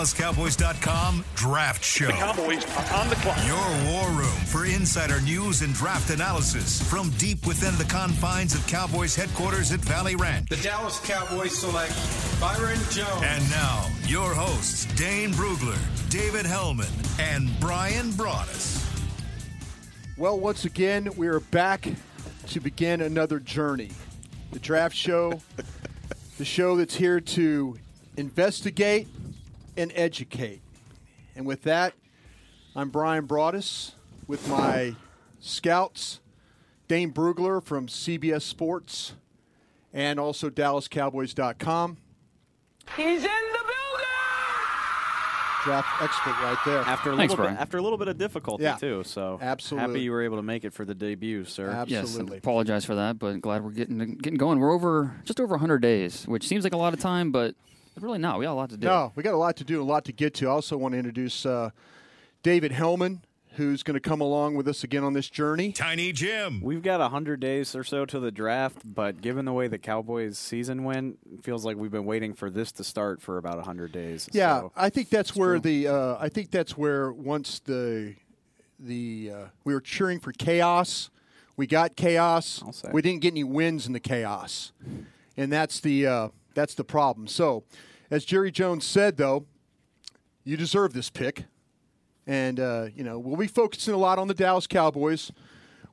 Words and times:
DallasCowboys.com 0.00 1.22
Draft 1.34 1.84
Show. 1.84 2.06
The 2.06 2.12
Cowboys 2.12 2.64
are 2.74 2.94
on 2.94 3.10
the 3.10 3.16
clock. 3.16 3.36
Your 3.46 3.92
war 3.92 4.08
room 4.12 4.40
for 4.46 4.64
insider 4.64 5.20
news 5.20 5.60
and 5.60 5.74
draft 5.74 6.08
analysis 6.08 6.80
from 6.88 7.10
deep 7.18 7.46
within 7.46 7.76
the 7.76 7.84
confines 7.84 8.54
of 8.54 8.66
Cowboys 8.66 9.14
headquarters 9.14 9.72
at 9.72 9.80
Valley 9.80 10.16
Ranch. 10.16 10.48
The 10.48 10.56
Dallas 10.56 10.98
Cowboys 11.00 11.54
select 11.54 11.92
Byron 12.40 12.78
Jones. 12.90 13.22
And 13.22 13.50
now, 13.50 13.90
your 14.06 14.32
hosts, 14.32 14.86
Dane 14.94 15.32
Brugler, 15.32 15.78
David 16.08 16.46
Helman, 16.46 16.88
and 17.18 17.50
Bryan 17.60 18.10
Broaddus. 18.12 18.82
Well, 20.16 20.40
once 20.40 20.64
again, 20.64 21.10
we 21.18 21.28
are 21.28 21.40
back 21.40 21.86
to 22.46 22.60
begin 22.60 23.02
another 23.02 23.38
journey. 23.38 23.90
The 24.52 24.60
draft 24.60 24.96
show, 24.96 25.42
the 26.38 26.44
show 26.46 26.76
that's 26.76 26.94
here 26.94 27.20
to 27.20 27.78
investigate 28.16 29.06
and 29.80 29.90
educate. 29.94 30.60
And 31.34 31.46
with 31.46 31.62
that, 31.62 31.94
I'm 32.76 32.90
Bryan 32.90 33.26
Broaddus 33.26 33.92
with 34.26 34.46
my 34.48 34.94
scouts, 35.40 36.20
Dane 36.86 37.12
Brugler 37.12 37.62
from 37.62 37.86
CBS 37.86 38.42
Sports 38.42 39.14
and 39.92 40.20
also 40.20 40.50
DallasCowboys.com. 40.50 41.96
He's 42.96 43.06
in 43.06 43.22
the 43.22 43.58
building! 43.58 44.06
Draft 45.64 46.02
expert 46.02 46.30
right 46.42 46.58
there. 46.66 46.78
After 46.80 47.12
a 47.12 47.16
Thanks, 47.16 47.32
little 47.32 47.44
bit, 47.44 47.50
Bryan. 47.50 47.56
after 47.58 47.78
a 47.78 47.82
little 47.82 47.98
bit 47.98 48.08
of 48.08 48.18
difficulty 48.18 48.64
Yeah. 48.64 48.76
too, 48.76 49.02
so 49.04 49.38
Absolutely. 49.40 49.88
happy 49.90 50.00
you 50.02 50.10
were 50.12 50.22
able 50.22 50.36
to 50.36 50.42
make 50.42 50.64
it 50.64 50.72
for 50.72 50.84
the 50.84 50.94
debut, 50.94 51.44
sir. 51.44 51.84
Yes, 51.86 52.02
Absolutely. 52.02 52.38
apologize 52.38 52.84
for 52.84 52.94
that, 52.96 53.18
but 53.18 53.40
glad 53.40 53.62
we're 53.64 53.70
getting 53.70 53.98
getting 54.16 54.38
going. 54.38 54.58
We're 54.58 54.72
over 54.72 55.20
just 55.24 55.40
over 55.40 55.54
100 55.54 55.78
days, 55.80 56.24
which 56.26 56.46
seems 56.46 56.64
like 56.64 56.72
a 56.74 56.78
lot 56.78 56.92
of 56.94 57.00
time, 57.00 57.30
but 57.32 57.54
really 58.00 58.18
not. 58.18 58.38
We 58.38 58.44
got 58.44 58.52
a 58.52 58.54
lot 58.54 58.70
to 58.70 58.76
do. 58.76 58.86
No, 58.86 59.12
we 59.14 59.22
got 59.22 59.34
a 59.34 59.38
lot 59.38 59.56
to 59.56 59.64
do, 59.64 59.80
a 59.80 59.84
lot 59.84 60.04
to 60.06 60.12
get 60.12 60.34
to. 60.34 60.48
I 60.48 60.50
also 60.50 60.76
want 60.76 60.92
to 60.92 60.98
introduce 60.98 61.44
uh, 61.46 61.70
David 62.42 62.72
Helman, 62.72 63.22
who's 63.54 63.82
going 63.82 63.94
to 63.94 64.00
come 64.00 64.20
along 64.20 64.54
with 64.54 64.68
us 64.68 64.84
again 64.84 65.04
on 65.04 65.12
this 65.12 65.28
journey. 65.28 65.72
Tiny 65.72 66.12
Jim. 66.12 66.60
We've 66.60 66.82
got 66.82 67.00
hundred 67.10 67.40
days 67.40 67.74
or 67.74 67.84
so 67.84 68.04
to 68.06 68.20
the 68.20 68.30
draft, 68.30 68.78
but 68.84 69.20
given 69.20 69.44
the 69.44 69.52
way 69.52 69.68
the 69.68 69.78
Cowboys' 69.78 70.38
season 70.38 70.84
went, 70.84 71.18
it 71.32 71.44
feels 71.44 71.64
like 71.64 71.76
we've 71.76 71.90
been 71.90 72.04
waiting 72.04 72.34
for 72.34 72.50
this 72.50 72.72
to 72.72 72.84
start 72.84 73.20
for 73.20 73.38
about 73.38 73.62
hundred 73.64 73.92
days. 73.92 74.28
Yeah, 74.32 74.60
so. 74.60 74.72
I 74.76 74.90
think 74.90 75.10
that's 75.10 75.34
where 75.34 75.58
true. 75.58 75.60
the 75.60 75.88
uh, 75.88 76.16
I 76.20 76.28
think 76.28 76.50
that's 76.50 76.76
where 76.76 77.12
once 77.12 77.60
the 77.60 78.14
the 78.78 79.32
uh, 79.34 79.44
we 79.64 79.74
were 79.74 79.80
cheering 79.80 80.20
for 80.20 80.32
chaos, 80.32 81.10
we 81.56 81.66
got 81.66 81.96
chaos. 81.96 82.62
We 82.92 83.02
didn't 83.02 83.20
get 83.20 83.32
any 83.32 83.44
wins 83.44 83.86
in 83.86 83.92
the 83.92 84.00
chaos, 84.00 84.72
and 85.36 85.52
that's 85.52 85.80
the 85.80 86.06
uh, 86.06 86.28
that's 86.54 86.74
the 86.74 86.84
problem. 86.84 87.26
So, 87.26 87.64
as 88.10 88.24
Jerry 88.24 88.50
Jones 88.50 88.84
said, 88.84 89.16
though, 89.16 89.46
you 90.44 90.56
deserve 90.56 90.92
this 90.92 91.10
pick, 91.10 91.44
and 92.26 92.58
uh, 92.58 92.86
you 92.94 93.04
know 93.04 93.18
we'll 93.18 93.36
be 93.36 93.46
focusing 93.46 93.94
a 93.94 93.98
lot 93.98 94.18
on 94.18 94.28
the 94.28 94.34
Dallas 94.34 94.66
Cowboys. 94.66 95.30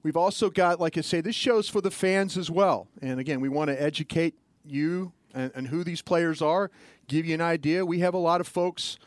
We've 0.03 0.17
also 0.17 0.49
got, 0.49 0.79
like 0.79 0.97
I 0.97 1.01
say, 1.01 1.21
this 1.21 1.35
show's 1.35 1.67
for 1.67 1.81
the 1.81 1.91
fans 1.91 2.37
as 2.37 2.49
well. 2.49 2.87
And 3.01 3.19
again, 3.19 3.41
we 3.41 3.49
want 3.49 3.69
to 3.69 3.81
educate 3.81 4.35
you 4.63 5.11
and, 5.33 5.51
and 5.53 5.67
who 5.67 5.83
these 5.83 6.01
players 6.01 6.41
are, 6.41 6.71
give 7.07 7.25
you 7.25 7.33
an 7.33 7.41
idea. 7.41 7.85
We 7.85 7.99
have 7.99 8.13
a 8.13 8.19
lot 8.19 8.39
of 8.39 8.47
folks 8.47 8.97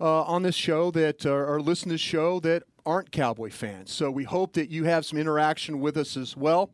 uh, 0.00 0.22
on 0.22 0.42
this 0.42 0.54
show 0.54 0.90
that 0.92 1.26
are, 1.26 1.46
are 1.46 1.60
listening 1.60 1.90
to 1.90 1.94
this 1.94 2.00
show 2.00 2.38
that 2.40 2.62
aren't 2.84 3.10
Cowboy 3.10 3.50
fans. 3.50 3.90
So 3.90 4.10
we 4.10 4.24
hope 4.24 4.52
that 4.52 4.70
you 4.70 4.84
have 4.84 5.04
some 5.04 5.18
interaction 5.18 5.80
with 5.80 5.96
us 5.96 6.16
as 6.16 6.36
well. 6.36 6.70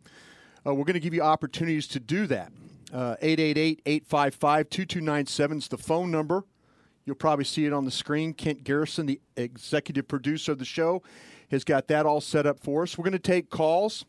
Uh, 0.67 0.75
we're 0.75 0.85
going 0.85 0.95
to 0.95 1.01
give 1.01 1.15
you 1.15 1.23
opportunities 1.23 1.87
to 1.89 2.01
do 2.01 2.27
that. 2.27 2.53
Uh, 2.93 3.17
888-855-2297 3.23 5.59
is 5.59 5.69
the 5.69 5.79
phone 5.79 6.11
number. 6.11 6.45
You'll 7.05 7.17
probably 7.17 7.45
see 7.45 7.67
it 7.67 7.73
on 7.73 7.85
the 7.85 7.91
screen. 7.91 8.35
Kent 8.35 8.65
Garrison, 8.65 9.07
the 9.07 9.21
executive 9.37 10.07
producer 10.07 10.53
of 10.53 10.59
the 10.59 10.65
show, 10.65 11.03
has 11.51 11.65
got 11.65 11.89
that 11.89 12.07
all 12.07 12.21
set 12.21 12.47
up 12.47 12.61
for 12.61 12.83
us. 12.83 12.97
We're 12.97 13.05
going 13.05 13.13
to 13.13 13.19
take 13.19 13.51
calls, 13.51 14.05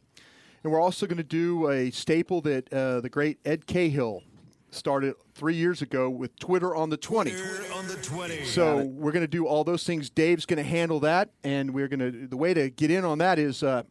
and 0.64 0.72
we're 0.72 0.82
also 0.82 1.08
going 1.08 1.18
to 1.18 1.24
do 1.24 1.70
a 1.70 1.90
staple 1.92 2.42
that 2.42 2.72
uh, 2.72 3.02
the 3.02 3.10
great 3.10 3.40
Ed 3.46 3.66
Cahill 3.66 4.22
started 4.70 5.16
three 5.34 5.56
years 5.56 5.82
ago 5.82 6.10
with 6.10 6.38
Twitter 6.40 6.76
on 6.76 6.90
the 6.90 6.98
20. 6.98 7.32
on 7.74 7.88
the 7.88 7.98
20. 8.02 8.46
So 8.46 8.84
we're 8.84 9.12
going 9.12 9.24
to 9.24 9.28
do 9.28 9.48
all 9.48 9.64
those 9.64 9.86
things. 9.86 10.10
Dave's 10.10 10.46
going 10.46 10.58
to 10.58 10.64
handle 10.64 11.00
that, 11.02 11.30
and 11.44 11.74
we're 11.74 11.88
going 11.88 12.00
to. 12.00 12.28
The 12.28 12.38
way 12.38 12.54
to 12.54 12.70
get 12.70 12.92
in 12.92 13.06
on 13.06 13.18
that 13.20 13.40
is 13.40 13.64
uh, 13.64 13.84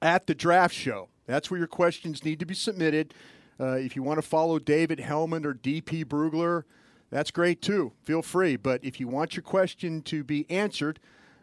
at 0.00 0.26
the 0.26 0.34
draft 0.34 0.74
show. 0.74 1.08
That's 1.26 1.50
where 1.50 1.58
your 1.58 1.68
questions 1.68 2.24
need 2.24 2.40
to 2.40 2.46
be 2.46 2.54
submitted. 2.54 3.14
Uh, 3.60 3.72
if 3.74 3.94
you 3.96 4.02
want 4.02 4.18
to 4.18 4.22
follow 4.26 4.58
David 4.58 4.98
Helman 5.00 5.44
or 5.46 5.54
DP 5.54 6.04
Brugler, 6.04 6.64
that's 7.10 7.30
great 7.30 7.60
too. 7.62 7.92
Feel 8.02 8.22
free. 8.22 8.56
But 8.56 8.84
if 8.84 8.98
you 8.98 9.06
want 9.08 9.36
your 9.36 9.42
question 9.42 10.02
to 10.02 10.24
be 10.24 10.50
answered, 10.50 10.98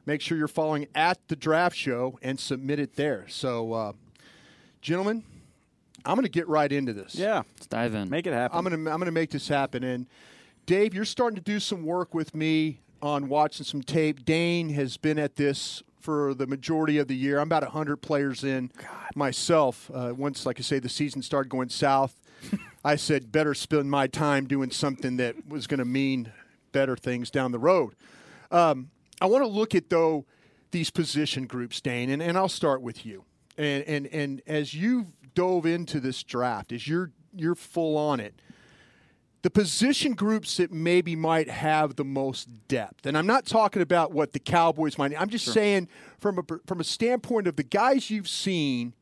make 0.05 0.19
sure 0.21 0.37
you're 0.37 0.47
following 0.47 0.87
at 0.95 1.19
the 1.27 1.35
draft 1.35 1.75
show 1.75 2.17
and 2.21 2.39
submit 2.39 2.79
it 2.79 2.95
there. 2.95 3.25
So, 3.29 3.73
uh, 3.73 3.91
gentlemen, 4.81 5.23
I'm 6.05 6.15
going 6.15 6.23
to 6.25 6.29
get 6.31 6.47
right 6.47 6.71
into 6.71 6.93
this. 6.93 7.15
yeah, 7.15 7.43
Let's 7.55 7.67
dive 7.67 7.93
in. 7.93 8.09
make 8.09 8.25
it 8.25 8.33
happen. 8.33 8.57
I'm 8.57 8.63
gonna 8.63 8.77
I'm 8.91 8.99
gonna 8.99 9.11
make 9.11 9.29
this 9.31 9.47
happen. 9.47 9.83
And 9.83 10.07
Dave, 10.65 10.93
you're 10.93 11.05
starting 11.05 11.35
to 11.35 11.41
do 11.41 11.59
some 11.59 11.83
work 11.83 12.13
with 12.13 12.33
me 12.35 12.79
on 13.01 13.27
watching 13.29 13.65
some 13.65 13.81
tape. 13.81 14.25
Dane 14.25 14.69
has 14.69 14.97
been 14.97 15.19
at 15.19 15.35
this 15.35 15.83
for 15.99 16.33
the 16.33 16.47
majority 16.47 16.97
of 16.97 17.07
the 17.07 17.15
year. 17.15 17.39
I'm 17.39 17.47
about 17.47 17.63
hundred 17.63 17.97
players 17.97 18.43
in 18.43 18.71
myself. 19.15 19.89
Uh, 19.93 20.13
once, 20.15 20.45
like 20.45 20.59
I 20.59 20.63
say, 20.63 20.79
the 20.79 20.89
season 20.89 21.21
started 21.21 21.49
going 21.49 21.69
south, 21.69 22.19
I 22.85 22.95
said 22.95 23.31
better 23.31 23.53
spend 23.53 23.91
my 23.91 24.07
time 24.07 24.47
doing 24.47 24.71
something 24.71 25.17
that 25.17 25.47
was 25.47 25.67
going 25.67 25.79
to 25.79 25.85
mean 25.85 26.31
better 26.71 26.95
things 26.95 27.29
down 27.29 27.51
the 27.51 27.59
road. 27.59 27.95
Um, 28.51 28.91
I 29.21 29.25
want 29.25 29.43
to 29.43 29.49
look 29.49 29.75
at 29.75 29.89
though 29.89 30.25
these 30.71 30.89
position 30.89 31.45
groups, 31.47 31.81
Dane, 31.81 32.09
and, 32.09 32.21
and 32.21 32.37
I'll 32.37 32.49
start 32.49 32.81
with 32.81 33.05
you. 33.05 33.25
And 33.57 33.83
and 33.83 34.07
and 34.07 34.41
as 34.47 34.73
you've 34.73 35.07
dove 35.33 35.65
into 35.65 35.99
this 35.99 36.23
draft, 36.23 36.71
as 36.71 36.87
you're 36.87 37.11
you're 37.35 37.55
full 37.55 37.97
on 37.97 38.19
it, 38.19 38.41
the 39.41 39.49
position 39.49 40.13
groups 40.13 40.57
that 40.57 40.71
maybe 40.71 41.15
might 41.15 41.49
have 41.49 41.95
the 41.95 42.03
most 42.03 42.49
depth. 42.67 43.05
And 43.05 43.17
I'm 43.17 43.27
not 43.27 43.45
talking 43.45 43.81
about 43.81 44.11
what 44.11 44.33
the 44.33 44.39
Cowboys 44.39 44.97
might. 44.97 45.19
I'm 45.19 45.29
just 45.29 45.51
saying 45.53 45.87
from 46.19 46.39
a 46.39 46.43
from 46.65 46.79
a 46.79 46.83
standpoint 46.83 47.47
of 47.47 47.55
the 47.55 47.63
guys 47.63 48.09
you've 48.09 48.27
seen, 48.27 48.93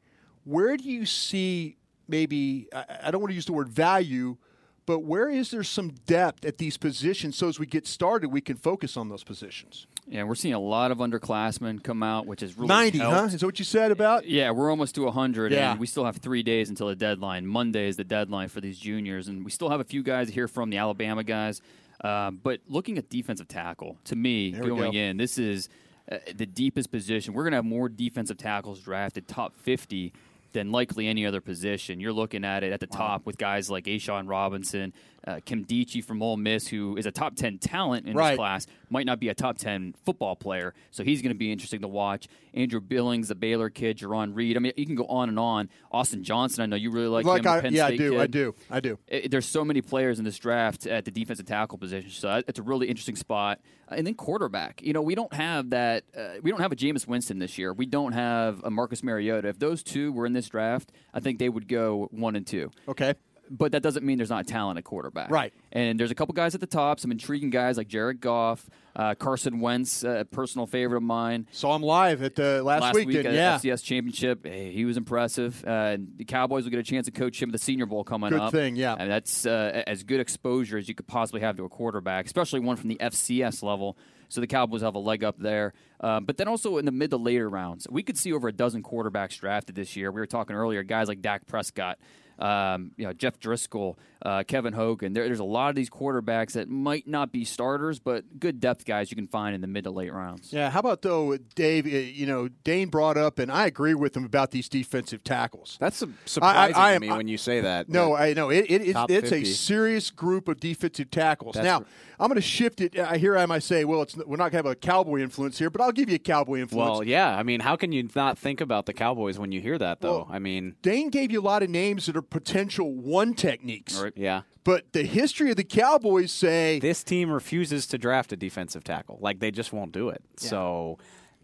where 0.43 0.77
do 0.77 0.83
you 0.83 1.05
see 1.05 1.77
maybe 2.07 2.67
I, 2.73 2.85
I 3.05 3.11
don't 3.11 3.21
want 3.21 3.31
to 3.31 3.35
use 3.35 3.45
the 3.45 3.53
word 3.53 3.69
value, 3.69 4.37
but 4.85 4.99
where 4.99 5.29
is 5.29 5.51
there 5.51 5.63
some 5.63 5.89
depth 6.05 6.45
at 6.45 6.59
these 6.59 6.77
positions 6.77 7.35
so 7.35 7.47
as 7.47 7.59
we 7.59 7.65
get 7.65 7.87
started 7.87 8.31
we 8.31 8.41
can 8.41 8.57
focus 8.57 8.95
on 8.95 9.09
those 9.09 9.23
positions? 9.23 9.87
Yeah, 10.09 10.23
we're 10.23 10.35
seeing 10.35 10.53
a 10.53 10.59
lot 10.59 10.91
of 10.91 10.99
underclassmen 10.99 11.83
come 11.83 12.01
out, 12.01 12.25
which 12.27 12.41
is 12.41 12.57
really 12.57 12.69
90, 12.69 12.99
huh? 12.99 13.23
Is 13.25 13.41
that 13.41 13.45
what 13.45 13.59
you 13.59 13.65
said 13.65 13.91
about? 13.91 14.25
Yeah, 14.25 14.51
we're 14.51 14.69
almost 14.69 14.95
to 14.95 15.03
100, 15.03 15.51
Yeah. 15.51 15.71
and 15.71 15.79
we 15.81 15.85
still 15.85 16.05
have 16.05 16.17
three 16.17 16.43
days 16.43 16.69
until 16.69 16.87
the 16.87 16.95
deadline. 16.95 17.45
Monday 17.45 17.89
is 17.89 17.97
the 17.97 18.05
deadline 18.05 18.47
for 18.47 18.61
these 18.61 18.79
juniors, 18.79 19.27
and 19.27 19.43
we 19.43 19.51
still 19.51 19.69
have 19.69 19.81
a 19.81 19.83
few 19.83 20.03
guys 20.03 20.29
here 20.29 20.47
from 20.47 20.69
the 20.69 20.77
Alabama 20.77 21.23
guys. 21.25 21.61
Uh, 22.01 22.31
but 22.31 22.61
looking 22.69 22.97
at 22.97 23.09
defensive 23.09 23.47
tackle, 23.49 23.97
to 24.05 24.15
me, 24.15 24.51
There 24.51 24.63
going 24.63 24.91
go. 24.93 24.97
in, 24.97 25.17
this 25.17 25.37
is 25.37 25.67
uh, 26.09 26.19
the 26.33 26.45
deepest 26.45 26.89
position. 26.89 27.33
We're 27.33 27.43
going 27.43 27.51
to 27.51 27.57
have 27.57 27.65
more 27.65 27.89
defensive 27.89 28.37
tackles 28.37 28.79
drafted 28.79 29.27
top 29.27 29.57
50 29.57 30.13
than 30.53 30.71
likely 30.71 31.07
any 31.07 31.25
other 31.25 31.41
position. 31.41 31.99
You're 31.99 32.13
looking 32.13 32.45
at 32.45 32.63
it 32.63 32.71
at 32.71 32.79
the 32.79 32.87
top 32.87 33.25
with 33.25 33.37
guys 33.37 33.69
like 33.69 33.85
A'Shawn 33.85 34.29
Robinson, 34.29 34.93
uh, 35.27 35.35
Nkemdiche 35.45 36.03
from 36.03 36.23
Ole 36.23 36.37
Miss, 36.37 36.67
who 36.69 36.95
is 36.97 37.05
a 37.05 37.11
top 37.11 37.35
10 37.35 37.57
talent 37.59 38.07
in 38.07 38.15
Right. 38.15 38.31
this 38.31 38.37
class, 38.37 38.67
might 38.89 39.05
not 39.05 39.19
be 39.19 39.27
a 39.29 39.35
top 39.35 39.57
10 39.57 39.93
football 40.05 40.35
player. 40.37 40.73
So 40.91 41.03
he's 41.03 41.21
going 41.21 41.33
to 41.33 41.37
be 41.37 41.51
interesting 41.51 41.81
to 41.81 41.87
watch. 41.87 42.27
Andrew 42.53 42.79
Billings, 42.79 43.27
the 43.27 43.35
Baylor 43.35 43.69
kid, 43.69 43.97
Jarran 43.97 44.33
Reed. 44.35 44.55
I 44.55 44.59
mean, 44.61 44.71
you 44.77 44.85
can 44.85 44.95
go 44.95 45.05
on 45.07 45.27
and 45.29 45.37
on. 45.37 45.69
Austin 45.91 46.23
Johnson, 46.23 46.63
I 46.63 46.65
know 46.65 46.77
you 46.77 46.89
really 46.91 47.09
like, 47.09 47.25
Like 47.25 47.43
him. 47.43 47.51
I, 47.51 47.61
Penn 47.61 47.73
yeah, 47.73 47.87
I 47.87 47.97
do, 47.97 48.11
kid. 48.11 48.19
I 48.21 48.27
do, 48.27 48.55
I 48.71 48.79
do. 48.79 48.97
It- 49.07 49.29
there's 49.31 49.45
so 49.45 49.65
many 49.65 49.81
players 49.81 50.17
in 50.17 50.25
this 50.25 50.37
draft 50.39 50.87
at 50.87 51.03
the 51.05 51.11
defensive 51.11 51.45
tackle 51.45 51.77
position, 51.77 52.09
so 52.09 52.41
it's 52.47 52.57
a 52.59 52.63
really 52.63 52.87
interesting 52.87 53.15
spot. 53.17 53.59
And 53.89 54.05
then 54.07 54.15
quarterback. 54.15 54.81
You 54.81 54.93
know, 54.93 55.01
we 55.01 55.15
don't 55.15 55.33
have 55.33 55.69
that. 55.69 56.03
Uh, 56.17 56.35
we 56.41 56.51
don't 56.51 56.59
have 56.61 56.71
a 56.71 56.75
Jameis 56.75 57.07
Winston 57.07 57.39
this 57.39 57.57
year. 57.57 57.71
We 57.73 57.85
don't 57.85 58.11
have 58.13 58.61
a 58.63 58.69
Marcus 58.69 59.01
Mariota. 59.03 59.47
If 59.49 59.59
those 59.59 59.81
two 59.83 60.11
were 60.11 60.25
in 60.25 60.33
this 60.33 60.49
draft, 60.49 60.91
I 61.13 61.19
think 61.21 61.39
they 61.39 61.47
would 61.49 61.67
go 61.69 62.07
one 62.11 62.35
and 62.35 62.45
two. 62.45 62.71
Okay. 62.87 63.13
But 63.49 63.71
that 63.71 63.83
doesn't 63.83 64.05
mean 64.05 64.17
there's 64.17 64.29
not 64.29 64.47
talent 64.47 64.77
at 64.77 64.83
quarterback. 64.83 65.29
Right. 65.29 65.53
And 65.71 65.99
there's 65.99 66.11
a 66.11 66.15
couple 66.15 66.33
guys 66.33 66.55
at 66.55 66.61
the 66.61 66.67
top, 66.67 66.99
some 66.99 67.11
intriguing 67.11 67.49
guys 67.49 67.77
like 67.77 67.87
Jared 67.87 68.19
Goff, 68.19 68.69
uh, 68.95 69.15
Carson 69.15 69.59
Wentz, 69.59 70.03
a 70.03 70.25
personal 70.29 70.65
favorite 70.65 70.97
of 70.97 71.03
mine 71.03 71.47
Saw 71.51 71.75
him 71.75 71.83
live 71.83 72.23
at 72.23 72.35
the 72.35 72.63
last, 72.63 72.81
last 72.81 72.95
week. 72.95 73.07
week 73.07 73.25
at 73.25 73.33
yeah. 73.33 73.57
the 73.57 73.69
FCS 73.69 73.83
championship. 73.83 74.45
Hey, 74.45 74.71
he 74.71 74.85
was 74.85 74.97
impressive. 74.97 75.63
Uh, 75.65 75.69
and 75.69 76.13
the 76.17 76.25
Cowboys 76.25 76.63
will 76.63 76.71
get 76.71 76.79
a 76.79 76.83
chance 76.83 77.05
to 77.05 77.11
coach 77.11 77.41
him 77.41 77.49
at 77.49 77.53
the 77.53 77.59
Senior 77.59 77.85
Bowl 77.85 78.03
coming 78.03 78.31
Good 78.31 78.39
up. 78.39 78.51
thing, 78.51 78.75
yeah. 78.75 78.95
And 78.97 79.09
that's 79.09 79.45
uh, 79.45 79.83
as 79.85 80.03
good 80.03 80.19
exposure 80.19 80.77
as 80.77 80.89
you 80.89 80.95
could 80.95 81.07
possibly 81.07 81.41
have 81.41 81.57
to 81.57 81.65
a 81.65 81.69
quarterback, 81.69 82.25
especially 82.25 82.59
one 82.59 82.75
from 82.75 82.89
the 82.89 82.97
FCS 82.97 83.63
level. 83.63 83.97
So 84.29 84.41
the 84.41 84.47
Cowboys 84.47 84.81
have 84.81 84.95
a 84.95 84.99
leg 84.99 85.23
up 85.23 85.37
there. 85.39 85.73
Um, 85.99 86.25
but 86.25 86.37
then 86.37 86.47
also 86.47 86.77
in 86.77 86.85
the 86.85 86.91
mid 86.91 87.11
to 87.11 87.17
later 87.17 87.49
rounds, 87.49 87.87
we 87.89 88.03
could 88.03 88.17
see 88.17 88.33
over 88.33 88.47
a 88.47 88.53
dozen 88.53 88.83
quarterbacks 88.83 89.39
drafted 89.39 89.75
this 89.75 89.95
year. 89.95 90.11
We 90.11 90.19
were 90.19 90.27
talking 90.27 90.55
earlier, 90.55 90.83
guys 90.83 91.07
like 91.07 91.21
Dak 91.21 91.45
Prescott. 91.47 91.97
Um, 92.39 92.91
you 92.97 93.05
know 93.05 93.13
Jeff 93.13 93.39
Driskel, 93.39 93.95
uh, 94.21 94.43
Kevin 94.43 94.73
Hogan. 94.73 95.13
There, 95.13 95.25
there's 95.25 95.39
a 95.39 95.43
lot 95.43 95.69
of 95.69 95.75
these 95.75 95.89
quarterbacks 95.89 96.53
that 96.53 96.69
might 96.69 97.07
not 97.07 97.31
be 97.31 97.45
starters, 97.45 97.99
but 97.99 98.39
good 98.39 98.59
depth 98.59 98.85
guys 98.85 99.11
you 99.11 99.15
can 99.15 99.27
find 99.27 99.53
in 99.55 99.61
the 99.61 99.67
mid 99.67 99.83
to 99.85 99.91
late 99.91 100.11
rounds. 100.13 100.51
Yeah, 100.51 100.69
how 100.69 100.79
about 100.79 101.01
though, 101.01 101.37
Dave? 101.55 101.85
uh, 101.85 101.89
You 101.89 102.25
know, 102.25 102.47
Dane 102.63 102.89
brought 102.89 103.17
up, 103.17 103.39
and 103.39 103.51
I 103.51 103.65
agree 103.65 103.93
with 103.93 104.15
him 104.17 104.25
about 104.25 104.51
these 104.51 104.67
defensive 104.69 105.23
tackles. 105.23 105.77
That's 105.79 105.97
su- 105.97 106.13
surprising 106.25 106.75
I 106.75 106.89
to 106.91 106.95
am- 106.95 107.01
me 107.01 107.09
I- 107.09 107.17
when 107.17 107.27
you 107.27 107.37
say 107.37 107.61
that. 107.61 107.89
No, 107.89 108.09
that- 108.15 108.21
I 108.21 108.33
know 108.33 108.49
it, 108.49 108.65
it, 108.69 108.81
it's, 108.81 108.93
Top 108.93 109.11
it's 109.11 109.31
a 109.31 109.43
serious 109.43 110.09
group 110.09 110.47
of 110.47 110.59
defensive 110.59 111.11
tackles. 111.11 111.55
That's 111.55 111.65
now, 111.65 111.77
r- 111.79 111.85
I'm 112.19 112.27
going 112.29 112.35
to 112.35 112.41
shift 112.41 112.81
it. 112.81 112.97
I 112.97 113.17
hear 113.17 113.37
I 113.37 113.45
might 113.45 113.63
say, 113.63 113.85
well, 113.85 114.01
it's 114.01 114.15
we're 114.17 114.37
not 114.37 114.51
going 114.51 114.63
to 114.63 114.69
have 114.69 114.71
a 114.71 114.75
cowboy 114.75 115.19
influence 115.21 115.59
here, 115.59 115.69
but 115.69 115.81
I'll 115.81 115.91
give 115.91 116.09
you 116.09 116.15
a 116.15 116.19
cowboy 116.19 116.59
influence. 116.61 116.89
well, 116.89 117.03
yeah. 117.03 117.35
I 117.37 117.43
mean, 117.43 117.59
how 117.59 117.75
can 117.75 117.91
you 117.91 118.07
not 118.15 118.37
think 118.39 118.59
about 118.61 118.85
the 118.87 118.93
Cowboys 118.93 119.37
when 119.37 119.51
you 119.51 119.61
hear 119.61 119.77
that, 119.77 120.01
though? 120.01 120.17
Well- 120.19 120.27
I 120.31 120.39
mean, 120.39 120.75
Dane 120.81 121.09
gave 121.09 121.31
you 121.31 121.39
a 121.39 121.43
lot 121.43 121.61
of 121.63 121.69
names 121.69 122.07
that 122.07 122.17
are 122.17 122.21
potential 122.21 122.91
one 122.93 123.33
techniques. 123.35 123.99
Right. 124.01 124.06
Yeah. 124.15 124.41
But 124.63 124.91
the 124.93 125.03
history 125.03 125.49
of 125.49 125.55
the 125.57 125.63
Cowboys 125.63 126.31
say 126.31 126.79
This 126.79 127.03
team 127.03 127.29
refuses 127.29 127.87
to 127.87 127.97
draft 127.97 128.31
a 128.31 128.35
defensive 128.37 128.83
tackle. 128.83 129.17
Like 129.21 129.39
they 129.39 129.51
just 129.51 129.73
won't 129.73 129.91
do 129.91 130.09
it. 130.09 130.21
So 130.37 130.97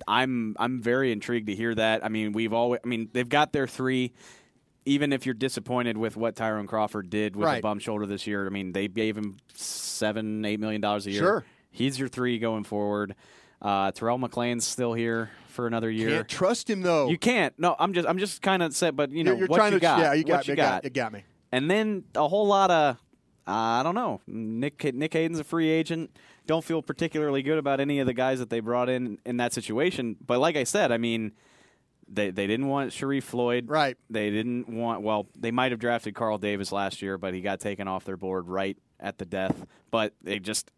I'm 0.08 0.56
I'm 0.60 0.82
very 0.82 1.12
intrigued 1.12 1.48
to 1.48 1.56
hear 1.56 1.74
that. 1.76 2.04
I 2.04 2.10
mean, 2.10 2.32
we've 2.34 2.54
always 2.54 2.82
I 2.84 2.88
mean, 2.88 3.10
they've 3.14 3.28
got 3.30 3.54
their 3.54 3.68
three 3.68 4.14
even 4.86 5.14
if 5.14 5.26
you're 5.26 5.34
disappointed 5.34 5.96
with 5.98 6.18
what 6.18 6.36
Tyrone 6.36 6.68
Crawford 6.68 7.10
did 7.10 7.38
with 7.38 7.46
Right. 7.46 7.60
a 7.60 7.62
bum 7.62 7.80
shoulder 7.80 8.06
this 8.06 8.28
year, 8.28 8.46
I 8.46 8.50
mean, 8.50 8.74
they 8.74 8.90
gave 8.90 9.18
him 9.18 9.38
seven, 9.54 10.44
eight 10.44 10.60
million 10.60 10.82
dollars 10.82 11.06
a 11.08 11.12
year. 11.12 11.22
Sure. 11.22 11.46
He's 11.72 11.98
your 11.98 12.10
three 12.10 12.38
going 12.40 12.66
forward. 12.66 13.16
Uh, 13.62 13.92
Terrell 13.92 14.20
McClain's 14.20 14.66
still 14.68 14.94
here 14.94 15.30
for 15.48 15.68
another 15.68 15.90
year. 15.90 16.10
can't 16.10 16.28
trust 16.28 16.70
him 16.70 16.82
though. 16.82 17.08
You 17.10 17.18
can't. 17.18 17.58
No, 17.58 17.76
I'm 17.80 17.94
just 17.94 18.08
I'm 18.08 18.18
just 18.18 18.42
kind 18.42 18.62
of 18.62 18.76
set, 18.76 18.96
but 18.98 19.12
you 19.12 19.24
know 19.24 19.32
you're, 19.32 19.40
you're 19.40 19.48
what 19.48 19.58
trying 19.58 19.72
you 19.72 19.80
to 19.80 19.82
got. 19.82 20.00
yeah, 20.00 20.14
you 20.14 20.24
got 20.26 20.38
what 20.40 20.48
you 20.48 20.52
you 20.52 20.56
got, 20.58 20.84
you 20.84 20.90
got 20.90 21.14
me. 21.14 21.24
And 21.54 21.70
then 21.70 22.06
a 22.16 22.28
whole 22.28 22.48
lot 22.48 22.72
of 22.72 22.98
I 23.46 23.84
don't 23.84 23.94
know. 23.94 24.22
Nick 24.26 24.84
Nick 24.96 25.14
Hayden's 25.14 25.40
a 25.40 25.44
free 25.44 25.70
agent. 25.70 26.18
Don't 26.48 26.64
feel 26.64 26.82
particularly 26.82 27.44
good 27.44 27.60
about 27.60 27.80
any 27.80 28.00
of 28.00 28.08
the 28.08 28.14
guys 28.14 28.40
that 28.40 28.50
they 28.50 28.60
brought 28.60 28.90
in 28.90 29.20
in 29.24 29.38
that 29.38 29.54
situation. 29.54 30.18
But 30.26 30.40
like 30.40 30.56
I 30.56 30.64
said, 30.64 30.92
I 30.92 30.98
mean, 30.98 31.34
they 32.08 32.32
they 32.32 32.48
didn't 32.48 32.68
want 32.68 32.92
Sharrif 32.92 33.24
Floyd. 33.24 33.66
Right. 33.68 33.98
They 34.10 34.32
didn't 34.32 34.68
want. 34.68 35.04
Well, 35.04 35.28
they 35.38 35.52
might 35.52 35.72
have 35.72 35.80
drafted 35.80 36.16
Carl 36.16 36.40
Davis 36.40 36.72
last 36.72 37.04
year, 37.04 37.20
but 37.20 37.36
he 37.36 37.42
got 37.42 37.60
taken 37.60 37.88
off 37.88 38.04
their 38.04 38.18
board 38.18 38.48
right 38.48 38.78
at 39.00 39.20
the 39.20 39.26
death. 39.26 39.66
But 39.92 40.14
they 40.24 40.40
just. 40.40 40.72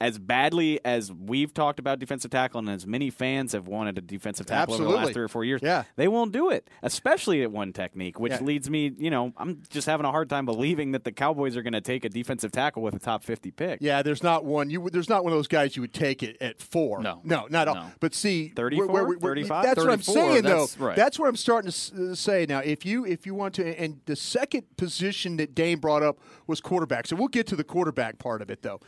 As 0.00 0.16
badly 0.16 0.78
as 0.84 1.12
we've 1.12 1.52
talked 1.52 1.80
about 1.80 1.98
defensive 1.98 2.30
tackle, 2.30 2.60
and 2.60 2.68
as 2.70 2.86
many 2.86 3.10
fans 3.10 3.50
have 3.52 3.66
wanted 3.66 3.98
a 3.98 4.00
defensive 4.00 4.46
tackle 4.46 4.74
over 4.74 4.84
the 4.84 4.90
last 4.90 5.12
three 5.12 5.24
or 5.24 5.28
four 5.28 5.44
years, 5.44 5.60
Yeah. 5.60 5.82
they 5.96 6.06
won't 6.06 6.30
do 6.30 6.50
it, 6.50 6.70
especially 6.84 7.42
at 7.42 7.50
one 7.50 7.72
technique, 7.72 8.20
which 8.20 8.30
Yeah. 8.34 8.42
leads 8.42 8.70
me, 8.70 8.92
you 8.96 9.10
know, 9.10 9.32
I'm 9.36 9.60
just 9.70 9.88
having 9.88 10.06
a 10.06 10.12
hard 10.12 10.30
time 10.30 10.46
believing 10.46 10.92
that 10.92 11.02
the 11.02 11.10
Cowboys 11.10 11.56
are 11.56 11.62
going 11.62 11.72
to 11.72 11.80
take 11.80 12.04
a 12.04 12.08
defensive 12.08 12.52
tackle 12.52 12.80
with 12.80 12.94
a 12.94 13.00
top 13.00 13.24
50 13.24 13.50
pick. 13.50 13.80
Yeah, 13.82 14.02
there's 14.02 14.22
not 14.22 14.44
one. 14.44 14.70
You 14.70 14.88
there's 14.88 15.08
not 15.08 15.24
one 15.24 15.32
of 15.32 15.38
those 15.38 15.48
guys 15.48 15.74
you 15.74 15.82
would 15.82 15.92
take 15.92 16.22
it 16.22 16.36
at 16.40 16.60
four. 16.62 17.02
No. 17.02 17.20
no, 17.24 17.48
not 17.50 17.62
at 17.62 17.68
all. 17.68 17.74
No. 17.74 17.90
But 17.98 18.14
see, 18.14 18.52
34, 18.54 18.86
where- 18.86 19.04
where- 19.04 19.18
where- 19.18 19.18
35? 19.34 19.64
That's 19.64 19.78
what 19.78 19.90
I'm 19.92 20.02
saying, 20.02 20.42
that's 20.42 20.74
though. 20.76 20.86
right. 20.86 20.96
That's 20.96 21.18
what 21.18 21.28
I'm 21.28 21.34
starting 21.36 21.72
to 21.72 22.12
uh, 22.12 22.14
say 22.14 22.46
now. 22.48 22.60
If 22.60 22.86
you 22.86 23.04
if 23.04 23.26
you 23.26 23.34
want 23.34 23.54
to, 23.56 23.64
and 23.80 23.98
the 24.06 24.14
second 24.14 24.64
position 24.76 25.38
that 25.38 25.56
Dane 25.56 25.78
brought 25.78 26.04
up 26.04 26.18
was 26.46 26.60
quarterback. 26.60 27.08
So 27.08 27.16
we'll 27.16 27.26
get 27.26 27.48
to 27.48 27.56
the 27.56 27.64
quarterback 27.64 28.18
part 28.18 28.42
of 28.42 28.48
it, 28.50 28.62
though. 28.62 28.80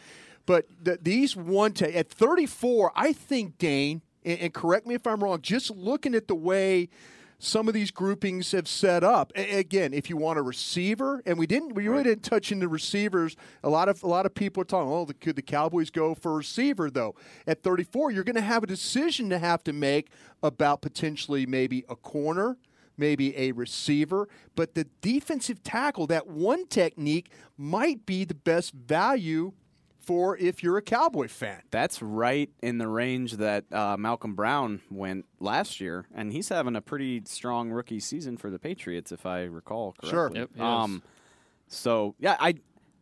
But 0.47 0.67
the, 0.83 0.99
these 1.01 1.37
one 1.37 1.75
at 1.81 2.09
34, 2.09 2.93
I 2.95 3.13
think 3.13 3.59
Dane, 3.59 4.03
and, 4.25 4.39
and 4.41 4.55
correct 4.55 4.87
me 4.87 4.95
if 4.95 5.07
I'm 5.07 5.23
wrong. 5.23 5.41
Just 5.43 5.71
looking 5.71 6.15
at 6.15 6.29
the 6.29 6.35
way 6.35 6.89
some 7.43 7.69
of 7.69 7.75
these 7.75 7.91
groupings 7.91 8.53
have 8.53 8.69
set 8.69 9.03
up. 9.03 9.33
A- 9.35 9.59
again, 9.59 9.95
if 9.95 10.11
you 10.11 10.17
want 10.17 10.39
a 10.39 10.43
receiver, 10.43 11.23
and 11.25 11.39
we 11.39 11.47
didn't, 11.47 11.75
we 11.75 11.89
really 11.89 12.05
didn't 12.05 12.23
touch 12.23 12.53
into 12.53 12.69
receivers. 12.69 13.35
A 13.65 13.71
lot 13.71 13.89
of 13.89 14.03
a 14.03 14.07
lot 14.07 14.27
of 14.27 14.35
people 14.35 14.61
are 14.61 14.67
talking. 14.67 14.93
Oh, 14.93 15.07
the, 15.07 15.15
could 15.15 15.37
the 15.37 15.43
Cowboys 15.43 15.91
go 15.91 16.15
for 16.15 16.33
a 16.33 16.37
receiver 16.37 16.91
though? 16.91 17.15
At 17.47 17.63
34, 17.63 18.13
you're 18.13 18.25
going 18.25 18.37
to 18.37 18.43
have 18.43 18.63
a 18.63 18.67
decision 18.67 19.31
to 19.31 19.39
have 19.39 19.65
to 19.65 19.73
make 19.73 20.11
about 20.43 20.83
potentially 20.83 21.47
maybe 21.47 21.85
a 21.89 21.97
corner. 21.97 22.57
Maybe 22.97 23.35
a 23.39 23.53
receiver, 23.53 24.29
but 24.55 24.75
the 24.75 24.85
defensive 25.01 25.63
tackle, 25.63 26.07
that 26.09 26.27
one 26.27 26.67
technique, 26.67 27.31
might 27.57 28.05
be 28.05 28.27
the 28.27 28.35
best 28.35 28.75
value 28.75 29.55
for 30.01 30.37
if 30.37 30.63
you're 30.63 30.77
a 30.77 30.83
Cowboy 30.83 31.29
fan. 31.29 31.63
That's 31.71 32.03
right 32.03 32.51
in 32.63 32.79
the 32.79 32.89
range 32.89 33.35
that 33.35 33.65
uh, 33.73 33.97
Malcolm 33.99 34.35
Brown 34.35 34.81
went 34.91 35.27
last 35.39 35.81
year, 35.81 36.07
and 36.15 36.33
he's 36.33 36.49
having 36.49 36.77
a 36.77 36.81
pretty 36.81 37.23
strong 37.27 37.71
rookie 37.71 38.01
season 38.01 38.37
for 38.37 38.51
the 38.51 38.59
Patriots, 38.59 39.13
if 39.13 39.27
I 39.27 39.43
recall 39.43 39.93
correctly. 39.93 40.11
Sure. 40.11 40.31
Yep, 40.35 40.61
um, 40.61 41.03
so 41.69 42.15
yeah, 42.19 42.37
I, 42.41 42.55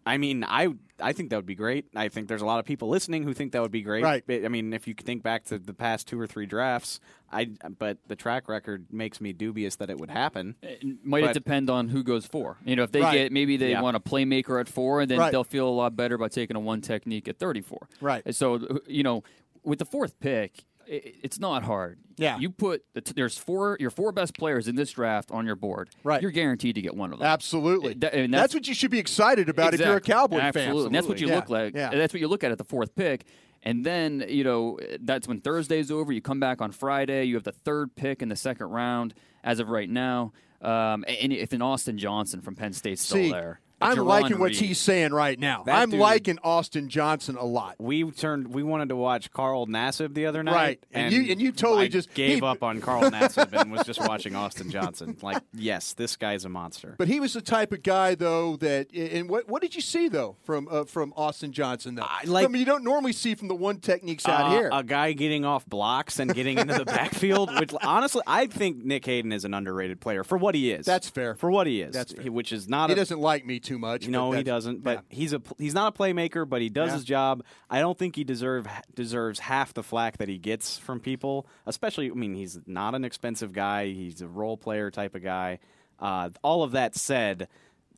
I 0.09 0.17
mean, 0.17 0.43
I, 0.43 0.69
I 1.01 1.13
think 1.13 1.31
that 1.31 1.37
would 1.37 1.45
be 1.47 1.55
great. 1.55 1.85
I 1.95 2.09
think 2.09 2.29
there's 2.29 2.41
a 2.43 2.47
lot 2.47 2.59
of 2.61 2.65
people 2.65 2.89
listening 2.89 3.25
who 3.25 3.35
think 3.35 3.53
that 3.53 3.61
would 3.63 3.71
be 3.71 3.83
great. 3.83 4.03
Right. 4.03 4.25
I 4.29 4.49
mean, 4.49 4.73
if 4.73 4.89
you 4.89 4.95
think 4.95 5.23
back 5.23 5.45
to 5.47 5.59
the 5.59 5.75
past 5.75 6.09
two 6.09 6.19
or 6.19 6.27
three 6.27 6.47
drafts, 6.47 6.99
I, 7.31 7.51
but 7.79 7.99
the 8.07 8.17
track 8.17 8.49
record 8.49 8.87
makes 8.91 9.21
me 9.21 9.33
dubious 9.35 9.77
that 9.77 9.91
it 9.91 9.99
would 9.99 10.11
happen. 10.11 10.57
Uh, 10.63 10.69
might 11.05 11.21
But- 11.21 11.31
it 11.31 11.35
depend 11.35 11.69
on 11.69 11.89
who 11.91 12.03
goes 12.03 12.25
four? 12.27 12.57
You 12.65 12.75
know, 12.77 12.85
if 12.85 12.93
they 12.93 13.03
Right. 13.03 13.13
get 13.13 13.33
maybe 13.33 13.57
they 13.59 13.73
Yeah. 13.73 13.83
want 13.83 13.97
a 13.97 14.01
playmaker 14.01 14.59
at 14.59 14.67
four, 14.69 15.03
and 15.03 15.11
then 15.11 15.19
Right. 15.19 15.31
they'll 15.31 15.45
feel 15.45 15.69
a 15.69 15.71
lot 15.71 15.95
better 15.95 16.15
about 16.15 16.33
taking 16.33 16.57
a 16.57 16.61
one 16.61 16.81
technique 16.81 17.29
at 17.29 17.39
thirty-four. 17.39 17.87
Right. 18.01 18.23
And 18.25 18.35
So 18.35 18.81
you 18.87 19.03
know, 19.03 19.23
with 19.63 19.79
the 19.79 19.85
fourth 19.85 20.19
pick, 20.21 20.65
i 20.91 21.13
it's 21.23 21.39
not 21.39 21.63
hard. 21.63 21.99
Yeah. 22.17 22.39
You 22.39 22.51
put 22.51 22.83
the 22.95 23.01
t- 23.01 23.13
there's 23.15 23.37
four 23.39 23.77
your 23.81 23.91
four 23.91 24.11
best 24.13 24.35
players 24.37 24.69
in 24.69 24.75
this 24.77 24.91
draft 24.93 25.31
on 25.31 25.47
your 25.47 25.57
board. 25.57 25.91
Right. 26.03 26.21
You're 26.23 26.31
guaranteed 26.31 26.75
to 26.77 26.81
get 26.83 26.97
one 26.97 27.13
of 27.13 27.19
them. 27.19 27.27
Absolutely. 27.29 27.95
That- 27.95 28.15
and 28.15 28.33
that's, 28.33 28.41
that's- 28.41 28.55
what 28.55 28.69
you 28.69 28.75
should 28.75 28.91
be 28.91 28.99
excited 28.99 29.49
about 29.49 29.75
if 29.75 29.81
you're 29.81 29.97
a 29.97 30.01
Cowboy 30.01 30.39
Absolutely. 30.39 30.81
fan. 30.83 30.87
And 30.87 30.95
that's 30.95 31.07
what 31.07 31.21
you 31.21 31.29
Yeah. 31.29 31.37
look 31.37 31.51
like. 31.51 31.75
Yeah. 31.75 31.91
That's 31.91 32.13
what 32.13 32.21
you 32.21 32.29
look 32.29 32.43
at 32.45 32.51
at 32.53 32.59
the 32.59 32.65
fourth 32.65 32.95
pick. 32.95 33.25
And 33.63 33.85
then, 33.85 34.25
you 34.29 34.45
know, 34.45 34.79
that's 35.01 35.27
when 35.27 35.41
Thursday's 35.41 35.91
over. 35.91 36.13
You 36.13 36.21
come 36.23 36.39
back 36.41 36.61
on 36.63 36.71
Friday. 36.71 37.25
You 37.25 37.35
have 37.35 37.45
the 37.45 37.53
third 37.53 37.95
pick 37.97 38.23
in 38.23 38.29
the 38.29 38.37
second 38.37 38.69
round 38.69 39.15
as 39.43 39.59
of 39.59 39.69
right 39.69 39.91
now. 39.91 40.33
Um, 40.63 41.05
and 41.09 41.33
if 41.33 41.53
an 41.53 41.61
Austin 41.63 41.99
Johnson 41.99 42.41
from 42.41 42.55
Penn 42.55 42.73
State's 42.73 43.03
still 43.03 43.17
See, 43.19 43.31
there. 43.33 43.61
I'm 43.81 43.99
liking 43.99 44.39
what 44.39 44.51
Reed. 44.51 44.57
he's 44.61 44.79
saying 44.79 45.13
right 45.13 45.39
now. 45.39 45.63
That 45.65 45.77
I'm 45.81 45.91
dude- 45.91 46.01
liking 46.01 46.39
Austin 46.43 46.89
Johnson 46.89 47.37
a 47.37 47.45
lot. 47.45 47.77
We 47.79 48.11
turned. 48.11 48.53
We 48.55 48.63
wanted 48.63 48.89
to 48.91 48.97
watch 48.97 49.31
Carl 49.31 49.67
Nassib 49.67 50.15
the 50.15 50.27
other 50.27 50.43
night, 50.43 50.55
Right. 50.55 50.85
And 50.93 51.13
you- 51.13 51.31
and 51.33 51.41
you 51.41 51.53
totally 51.53 51.85
I 51.85 51.89
just- 51.89 52.13
gave 52.15 52.39
he- 52.39 52.43
up 52.45 52.63
on 52.63 52.81
Carl 52.81 53.03
Nassib 53.11 53.53
and 53.53 53.71
was 53.71 53.85
just 53.87 54.01
watching 54.01 54.35
Austin 54.35 54.71
Johnson. 54.71 55.17
Like, 55.23 55.43
yes, 55.53 55.93
this 55.95 56.17
guy's 56.17 56.45
a 56.45 56.49
monster. 56.49 56.95
But 56.99 57.09
he 57.09 57.21
was 57.21 57.33
the 57.35 57.41
type 57.41 57.73
of 57.73 57.83
guy, 57.83 58.15
though, 58.15 58.57
that 58.57 58.93
and 58.95 59.29
what 59.29 59.49
what 59.49 59.63
did 59.63 59.75
you 59.75 59.81
see 59.81 60.09
though 60.09 60.37
from 60.45 60.69
uh, 60.71 60.85
from 60.85 61.13
Austin 61.17 61.53
Johnson? 61.53 61.95
Though, 61.97 62.03
I 62.03 62.25
like- 62.25 62.51
mean, 62.51 62.61
you 62.61 62.67
don't 62.67 62.85
normally 62.85 63.13
see 63.13 63.35
from 63.35 63.49
the 63.49 63.55
one 63.55 63.79
techniques 63.79 64.27
out 64.27 64.47
Uh, 64.47 64.51
here. 64.51 64.71
a 64.73 64.83
guy 64.83 65.13
getting 65.13 65.45
off 65.45 65.67
blocks 65.67 66.19
and 66.19 66.35
getting 66.35 66.59
into 66.59 66.75
the 66.75 66.85
backfield. 66.85 67.51
Which 67.59 67.73
honestly, 67.83 68.23
I 68.27 68.47
think 68.47 68.85
Nick 68.85 69.05
Hayden 69.07 69.33
is 69.33 69.45
an 69.45 69.55
underrated 69.55 70.01
player 70.01 70.25
for 70.25 70.39
what 70.39 70.55
he 70.55 70.71
is. 70.73 70.87
That's 70.87 71.09
fair. 71.09 71.35
for 71.35 71.51
what 71.51 71.67
he 71.67 71.81
is. 71.83 71.93
That's 71.95 72.13
fair. 72.13 72.23
He- 72.25 72.29
which 72.31 72.53
is 72.53 72.69
not. 72.69 72.89
he 72.91 72.95
a, 72.95 72.97
doesn't 72.97 73.21
like 73.21 73.45
me 73.47 73.61
too 73.61 73.68
much. 73.77 74.07
No, 74.07 74.31
he 74.31 74.45
doesn't. 74.45 74.85
But 74.85 75.05
yeah. 75.11 75.17
he's 75.17 75.33
a 75.33 75.43
he's 75.59 75.75
not 75.75 75.95
a 75.95 75.99
playmaker, 75.99 76.49
but 76.49 76.63
he 76.63 76.69
does 76.69 76.91
Yeah. 76.91 76.95
his 76.95 77.05
job. 77.05 77.43
I 77.69 77.81
don't 77.81 77.99
think 77.99 78.15
he 78.15 78.23
deserve 78.23 78.69
deserves 78.95 79.41
half 79.41 79.75
the 79.75 79.83
flack 79.83 80.19
that 80.19 80.29
he 80.29 80.39
gets 80.39 80.79
from 80.79 81.01
people. 81.01 81.47
Especially, 81.67 82.09
I 82.11 82.15
mean, 82.15 82.35
he's 82.35 82.59
not 82.67 82.95
an 82.95 83.05
expensive 83.05 83.53
guy. 83.53 83.87
He's 83.89 84.23
a 84.23 84.29
role 84.29 84.57
player 84.57 84.91
type 84.93 85.15
of 85.17 85.23
guy. 85.25 85.59
Uh, 85.99 86.31
all 86.45 86.63
of 86.63 86.71
that 86.73 86.95
said. 86.95 87.49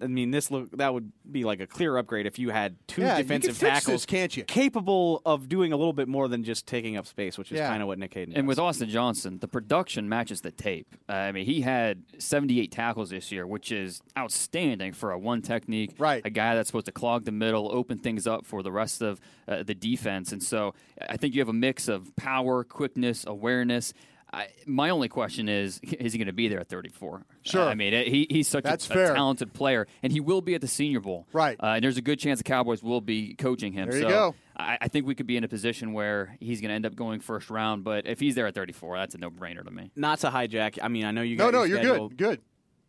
I 0.02 0.06
mean, 0.06 0.30
this 0.30 0.50
look 0.50 0.70
that 0.78 0.92
would 0.94 1.12
be 1.30 1.44
like 1.44 1.60
a 1.60 1.66
clear 1.66 1.96
upgrade 1.98 2.26
if 2.26 2.38
you 2.38 2.50
had 2.50 2.76
two 2.86 3.02
Yeah, 3.02 3.18
you 3.18 3.24
can 3.24 3.40
defensive 3.40 3.56
fix 3.56 3.80
tackles, 3.84 4.02
this, 4.02 4.06
can't 4.06 4.36
you? 4.36 4.44
capable 4.44 5.22
of 5.26 5.48
doing 5.48 5.72
a 5.72 5.76
little 5.76 5.92
bit 5.92 6.08
more 6.08 6.26
than 6.28 6.42
just 6.44 6.66
taking 6.66 6.96
up 6.96 7.06
space, 7.06 7.36
which 7.38 7.52
is 7.52 7.58
Yeah. 7.58 7.68
kind 7.68 7.82
of 7.82 7.88
what 7.88 7.98
Nick 7.98 8.14
Hayden. 8.14 8.34
And 8.34 8.44
does. 8.44 8.48
with 8.48 8.58
Austin 8.58 8.88
Johnson, 8.88 9.38
the 9.40 9.48
production 9.48 10.08
matches 10.08 10.40
the 10.40 10.50
tape. 10.50 10.86
Uh, 11.08 11.12
I 11.12 11.32
mean, 11.32 11.44
he 11.46 11.60
had 11.60 12.02
78 12.18 12.70
tackles 12.72 13.10
this 13.10 13.30
year, 13.30 13.46
which 13.46 13.70
is 13.72 14.00
outstanding 14.18 14.92
for 14.92 15.10
a 15.12 15.18
one 15.18 15.42
technique. 15.42 15.94
Right. 15.98 16.22
A 16.24 16.30
guy 16.30 16.54
that's 16.54 16.68
supposed 16.68 16.86
to 16.86 16.92
clog 16.92 17.24
the 17.24 17.32
middle, 17.32 17.70
open 17.72 17.98
things 17.98 18.26
up 18.26 18.46
for 18.46 18.62
the 18.62 18.72
rest 18.72 19.02
of 19.02 19.20
uh, 19.48 19.62
the 19.62 19.74
defense. 19.74 20.32
And 20.32 20.42
so 20.42 20.74
I 21.08 21.16
think 21.16 21.34
you 21.34 21.40
have 21.40 21.48
a 21.48 21.52
mix 21.52 21.88
of 21.88 22.14
power, 22.16 22.64
quickness, 22.64 23.24
awareness. 23.26 23.92
I, 24.32 24.48
my 24.66 24.90
only 24.90 25.08
question 25.08 25.48
is, 25.48 25.80
is 25.82 26.12
he 26.12 26.18
going 26.18 26.26
to 26.26 26.32
be 26.32 26.48
there 26.48 26.60
at 26.60 26.68
34? 26.68 27.24
Sure. 27.42 27.62
Uh, 27.62 27.66
I 27.66 27.74
mean, 27.74 27.92
he, 27.92 28.26
he's 28.30 28.48
such 28.48 28.64
That's 28.64 28.88
a, 28.90 28.92
a 28.92 29.14
talented 29.14 29.52
player, 29.52 29.86
and 30.02 30.12
he 30.12 30.20
will 30.20 30.40
be 30.40 30.54
at 30.54 30.60
the 30.60 30.68
Senior 30.68 31.00
Bowl. 31.00 31.26
Right. 31.32 31.58
Uh, 31.60 31.74
and 31.74 31.84
there's 31.84 31.96
a 31.96 32.02
good 32.02 32.18
chance 32.18 32.38
the 32.38 32.44
Cowboys 32.44 32.82
will 32.82 33.00
be 33.00 33.34
coaching 33.34 33.72
him. 33.72 33.88
There 33.88 33.98
you 33.98 34.04
so 34.04 34.08
go. 34.08 34.34
I, 34.56 34.78
I 34.82 34.88
think 34.88 35.06
we 35.06 35.14
could 35.14 35.26
be 35.26 35.36
in 35.36 35.44
a 35.44 35.48
position 35.48 35.92
where 35.92 36.36
he's 36.40 36.60
going 36.60 36.68
to 36.68 36.74
end 36.74 36.86
up 36.86 36.94
going 36.94 37.20
first 37.20 37.50
round. 37.50 37.84
But 37.84 38.06
if 38.06 38.20
he's 38.20 38.34
there 38.34 38.46
at 38.46 38.54
34, 38.54 38.98
that's 38.98 39.14
a 39.14 39.18
no-brainer 39.18 39.64
to 39.64 39.70
me. 39.70 39.90
not 39.96 40.20
to 40.20 40.30
hijack. 40.30 40.78
I 40.82 40.88
mean, 40.88 41.04
I 41.04 41.10
know 41.10 41.22
you. 41.22 41.36
guys. 41.36 41.46
no, 41.46 41.52
got 41.52 41.58
no, 41.58 41.64
your 41.64 41.82
you're 41.82 42.08
good. 42.08 42.16
Good. 42.16 42.40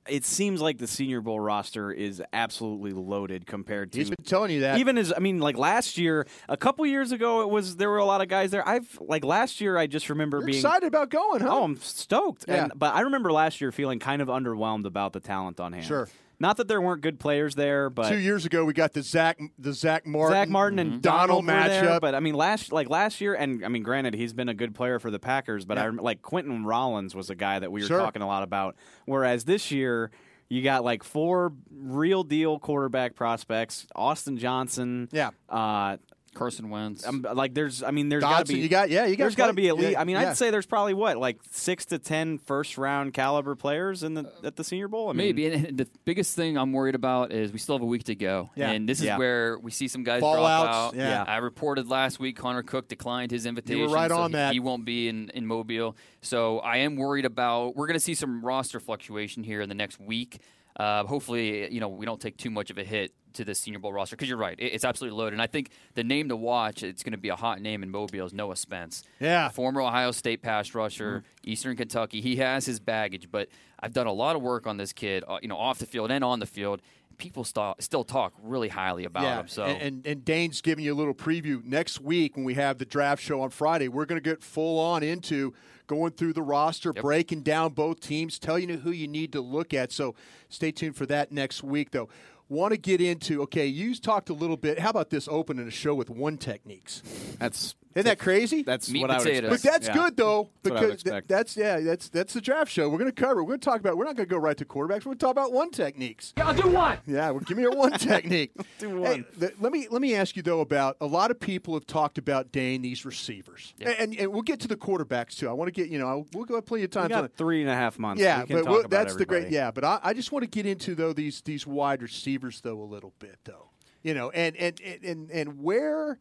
It 0.08 0.26
seems 0.26 0.62
like 0.62 0.80
the 0.80 0.88
Senior 0.88 1.22
Bowl 1.22 1.40
roster 1.40 1.92
is 1.92 2.24
absolutely 2.34 2.92
loaded 2.92 3.46
compared 3.46 3.92
to 3.92 4.00
He's 4.00 4.10
been 4.10 4.26
telling 4.26 4.52
you 4.52 4.62
that. 4.62 4.80
even 4.80 4.98
as 4.98 5.14
I 5.16 5.20
mean, 5.20 5.40
like 5.40 5.58
last 5.58 5.98
year, 5.98 6.26
a 6.50 6.58
couple 6.58 6.86
years 6.88 7.12
ago, 7.12 7.42
it 7.42 7.50
was 7.50 7.76
there 7.76 7.90
were 7.90 8.00
a 8.00 8.06
lot 8.06 8.20
of 8.22 8.28
guys 8.28 8.50
there. 8.50 8.68
I've 8.68 8.98
like 9.00 9.24
last 9.24 9.62
year, 9.62 9.78
I 9.78 9.86
just 9.86 10.10
remember 10.10 10.38
you're 10.38 10.48
being 10.48 10.58
excited 10.58 10.88
about 10.88 11.10
going, 11.10 11.42
huh? 11.42 11.50
oh, 11.52 11.64
I'm 11.64 11.78
stoked. 11.78 12.46
Yeah. 12.48 12.64
And, 12.64 12.74
but 12.76 12.96
I 12.96 13.02
remember 13.02 13.32
last 13.32 13.62
year 13.62 13.72
feeling 13.72 14.00
kind 14.00 14.22
of 14.24 14.28
underwhelmed 14.28 14.86
about 14.86 15.14
the 15.14 15.20
talent 15.20 15.60
on 15.60 15.74
hand. 15.74 15.86
Sure. 15.86 16.10
Not 16.42 16.58
that 16.58 16.68
there 16.68 16.82
weren't 16.82 17.02
good 17.02 17.20
players 17.20 17.54
there, 17.54 17.90
but 17.92 18.10
Two 18.10 18.18
years 18.18 18.46
ago, 18.48 18.66
we 18.66 18.74
got 18.74 18.94
the 18.94 19.04
Zack 19.04 19.40
the 19.60 19.74
Zack 19.74 20.08
Martin, 20.08 20.34
Zack 20.34 20.50
Martin 20.50 20.80
and 20.80 21.02
Donald 21.02 21.46
Donald 21.46 21.46
were 21.46 21.70
there, 21.70 21.84
matchup. 21.84 22.02
but 22.02 22.16
I 22.16 22.20
mean 22.20 22.34
last 22.34 22.72
like 22.72 22.90
last 22.90 23.22
year, 23.22 23.36
and 23.36 23.64
I 23.64 23.68
mean 23.68 23.84
granted 23.84 24.16
he's 24.16 24.34
been 24.34 24.50
a 24.50 24.54
good 24.56 24.74
player 24.74 24.98
for 24.98 25.12
the 25.12 25.20
Packers, 25.20 25.66
but 25.66 25.78
I 25.78 25.82
Yeah. 25.82 25.86
rem- 25.88 25.98
like 25.98 26.22
Quentin 26.24 26.66
Rollins 26.66 27.14
was 27.14 27.30
a 27.30 27.36
guy 27.36 27.60
that 27.60 27.72
we 27.72 27.82
were 27.82 27.88
Sure. 27.88 28.00
talking 28.00 28.24
a 28.24 28.28
lot 28.28 28.42
about. 28.42 28.76
Whereas 29.06 29.46
this 29.46 29.70
year 29.72 30.10
you 30.50 30.64
got 30.64 30.84
like 30.84 31.04
four 31.04 31.54
real 31.72 32.24
deal 32.24 32.58
quarterback 32.60 33.16
prospects: 33.16 33.86
Austin 33.96 34.38
Johnson, 34.38 35.10
Yeah. 35.12 35.30
uh, 35.48 35.98
Carson 36.34 36.70
Wentz. 36.70 37.06
um, 37.06 37.26
like 37.34 37.54
there's, 37.54 37.84
I 37.84 37.92
mean, 37.92 38.10
there's 38.10 38.22
got 38.22 38.46
to 38.46 38.54
be 38.54 38.60
you 38.60 38.70
got 38.70 38.90
yeah, 38.90 39.06
you 39.06 39.16
got 39.16 39.26
there's 39.26 39.36
got 39.36 39.48
to 39.48 39.54
be 39.54 39.70
at 39.70 39.78
yeah, 39.78 39.88
least. 39.88 40.00
I 40.00 40.04
mean, 40.06 40.16
yeah. 40.16 40.30
I'd 40.30 40.38
say 40.38 40.50
there's 40.50 40.66
probably 40.66 40.94
what 40.94 41.18
like 41.18 41.40
six 41.52 41.86
to 41.86 42.00
ten 42.00 42.38
first 42.38 42.78
round 42.78 43.14
caliber 43.14 43.56
players 43.56 44.04
in 44.04 44.14
the 44.14 44.32
at 44.44 44.56
the 44.56 44.64
Senior 44.64 44.88
Bowl. 44.88 45.10
I 45.10 45.14
mean, 45.14 45.18
Maybe. 45.18 45.48
And 45.48 45.78
the 45.78 45.88
biggest 46.06 46.36
thing 46.36 46.58
I'm 46.58 46.72
worried 46.74 46.96
about 46.96 47.32
is 47.32 47.52
we 47.52 47.60
still 47.60 47.76
have 47.76 47.82
a 47.84 47.86
week 47.86 48.06
to 48.06 48.16
go. 48.16 48.50
Yeah. 48.56 48.72
And 48.72 48.88
this 48.88 49.00
is 49.00 49.06
Yeah. 49.06 49.18
where 49.18 49.60
we 49.60 49.72
see 49.72 49.88
some 49.88 50.04
guys 50.04 50.22
Fallouts, 50.22 50.36
drop 50.64 50.74
out. 50.94 50.96
yeah. 50.96 51.24
I 51.28 51.38
reported 51.38 51.88
last 51.90 52.20
week 52.20 52.38
Connor 52.38 52.64
Cook 52.64 52.88
declined 52.88 53.32
his 53.32 53.46
invitation. 53.46 53.92
right 53.92 54.10
so 54.10 54.18
on 54.18 54.30
he, 54.32 54.36
that. 54.36 54.54
He 54.54 54.60
won't 54.60 54.86
be 54.86 55.10
in, 55.10 55.30
in 55.34 55.46
Mobile. 55.46 55.96
So 56.22 56.60
I 56.60 56.78
am 56.78 56.96
worried 56.96 57.26
about 57.26 57.76
we're 57.76 57.88
going 57.88 57.96
to 57.96 58.00
see 58.00 58.16
some 58.16 58.44
roster 58.44 58.80
fluctuation 58.80 59.44
here 59.44 59.62
in 59.62 59.70
the 59.70 59.76
next 59.76 60.00
week. 60.00 60.40
Uh, 60.78 61.04
hopefully, 61.04 61.72
you 61.72 61.82
know, 61.82 61.90
we 61.90 62.06
don't 62.06 62.22
take 62.22 62.38
too 62.38 62.50
much 62.50 62.70
of 62.72 62.78
a 62.78 62.84
hit 62.84 63.14
to 63.34 63.46
the 63.46 63.56
Senior 63.56 63.80
Bowl 63.80 63.94
roster 63.94 64.16
because 64.16 64.30
you're 64.30 64.38
right, 64.38 64.60
it- 64.60 64.74
it's 64.74 64.84
absolutely 64.86 65.18
loaded. 65.18 65.34
And 65.34 65.42
I 65.42 65.48
think 65.48 65.70
the 65.96 66.04
name 66.04 66.30
to 66.30 66.36
watch, 66.36 66.84
it's 66.84 67.04
going 67.04 67.12
to 67.14 67.18
be 67.18 67.30
a 67.30 67.36
hot 67.36 67.62
name 67.62 67.84
in 67.84 67.90
Mobile, 67.90 68.26
is 68.26 68.34
Noah 68.34 68.56
Spence. 68.56 69.04
Yeah. 69.20 69.50
former 69.50 69.82
Ohio 69.82 70.12
State 70.12 70.42
pass 70.42 70.74
rusher, 70.74 71.24
Eastern 71.44 71.76
Kentucky. 71.76 72.22
He 72.22 72.38
has 72.38 72.66
his 72.66 72.80
baggage, 72.80 73.30
but 73.32 73.50
I've 73.80 73.94
done 73.94 74.08
a 74.08 74.14
lot 74.14 74.36
of 74.36 74.42
work 74.42 74.68
on 74.68 74.78
this 74.78 74.94
kid, 74.94 75.24
uh, 75.28 75.40
you 75.42 75.48
know, 75.48 75.58
off 75.58 75.80
the 75.80 75.86
field 75.86 76.12
and 76.12 76.24
on 76.24 76.40
the 76.40 76.46
field. 76.46 76.82
People 77.18 77.44
st- 77.44 77.82
still 77.84 78.04
talk 78.04 78.34
really 78.42 78.70
highly 78.70 79.06
about 79.06 79.24
yeah. 79.24 79.40
him. 79.42 79.48
So 79.48 79.64
and, 79.66 79.82
and 79.82 80.08
and 80.08 80.26
Dane's 80.26 80.60
giving 80.62 80.84
you 80.84 80.94
a 80.94 80.96
little 80.96 81.14
preview 81.14 81.64
next 81.64 82.02
week 82.02 82.36
when 82.36 82.46
we 82.46 82.56
have 82.56 82.80
the 82.80 82.86
draft 82.86 83.22
show 83.22 83.42
on 83.42 83.52
Friday. 83.52 83.90
We're 83.90 84.06
going 84.06 84.22
to 84.22 84.28
get 84.28 84.42
full 84.42 84.80
on 84.80 85.04
into 85.04 85.54
going 85.86 86.14
through 86.14 86.34
the 86.34 86.42
roster, 86.42 86.94
breaking 86.94 87.42
down 87.42 87.74
both 87.74 88.00
teams, 88.00 88.40
telling 88.40 88.70
you 88.70 88.78
who 88.78 88.92
you 88.92 89.08
need 89.08 89.34
to 89.34 89.42
look 89.42 89.74
at. 89.74 89.92
So 89.92 90.16
stay 90.50 90.72
tuned 90.72 90.96
for 90.96 91.06
that 91.08 91.32
next 91.32 91.64
week, 91.64 91.92
though. 91.92 92.08
Want 92.52 92.72
to 92.74 92.78
get 92.78 93.00
into 93.00 93.42
okay? 93.44 93.66
You 93.66 93.96
talked 93.96 94.30
a 94.30 94.34
little 94.34 94.58
bit. 94.58 94.78
How 94.80 94.90
about 94.90 95.10
this 95.10 95.30
opening 95.30 95.66
a 95.68 95.72
show 95.72 95.96
with 95.96 96.10
one 96.10 96.38
techniques? 96.38 97.02
that's 97.40 97.76
Isn't 97.96 98.06
that 98.06 98.20
crazy? 98.20 98.62
that's 98.62 98.90
Meat 98.90 99.02
what 99.04 99.10
and 99.12 99.14
I 99.14 99.18
would 99.20 99.24
potatoes. 99.26 99.52
expect. 99.54 99.64
But 99.64 99.72
that's 99.72 99.88
Yeah. 99.88 100.04
good 100.04 100.18
though, 100.18 100.50
That's 100.64 100.74
what 100.74 100.78
I 100.78 100.82
would 100.86 100.90
because 100.98 101.04
th- 101.04 101.24
that's 101.28 101.58
yeah, 101.58 101.80
that's 101.80 102.10
that's 102.10 102.34
the 102.34 102.42
draft 102.42 102.70
show. 102.72 102.90
We're 102.90 102.98
going 102.98 103.12
to 103.12 103.22
cover. 103.22 103.42
We're 103.44 103.50
going 103.52 103.60
to 103.62 103.66
talk 103.66 103.80
about. 103.80 103.96
We're 103.98 104.04
not 104.06 104.16
going 104.18 104.28
to 104.28 104.34
go 104.34 104.38
right 104.38 104.58
to 104.58 104.66
quarterbacks. 104.66 105.00
We're 105.06 105.14
going 105.16 105.18
to 105.20 105.26
talk 105.26 105.32
about 105.32 105.54
one 105.54 105.72
techniques. 105.72 106.34
I'll 106.38 106.54
do 106.54 106.68
one. 106.70 106.98
Yeah, 107.08 107.32
well, 107.32 107.40
give 107.40 107.56
me 107.58 107.64
your 107.64 107.72
one 107.76 107.92
technique. 107.98 108.52
Do 108.80 108.88
Hey, 109.02 109.12
one. 109.22 109.26
th- 109.40 109.54
let 109.62 109.72
me 109.72 109.88
let 109.90 110.02
me 110.02 110.14
ask 110.16 110.36
you 110.36 110.42
though 110.44 110.60
about 110.62 110.98
a 111.02 111.06
lot 111.06 111.32
of 111.32 111.40
people 111.40 111.74
have 111.74 111.86
talked 111.88 112.18
about 112.18 112.52
Dane 112.52 112.82
these 112.82 113.06
receivers, 113.06 113.74
Yeah. 113.78 113.90
and, 113.98 114.14
and 114.18 114.32
we'll 114.34 114.42
get 114.42 114.60
to 114.62 114.68
the 114.68 114.76
quarterbacks 114.78 115.38
too. 115.38 115.48
I 115.50 115.54
want 115.54 115.68
to 115.68 115.72
get 115.74 115.90
you 115.90 116.00
know 116.00 116.26
we'll 116.34 116.46
go 116.46 116.60
plenty 116.62 116.84
of 116.84 116.90
We 116.90 117.02
times 117.02 117.14
on 117.14 117.22
got 117.24 117.34
three 117.34 117.62
and 117.62 117.70
a 117.70 117.76
half 117.76 117.98
months. 118.00 118.22
Yeah, 118.22 118.42
we 118.42 118.48
can 118.48 118.56
but 118.58 118.64
talk 118.64 118.70
we'll- 118.72 118.80
about 118.86 118.90
that's 118.90 119.16
the 119.16 119.26
great. 119.26 119.50
Yeah, 119.50 119.72
but 119.72 119.84
I, 119.86 120.00
I 120.04 120.14
just 120.14 120.32
want 120.34 120.44
to 120.44 120.50
get 120.50 120.66
into 120.66 120.96
though 120.96 121.12
these 121.14 121.42
these 121.42 121.66
wide 121.68 122.02
receivers 122.02 122.41
though 122.50 122.82
a 122.82 122.84
little 122.84 123.14
bit 123.20 123.38
though, 123.44 123.70
you 124.02 124.14
know, 124.16 124.32
and 124.32 124.56
and 124.56 124.82
and 124.82 125.04
and, 125.04 125.32
and 125.32 125.62
where. 125.62 126.20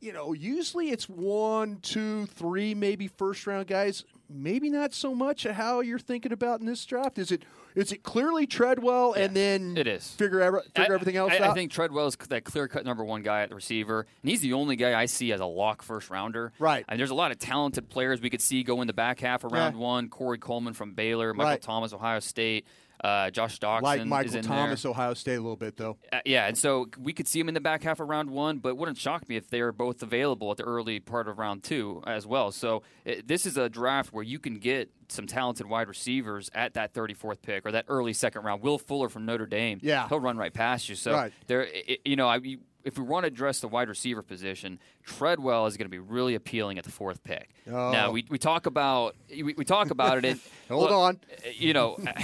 You 0.00 0.12
know, 0.12 0.32
usually 0.32 0.90
it's 0.90 1.08
one, 1.08 1.76
two, 1.80 2.26
three, 2.26 2.74
maybe 2.74 3.06
first 3.06 3.46
round 3.46 3.68
guys. 3.68 4.04
Maybe 4.28 4.68
not 4.68 4.92
so 4.92 5.14
much 5.14 5.44
how 5.44 5.78
you're 5.78 6.00
thinking 6.00 6.32
about 6.32 6.58
in 6.58 6.66
this 6.66 6.84
draft. 6.84 7.20
Is 7.20 7.30
it 7.30 7.44
is 7.76 7.92
it 7.92 8.02
clearly 8.02 8.44
Treadwell 8.48 9.12
and 9.12 9.32
then 9.36 9.76
it 9.76 9.86
is. 9.86 10.08
figure 10.14 10.40
ever, 10.40 10.62
figure 10.74 10.92
I- 10.92 10.94
everything 10.96 11.14
else 11.14 11.32
I, 11.32 11.36
out? 11.36 11.50
I 11.50 11.54
think 11.54 11.70
Treadwell's 11.70 12.16
that 12.16 12.42
clear 12.42 12.66
cut 12.66 12.84
number 12.84 13.04
one 13.04 13.22
guy 13.22 13.42
at 13.42 13.50
the 13.50 13.54
receiver, 13.54 14.00
and 14.22 14.28
he's 14.28 14.40
the 14.40 14.54
only 14.54 14.74
guy 14.74 15.00
I 15.00 15.06
see 15.06 15.30
as 15.32 15.38
a 15.38 15.46
lock 15.46 15.82
first 15.82 16.10
rounder. 16.10 16.52
Right. 16.58 16.84
And 16.88 16.98
there's 16.98 17.10
a 17.10 17.14
lot 17.14 17.30
of 17.30 17.38
talented 17.38 17.88
players 17.88 18.20
we 18.20 18.28
could 18.28 18.42
see 18.42 18.64
go 18.64 18.80
in 18.80 18.88
the 18.88 18.92
back 18.92 19.20
half 19.20 19.44
of 19.44 19.52
round 19.52 19.76
Yeah. 19.76 19.82
one. 19.82 20.08
Corey 20.08 20.38
Coleman 20.38 20.74
from 20.74 20.94
Baylor, 20.94 21.32
Michael 21.32 21.50
Right. 21.50 21.62
Thomas, 21.62 21.92
Ohio 21.92 22.18
State, 22.18 22.66
uh, 23.02 23.30
Josh 23.30 23.58
Doctson 23.58 23.82
like 23.82 24.00
is 24.00 24.06
Michael 24.06 24.36
in 24.36 24.42
Thomas, 24.44 24.82
there. 24.82 24.90
Ohio 24.90 25.14
State, 25.14 25.34
a 25.34 25.40
little 25.40 25.56
bit 25.56 25.76
though. 25.76 25.96
Uh, 26.12 26.20
yeah, 26.24 26.46
and 26.46 26.56
so 26.56 26.86
we 26.98 27.12
could 27.12 27.26
see 27.26 27.40
him 27.40 27.48
in 27.48 27.54
the 27.54 27.60
back 27.60 27.82
half 27.82 27.98
of 28.00 28.08
round 28.08 28.30
one, 28.30 28.58
but 28.58 28.70
it 28.70 28.76
wouldn't 28.76 28.98
shock 28.98 29.28
me 29.28 29.36
if 29.36 29.48
they 29.50 29.60
are 29.60 29.72
both 29.72 30.02
available 30.02 30.50
at 30.50 30.56
the 30.56 30.62
early 30.64 31.00
part 31.00 31.26
of 31.28 31.38
round 31.38 31.62
two 31.64 32.02
as 32.06 32.26
well. 32.26 32.52
So 32.52 32.82
it, 33.04 33.26
this 33.26 33.44
is 33.46 33.56
a 33.56 33.68
draft 33.68 34.12
where 34.12 34.22
you 34.24 34.38
can 34.38 34.58
get 34.58 34.90
some 35.08 35.26
talented 35.26 35.66
wide 35.66 35.88
receivers 35.88 36.48
at 36.54 36.74
that 36.74 36.94
34th 36.94 37.42
pick 37.42 37.66
or 37.66 37.72
that 37.72 37.84
early 37.88 38.12
second 38.12 38.44
round. 38.44 38.62
Will 38.62 38.78
Fuller 38.78 39.08
from 39.08 39.26
Notre 39.26 39.46
Dame, 39.46 39.78
Yeah. 39.82 40.08
he'll 40.08 40.20
run 40.20 40.36
right 40.36 40.54
past 40.54 40.88
you. 40.88 40.94
So 40.94 41.12
Right. 41.12 41.32
there, 41.48 41.68
you 42.04 42.16
know, 42.16 42.28
I, 42.28 42.38
if 42.84 42.98
we 42.98 43.04
want 43.04 43.24
to 43.24 43.28
address 43.28 43.60
the 43.60 43.68
wide 43.68 43.88
receiver 43.88 44.22
position, 44.22 44.78
Treadwell 45.04 45.66
is 45.66 45.76
going 45.76 45.86
to 45.86 45.90
be 45.90 45.98
really 45.98 46.34
appealing 46.34 46.78
at 46.78 46.84
the 46.84 46.90
fourth 46.90 47.22
pick. 47.24 47.50
Oh. 47.68 47.90
Now 47.92 48.10
we, 48.10 48.24
we 48.28 48.38
talk 48.38 48.66
about 48.66 49.16
we, 49.30 49.54
we 49.54 49.64
talk 49.64 49.90
about 49.90 50.18
it. 50.18 50.24
In, 50.24 50.40
Hold 50.68 50.82
look, 50.82 50.92
on. 50.92 51.20
you 51.54 51.72
know, 51.72 51.96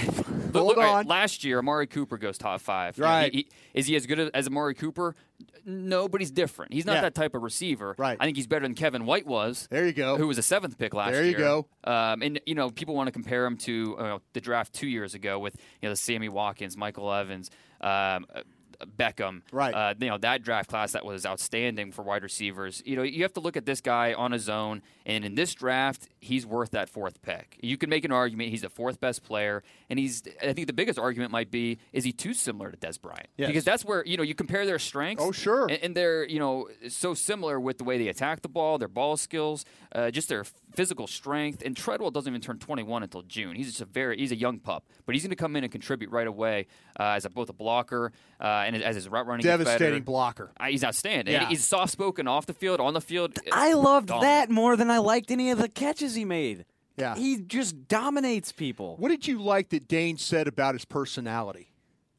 Hold 0.53 0.53
look, 0.53 0.77
all 0.77 0.83
right, 0.83 0.89
on. 0.99 1.05
last 1.07 1.43
year, 1.43 1.59
Amari 1.59 1.87
Cooper 1.87 2.17
goes 2.17 2.37
top 2.37 2.61
five. 2.61 2.97
You 2.97 3.03
know, 3.03 3.09
Right. 3.09 3.31
he- 3.33 3.37
he- 3.39 3.47
is 3.73 3.85
he 3.87 3.95
as 3.95 4.05
good 4.05 4.19
as 4.33 4.47
Amari 4.47 4.73
Cooper? 4.73 5.15
No, 5.65 6.07
but 6.07 6.21
he's 6.21 6.31
different. 6.31 6.73
He's 6.73 6.85
not 6.85 6.95
Yeah. 6.95 7.01
that 7.01 7.15
type 7.15 7.35
of 7.35 7.43
receiver. 7.43 7.93
Right. 7.97 8.17
I 8.19 8.25
think 8.25 8.35
he's 8.37 8.47
better 8.47 8.63
than 8.65 8.73
Kevin 8.73 9.05
White 9.05 9.27
was. 9.27 9.67
There 9.69 9.85
you 9.85 9.93
go. 9.93 10.17
Who 10.17 10.25
was 10.27 10.37
a 10.39 10.41
seventh 10.41 10.77
pick 10.79 10.93
last 10.93 11.09
year. 11.11 11.15
There 11.17 11.25
year. 11.25 11.37
you 11.37 11.37
go. 11.37 11.67
Um, 11.83 12.21
and 12.23 12.39
you 12.47 12.55
know, 12.55 12.69
people 12.71 12.95
want 12.95 13.07
to 13.07 13.11
compare 13.11 13.45
him 13.45 13.57
to 13.57 13.95
uh, 13.99 14.19
the 14.33 14.41
draft 14.41 14.73
two 14.73 14.87
years 14.87 15.13
ago 15.13 15.37
with 15.37 15.55
you 15.81 15.87
know 15.87 15.91
the 15.91 15.97
Sammy 15.97 16.29
Watkins, 16.29 16.75
Michael 16.75 17.11
Evans. 17.13 17.51
Um, 17.81 18.25
uh, 18.33 18.41
Beckham, 18.85 19.41
Right. 19.51 19.73
Uh, 19.73 19.93
you 19.99 20.07
know 20.07 20.17
that 20.17 20.43
draft 20.43 20.69
class 20.69 20.93
that 20.93 21.05
was 21.05 21.25
outstanding 21.25 21.91
for 21.91 22.03
wide 22.03 22.23
receivers. 22.23 22.81
You 22.85 22.95
know, 22.95 23.03
you 23.03 23.23
have 23.23 23.33
to 23.33 23.39
look 23.39 23.57
at 23.57 23.65
this 23.65 23.81
guy 23.81 24.13
on 24.13 24.31
his 24.31 24.49
own, 24.49 24.81
and 25.05 25.25
in 25.25 25.35
this 25.35 25.53
draft, 25.53 26.07
he's 26.19 26.45
worth 26.45 26.71
that 26.71 26.89
fourth 26.89 27.21
pick. 27.21 27.57
You 27.61 27.77
can 27.77 27.89
make 27.89 28.05
an 28.05 28.11
argument 28.11 28.49
he's 28.49 28.61
the 28.61 28.69
fourth 28.69 28.99
best 28.99 29.23
player, 29.23 29.63
and 29.89 29.99
he's. 29.99 30.23
I 30.41 30.53
think 30.53 30.67
the 30.67 30.73
biggest 30.73 30.97
argument 30.99 31.31
might 31.31 31.51
be 31.51 31.79
is 31.93 32.03
he 32.03 32.11
too 32.11 32.33
similar 32.33 32.71
to 32.71 32.77
Dez 32.77 33.01
Bryant? 33.01 33.27
Yes. 33.37 33.47
Because 33.47 33.63
that's 33.63 33.83
where 33.83 34.05
you 34.05 34.17
know 34.17 34.23
you 34.23 34.35
compare 34.35 34.65
their 34.65 34.79
strengths. 34.79 35.23
Oh, 35.23 35.31
sure. 35.31 35.67
and, 35.67 35.79
and 35.83 35.95
they're 35.95 36.25
you 36.27 36.39
know 36.39 36.67
so 36.87 37.13
similar 37.13 37.59
with 37.59 37.77
the 37.77 37.83
way 37.83 37.97
they 37.97 38.07
attack 38.07 38.41
the 38.41 38.49
ball, 38.49 38.77
their 38.77 38.87
ball 38.87 39.17
skills, 39.17 39.65
uh, 39.93 40.11
just 40.11 40.29
their 40.29 40.45
physical 40.73 41.07
strength. 41.07 41.61
And 41.65 41.75
Treadwell 41.75 42.11
doesn't 42.11 42.31
even 42.31 42.41
turn 42.41 42.59
21 42.59 43.03
until 43.03 43.23
June. 43.23 43.55
He's 43.55 43.67
just 43.67 43.81
a 43.81 43.85
very 43.85 44.17
he's 44.17 44.31
a 44.31 44.37
young 44.37 44.59
pup, 44.59 44.85
but 45.05 45.15
he's 45.15 45.23
going 45.23 45.31
to 45.31 45.35
come 45.35 45.55
in 45.55 45.63
and 45.63 45.71
contribute 45.71 46.11
right 46.11 46.27
away 46.27 46.67
uh, 46.99 47.13
as 47.15 47.25
a, 47.25 47.29
both 47.29 47.49
a 47.49 47.53
blocker 47.53 48.11
uh, 48.39 48.65
and 48.75 48.83
as 48.83 48.95
his 48.95 49.07
route 49.09 49.27
running. 49.27 49.43
Devastating 49.43 49.95
better. 49.95 50.03
blocker. 50.03 50.51
Uh, 50.59 50.65
he's 50.65 50.83
outstanding. 50.83 51.33
Yeah. 51.33 51.47
He's 51.49 51.63
soft 51.63 51.91
spoken 51.91 52.27
off 52.27 52.45
the 52.45 52.53
field, 52.53 52.79
on 52.79 52.93
the 52.93 53.01
field. 53.01 53.37
I 53.51 53.73
loved 53.73 54.07
Dominant. 54.07 54.49
that 54.49 54.49
more 54.53 54.75
than 54.75 54.89
I 54.89 54.97
liked 54.99 55.31
any 55.31 55.51
of 55.51 55.57
the 55.57 55.69
catches 55.69 56.15
he 56.15 56.25
made. 56.25 56.65
Yeah. 56.97 57.15
he 57.15 57.37
just 57.37 57.87
dominates 57.87 58.51
people. 58.51 58.97
What 58.97 59.07
did 59.07 59.25
you 59.25 59.41
like 59.41 59.69
that 59.69 59.87
Dane 59.87 60.17
said 60.17 60.49
about 60.49 60.75
his 60.75 60.83
personality? 60.83 61.71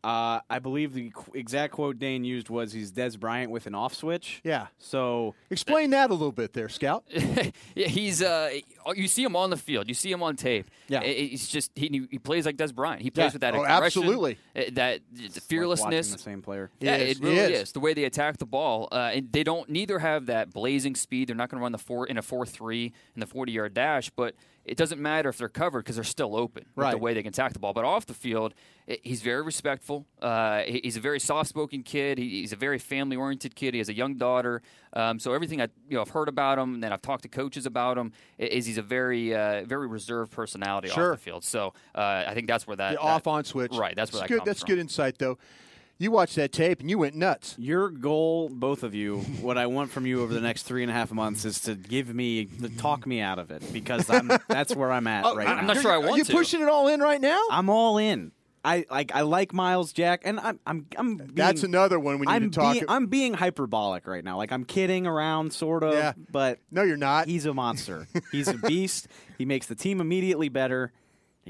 Uh, 0.02 0.40
I 0.48 0.60
believe 0.60 0.94
the 0.94 1.10
qu- 1.10 1.32
exact 1.34 1.74
quote 1.74 1.98
Dane 1.98 2.24
used 2.24 2.48
was 2.48 2.72
he's 2.72 2.90
Dez 2.90 3.20
Bryant 3.20 3.50
with 3.50 3.66
an 3.66 3.74
off 3.74 3.94
switch. 3.94 4.40
Yeah. 4.42 4.68
So 4.78 5.34
Explain 5.50 5.90
that 5.90 6.08
a 6.08 6.14
little 6.14 6.32
bit 6.32 6.54
there, 6.54 6.70
Scout. 6.70 7.04
yeah, 7.74 7.86
he's 7.86 8.22
uh, 8.22 8.50
you 8.96 9.08
see 9.08 9.22
him 9.22 9.36
on 9.36 9.50
the 9.50 9.58
field, 9.58 9.88
you 9.88 9.94
see 9.94 10.10
him 10.10 10.22
on 10.22 10.36
tape. 10.36 10.70
Yeah. 10.88 11.00
I- 11.00 11.04
It's 11.04 11.48
just 11.48 11.70
he, 11.74 12.06
he 12.10 12.18
plays 12.18 12.46
like 12.46 12.56
Dez 12.56 12.74
Bryant. 12.74 13.02
He 13.02 13.10
plays 13.10 13.24
Yeah. 13.26 13.32
with 13.32 13.40
that 13.42 13.54
Oh, 13.54 13.64
absolutely. 13.66 14.38
uh, 14.56 14.62
that 14.72 15.00
the 15.12 15.24
like 15.24 15.32
fearlessness. 15.42 16.12
the 16.12 16.18
same 16.18 16.40
player. 16.40 16.70
Yeah, 16.80 16.94
It 16.94 17.08
is, 17.08 17.18
it 17.18 17.22
really 17.22 17.36
it 17.38 17.50
is. 17.50 17.60
is. 17.64 17.72
the 17.72 17.80
way 17.80 17.92
they 17.92 18.04
attack 18.04 18.38
the 18.38 18.46
ball. 18.46 18.88
Uh, 18.90 19.10
and 19.14 19.30
they 19.32 19.44
don't 19.44 19.68
neither 19.68 19.98
have 19.98 20.26
that 20.26 20.50
blazing 20.52 20.94
speed. 20.94 21.28
They're 21.28 21.36
not 21.36 21.50
going 21.50 21.58
to 21.58 21.62
run 21.62 21.72
the 21.72 21.78
four 21.78 22.06
in 22.06 22.16
a 22.16 22.22
four 22.22 22.46
three 22.46 22.94
in 23.14 23.20
the 23.20 23.26
forty 23.26 23.52
yard 23.52 23.74
dash, 23.74 24.08
but 24.10 24.34
it 24.64 24.76
doesn't 24.76 25.00
matter 25.00 25.28
if 25.28 25.38
they're 25.38 25.48
covered 25.48 25.80
because 25.80 25.96
they're 25.96 26.04
still 26.04 26.36
open 26.36 26.64
with 26.76 26.84
Right. 26.84 26.90
the 26.92 26.98
way 26.98 27.14
they 27.14 27.22
can 27.22 27.30
attack 27.30 27.52
the 27.54 27.58
ball. 27.58 27.72
But 27.72 27.84
off 27.84 28.06
the 28.06 28.14
field, 28.14 28.54
he's 29.02 29.22
very 29.22 29.42
respectful. 29.42 30.06
Uh, 30.20 30.60
he- 30.62 30.80
he's 30.84 30.96
a 30.96 31.00
very 31.00 31.18
soft 31.18 31.48
spoken 31.48 31.82
kid. 31.82 32.18
He, 32.18 32.40
he's 32.40 32.52
a 32.52 32.56
very 32.56 32.78
family 32.78 33.16
oriented 33.16 33.54
kid. 33.54 33.74
He 33.74 33.78
has 33.78 33.88
a 33.88 33.94
young 33.94 34.16
daughter. 34.16 34.60
Um, 34.92 35.18
so 35.18 35.32
everything 35.32 35.60
I 35.62 35.68
you 35.88 35.94
know 35.96 36.02
I've 36.02 36.10
heard 36.10 36.28
about 36.28 36.58
him, 36.58 36.74
and 36.74 36.82
then 36.84 36.92
I've 36.92 37.02
talked 37.02 37.22
to 37.22 37.28
coaches 37.28 37.64
about 37.66 37.96
him, 37.98 38.12
is 38.38 38.66
he's 38.66 38.78
a 38.78 38.82
very 38.82 39.34
uh, 39.34 39.64
very 39.64 39.86
reserved 39.88 40.30
personality 40.32 40.88
Sure. 40.88 41.12
off 41.12 41.18
the 41.18 41.22
field. 41.24 41.44
So 41.44 41.72
uh, 41.94 42.24
I 42.26 42.34
think 42.34 42.46
that's 42.46 42.66
where 42.66 42.76
that, 42.76 42.90
The 42.90 42.96
that- 42.96 43.02
off 43.02 43.26
on 43.26 43.44
switch. 43.44 43.72
Right, 43.72 43.96
that's 43.96 44.12
where 44.12 44.20
that's 44.20 44.30
that 44.30 44.38
good. 44.40 44.44
That's 44.44 44.60
from. 44.60 44.68
good 44.68 44.78
insight, 44.78 45.18
though. 45.18 45.38
You 46.00 46.10
watched 46.10 46.36
that 46.36 46.50
tape 46.50 46.80
and 46.80 46.88
you 46.88 46.96
went 46.96 47.14
nuts. 47.14 47.54
Your 47.58 47.90
goal, 47.90 48.48
both 48.48 48.84
of 48.84 48.94
you, 48.94 49.18
what 49.42 49.58
I 49.58 49.66
want 49.66 49.90
from 49.90 50.06
you 50.06 50.22
over 50.22 50.32
the 50.32 50.40
next 50.40 50.62
three 50.62 50.82
and 50.82 50.90
a 50.90 50.94
half 50.94 51.12
months 51.12 51.44
is 51.44 51.60
to 51.60 51.74
give 51.74 52.14
me, 52.14 52.46
to 52.46 52.70
talk 52.70 53.06
me 53.06 53.20
out 53.20 53.38
of 53.38 53.50
it 53.50 53.62
because 53.70 54.08
I'm, 54.08 54.28
that's 54.48 54.74
where 54.74 54.90
I'm 54.90 55.06
at 55.06 55.26
oh, 55.26 55.36
right 55.36 55.46
now. 55.46 55.56
I'm 55.56 55.66
not 55.66 55.76
sure 55.82 55.92
I 55.92 55.96
Are 55.96 56.00
want 56.00 56.16
you 56.16 56.24
to. 56.24 56.32
You 56.32 56.38
pushing 56.38 56.62
it 56.62 56.68
all 56.70 56.88
in 56.88 57.00
right 57.00 57.20
now? 57.20 57.38
I'm 57.50 57.68
all 57.68 57.98
in. 57.98 58.32
I 58.64 58.84
like 58.90 59.14
I 59.14 59.22
like 59.22 59.54
Myles 59.54 59.92
Jack, 59.94 60.22
and 60.24 60.38
I'm 60.38 60.60
I'm 60.66 60.86
I'm. 60.96 61.16
Being, 61.16 61.30
That's 61.32 61.62
another 61.62 61.98
one 61.98 62.18
we 62.18 62.26
need 62.26 62.32
I'm 62.32 62.50
to 62.50 62.60
talk. 62.60 62.74
being 62.74 62.84
I'm 62.88 63.06
being 63.06 63.32
hyperbolic 63.32 64.06
right 64.06 64.22
now. 64.22 64.36
Like 64.36 64.52
I'm 64.52 64.64
kidding 64.64 65.06
around, 65.06 65.54
sort 65.54 65.82
of. 65.82 65.94
Yeah. 65.94 66.12
But 66.30 66.58
no, 66.70 66.82
you're 66.82 66.98
not. 66.98 67.26
he's 67.26 67.46
a 67.46 67.54
monster. 67.54 68.06
He's 68.32 68.48
a 68.48 68.58
beast. 68.58 69.08
he 69.38 69.46
makes 69.46 69.66
the 69.66 69.74
team 69.74 69.98
immediately 69.98 70.50
better. 70.50 70.92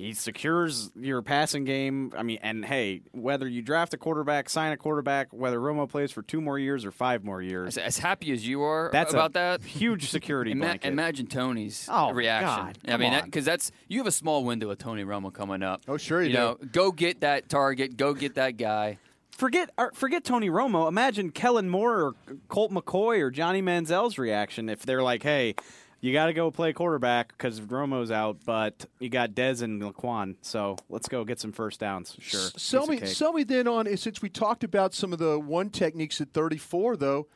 He 0.00 0.12
secures 0.14 0.90
your 0.96 1.22
passing 1.22 1.64
game. 1.64 2.12
I 2.16 2.22
mean, 2.22 2.38
and 2.42 2.64
hey, 2.64 3.02
whether 3.12 3.46
you 3.46 3.62
draft 3.62 3.92
a 3.94 3.96
quarterback, 3.96 4.48
sign 4.48 4.72
a 4.72 4.76
quarterback, 4.76 5.28
whether 5.32 5.58
Romo 5.58 5.88
plays 5.88 6.10
for 6.12 6.22
two 6.22 6.40
more 6.40 6.58
years 6.58 6.84
or 6.84 6.90
five 6.90 7.24
more 7.24 7.42
years, 7.42 7.76
As, 7.76 7.78
as 7.78 7.98
happy 7.98 8.32
as 8.32 8.46
you 8.46 8.62
are 8.62 8.90
that's 8.92 9.12
about 9.12 9.30
a 9.30 9.34
that, 9.34 9.62
huge 9.64 10.08
security 10.08 10.52
Ima- 10.52 10.64
blanket. 10.66 10.88
imagine 10.88 11.26
Tony's 11.26 11.88
Oh, 11.90 12.12
reaction. 12.12 12.48
God, 12.48 12.78
I 12.88 12.96
mean, 12.96 13.12
on. 13.14 13.24
because 13.24 13.44
that's 13.44 13.70
you 13.88 13.98
have 13.98 14.06
a 14.06 14.12
small 14.12 14.44
window 14.44 14.70
of 14.70 14.78
Tony 14.78 15.04
Romo 15.04 15.32
coming 15.32 15.62
up. 15.62 15.82
Oh, 15.86 15.96
sure 15.96 16.22
you 16.22 16.28
you 16.30 16.32
do. 16.34 16.38
know, 16.38 16.58
go 16.72 16.92
get 16.92 17.20
that 17.20 17.48
target, 17.48 17.96
go 17.96 18.14
get 18.14 18.34
that 18.36 18.56
guy. 18.56 18.98
forget 19.30 19.70
uh, 19.78 19.86
forget 19.94 20.22
Tony 20.24 20.50
Romo. 20.50 20.86
Imagine 20.88 21.30
Kellen 21.30 21.68
Moore 21.68 22.00
or 22.02 22.14
Colt 22.48 22.70
McCoy 22.72 23.20
or 23.20 23.30
Johnny 23.30 23.62
Manziel's 23.62 24.18
reaction 24.18 24.68
if 24.68 24.84
they're 24.84 25.02
like, 25.02 25.22
"Hey, 25.22 25.54
you 26.00 26.12
got 26.12 26.26
to 26.26 26.32
go 26.32 26.50
play 26.50 26.72
quarterback 26.72 27.28
because 27.28 27.60
Romo's 27.60 28.10
out, 28.10 28.38
but 28.44 28.86
you 28.98 29.08
got 29.08 29.32
Dez 29.32 29.62
and 29.62 29.82
Laquon, 29.82 30.36
so 30.42 30.76
let's 30.88 31.08
go 31.08 31.24
get 31.24 31.38
some 31.40 31.52
first 31.52 31.80
downs." 31.80 32.16
Sure. 32.20 32.40
Sell 32.56 32.86
Piece 32.86 33.00
me, 33.00 33.06
sell 33.06 33.32
me 33.32 33.42
then 33.44 33.68
on 33.68 33.94
since 33.96 34.22
we 34.22 34.28
talked 34.28 34.64
about 34.64 34.94
some 34.94 35.12
of 35.12 35.18
the 35.18 35.38
one 35.38 35.70
techniques 35.70 36.20
at 36.20 36.32
34, 36.32 36.96
though. 36.96 37.26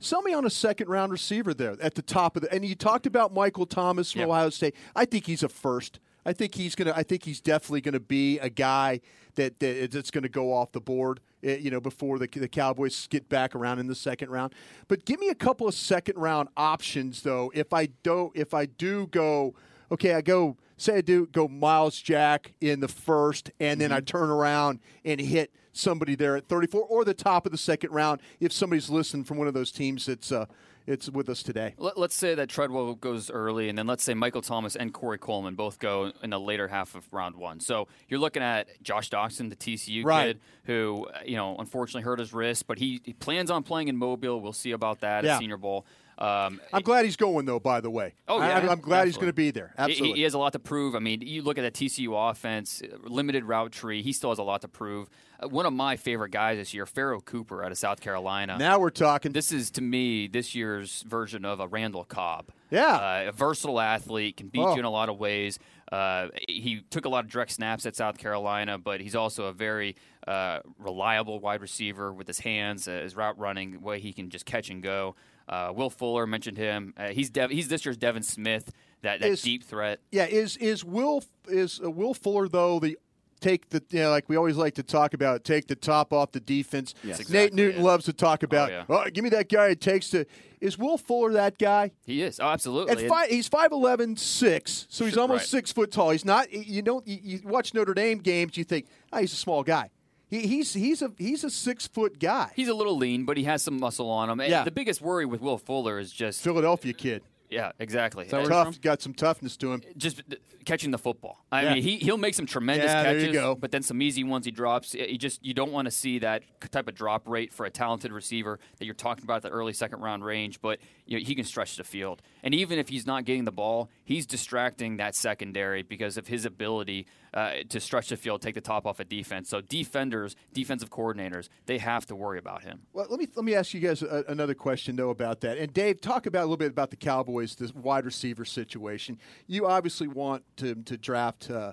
Sell 0.00 0.22
me 0.22 0.34
on 0.34 0.44
a 0.44 0.50
second 0.50 0.88
round 0.88 1.12
receiver 1.12 1.54
there 1.54 1.76
at 1.80 1.94
the 1.94 2.02
top 2.02 2.36
of 2.36 2.42
the. 2.42 2.52
And 2.52 2.64
you 2.64 2.74
talked 2.74 3.06
about 3.06 3.32
Michael 3.32 3.64
Thomas 3.66 4.12
from 4.12 4.20
Yeah. 4.22 4.26
Ohio 4.26 4.50
State. 4.50 4.74
I 4.94 5.04
think 5.04 5.26
he's 5.26 5.42
a 5.42 5.48
first. 5.48 5.98
I 6.26 6.32
think 6.32 6.54
he's 6.54 6.74
gonna. 6.74 6.92
I 6.96 7.02
think 7.02 7.24
he's 7.24 7.40
definitely 7.40 7.80
gonna 7.82 8.00
be 8.00 8.38
a 8.38 8.48
guy 8.50 9.00
that, 9.34 9.58
that 9.60 9.90
that's 9.90 10.10
gonna 10.10 10.28
go 10.28 10.52
off 10.52 10.72
the 10.72 10.80
board. 10.80 11.20
eh, 11.42 11.56
You 11.56 11.70
know, 11.70 11.80
before 11.80 12.18
the 12.18 12.26
the 12.28 12.48
Cowboys 12.48 13.06
get 13.08 13.28
back 13.28 13.54
around 13.54 13.78
in 13.78 13.86
the 13.86 13.94
second 13.94 14.30
round. 14.30 14.54
But 14.88 15.04
give 15.04 15.20
me 15.20 15.28
a 15.28 15.34
couple 15.34 15.68
of 15.68 15.74
second 15.74 16.16
round 16.16 16.48
options 16.56 17.22
though. 17.22 17.52
If 17.54 17.72
I 17.72 17.86
don't, 18.02 18.32
if 18.36 18.54
I 18.54 18.66
do 18.66 19.06
go, 19.08 19.54
okay, 19.92 20.14
I 20.14 20.20
go. 20.22 20.56
Say 20.76 20.96
I 20.96 21.00
do 21.02 21.26
go 21.26 21.46
Myles 21.46 22.00
Jack 22.00 22.52
in 22.60 22.80
the 22.80 22.88
first, 22.88 23.52
and 23.60 23.80
then 23.80 23.92
I 23.92 24.00
turn 24.00 24.28
around 24.28 24.80
and 25.04 25.20
hit 25.20 25.52
somebody 25.72 26.16
there 26.16 26.36
at 26.36 26.48
34 26.48 26.82
or 26.82 27.04
the 27.04 27.14
top 27.14 27.46
of 27.46 27.52
the 27.52 27.58
second 27.58 27.90
round 27.92 28.20
if 28.40 28.52
somebody's 28.52 28.90
listening 28.90 29.22
from 29.22 29.36
one 29.38 29.46
of 29.46 29.54
those 29.54 29.70
teams 29.70 30.06
that's 30.06 30.32
uh, 30.32 30.46
it's 30.86 31.08
with 31.08 31.28
us 31.28 31.42
today. 31.42 31.74
Let, 31.78 31.96
us 31.96 32.14
say 32.14 32.34
that 32.34 32.48
Treadwell 32.48 32.94
goes 32.94 33.30
early, 33.30 33.68
and 33.68 33.78
then 33.78 33.86
let's 33.86 34.02
say 34.04 34.14
Michael 34.14 34.42
Thomas 34.42 34.76
and 34.76 34.92
Corey 34.92 35.18
Coleman 35.18 35.54
both 35.54 35.78
go 35.78 36.12
in 36.22 36.30
the 36.30 36.38
later 36.40 36.68
half 36.68 36.94
of 36.94 37.06
round 37.12 37.36
one. 37.36 37.60
So 37.60 37.88
you're 38.08 38.20
looking 38.20 38.42
at 38.42 38.82
Josh 38.82 39.10
Doctson, 39.10 39.48
the 39.50 39.56
TCU 39.56 40.04
Right. 40.04 40.26
kid, 40.28 40.40
who 40.64 41.06
uh, 41.14 41.20
you 41.24 41.36
know 41.36 41.56
unfortunately 41.58 42.02
hurt 42.02 42.18
his 42.18 42.32
wrist, 42.34 42.66
but 42.66 42.78
he, 42.78 43.00
he 43.04 43.12
plans 43.14 43.50
on 43.50 43.62
playing 43.62 43.88
in 43.88 43.96
Mobile. 43.96 44.40
We'll 44.40 44.52
see 44.52 44.72
about 44.72 45.00
that 45.00 45.24
Yeah. 45.24 45.34
at 45.34 45.38
Senior 45.40 45.56
Bowl. 45.56 45.86
Um, 46.18 46.60
I'm 46.72 46.82
glad 46.82 47.04
he's 47.04 47.16
going 47.16 47.44
though. 47.46 47.58
By 47.58 47.80
the 47.80 47.90
way, 47.90 48.14
Oh, 48.28 48.38
I- 48.38 48.48
yeah, 48.48 48.56
I'm, 48.58 48.68
I'm 48.70 48.80
glad 48.80 49.06
he's 49.06 49.16
going 49.16 49.26
to 49.28 49.32
be 49.32 49.50
there. 49.50 49.72
He- 49.76 49.82
Absolutely. 49.82 50.08
He, 50.10 50.14
he 50.16 50.22
has 50.22 50.34
a 50.34 50.38
lot 50.38 50.52
to 50.52 50.58
prove. 50.58 50.94
I 50.94 51.00
mean, 51.00 51.22
you 51.22 51.42
look 51.42 51.58
at 51.58 51.62
the 51.62 51.86
TCU 51.86 52.30
offense, 52.30 52.82
uh, 52.82 52.96
limited 53.08 53.44
route 53.44 53.72
tree. 53.72 54.02
He 54.02 54.12
still 54.12 54.30
has 54.30 54.38
a 54.38 54.42
lot 54.44 54.60
to 54.60 54.68
prove. 54.68 55.08
Uh, 55.42 55.48
one 55.48 55.66
of 55.66 55.72
my 55.72 55.96
favorite 55.96 56.30
guys 56.30 56.56
this 56.58 56.72
year, 56.72 56.86
Pharoh 56.86 57.20
Cooper 57.20 57.64
out 57.64 57.72
of 57.72 57.78
South 57.78 58.00
Carolina. 58.00 58.56
now 58.58 58.78
we're 58.78 58.90
talking. 58.90 59.32
this 59.32 59.50
is 59.50 59.70
to 59.72 59.80
me 59.82 60.28
this 60.28 60.54
year's 60.54 61.02
version 61.02 61.44
of 61.44 61.58
a 61.58 61.66
Randall 61.66 62.04
Cobb. 62.04 62.50
Yeah. 62.70 63.24
uh, 63.26 63.28
a 63.28 63.32
versatile 63.32 63.80
athlete 63.80 64.36
can 64.36 64.48
beat 64.48 64.60
Oh. 64.60 64.72
you 64.74 64.78
in 64.80 64.84
a 64.84 64.90
lot 64.90 65.08
of 65.08 65.18
ways. 65.18 65.58
Uh, 65.92 66.28
he 66.48 66.80
took 66.90 67.04
a 67.04 67.08
lot 67.08 67.24
of 67.24 67.30
direct 67.30 67.50
snaps 67.52 67.86
at 67.86 67.94
South 67.94 68.18
Carolina, 68.18 68.78
but 68.78 69.00
he's 69.00 69.14
also 69.14 69.44
a 69.46 69.52
very 69.52 69.94
uh, 70.26 70.60
reliable 70.78 71.38
wide 71.40 71.60
receiver 71.60 72.12
with 72.12 72.26
his 72.26 72.40
hands, 72.40 72.88
uh, 72.88 72.92
his 73.02 73.14
route 73.14 73.38
running, 73.38 73.80
way 73.82 74.00
he 74.00 74.12
can 74.12 74.30
just 74.30 74.46
catch 74.46 74.70
and 74.70 74.82
go. 74.82 75.14
Uh, 75.48 75.72
Will 75.74 75.90
Fuller 75.90 76.26
mentioned 76.26 76.56
him. 76.58 76.94
Uh, 76.96 77.08
he's 77.08 77.30
Dev- 77.30 77.50
he's 77.50 77.68
this 77.68 77.84
year's 77.84 77.96
Devin 77.96 78.22
Smith, 78.22 78.72
that, 79.02 79.20
that 79.20 79.28
Is- 79.28 79.42
deep 79.42 79.62
threat. 79.64 80.00
Yeah, 80.10 80.24
is 80.26 80.56
is 80.56 80.84
Will 80.84 81.22
is 81.48 81.80
uh, 81.84 81.90
Will 81.90 82.14
Fuller 82.14 82.48
though 82.48 82.78
the 82.80 82.98
take 83.40 83.68
the 83.68 83.82
you 83.90 83.98
know, 84.00 84.10
like 84.10 84.26
we 84.28 84.36
always 84.36 84.56
like 84.56 84.74
to 84.76 84.82
talk 84.82 85.12
about 85.12 85.44
take 85.44 85.66
the 85.66 85.76
top 85.76 86.12
off 86.14 86.32
the 86.32 86.40
defense. 86.40 86.94
Yes, 87.04 87.28
Nate 87.28 87.52
Newton 87.52 87.80
it. 87.82 87.84
loves 87.84 88.06
to 88.06 88.12
talk 88.14 88.42
about. 88.42 88.70
yeah. 88.70 88.84
"Oh, 88.88 89.04
give 89.12 89.22
me 89.22 89.30
that 89.30 89.48
guy. 89.50 89.66
It 89.68 89.80
takes 89.82 90.08
to. 90.10 90.24
Is 90.62 90.78
Will 90.78 90.96
Fuller 90.96 91.34
that 91.34 91.58
guy? 91.58 91.90
He 92.06 92.22
is. 92.22 92.40
Oh, 92.40 92.46
absolutely. 92.46 93.06
Five, 93.06 93.28
he's 93.28 93.50
5'11", 93.50 94.18
6, 94.18 94.86
so 94.88 95.04
he's 95.04 95.12
Sure, 95.12 95.20
almost 95.20 95.40
right. 95.42 95.46
six 95.48 95.72
foot 95.72 95.92
tall. 95.92 96.08
He's 96.08 96.24
not. 96.24 96.50
You 96.50 96.80
don't. 96.80 97.06
You, 97.06 97.18
you 97.22 97.40
watch 97.44 97.74
Notre 97.74 97.92
Dame 97.92 98.16
games, 98.18 98.56
you 98.56 98.64
think, 98.64 98.86
oh, 99.12 99.18
he's 99.18 99.34
a 99.34 99.36
small 99.36 99.62
guy. 99.62 99.90
He, 100.28 100.46
he's 100.46 100.72
he's 100.74 101.02
a 101.02 101.12
he's 101.18 101.44
a 101.44 101.50
six 101.50 101.86
foot 101.86 102.18
guy. 102.18 102.50
He's 102.56 102.68
a 102.68 102.74
little 102.74 102.96
lean, 102.96 103.24
but 103.24 103.36
he 103.36 103.44
has 103.44 103.62
some 103.62 103.78
muscle 103.78 104.10
on 104.10 104.30
him. 104.30 104.40
And 104.40 104.50
Yeah. 104.50 104.64
The 104.64 104.70
biggest 104.70 105.00
worry 105.00 105.26
with 105.26 105.40
Will 105.40 105.58
Fuller 105.58 105.98
is 105.98 106.10
just 106.12 106.42
Philadelphia 106.42 106.92
kid, 106.94 107.22
yeah, 107.50 107.72
exactly. 107.78 108.24
that 108.24 108.32
where 108.42 108.52
Uh, 108.52 108.64
tough, 108.64 108.80
got 108.80 109.02
some 109.02 109.12
toughness 109.14 109.56
to 109.58 109.72
him. 109.74 109.82
just 109.96 110.22
catching 110.64 110.90
the 110.90 110.98
football. 110.98 111.44
I 111.52 111.62
Yeah. 111.62 111.74
mean, 111.74 111.82
he 111.82 111.98
he'll 111.98 112.16
make 112.16 112.34
some 112.34 112.46
tremendous 112.46 112.90
Yeah, 112.90 113.02
there 113.02 113.14
you 113.14 113.20
catches, 113.26 113.34
go. 113.36 113.54
but 113.54 113.70
then 113.70 113.82
some 113.82 114.00
easy 114.00 114.24
ones 114.24 114.46
he 114.46 114.50
drops. 114.50 114.94
You 114.94 115.18
just 115.18 115.44
you 115.44 115.52
don't 115.54 115.72
want 115.72 115.86
to 115.86 115.90
see 115.92 116.18
that 116.20 116.42
type 116.70 116.88
of 116.88 116.94
drop 116.94 117.28
rate 117.28 117.52
for 117.52 117.66
a 117.66 117.70
talented 117.70 118.10
receiver 118.10 118.58
that 118.78 118.86
you're 118.86 118.94
talking 118.94 119.24
about 119.24 119.36
at 119.36 119.42
the 119.42 119.50
early 119.50 119.74
second 119.74 120.00
round 120.00 120.24
range. 120.24 120.60
But 120.62 120.80
you 121.06 121.18
know, 121.20 121.24
he 121.24 121.34
can 121.34 121.44
stretch 121.44 121.76
the 121.76 121.84
field, 121.84 122.22
and 122.44 122.54
even 122.54 122.78
if 122.78 122.88
he's 122.90 123.04
not 123.06 123.24
getting 123.24 123.44
the 123.44 123.50
ball, 123.50 123.90
he's 124.04 124.24
distracting 124.26 124.98
that 124.98 125.16
secondary 125.16 125.82
because 125.82 126.16
of 126.16 126.28
his 126.28 126.44
ability 126.44 127.06
uh, 127.32 127.54
to 127.70 127.80
stretch 127.80 128.10
the 128.10 128.16
field, 128.16 128.40
take 128.40 128.54
the 128.54 128.60
top 128.60 128.86
off 128.86 129.00
a 129.00 129.04
defense. 129.04 129.48
So 129.48 129.60
defenders, 129.60 130.36
defensive 130.52 130.90
coordinators, 130.90 131.48
they 131.66 131.78
have 131.78 132.06
to 132.06 132.14
worry 132.14 132.38
about 132.38 132.62
him. 132.62 132.82
Well, 132.92 133.06
let 133.10 133.18
me 133.18 133.26
let 133.34 133.44
me 133.44 133.56
ask 133.56 133.74
you 133.74 133.80
guys 133.80 134.02
a, 134.02 134.22
another 134.28 134.54
question 134.54 134.94
though 134.94 135.10
about 135.10 135.40
that. 135.40 135.58
And 135.58 135.72
Dave, 135.72 136.00
talk 136.00 136.26
about 136.26 136.40
a 136.42 136.46
little 136.46 136.56
bit 136.56 136.70
about 136.70 136.90
the 136.90 136.96
Cowboys, 136.96 137.56
this 137.56 137.74
wide 137.74 138.04
receiver 138.04 138.44
situation. 138.44 139.18
You 139.48 139.66
obviously 139.66 140.06
want 140.06 140.44
to 140.58 140.76
to 140.76 140.96
draft. 140.96 141.50
Uh, 141.50 141.72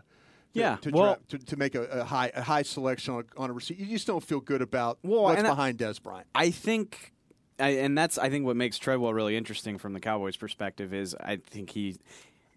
to- 0.54 0.60
Yeah, 0.60 0.76
to, 0.82 0.90
well- 0.90 1.18
to, 1.30 1.38
to 1.38 1.56
make 1.58 1.76
a, 1.76 1.84
a 1.84 2.04
high 2.04 2.32
a 2.34 2.42
high 2.42 2.64
selection 2.64 3.14
on 3.14 3.24
a, 3.38 3.40
on 3.42 3.50
a 3.50 3.54
receiver. 3.54 3.82
You 3.84 3.88
just 3.88 4.08
don't 4.08 4.24
feel 4.24 4.40
good 4.42 4.62
about 4.62 5.00
Well, 5.04 5.24
what's 5.24 5.38
and 5.38 5.48
I- 5.48 5.52
behind 5.52 5.78
Dez 5.78 6.02
Bryant. 6.02 6.28
I 6.36 6.50
think, 6.52 7.14
I, 7.62 7.70
and 7.70 7.98
that's 7.98 8.18
I 8.18 8.30
think 8.30 8.46
what 8.46 8.56
makes 8.56 8.78
Treadwell 8.78 9.14
really 9.14 9.38
interesting 9.38 9.78
from 9.78 9.94
the 9.94 10.00
Cowboys' 10.00 10.38
perspective 10.38 10.94
is 10.94 11.16
I 11.20 11.38
think 11.38 11.70
he 11.70 11.98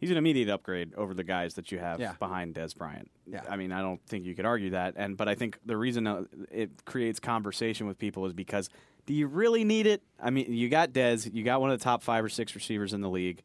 he's 0.00 0.10
an 0.10 0.16
immediate 0.16 0.48
upgrade 0.48 0.92
over 0.94 1.14
the 1.14 1.24
guys 1.24 1.54
that 1.54 1.70
you 1.70 1.78
have 1.78 2.00
Yeah. 2.00 2.14
behind 2.18 2.54
Dez 2.54 2.76
Bryant. 2.76 3.10
Yeah. 3.26 3.42
I 3.48 3.56
mean 3.56 3.72
I 3.72 3.80
don't 3.80 4.00
think 4.06 4.24
you 4.24 4.34
could 4.34 4.46
argue 4.46 4.70
that, 4.70 4.94
and 4.96 5.16
but 5.16 5.28
I 5.28 5.34
think 5.34 5.58
the 5.64 5.76
reason 5.76 6.06
uh, 6.06 6.24
it 6.50 6.84
creates 6.84 7.20
conversation 7.20 7.86
with 7.86 7.98
people 7.98 8.26
is 8.26 8.32
because 8.32 8.68
do 9.06 9.14
you 9.14 9.26
really 9.26 9.64
need 9.64 9.86
it? 9.86 10.02
I 10.20 10.30
mean 10.30 10.52
you 10.52 10.68
got 10.68 10.90
Dez, 10.92 11.32
you 11.32 11.44
got 11.44 11.60
one 11.60 11.70
of 11.70 11.78
the 11.78 11.84
top 11.84 12.02
five 12.02 12.24
or 12.24 12.28
six 12.28 12.54
receivers 12.54 12.92
in 12.92 13.00
the 13.00 13.10
league. 13.10 13.42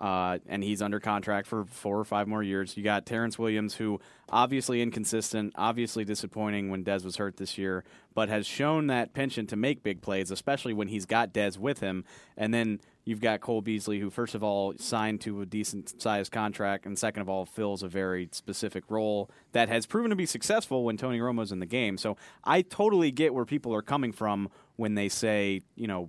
Uh, 0.00 0.38
and 0.46 0.64
he's 0.64 0.80
under 0.80 0.98
contract 0.98 1.46
for 1.46 1.66
four 1.66 1.98
or 1.98 2.04
five 2.04 2.26
more 2.26 2.42
years. 2.42 2.74
You 2.74 2.82
got 2.82 3.04
Terrance 3.04 3.38
Williams, 3.38 3.74
who 3.74 4.00
obviously 4.30 4.80
inconsistent, 4.80 5.52
obviously 5.56 6.06
disappointing 6.06 6.70
when 6.70 6.82
Dez 6.82 7.04
was 7.04 7.16
hurt 7.16 7.36
this 7.36 7.58
year, 7.58 7.84
but 8.14 8.30
has 8.30 8.46
shown 8.46 8.86
that 8.86 9.12
penchant 9.12 9.50
to 9.50 9.56
make 9.56 9.82
big 9.82 10.00
plays, 10.00 10.30
especially 10.30 10.72
when 10.72 10.88
he's 10.88 11.04
got 11.04 11.34
Dez 11.34 11.58
with 11.58 11.80
him. 11.80 12.04
And 12.38 12.54
then 12.54 12.80
you've 13.04 13.20
got 13.20 13.42
Cole 13.42 13.60
Beasley, 13.60 14.00
who 14.00 14.08
first 14.08 14.34
of 14.34 14.42
all 14.42 14.72
signed 14.78 15.20
to 15.22 15.42
a 15.42 15.46
decent 15.46 16.00
sized 16.00 16.32
contract, 16.32 16.86
and 16.86 16.98
second 16.98 17.20
of 17.20 17.28
all 17.28 17.44
fills 17.44 17.82
a 17.82 17.88
very 17.88 18.30
specific 18.32 18.84
role 18.88 19.30
that 19.52 19.68
has 19.68 19.84
proven 19.84 20.08
to 20.08 20.16
be 20.16 20.26
successful 20.26 20.82
when 20.82 20.96
Tony 20.96 21.20
Romo's 21.20 21.52
in 21.52 21.58
the 21.58 21.66
game. 21.66 21.98
So 21.98 22.16
I 22.42 22.62
totally 22.62 23.10
get 23.10 23.34
where 23.34 23.44
people 23.44 23.74
are 23.74 23.82
coming 23.82 24.12
from 24.12 24.48
when 24.76 24.94
they 24.94 25.10
say, 25.10 25.60
you 25.74 25.86
know, 25.86 26.08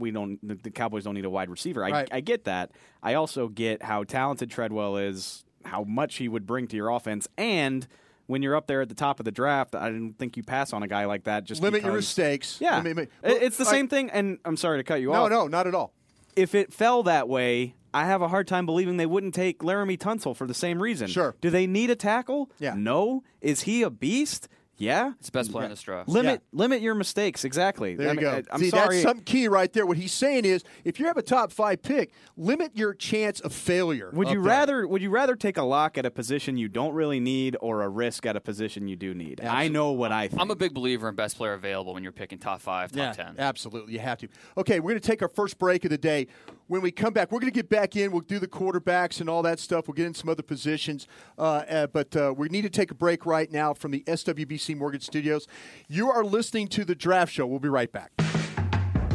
we 0.00 0.10
don't 0.10 0.38
the, 0.46 0.54
the 0.56 0.70
Cowboys 0.70 1.04
don't 1.04 1.14
need 1.14 1.24
a 1.24 1.30
wide 1.30 1.48
receiver. 1.50 1.84
I, 1.84 1.90
Right. 1.90 2.08
I 2.10 2.20
get 2.20 2.44
that. 2.44 2.72
I 3.02 3.14
also 3.14 3.48
get 3.48 3.82
how 3.82 4.02
talented 4.04 4.50
Treadwell 4.50 4.96
is, 4.96 5.44
how 5.64 5.84
much 5.84 6.16
he 6.16 6.28
would 6.28 6.46
bring 6.46 6.66
to 6.68 6.76
your 6.76 6.88
offense, 6.90 7.28
and 7.38 7.86
when 8.26 8.42
you're 8.42 8.54
up 8.54 8.66
there 8.68 8.80
at 8.80 8.88
the 8.88 8.94
top 8.94 9.18
of 9.20 9.24
the 9.24 9.32
draft, 9.32 9.74
I 9.74 9.88
didn't 9.90 10.16
think 10.18 10.36
you 10.36 10.42
pass 10.44 10.72
on 10.72 10.82
a 10.84 10.88
guy 10.88 11.04
like 11.06 11.24
that. 11.24 11.44
Just 11.44 11.60
Limit 11.62 11.82
your 11.82 11.92
because- 11.92 12.04
mistakes. 12.06 12.58
Yeah, 12.60 12.80
It- 12.84 13.08
it's 13.24 13.56
the 13.56 13.64
same 13.64 13.86
I- 13.86 13.88
thing. 13.88 14.10
And 14.10 14.38
I'm 14.44 14.56
sorry 14.56 14.78
to 14.78 14.84
cut 14.84 15.00
you 15.00 15.08
No, 15.08 15.24
off. 15.24 15.30
No, 15.30 15.42
no, 15.42 15.46
not 15.48 15.66
at 15.66 15.74
all. 15.74 15.92
If 16.36 16.54
it 16.54 16.72
fell 16.72 17.02
that 17.02 17.28
way, 17.28 17.74
I 17.92 18.04
have 18.04 18.22
a 18.22 18.28
hard 18.28 18.46
time 18.46 18.66
believing 18.66 18.98
they 18.98 19.06
wouldn't 19.06 19.34
take 19.34 19.58
Laremy 19.58 19.98
Tunsil 19.98 20.36
for 20.36 20.46
the 20.46 20.54
same 20.54 20.80
reason. 20.80 21.08
Sure. 21.08 21.34
Do 21.40 21.50
they 21.50 21.66
need 21.66 21.90
a 21.90 21.96
tackle? 21.96 22.48
Yeah. 22.60 22.74
No. 22.76 23.24
Is 23.40 23.62
he 23.62 23.82
a 23.82 23.90
beast? 23.90 24.48
Yeah. 24.80 25.12
It's 25.18 25.26
the 25.28 25.32
best 25.32 25.52
player 25.52 25.66
in 25.66 25.70
the 25.70 25.76
draft. 25.76 26.08
Limit 26.08 26.42
limit 26.52 26.80
your 26.80 26.94
mistakes. 26.94 27.44
Exactly. 27.44 27.94
There 27.96 28.08
I 28.08 28.12
you 28.12 28.16
mean, 28.16 28.24
go. 28.24 28.42
I, 28.50 28.54
am 28.54 28.60
See, 28.60 28.70
sorry. 28.70 28.96
that's 28.96 29.02
something 29.02 29.24
key 29.24 29.46
right 29.46 29.70
there. 29.72 29.84
What 29.84 29.98
he's 29.98 30.12
saying 30.12 30.46
is, 30.46 30.64
if 30.84 30.98
you 30.98 31.06
have 31.06 31.18
a 31.18 31.22
top 31.22 31.52
five 31.52 31.82
pick, 31.82 32.12
limit 32.36 32.72
your 32.74 32.94
chance 32.94 33.40
of 33.40 33.52
failure. 33.52 34.10
Would 34.14 34.28
up 34.28 34.32
you 34.32 34.40
there. 34.40 34.48
rather 34.48 34.88
would 34.88 35.02
you 35.02 35.10
rather 35.10 35.36
take 35.36 35.58
a 35.58 35.62
lock 35.62 35.98
at 35.98 36.06
a 36.06 36.10
position 36.10 36.56
you 36.56 36.68
don't 36.68 36.94
really 36.94 37.20
need 37.20 37.56
or 37.60 37.82
a 37.82 37.88
risk 37.88 38.24
at 38.24 38.36
a 38.36 38.40
position 38.40 38.88
you 38.88 38.96
do 38.96 39.12
need? 39.14 39.42
I 39.42 39.68
know 39.68 39.92
what 39.92 40.12
I 40.12 40.28
think. 40.28 40.40
I'm 40.40 40.50
a 40.50 40.56
big 40.56 40.72
believer 40.72 41.08
in 41.10 41.14
best 41.14 41.36
player 41.36 41.52
available 41.52 41.92
when 41.92 42.02
you're 42.02 42.10
picking 42.12 42.38
top 42.38 42.62
five, 42.62 42.90
top 42.90 42.98
Yeah, 42.98 43.12
ten. 43.12 43.34
absolutely. 43.38 43.92
You 43.92 43.98
have 43.98 44.18
to. 44.18 44.28
Okay, 44.56 44.80
we're 44.80 44.92
going 44.92 45.00
to 45.00 45.06
take 45.06 45.20
our 45.20 45.28
first 45.28 45.58
break 45.58 45.84
of 45.84 45.90
the 45.90 45.98
day. 45.98 46.26
When 46.70 46.82
we 46.82 46.92
come 46.92 47.12
back, 47.12 47.32
we're 47.32 47.40
going 47.40 47.50
to 47.50 47.58
get 47.58 47.68
back 47.68 47.96
in. 47.96 48.12
We'll 48.12 48.20
do 48.20 48.38
the 48.38 48.46
quarterbacks 48.46 49.20
and 49.20 49.28
all 49.28 49.42
that 49.42 49.58
stuff. 49.58 49.88
We'll 49.88 49.96
get 49.96 50.06
in 50.06 50.14
some 50.14 50.28
other 50.28 50.44
positions. 50.44 51.08
Uh, 51.36 51.64
uh, 51.68 51.86
but 51.88 52.14
uh, 52.14 52.32
we 52.36 52.48
need 52.48 52.62
to 52.62 52.70
take 52.70 52.92
a 52.92 52.94
break 52.94 53.26
right 53.26 53.50
now 53.50 53.74
from 53.74 53.90
the 53.90 54.04
SWBC 54.06 54.76
Mortgage 54.76 55.02
Studios. 55.02 55.48
You 55.88 56.12
are 56.12 56.24
listening 56.24 56.68
to 56.68 56.84
The 56.84 56.94
Draft 56.94 57.32
Show. 57.32 57.44
We'll 57.44 57.58
be 57.58 57.68
right 57.68 57.90
back. 57.90 58.12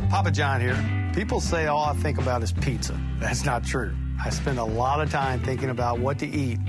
Papa 0.09 0.31
John 0.31 0.59
here. 0.59 0.77
People 1.15 1.39
say 1.39 1.67
all 1.67 1.85
I 1.85 1.93
think 1.93 2.17
about 2.17 2.43
is 2.43 2.51
pizza. 2.51 2.99
That's 3.19 3.45
not 3.45 3.63
true. 3.63 3.95
I 4.21 4.31
spend 4.31 4.59
a 4.59 4.65
lot 4.65 4.99
of 4.99 5.09
time 5.09 5.39
thinking 5.39 5.69
about 5.69 5.99
what 5.99 6.19
to 6.19 6.27
eat 6.27 6.59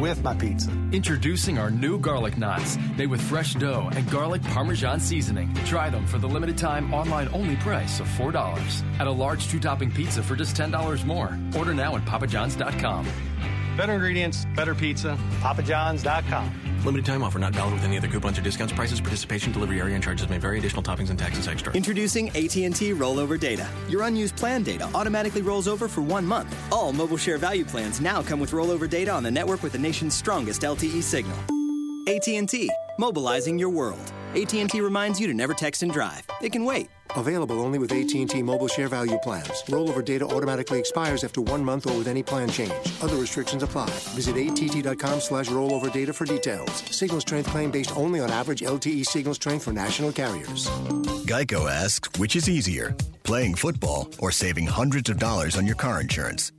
with 0.00 0.22
my 0.22 0.34
pizza. 0.34 0.70
Introducing 0.92 1.58
our 1.58 1.70
new 1.70 1.98
garlic 1.98 2.38
knots, 2.38 2.78
made 2.96 3.08
with 3.08 3.20
fresh 3.20 3.54
dough 3.54 3.90
and 3.92 4.10
garlic 4.10 4.42
parmesan 4.42 5.00
seasoning. 5.00 5.52
Try 5.66 5.90
them 5.90 6.06
for 6.06 6.18
the 6.18 6.28
limited 6.28 6.56
time 6.58 6.92
online 6.92 7.28
only 7.32 7.56
price 7.56 8.00
of 8.00 8.06
$4. 8.08 9.00
At 9.00 9.06
a 9.06 9.10
large 9.10 9.48
two 9.48 9.60
topping 9.60 9.90
pizza 9.90 10.22
for 10.22 10.36
just 10.36 10.56
$10 10.56 11.04
more. 11.04 11.38
Order 11.56 11.74
now 11.74 11.96
at 11.96 12.04
papajohns.com. 12.04 13.06
Better 13.76 13.94
ingredients, 13.94 14.46
better 14.54 14.74
pizza. 14.74 15.18
PapaJohns.com. 15.40 16.61
Limited 16.84 17.06
time 17.06 17.22
offer 17.22 17.38
not 17.38 17.52
valid 17.52 17.74
with 17.74 17.84
any 17.84 17.96
other 17.96 18.08
coupons 18.08 18.38
or 18.38 18.42
discounts. 18.42 18.72
Prices, 18.72 19.00
participation, 19.00 19.52
delivery 19.52 19.80
area, 19.80 19.94
and 19.94 20.02
charges 20.02 20.28
may 20.28 20.38
vary. 20.38 20.58
Additional 20.58 20.82
toppings 20.82 21.10
and 21.10 21.18
taxes 21.18 21.46
extra. 21.46 21.72
Introducing 21.74 22.28
AT&T 22.30 22.92
Rollover 22.92 23.38
Data. 23.38 23.68
Your 23.88 24.02
unused 24.02 24.36
plan 24.36 24.62
data 24.62 24.88
automatically 24.94 25.42
rolls 25.42 25.68
over 25.68 25.88
for 25.88 26.00
one 26.00 26.26
month. 26.26 26.54
All 26.72 26.92
mobile 26.92 27.16
share 27.16 27.38
value 27.38 27.64
plans 27.64 28.00
now 28.00 28.22
come 28.22 28.40
with 28.40 28.50
rollover 28.50 28.88
data 28.88 29.12
on 29.12 29.22
the 29.22 29.30
network 29.30 29.62
with 29.62 29.72
the 29.72 29.78
nation's 29.78 30.14
strongest 30.14 30.62
LTE 30.62 31.02
signal. 31.02 31.38
AT&T, 32.08 32.68
mobilizing 32.98 33.58
your 33.58 33.70
world. 33.70 34.12
AT&T 34.34 34.80
reminds 34.80 35.20
you 35.20 35.26
to 35.26 35.34
never 35.34 35.52
text 35.52 35.82
and 35.82 35.92
drive. 35.92 36.26
It 36.40 36.52
can 36.52 36.64
wait. 36.64 36.88
Available 37.16 37.60
only 37.60 37.78
with 37.78 37.92
AT&T 37.92 38.42
Mobile 38.42 38.66
Share 38.66 38.88
Value 38.88 39.18
plans. 39.18 39.62
Rollover 39.66 40.02
data 40.02 40.24
automatically 40.24 40.78
expires 40.78 41.22
after 41.22 41.42
one 41.42 41.62
month 41.62 41.84
or 41.86 41.98
with 41.98 42.08
any 42.08 42.22
plan 42.22 42.48
change. 42.48 42.72
Other 43.02 43.16
restrictions 43.16 43.62
apply. 43.62 43.90
Visit 44.14 44.36
att.com 44.36 45.20
slash 45.20 45.48
rollover 45.48 45.92
data 45.92 46.14
for 46.14 46.24
details. 46.24 46.72
Signal 46.90 47.20
strength 47.20 47.50
claim 47.50 47.70
based 47.70 47.94
only 47.94 48.20
on 48.20 48.30
average 48.30 48.60
LTE 48.60 49.04
signal 49.04 49.34
strength 49.34 49.64
for 49.64 49.72
national 49.74 50.12
carriers. 50.12 50.66
Geico 51.26 51.70
asks, 51.70 52.18
which 52.18 52.34
is 52.34 52.48
easier, 52.48 52.96
playing 53.24 53.54
football 53.54 54.08
or 54.18 54.30
saving 54.30 54.66
hundreds 54.66 55.10
of 55.10 55.18
dollars 55.18 55.58
on 55.58 55.66
your 55.66 55.76
car 55.76 56.00
insurance? 56.00 56.52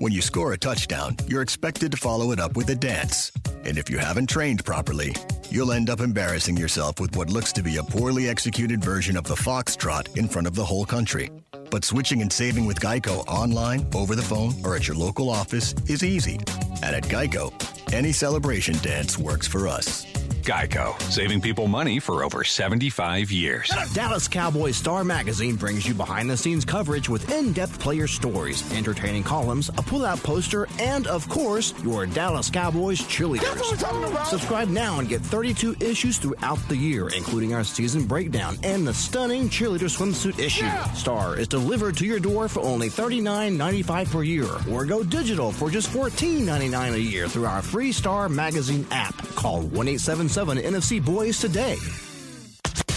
When 0.00 0.12
you 0.12 0.20
score 0.22 0.52
a 0.52 0.58
touchdown, 0.58 1.16
you're 1.28 1.42
expected 1.42 1.92
to 1.92 1.96
follow 1.96 2.32
it 2.32 2.40
up 2.40 2.56
with 2.56 2.68
a 2.70 2.74
dance. 2.74 3.30
And 3.64 3.78
if 3.78 3.88
you 3.88 3.98
haven't 3.98 4.26
trained 4.26 4.64
properly, 4.64 5.14
you'll 5.54 5.72
end 5.72 5.88
up 5.88 6.00
embarrassing 6.00 6.56
yourself 6.56 6.98
with 6.98 7.16
what 7.16 7.30
looks 7.30 7.52
to 7.52 7.62
be 7.62 7.76
a 7.76 7.82
poorly 7.82 8.28
executed 8.28 8.82
version 8.82 9.16
of 9.16 9.22
the 9.22 9.36
foxtrot 9.36 10.16
in 10.16 10.26
front 10.26 10.48
of 10.48 10.56
the 10.56 10.64
whole 10.64 10.84
country. 10.84 11.30
But 11.70 11.84
switching 11.84 12.22
and 12.22 12.32
saving 12.32 12.66
with 12.66 12.80
Geico 12.80 13.24
online, 13.28 13.86
over 13.94 14.16
the 14.16 14.22
phone, 14.22 14.52
or 14.64 14.74
at 14.74 14.88
your 14.88 14.96
local 14.96 15.30
office 15.30 15.72
is 15.86 16.02
easy. 16.02 16.40
And 16.82 16.96
at 16.96 17.04
Geico, 17.04 17.52
any 17.92 18.10
celebration 18.10 18.74
dance 18.78 19.16
works 19.16 19.46
for 19.46 19.68
us. 19.68 20.04
Geico, 20.44 21.00
saving 21.10 21.40
people 21.40 21.66
money 21.68 21.98
for 21.98 22.22
over 22.22 22.44
75 22.44 23.32
years. 23.32 23.70
Dallas 23.94 24.28
Cowboys 24.28 24.76
Star 24.76 25.02
Magazine 25.02 25.56
brings 25.56 25.86
you 25.86 25.94
behind 25.94 26.28
the 26.28 26.36
scenes 26.36 26.66
coverage 26.66 27.08
with 27.08 27.32
in 27.32 27.54
depth 27.54 27.80
player 27.80 28.06
stories, 28.06 28.70
entertaining 28.74 29.22
columns, 29.22 29.70
a 29.70 29.82
pull 29.82 30.04
out 30.04 30.22
poster, 30.22 30.68
and, 30.78 31.06
of 31.06 31.26
course, 31.30 31.72
your 31.82 32.04
Dallas 32.04 32.50
Cowboys 32.50 33.00
cheerleaders. 33.00 34.26
Subscribe 34.26 34.68
now 34.68 34.98
and 34.98 35.08
get 35.08 35.22
32 35.22 35.76
issues 35.80 36.18
throughout 36.18 36.58
the 36.68 36.76
year, 36.76 37.08
including 37.08 37.54
our 37.54 37.64
season 37.64 38.04
breakdown 38.04 38.58
and 38.62 38.86
the 38.86 38.92
stunning 38.92 39.48
cheerleader 39.48 39.88
swimsuit 39.88 40.38
issue. 40.38 40.68
Star 40.94 41.38
is 41.38 41.48
delivered 41.48 41.96
to 41.96 42.04
your 42.04 42.20
door 42.20 42.48
for 42.48 42.60
only 42.60 42.90
$39.95 42.90 44.10
per 44.10 44.22
year, 44.22 44.48
or 44.70 44.84
go 44.84 45.02
digital 45.02 45.52
for 45.52 45.70
just 45.70 45.88
$14.99 45.88 46.92
a 46.92 47.00
year 47.00 47.28
through 47.28 47.46
our 47.46 47.62
free 47.62 47.92
Star 47.92 48.28
Magazine 48.28 48.86
app. 48.90 49.16
Call 49.34 49.62
1 49.62 49.88
877 49.88 50.33
NFC 50.34 51.04
Boys 51.04 51.38
today. 51.38 51.76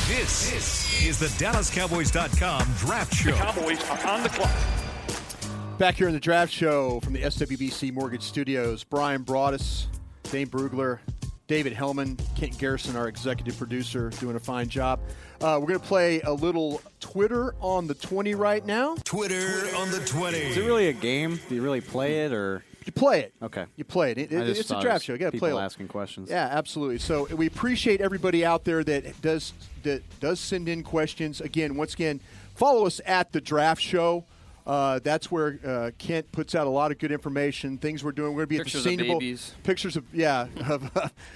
This, 0.08 0.50
this 0.50 1.06
is 1.06 1.20
the 1.20 1.28
DallasCowboys.com 1.44 2.68
draft 2.80 3.14
show. 3.14 3.32
The 3.32 3.38
Cowboys 3.38 3.90
are 3.90 4.08
on 4.08 4.24
the 4.24 4.30
clock. 4.30 5.78
Back 5.78 5.96
here 5.96 6.08
in 6.08 6.16
the 6.16 6.20
draft 6.20 6.52
show 6.52 7.00
from 7.02 7.14
the 7.14 7.22
SWBC 7.22 7.94
Mortgage 7.94 8.24
Studios, 8.24 8.84
Bryan 8.84 9.24
Broaddus, 9.24 9.86
Dane 10.24 10.48
Brugler, 10.48 10.98
David 11.46 11.74
Helman, 11.74 12.18
Kent 12.36 12.58
Garrison, 12.58 12.96
our 12.96 13.08
executive 13.08 13.56
producer, 13.56 14.10
doing 14.20 14.36
a 14.36 14.40
fine 14.40 14.68
job. 14.68 15.00
Uh, 15.40 15.60
we're 15.62 15.68
going 15.68 15.80
to 15.80 15.86
play 15.86 16.22
a 16.22 16.34
little 16.34 16.82
Twitter 17.00 17.54
on 17.62 17.86
the 17.86 17.94
20 17.94 18.34
right 18.34 18.66
now. 18.66 18.96
Twitter, 19.04 19.60
Twitter 19.60 19.76
on 19.78 19.92
the 19.92 20.00
20. 20.00 20.38
Is 20.38 20.58
it 20.58 20.66
really 20.66 20.88
a 20.88 20.94
game? 20.94 21.40
Do 21.48 21.54
you 21.54 21.62
really 21.62 21.82
play 21.82 22.26
it 22.26 22.34
or? 22.34 22.64
You 22.88 22.94
play 22.94 23.20
it. 23.20 23.34
Okay. 23.44 23.66
You 23.76 23.84
play 23.84 24.12
it. 24.12 24.18
it, 24.18 24.32
it 24.32 24.48
it's 24.48 24.72
a 24.72 24.80
draft 24.80 25.04
show. 25.04 25.12
You 25.12 25.20
got 25.20 25.34
to 25.34 25.40
play 25.40 25.52
it. 25.52 25.58
asking 25.58 25.90
questions. 25.90 26.30
Yeah, 26.30 26.48
absolutely. 26.50 27.00
So 27.00 27.28
we 27.36 27.46
appreciate 27.46 28.00
everybody 28.00 28.46
out 28.46 28.64
there 28.64 28.82
that 28.86 29.22
does 29.22 29.52
that 29.84 30.02
does 30.22 30.40
send 30.40 30.70
in 30.70 30.84
questions. 30.84 31.42
Again, 31.42 31.76
once 31.76 31.94
again, 31.94 32.22
follow 32.56 32.86
us 32.86 33.02
at 33.06 33.34
the 33.34 33.42
draft 33.42 33.82
show. 33.82 34.24
Uh, 34.66 35.00
that's 35.04 35.30
where 35.30 35.60
uh, 35.66 35.92
Kent 35.98 36.32
puts 36.32 36.56
out 36.56 36.66
a 36.66 36.70
lot 36.70 36.92
of 36.92 36.98
good 36.98 37.12
information. 37.12 37.78
Things 37.78 38.06
we're 38.06 38.14
doing. 38.14 38.32
We're 38.34 38.46
going 38.46 38.48
to 38.48 38.48
be 38.48 38.58
pictures 38.58 38.88
at 38.88 38.98
the 38.98 38.98
Senior 38.98 39.20
Bowl. 39.20 39.64
Pictures 39.64 39.98
of 39.98 40.06
yeah 40.14 40.48
of, 40.70 40.90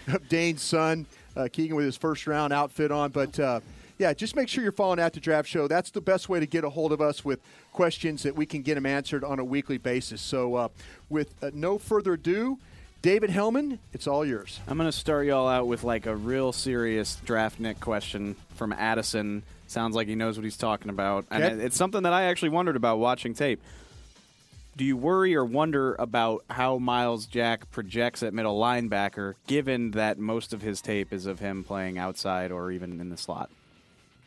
of 0.08 0.30
Dane's 0.30 0.62
son 0.62 1.06
uh, 1.36 1.50
Keegan 1.52 1.76
with 1.76 1.86
his 1.86 1.98
first 1.98 2.28
round 2.28 2.54
outfit 2.54 2.92
on. 2.92 3.12
But 3.12 3.38
uh, 3.38 3.60
yeah, 4.02 4.16
just 4.16 4.36
make 4.36 4.50
sure 4.50 4.64
you're 4.64 4.72
following 4.72 5.00
at 5.00 5.14
the 5.14 5.20
draft 5.20 5.48
show. 5.48 5.68
That's 5.68 5.92
the 5.92 6.02
best 6.02 6.28
way 6.28 6.40
to 6.40 6.48
get 6.48 6.64
a 6.64 6.72
hold 6.72 6.92
of 6.92 7.02
us 7.02 7.24
with 7.24 7.40
questions 7.72 8.24
that 8.24 8.36
we 8.36 8.48
can 8.48 8.64
get 8.64 8.74
them 8.74 8.88
answered 8.88 9.24
on 9.24 9.38
a 9.38 9.46
weekly 9.46 9.78
basis. 9.78 10.22
So 10.22 10.56
uh, 10.56 10.68
with 11.08 11.36
uh, 11.44 11.52
no 11.54 11.78
further 11.78 12.14
ado. 12.14 12.58
David 13.04 13.30
Helman, 13.32 13.80
it's 13.94 14.06
all 14.06 14.24
yours. 14.26 14.60
I'm 14.68 14.78
going 14.78 14.90
to 14.90 14.96
start 14.96 15.26
y'all 15.26 15.48
out 15.48 15.66
with 15.66 15.84
like 15.84 16.06
a 16.06 16.16
real 16.16 16.52
serious 16.52 17.16
draft 17.26 17.60
Nick 17.60 17.80
question 17.80 18.36
from 18.56 18.74
Addison. 18.74 19.44
Sounds 19.68 19.96
like 19.96 20.08
he 20.08 20.16
knows 20.16 20.36
what 20.38 20.44
he's 20.44 20.58
talking 20.58 20.90
about. 20.90 21.26
Okay. 21.32 21.44
And 21.44 21.62
it's 21.62 21.76
something 21.76 22.04
that 22.04 22.14
I 22.14 22.24
actually 22.24 22.50
wondered 22.50 22.76
about 22.76 22.98
watching 22.98 23.34
tape. 23.36 23.62
Do 24.78 24.84
you 24.84 24.98
worry 24.98 25.36
or 25.36 25.46
wonder 25.46 25.96
about 26.00 26.44
how 26.50 26.78
Myles 26.80 27.26
Jack 27.28 27.70
projects 27.72 28.24
at 28.24 28.34
middle 28.34 28.60
linebacker, 28.60 29.34
given 29.46 29.92
that 29.92 30.18
most 30.18 30.54
of 30.54 30.62
his 30.62 30.82
tape 30.82 31.14
is 31.14 31.26
of 31.26 31.40
him 31.40 31.64
playing 31.64 31.98
outside 31.98 32.52
or 32.52 32.72
even 32.72 33.00
in 33.00 33.10
the 33.10 33.18
slot? 33.18 33.50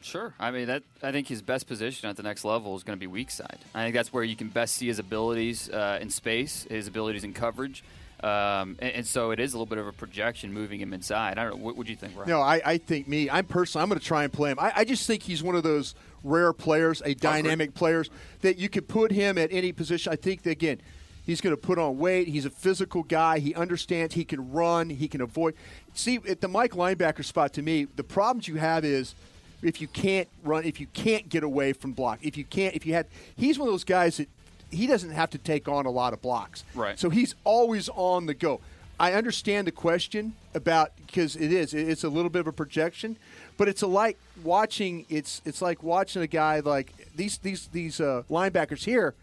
Sure. 0.05 0.35
I 0.39 0.51
mean, 0.51 0.67
that 0.67 0.83
I 1.03 1.13
think 1.13 1.29
his 1.29 1.41
best 1.41 1.67
position 1.67 2.09
at 2.09 2.17
the 2.17 2.23
next 2.23 2.45
level 2.45 2.77
is 2.77 2.83
going 2.83 2.97
to 2.97 3.01
be 3.01 3.07
weak 3.07 3.31
side. 3.31 3.59
I 3.75 3.85
think 3.85 3.95
that's 3.95 4.13
where 4.13 4.23
you 4.23 4.37
can 4.37 4.49
best 4.49 4.75
see 4.75 4.87
his 4.87 4.99
abilities 4.99 5.71
uh, 5.71 5.99
in 6.01 6.11
space, 6.11 6.67
his 6.69 6.87
abilities 6.87 7.25
in 7.25 7.33
coverage. 7.33 7.83
Um, 8.23 8.77
and, 8.79 8.93
and, 8.95 9.07
so 9.07 9.33
it 9.33 9.41
is 9.41 9.53
a 9.53 9.57
little 9.57 9.67
bit 9.67 9.77
of 9.77 9.87
a 9.87 9.93
projection 9.93 10.53
moving 10.53 10.81
him 10.81 10.95
inside. 10.95 11.39
I 11.39 11.45
don't 11.45 11.59
know. 11.59 11.65
What 11.65 11.77
would 11.77 11.89
you 11.89 11.97
think, 11.97 12.17
Ryan? 12.17 12.31
No, 12.31 12.41
I, 12.41 12.63
I, 12.65 12.79
think 12.79 13.07
me. 13.07 13.29
I'm 13.29 13.45
personally. 13.45 13.83
I'm 13.83 13.89
going 13.89 13.99
to 13.99 14.07
try 14.07 14.25
and 14.25 14.33
play 14.33 14.51
him. 14.51 14.59
I, 14.59 14.73
I, 14.77 14.85
just 14.85 15.07
think 15.07 15.23
he's 15.23 15.43
one 15.43 15.57
of 15.57 15.63
those 15.63 15.95
rare 16.23 16.55
players, 16.55 17.03
a 17.05 17.15
dynamic 17.15 17.75
players 17.75 18.09
that 18.41 18.57
you 18.57 18.71
could 18.71 18.89
put 18.89 19.11
him 19.11 19.37
at 19.37 19.53
any 19.53 19.73
position. 19.73 20.11
I 20.11 20.17
think 20.17 20.43
that, 20.45 20.53
again, 20.53 20.81
he's 21.27 21.43
going 21.43 21.55
to 21.55 21.61
put 21.61 21.79
on 21.79 21.99
weight. 21.99 22.29
He's 22.29 22.47
a 22.47 22.51
physical 22.51 23.03
guy. 23.03 23.41
He 23.41 23.55
understands. 23.55 24.15
He 24.15 24.25
can 24.25 24.53
run. 24.53 24.89
He 24.89 25.07
can 25.07 25.21
avoid. 25.21 25.55
See, 25.93 26.19
at 26.27 26.41
the 26.41 26.49
Mike 26.49 26.73
linebacker 26.73 27.25
spot, 27.25 27.53
to 27.55 27.63
me, 27.63 27.89
the 27.97 28.05
problems 28.05 28.49
you 28.49 28.57
have 28.57 28.87
is 28.87 29.15
if 29.65 29.81
you 29.81 29.89
can't 29.89 30.29
run, 30.43 30.65
if 30.65 30.81
you 30.81 30.87
can't 30.89 31.29
get 31.29 31.43
away 31.43 31.73
from 31.73 31.93
block, 31.93 32.19
if 32.23 32.37
you 32.37 32.45
can't, 32.45 32.75
if 32.75 32.87
you 32.87 32.95
had, 32.95 33.07
he's 33.37 33.59
one 33.59 33.69
of 33.69 33.73
those 33.73 33.85
guys 33.85 34.19
that 34.19 34.29
he 34.71 34.87
doesn't 34.87 35.11
have 35.11 35.31
to 35.31 35.39
take 35.39 35.69
on 35.69 35.87
a 35.87 35.91
lot 35.91 36.13
of 36.13 36.21
blocks. 36.21 36.65
Right. 36.75 36.99
So 36.99 37.11
he's 37.11 37.35
always 37.45 37.89
on 37.91 38.27
the 38.27 38.35
go. 38.35 38.61
I 38.99 39.13
understand 39.13 39.67
the 39.67 39.73
question 39.73 40.35
about 40.55 40.93
because 41.07 41.35
it 41.35 41.53
is 41.53 41.75
it's 41.75 42.05
a 42.05 42.09
little 42.09 42.31
bit 42.31 42.41
of 42.41 42.47
a 42.47 42.53
projection, 42.53 43.17
but 43.57 43.69
it's 43.69 43.83
a 43.83 43.87
like 43.87 44.19
watching 44.43 45.05
it's 45.09 45.43
it's 45.45 45.61
like 45.61 45.83
watching 45.83 46.23
a 46.23 46.27
guy 46.27 46.61
like 46.61 46.93
these 47.15 47.39
these 47.39 47.69
these 47.69 48.01
uh, 48.01 48.23
linebackers 48.31 48.85
here. 48.85 49.15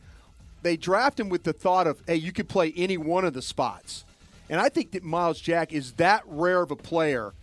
They 0.61 0.77
draft 0.77 1.19
him 1.19 1.29
with 1.29 1.43
the 1.43 1.53
thought 1.53 1.87
of 1.87 2.01
hey, 2.05 2.17
you 2.17 2.31
could 2.31 2.49
play 2.49 2.73
any 2.75 2.97
one 2.97 3.23
of 3.23 3.33
the 3.33 3.41
spots, 3.41 4.03
and 4.49 4.59
I 4.59 4.67
think 4.67 4.91
that 4.91 5.03
Myles 5.03 5.39
Jack 5.39 5.71
is 5.71 5.93
that 5.93 6.23
rare 6.27 6.61
of 6.61 6.71
a 6.71 6.75
player 6.75 7.33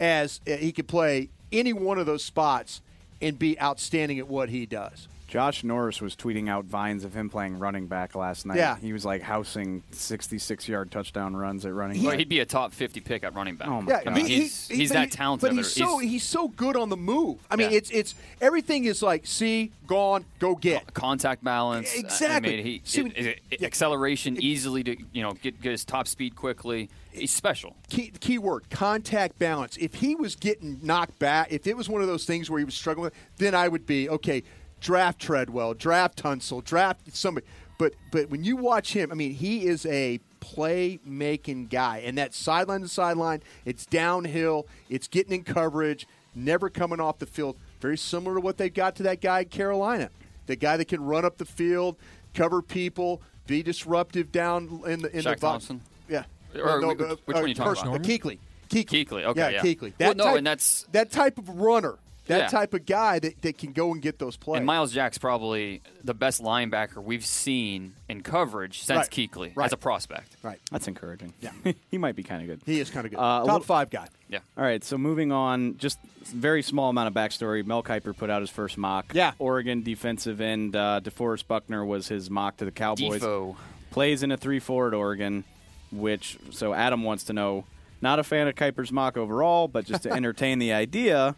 as 0.00 0.40
uh, 0.46 0.56
he 0.56 0.72
could 0.72 0.88
play 0.88 1.30
any 1.52 1.72
one 1.72 1.98
of 1.98 2.06
those 2.06 2.24
spots 2.24 2.80
and 3.20 3.38
be 3.38 3.58
outstanding 3.60 4.18
at 4.18 4.28
what 4.28 4.48
he 4.48 4.66
does. 4.66 5.08
Josh 5.28 5.64
Norris 5.64 6.00
was 6.00 6.14
tweeting 6.14 6.48
out 6.48 6.66
vines 6.66 7.02
of 7.02 7.12
him 7.12 7.28
playing 7.28 7.58
running 7.58 7.88
back 7.88 8.14
last 8.14 8.46
night. 8.46 8.58
Yeah. 8.58 8.76
He 8.76 8.92
was 8.92 9.04
like 9.04 9.22
housing 9.22 9.82
66 9.90 10.68
yard 10.68 10.92
touchdown 10.92 11.34
runs 11.34 11.66
at 11.66 11.74
running 11.74 12.00
Well, 12.00 12.12
back. 12.12 12.20
he'd 12.20 12.28
be 12.28 12.38
a 12.38 12.46
top 12.46 12.72
50 12.72 13.00
pick 13.00 13.24
at 13.24 13.34
running 13.34 13.56
back. 13.56 13.66
Oh 13.66 13.82
my 13.82 13.90
Yeah, 13.90 14.04
God. 14.04 14.12
I 14.12 14.14
mean, 14.16 14.26
he- 14.26 14.40
he's, 14.42 14.68
he- 14.68 14.76
he's 14.76 14.90
that 14.90 15.10
talented. 15.10 15.48
But 15.50 15.56
he's 15.56 15.72
so 15.72 15.98
he's 15.98 16.22
so 16.22 16.46
good 16.46 16.76
on 16.76 16.90
the 16.90 16.96
move. 16.96 17.38
I 17.50 17.56
mean, 17.56 17.72
Yeah. 17.72 17.78
it's 17.78 17.90
it's 17.90 18.14
everything 18.40 18.84
is 18.84 19.02
like 19.02 19.26
see, 19.26 19.72
gone, 19.88 20.24
go 20.38 20.54
get. 20.54 20.94
contact 20.94 21.42
balance. 21.42 21.92
Exactly. 21.92 22.52
I 22.52 22.56
mean, 22.56 22.64
he, 22.64 22.80
See, 22.84 23.00
it- 23.16 23.40
it- 23.50 23.62
acceleration, 23.64 24.40
easily 24.40 24.84
to 24.84 24.96
you 25.12 25.22
know 25.22 25.32
get, 25.32 25.60
get 25.60 25.72
his 25.72 25.84
top 25.84 26.06
speed 26.06 26.36
quickly. 26.36 26.88
He's 27.16 27.30
special. 27.30 27.76
Key, 27.88 28.12
key 28.20 28.38
word 28.38 28.68
contact 28.70 29.38
balance. 29.38 29.76
If 29.76 29.94
he 29.94 30.14
was 30.14 30.36
getting 30.36 30.78
knocked 30.82 31.18
back, 31.18 31.48
if 31.50 31.66
it 31.66 31.76
was 31.76 31.88
one 31.88 32.02
of 32.02 32.08
those 32.08 32.24
things 32.24 32.50
where 32.50 32.58
he 32.58 32.64
was 32.64 32.74
struggling, 32.74 33.04
with, 33.04 33.14
then 33.38 33.54
I 33.54 33.68
would 33.68 33.86
be 33.86 34.08
okay. 34.08 34.42
Draft 34.78 35.18
Treadwell, 35.18 35.72
draft 35.74 36.22
Tunsil, 36.22 36.62
draft 36.62 37.14
somebody. 37.16 37.46
But 37.78 37.94
but 38.12 38.30
when 38.30 38.44
you 38.44 38.56
watch 38.56 38.92
him, 38.92 39.10
I 39.10 39.14
mean, 39.14 39.32
he 39.32 39.66
is 39.66 39.86
a 39.86 40.20
play 40.40 41.00
making 41.04 41.66
guy, 41.66 42.02
and 42.04 42.18
that 42.18 42.34
sideline 42.34 42.82
to 42.82 42.88
sideline, 42.88 43.42
it's 43.64 43.86
downhill, 43.86 44.66
it's 44.88 45.08
getting 45.08 45.32
in 45.32 45.44
coverage, 45.44 46.06
never 46.34 46.68
coming 46.70 47.00
off 47.00 47.18
the 47.18 47.26
field. 47.26 47.56
Very 47.80 47.98
similar 47.98 48.36
to 48.36 48.40
what 48.40 48.58
they've 48.58 48.72
got 48.72 48.96
to 48.96 49.02
that 49.04 49.20
guy 49.20 49.40
in 49.40 49.48
Carolina, 49.48 50.10
the 50.46 50.56
guy 50.56 50.76
that 50.76 50.88
can 50.88 51.02
run 51.02 51.24
up 51.24 51.38
the 51.38 51.44
field, 51.44 51.96
cover 52.34 52.62
people, 52.62 53.22
be 53.46 53.62
disruptive 53.62 54.30
down 54.30 54.82
in 54.86 55.00
the 55.02 55.10
in 55.16 55.22
Shaq 55.22 55.36
the 55.36 55.40
box. 55.40 55.40
Thompson? 55.40 55.82
Yeah. 56.08 56.24
Or 56.60 56.80
no, 56.80 56.88
which- 56.88 57.00
uh, 57.00 57.16
which 57.24 57.36
uh, 57.36 57.38
one 57.38 57.44
are 57.44 57.46
you 57.46 57.54
talking 57.54 57.74
Kershaw, 57.74 57.94
about? 57.94 58.02
Kuechly. 58.06 58.38
Kuechly. 58.70 59.06
Kuechly, 59.06 59.24
okay, 59.24 59.40
yeah, 59.40 59.48
yeah. 59.50 59.62
Kuechly. 59.62 59.80
Well, 59.82 59.92
That 59.98 60.16
no, 60.16 60.24
type, 60.24 60.36
and 60.38 60.46
that's- 60.46 60.86
that 60.92 61.10
type 61.10 61.38
of 61.38 61.48
runner. 61.48 61.96
That 62.26 62.38
Yeah. 62.38 62.46
type 62.48 62.74
of 62.74 62.84
guy 62.84 63.20
that, 63.20 63.40
that 63.42 63.56
can 63.56 63.72
go 63.72 63.92
and 63.92 64.02
get 64.02 64.18
those 64.18 64.36
plays. 64.36 64.56
And 64.56 64.66
Myles 64.66 64.90
Jack's 64.90 65.16
probably 65.16 65.80
the 66.02 66.12
best 66.12 66.42
linebacker 66.42 67.00
we've 67.00 67.24
seen 67.24 67.92
in 68.08 68.20
coverage 68.22 68.82
since 68.82 68.96
Right. 68.98 69.08
Kuechly 69.08 69.52
Right. 69.54 69.66
as 69.66 69.72
a 69.72 69.76
prospect. 69.76 70.36
Right. 70.42 70.58
That's 70.72 70.88
encouraging. 70.88 71.34
Yeah. 71.40 71.52
he 71.92 71.98
might 71.98 72.16
be 72.16 72.24
kind 72.24 72.42
of 72.42 72.48
good. 72.48 72.62
He 72.66 72.80
is 72.80 72.90
kind 72.90 73.06
of 73.06 73.12
good. 73.12 73.18
Uh, 73.20 73.22
a 73.22 73.22
Top 73.22 73.44
little- 73.44 73.60
five 73.60 73.90
guy. 73.90 74.08
Yeah. 74.28 74.40
All 74.58 74.64
right, 74.64 74.82
so 74.82 74.98
moving 74.98 75.30
on, 75.30 75.78
just 75.78 76.00
very 76.24 76.62
small 76.62 76.90
amount 76.90 77.06
of 77.06 77.14
backstory. 77.14 77.64
Mel 77.64 77.84
Kiper 77.84 78.16
put 78.16 78.28
out 78.28 78.40
his 78.40 78.50
first 78.50 78.76
mock. 78.76 79.12
Yeah. 79.14 79.34
Oregon 79.38 79.84
defensive 79.84 80.40
end 80.40 80.74
uh, 80.74 81.00
DeForest 81.04 81.46
Buckner 81.46 81.84
was 81.84 82.08
his 82.08 82.28
mock 82.28 82.56
to 82.56 82.64
the 82.64 82.72
Cowboys. 82.72 83.22
Defo. 83.22 83.54
Plays 83.92 84.24
in 84.24 84.32
a 84.32 84.36
3 84.36 84.58
4 84.58 84.88
at 84.88 84.94
Oregon, 84.94 85.44
which, 85.90 86.38
so 86.50 86.74
Adam 86.74 87.02
wants 87.02 87.24
to 87.24 87.32
know, 87.32 87.64
not 88.00 88.18
a 88.18 88.24
fan 88.24 88.48
of 88.48 88.54
Kiper's 88.54 88.92
mock 88.92 89.16
overall, 89.16 89.68
but 89.68 89.84
just 89.84 90.02
to 90.04 90.12
entertain 90.12 90.58
the 90.58 90.72
idea, 90.72 91.36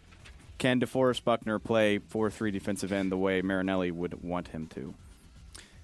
can 0.58 0.80
DeForest 0.80 1.24
Buckner 1.24 1.58
play 1.58 1.98
4 1.98 2.30
3 2.30 2.50
defensive 2.50 2.92
end 2.92 3.12
the 3.12 3.16
way 3.16 3.42
Marinelli 3.42 3.90
would 3.90 4.22
want 4.22 4.48
him 4.48 4.66
to? 4.74 4.94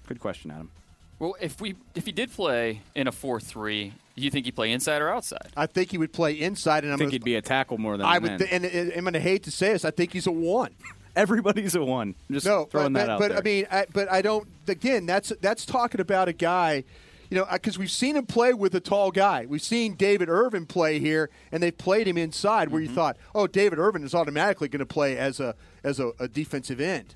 Good 0.07 0.19
question, 0.19 0.51
Adam. 0.51 0.71
Well, 1.19 1.35
if 1.39 1.61
we 1.61 1.75
if 1.95 2.05
he 2.05 2.11
did 2.11 2.31
play 2.31 2.81
in 2.93 3.07
a 3.07 3.11
four 3.11 3.39
three, 3.39 3.93
do 4.15 4.21
you 4.21 4.29
think 4.29 4.45
he'd 4.45 4.55
play 4.55 4.71
inside 4.71 5.01
or 5.01 5.09
outside? 5.09 5.47
I 5.55 5.65
think 5.65 5.91
he 5.91 5.97
would 5.97 6.11
play 6.11 6.33
inside, 6.33 6.83
and 6.83 6.91
I 6.91 6.97
think 6.97 7.07
gonna, 7.07 7.11
he'd 7.13 7.23
be 7.23 7.35
a 7.35 7.41
tackle 7.41 7.77
more 7.77 7.95
than 7.95 8.05
I 8.05 8.19
would, 8.19 8.37
th- 8.37 8.49
and, 8.51 8.65
and 8.65 8.91
I'm 8.93 9.01
going 9.01 9.13
to 9.13 9.19
hate 9.19 9.43
to 9.43 9.51
say 9.51 9.71
this. 9.71 9.85
I 9.85 9.91
think 9.91 10.11
he's 10.11 10.27
a 10.27 10.31
one. 10.31 10.71
Everybody's 11.15 11.75
a 11.75 11.83
one. 11.83 12.15
I'm 12.27 12.35
just 12.35 12.45
no, 12.45 12.65
throwing 12.65 12.91
but, 12.91 12.99
that 12.99 13.05
but, 13.07 13.13
out 13.13 13.19
but 13.19 13.29
there. 13.29 13.37
I 13.37 13.41
mean, 13.41 13.67
I, 13.71 13.85
but 13.93 14.11
I 14.11 14.21
don't. 14.21 14.45
Again, 14.67 15.05
that's 15.05 15.31
that's 15.39 15.65
talking 15.65 16.01
about 16.01 16.27
a 16.27 16.33
guy, 16.33 16.83
you 17.29 17.37
know, 17.37 17.45
because 17.51 17.77
we've 17.77 17.91
seen 17.91 18.15
him 18.15 18.25
play 18.25 18.53
with 18.53 18.75
a 18.75 18.79
tall 18.79 19.11
guy. 19.11 19.45
We've 19.47 19.61
seen 19.61 19.95
David 19.95 20.29
Irving 20.29 20.65
play 20.65 20.99
here, 20.99 21.29
and 21.51 21.61
they've 21.61 21.77
played 21.77 22.07
him 22.07 22.17
inside, 22.17 22.69
where 22.69 22.81
you 22.81 22.87
Mm-hmm. 22.87 22.95
thought, 22.95 23.17
oh, 23.33 23.47
David 23.47 23.79
Irving 23.79 24.03
is 24.03 24.13
automatically 24.15 24.67
going 24.67 24.79
to 24.79 24.85
play 24.85 25.17
as 25.17 25.39
a 25.39 25.55
as 25.83 25.99
a, 25.99 26.11
a 26.19 26.27
defensive 26.27 26.79
end. 26.79 27.15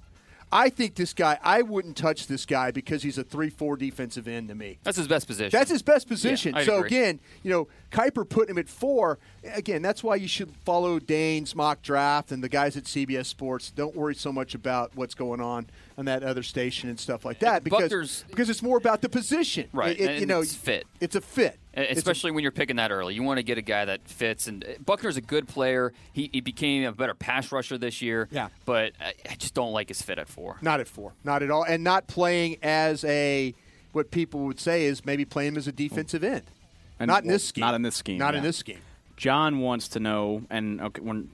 I 0.52 0.70
think 0.70 0.96
this 0.96 1.14
guy. 1.14 1.38
I 1.44 1.62
wouldn't 1.62 1.96
touch 1.96 2.28
this 2.28 2.46
guy 2.46 2.72
because 2.72 3.04
he's 3.04 3.18
a 3.18 3.24
three-four 3.24 3.78
defensive 3.78 4.28
end 4.28 4.48
to 4.50 4.56
me. 4.56 4.80
That's 4.84 4.98
his 4.98 5.08
best 5.08 5.28
position. 5.28 5.58
That's 5.58 5.70
his 5.70 5.82
best 5.84 6.08
position. 6.08 6.56
Yeah, 6.56 6.64
so 6.64 6.78
agree. 6.78 6.88
again, 6.88 7.20
you 7.44 7.52
know, 7.52 7.68
Kiper 7.92 8.28
putting 8.28 8.52
him 8.56 8.58
at 8.58 8.68
four. 8.68 9.20
Again, 9.44 9.82
that's 9.82 10.04
why 10.04 10.16
you 10.16 10.28
should 10.28 10.52
follow 10.66 11.00
Dane's 11.00 11.56
mock 11.56 11.82
draft 11.82 12.32
and 12.32 12.44
the 12.44 12.50
guys 12.50 12.76
at 12.78 12.86
CBS 12.86 13.28
Sports. 13.28 13.70
Don't 13.72 13.96
worry 13.96 14.16
so 14.16 14.32
much 14.32 14.56
about 14.56 14.92
what's 14.96 15.14
going 15.16 15.40
on 15.42 15.68
on 15.98 16.06
that 16.06 16.24
other 16.24 16.44
station 16.44 16.90
and 16.90 17.00
stuff 17.00 17.26
like 17.26 17.40
that 17.40 17.64
because 17.64 17.84
Buckner's- 17.84 18.24
because 18.30 18.50
it's 18.50 18.64
more 18.64 18.78
about 18.78 19.02
the 19.02 19.10
position. 19.10 19.68
Right, 19.74 20.00
It- 20.00 20.10
it- 20.10 20.20
you 20.22 20.26
know, 20.26 20.42
it's 20.42 20.56
fit. 20.56 20.88
It's 21.00 21.16
a 21.16 21.22
fit. 21.22 21.60
A- 21.80 21.92
Especially 21.92 22.32
when 22.32 22.44
you're 22.44 22.52
picking 22.52 22.76
that 22.76 22.92
early, 22.92 23.14
you 23.16 23.24
want 23.24 23.38
to 23.38 23.44
get 23.44 23.58
a 23.58 23.62
guy 23.62 23.86
that 23.86 24.02
fits. 24.08 24.48
And 24.48 24.64
uh, 24.64 24.68
Buckner's 24.86 25.18
a 25.18 25.22
good 25.22 25.48
player. 25.48 25.94
He, 26.14 26.30
he 26.34 26.42
became 26.42 26.84
a 26.84 26.92
better 26.92 27.14
pass 27.14 27.52
rusher 27.52 27.78
this 27.78 28.02
year. 28.02 28.28
Yeah. 28.32 28.50
but 28.66 28.94
I, 29.00 29.14
I 29.30 29.36
just 29.36 29.54
don't 29.54 29.72
like 29.72 29.88
his 29.88 30.02
fit 30.02 30.20
at 30.20 30.28
four. 30.28 30.58
not 30.62 30.80
at 30.80 30.88
four, 30.88 31.14
not 31.24 31.42
at 31.44 31.50
all, 31.52 31.64
and 31.64 31.84
not 31.84 32.08
playing 32.08 32.58
as 32.62 33.04
a 33.06 33.54
what 33.92 34.12
people 34.12 34.42
would 34.42 34.60
say 34.60 34.86
is 34.86 35.06
maybe 35.06 35.26
playing 35.26 35.54
him 35.54 35.58
as 35.58 35.68
a 35.68 35.72
defensive 35.72 36.24
end. 36.24 36.44
And- 37.00 37.08
not 37.08 37.24
in 37.24 37.28
well, 37.30 37.36
this 37.36 37.46
scheme. 37.46 37.62
Not 37.62 37.76
in 37.76 37.82
this 37.82 37.96
scheme. 37.96 38.18
Not 38.18 38.36
in 38.36 38.44
this 38.44 38.58
scheme. 38.58 38.80
John 39.16 39.60
wants 39.60 39.88
to 39.90 40.00
know, 40.00 40.44
and 40.50 40.80
okay, 40.80 41.02
when 41.02 41.30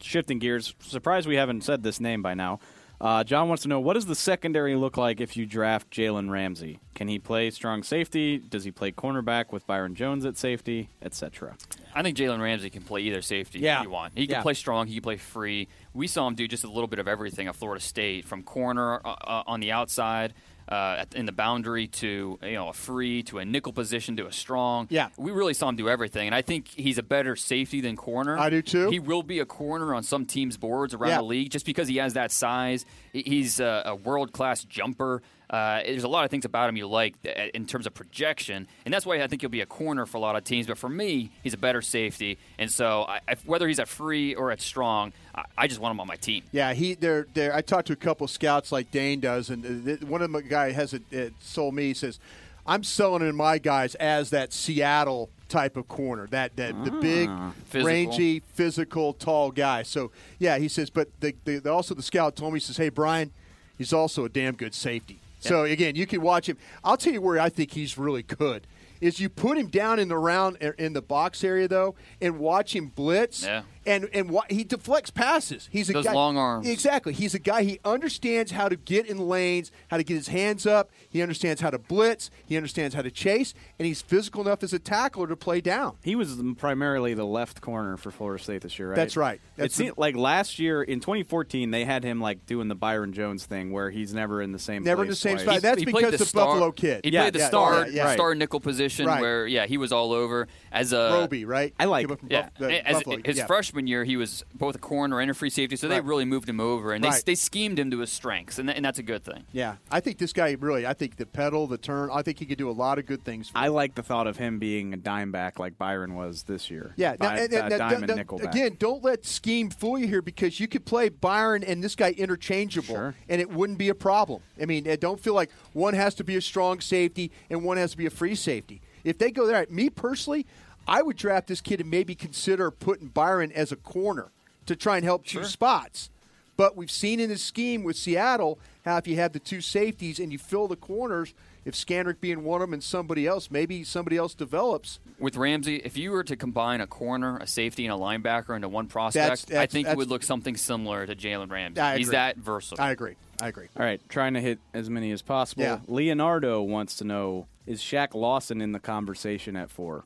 shifting 0.00 0.38
gears, 0.38 0.74
surprised 0.80 1.26
we 1.28 1.36
haven't 1.36 1.64
said 1.64 1.82
this 1.82 2.00
name 2.00 2.22
by 2.22 2.34
now. 2.34 2.60
Uh, 2.98 3.22
John 3.24 3.48
wants 3.48 3.62
to 3.64 3.68
know 3.68 3.78
what 3.78 3.92
does 3.94 4.06
the 4.06 4.14
secondary 4.14 4.74
look 4.74 4.96
like 4.96 5.20
if 5.20 5.36
you 5.36 5.44
draft 5.44 5.90
Jalen 5.90 6.30
Ramsey? 6.30 6.80
Can 6.94 7.08
he 7.08 7.18
play 7.18 7.50
strong 7.50 7.82
safety? 7.82 8.38
Does 8.38 8.64
he 8.64 8.70
play 8.70 8.90
cornerback 8.90 9.52
with 9.52 9.66
Byron 9.66 9.94
Jones 9.94 10.24
at 10.24 10.38
safety, 10.38 10.88
etc.? 11.02 11.56
I 11.94 12.02
think 12.02 12.16
Jalen 12.16 12.40
Ramsey 12.40 12.70
can 12.70 12.82
play 12.82 13.02
either 13.02 13.20
safety 13.20 13.58
Yeah. 13.58 13.78
if 13.80 13.84
you 13.84 13.90
want. 13.90 14.14
He 14.16 14.26
can 14.26 14.36
Yeah. 14.36 14.42
play 14.42 14.54
strong. 14.54 14.86
He 14.86 14.94
can 14.94 15.02
play 15.02 15.18
free. 15.18 15.68
We 15.92 16.06
saw 16.06 16.26
him 16.26 16.34
do 16.34 16.48
just 16.48 16.64
a 16.64 16.68
little 16.68 16.86
bit 16.88 16.98
of 16.98 17.06
everything 17.06 17.48
at 17.48 17.56
Florida 17.56 17.82
State, 17.84 18.24
from 18.24 18.42
corner 18.42 19.00
uh, 19.04 19.10
uh, 19.10 19.42
on 19.46 19.60
the 19.60 19.72
outside, 19.72 20.32
uh, 20.70 20.96
at, 21.00 21.14
in 21.14 21.26
the 21.26 21.32
boundary 21.32 21.86
to 21.86 22.38
you 22.42 22.52
know 22.52 22.68
a 22.68 22.72
free 22.72 23.22
to 23.24 23.38
a 23.38 23.44
nickel 23.44 23.72
position 23.72 24.16
to 24.16 24.26
a 24.26 24.32
strong. 24.32 24.86
Yeah. 24.90 25.08
we 25.16 25.30
really 25.30 25.54
saw 25.54 25.68
him 25.68 25.76
do 25.76 25.88
everything, 25.88 26.26
and 26.26 26.34
I 26.34 26.42
think 26.42 26.68
he's 26.68 26.98
a 26.98 27.02
better 27.02 27.36
safety 27.36 27.80
than 27.80 27.96
corner. 27.96 28.38
I 28.38 28.50
do 28.50 28.62
too. 28.62 28.90
He 28.90 28.98
will 28.98 29.22
be 29.22 29.38
a 29.40 29.46
corner 29.46 29.94
on 29.94 30.02
some 30.02 30.26
teams' 30.26 30.56
boards 30.56 30.94
around 30.94 31.10
Yeah. 31.10 31.16
the 31.18 31.22
league 31.24 31.50
just 31.50 31.66
because 31.66 31.88
he 31.88 31.96
has 31.98 32.14
that 32.14 32.30
size. 32.32 32.84
He's 33.12 33.60
a, 33.60 33.82
a 33.86 33.94
world 33.94 34.32
class 34.32 34.64
jumper. 34.64 35.22
Uh, 35.48 35.80
there's 35.84 36.02
a 36.04 36.08
lot 36.08 36.24
of 36.24 36.30
things 36.30 36.44
about 36.44 36.68
him 36.68 36.76
you 36.76 36.86
like 36.88 37.20
th- 37.22 37.52
in 37.54 37.66
terms 37.66 37.86
of 37.86 37.94
projection, 37.94 38.66
and 38.84 38.92
that's 38.92 39.06
why 39.06 39.22
I 39.22 39.26
think 39.28 39.42
he'll 39.42 39.48
be 39.50 39.60
a 39.60 39.66
corner 39.66 40.04
for 40.04 40.16
a 40.16 40.20
lot 40.20 40.34
of 40.34 40.42
teams. 40.42 40.66
But 40.66 40.76
for 40.76 40.88
me, 40.88 41.30
he's 41.44 41.54
a 41.54 41.58
better 41.58 41.80
safety, 41.82 42.36
and 42.58 42.70
so 42.70 43.04
I, 43.08 43.20
I, 43.28 43.34
whether 43.44 43.68
he's 43.68 43.78
at 43.78 43.86
free 43.86 44.34
or 44.34 44.50
at 44.50 44.60
strong, 44.60 45.12
I, 45.34 45.44
I 45.56 45.66
just 45.68 45.80
want 45.80 45.92
him 45.92 46.00
on 46.00 46.08
my 46.08 46.16
team. 46.16 46.42
Yeah, 46.50 46.74
he 46.74 46.94
there. 46.94 47.26
There, 47.34 47.54
I 47.54 47.60
talked 47.60 47.86
to 47.86 47.92
a 47.92 47.96
couple 47.96 48.26
scouts 48.26 48.72
like 48.72 48.90
Dane 48.90 49.20
does, 49.20 49.48
and 49.50 49.64
uh, 49.64 49.84
th- 49.84 50.00
one 50.02 50.20
of 50.20 50.32
the 50.32 50.42
guy 50.42 50.72
has 50.72 50.94
a, 50.94 51.00
it 51.12 51.32
sold 51.38 51.74
me. 51.74 51.84
He 51.84 51.94
says, 51.94 52.18
"I'm 52.66 52.82
selling 52.82 53.22
in 53.22 53.36
my 53.36 53.58
guys 53.58 53.94
as 53.96 54.30
that 54.30 54.52
Seattle 54.52 55.30
type 55.48 55.76
of 55.76 55.86
corner, 55.86 56.26
that 56.32 56.56
that 56.56 56.84
the 56.84 56.90
big, 56.90 57.30
Physical. 57.66 57.86
rangy, 57.86 58.40
physical, 58.54 59.12
tall 59.12 59.52
guy." 59.52 59.84
So 59.84 60.10
yeah, 60.40 60.58
he 60.58 60.66
says, 60.66 60.90
but 60.90 61.08
the, 61.20 61.36
the, 61.44 61.58
the- 61.60 61.72
also 61.72 61.94
the 61.94 62.02
scout 62.02 62.34
told 62.34 62.52
me 62.52 62.56
he 62.58 62.64
says, 62.64 62.78
"Hey, 62.78 62.88
Bryan, 62.88 63.30
he's 63.78 63.92
also 63.92 64.24
a 64.24 64.28
damn 64.28 64.56
good 64.56 64.74
safety." 64.74 65.20
So 65.48 65.64
again, 65.64 65.94
you 65.96 66.06
can 66.06 66.20
watch 66.22 66.48
him. 66.48 66.56
I'll 66.84 66.96
tell 66.96 67.12
you 67.12 67.20
where 67.20 67.40
I 67.40 67.48
think 67.48 67.72
he's 67.72 67.96
really 67.98 68.22
good. 68.22 68.66
Is 69.00 69.20
you 69.20 69.28
put 69.28 69.58
him 69.58 69.68
down 69.68 69.98
in 69.98 70.08
the 70.08 70.16
round 70.16 70.56
in 70.78 70.92
the 70.94 71.02
box 71.02 71.44
area 71.44 71.68
though, 71.68 71.94
and 72.20 72.38
watch 72.38 72.74
him 72.74 72.88
blitz, 72.88 73.42
Yeah. 73.44 73.62
And 73.86 74.08
and 74.12 74.30
wa- 74.30 74.44
he 74.50 74.64
deflects 74.64 75.10
passes. 75.10 75.68
He's 75.72 75.88
a 75.90 75.92
Those 75.94 76.04
guy, 76.06 76.12
long 76.12 76.36
arms. 76.36 76.68
Exactly. 76.68 77.12
He's 77.12 77.34
a 77.34 77.38
guy. 77.38 77.62
He 77.62 77.78
understands 77.84 78.52
how 78.52 78.68
to 78.68 78.76
get 78.76 79.06
in 79.06 79.18
lanes, 79.28 79.70
how 79.88 79.96
to 79.96 80.02
get 80.02 80.14
his 80.14 80.28
hands 80.28 80.66
up. 80.66 80.90
He 81.08 81.22
understands 81.22 81.60
how 81.60 81.70
to 81.70 81.78
blitz. 81.78 82.30
He 82.46 82.56
understands 82.56 82.94
how 82.94 83.02
to 83.02 83.10
chase, 83.10 83.54
and 83.78 83.86
he's 83.86 84.02
physical 84.02 84.42
enough 84.42 84.62
as 84.62 84.72
a 84.72 84.78
tackler 84.78 85.26
to 85.28 85.36
play 85.36 85.60
down. 85.60 85.96
He 86.02 86.14
was 86.16 86.40
primarily 86.58 87.14
the 87.14 87.24
left 87.24 87.60
corner 87.60 87.96
for 87.96 88.10
Florida 88.10 88.42
State 88.42 88.62
this 88.62 88.78
year, 88.78 88.88
right? 88.90 88.96
That's 88.96 89.16
right. 89.16 89.40
That's 89.56 89.74
it 89.74 89.76
seemed, 89.76 89.98
like 89.98 90.16
last 90.16 90.58
year 90.58 90.82
in 90.82 91.00
2014, 91.00 91.70
they 91.70 91.84
had 91.84 92.04
him 92.04 92.20
like 92.20 92.44
doing 92.46 92.68
the 92.68 92.74
Byron 92.74 93.12
Jones 93.12 93.46
thing, 93.46 93.72
where 93.72 93.90
he's 93.90 94.12
never 94.12 94.42
in 94.42 94.52
the 94.52 94.58
same 94.58 94.82
Never 94.82 95.02
in 95.02 95.08
the 95.08 95.16
same 95.16 95.38
spot. 95.38 95.62
That's 95.62 95.78
He 95.78 95.84
because 95.84 96.00
played 96.02 96.12
the, 96.14 96.24
star- 96.24 96.46
Buffalo 96.46 96.72
kid. 96.72 97.00
He 97.04 97.10
Yeah, 97.10 97.22
played 97.22 97.32
the 97.34 97.38
yeah, 97.40 97.48
star, 97.48 97.86
yeah, 97.88 97.94
yeah. 98.06 98.12
star 98.14 98.34
nickel 98.34 98.60
position 98.60 99.06
Right. 99.06 99.20
where 99.20 99.46
yeah 99.46 99.66
he 99.66 99.76
was 99.78 99.92
all 99.92 100.12
over 100.12 100.48
as 100.72 100.92
a 100.92 101.10
Roby, 101.12 101.44
right? 101.44 101.72
I 101.78 101.84
like- 101.86 102.06
Came 102.06 102.12
up 102.12 102.20
from 102.20 102.28
Yeah, 102.30 102.42
Buff- 102.42 102.52
the 102.58 102.88
as 102.88 102.94
Buffalo. 102.96 103.18
his 103.24 103.36
yeah. 103.38 103.46
Freshman 103.76 103.86
year, 103.86 104.04
he 104.04 104.16
was 104.16 104.42
both 104.54 104.74
a 104.74 104.78
corner 104.78 105.20
and 105.20 105.30
a 105.30 105.34
free 105.34 105.50
safety, 105.50 105.76
so 105.76 105.86
they 105.88 106.00
really 106.00 106.24
moved 106.24 106.48
him 106.48 106.60
over, 106.60 106.92
and 106.94 107.04
they, 107.04 107.08
Right. 107.08 107.22
they 107.26 107.34
schemed 107.34 107.78
him 107.78 107.90
to 107.90 107.98
his 107.98 108.10
strengths, 108.10 108.58
and, 108.58 108.68
that, 108.68 108.76
and 108.76 108.84
that's 108.84 108.98
a 108.98 109.02
good 109.02 109.22
thing. 109.22 109.44
Yeah, 109.52 109.76
I 109.90 110.00
think 110.00 110.16
this 110.18 110.32
guy 110.32 110.56
really. 110.58 110.86
I 110.86 110.94
think 110.94 111.16
the 111.16 111.26
pedal, 111.26 111.66
the 111.66 111.76
turn. 111.78 112.08
I 112.12 112.22
think 112.22 112.38
he 112.38 112.46
could 112.46 112.56
do 112.58 112.70
a 112.70 112.72
lot 112.72 112.98
of 112.98 113.04
good 113.06 113.22
things. 113.22 113.50
For 113.50 113.58
I 113.58 113.68
like 113.68 113.94
the 113.94 114.02
thought 114.02 114.26
of 114.26 114.38
him 114.38 114.58
being 114.58 114.94
a 114.94 114.96
dime 114.96 115.30
back 115.30 115.58
like 115.58 115.76
Byron 115.76 116.14
was 116.14 116.44
this 116.44 116.70
year. 116.70 116.92
Yeah, 116.96 117.16
now, 117.20 117.28
Bi- 117.28 117.38
and- 117.40 117.54
uh, 117.54 117.68
now, 117.68 117.76
dime 117.78 117.90
now, 118.00 118.06
and 118.06 118.16
nickel 118.16 118.38
back. 118.38 118.54
again, 118.54 118.76
don't 118.78 119.04
let 119.04 119.26
scheme 119.26 119.68
fool 119.70 119.98
you 119.98 120.06
here 120.08 120.22
because 120.22 120.58
you 120.58 120.68
could 120.68 120.86
play 120.86 121.08
Byron 121.10 121.62
and 121.62 121.84
this 121.84 121.94
guy 121.94 122.12
interchangeable, 122.12 122.94
Sure. 122.94 123.14
and 123.28 123.40
it 123.40 123.50
wouldn't 123.50 123.78
be 123.78 123.90
a 123.90 123.94
problem. 123.94 124.40
I 124.60 124.64
mean, 124.64 124.84
don't 125.00 125.20
feel 125.20 125.34
like 125.34 125.50
one 125.74 125.92
has 125.94 126.14
to 126.16 126.24
be 126.24 126.36
a 126.36 126.40
strong 126.40 126.80
safety 126.80 127.30
and 127.50 127.62
one 127.62 127.76
has 127.76 127.90
to 127.90 127.96
be 127.98 128.06
a 128.06 128.10
free 128.10 128.34
safety. 128.34 128.80
If 129.04 129.18
they 129.18 129.30
go 129.30 129.46
there, 129.46 129.64
me 129.70 129.88
personally, 129.90 130.46
I 130.86 131.02
would 131.02 131.16
draft 131.16 131.48
this 131.48 131.60
kid 131.60 131.80
and 131.80 131.90
maybe 131.90 132.14
consider 132.14 132.70
putting 132.70 133.08
Byron 133.08 133.52
as 133.52 133.72
a 133.72 133.76
corner 133.76 134.30
to 134.66 134.76
try 134.76 134.96
and 134.96 135.04
help 135.04 135.24
choose 135.24 135.50
spots. 135.50 136.10
But 136.56 136.76
we've 136.76 136.90
seen 136.90 137.20
in 137.20 137.28
the 137.28 137.36
scheme 137.36 137.84
with 137.84 137.96
Seattle 137.96 138.58
how 138.84 138.96
if 138.96 139.06
you 139.06 139.16
have 139.16 139.32
the 139.32 139.38
two 139.38 139.60
safeties 139.60 140.18
and 140.18 140.32
you 140.32 140.38
fill 140.38 140.68
the 140.68 140.76
corners, 140.76 141.34
if 141.66 141.74
Scandrick 141.74 142.20
being 142.20 142.44
one 142.44 142.62
of 142.62 142.68
them 142.68 142.74
and 142.74 142.82
somebody 142.82 143.26
else, 143.26 143.50
maybe 143.50 143.84
somebody 143.84 144.16
else 144.16 144.34
develops. 144.34 145.00
With 145.18 145.36
Ramsey, 145.36 145.76
if 145.76 145.96
you 145.96 146.12
were 146.12 146.22
to 146.24 146.36
combine 146.36 146.80
a 146.80 146.86
corner, 146.86 147.36
a 147.38 147.46
safety, 147.46 147.84
and 147.84 147.92
a 147.92 147.98
linebacker 147.98 148.54
into 148.54 148.68
one 148.68 148.86
prospect, 148.86 149.48
That's- 149.48 149.62
I 149.62 149.66
think 149.66 149.88
it 149.88 149.96
would 149.96 150.08
look 150.08 150.22
something 150.22 150.56
similar 150.56 151.06
to 151.06 151.14
Jalen 151.16 151.50
Ramsey. 151.50 151.80
I 151.80 151.98
He's 151.98 152.08
that 152.10 152.36
versatile. 152.36 152.84
I 152.84 152.92
agree. 152.92 153.16
I 153.42 153.48
agree. 153.48 153.66
All 153.76 153.84
right, 153.84 154.00
trying 154.08 154.34
to 154.34 154.40
hit 154.40 154.60
as 154.72 154.88
many 154.88 155.10
as 155.10 155.20
possible. 155.20 155.62
Yeah. 155.62 155.80
Leonardo 155.88 156.62
wants 156.62 156.96
to 156.96 157.04
know: 157.04 157.48
Is 157.66 157.82
Shaq 157.82 158.14
Lawson 158.14 158.62
in 158.62 158.72
the 158.72 158.78
conversation 158.78 159.56
at 159.56 159.70
four? 159.70 160.04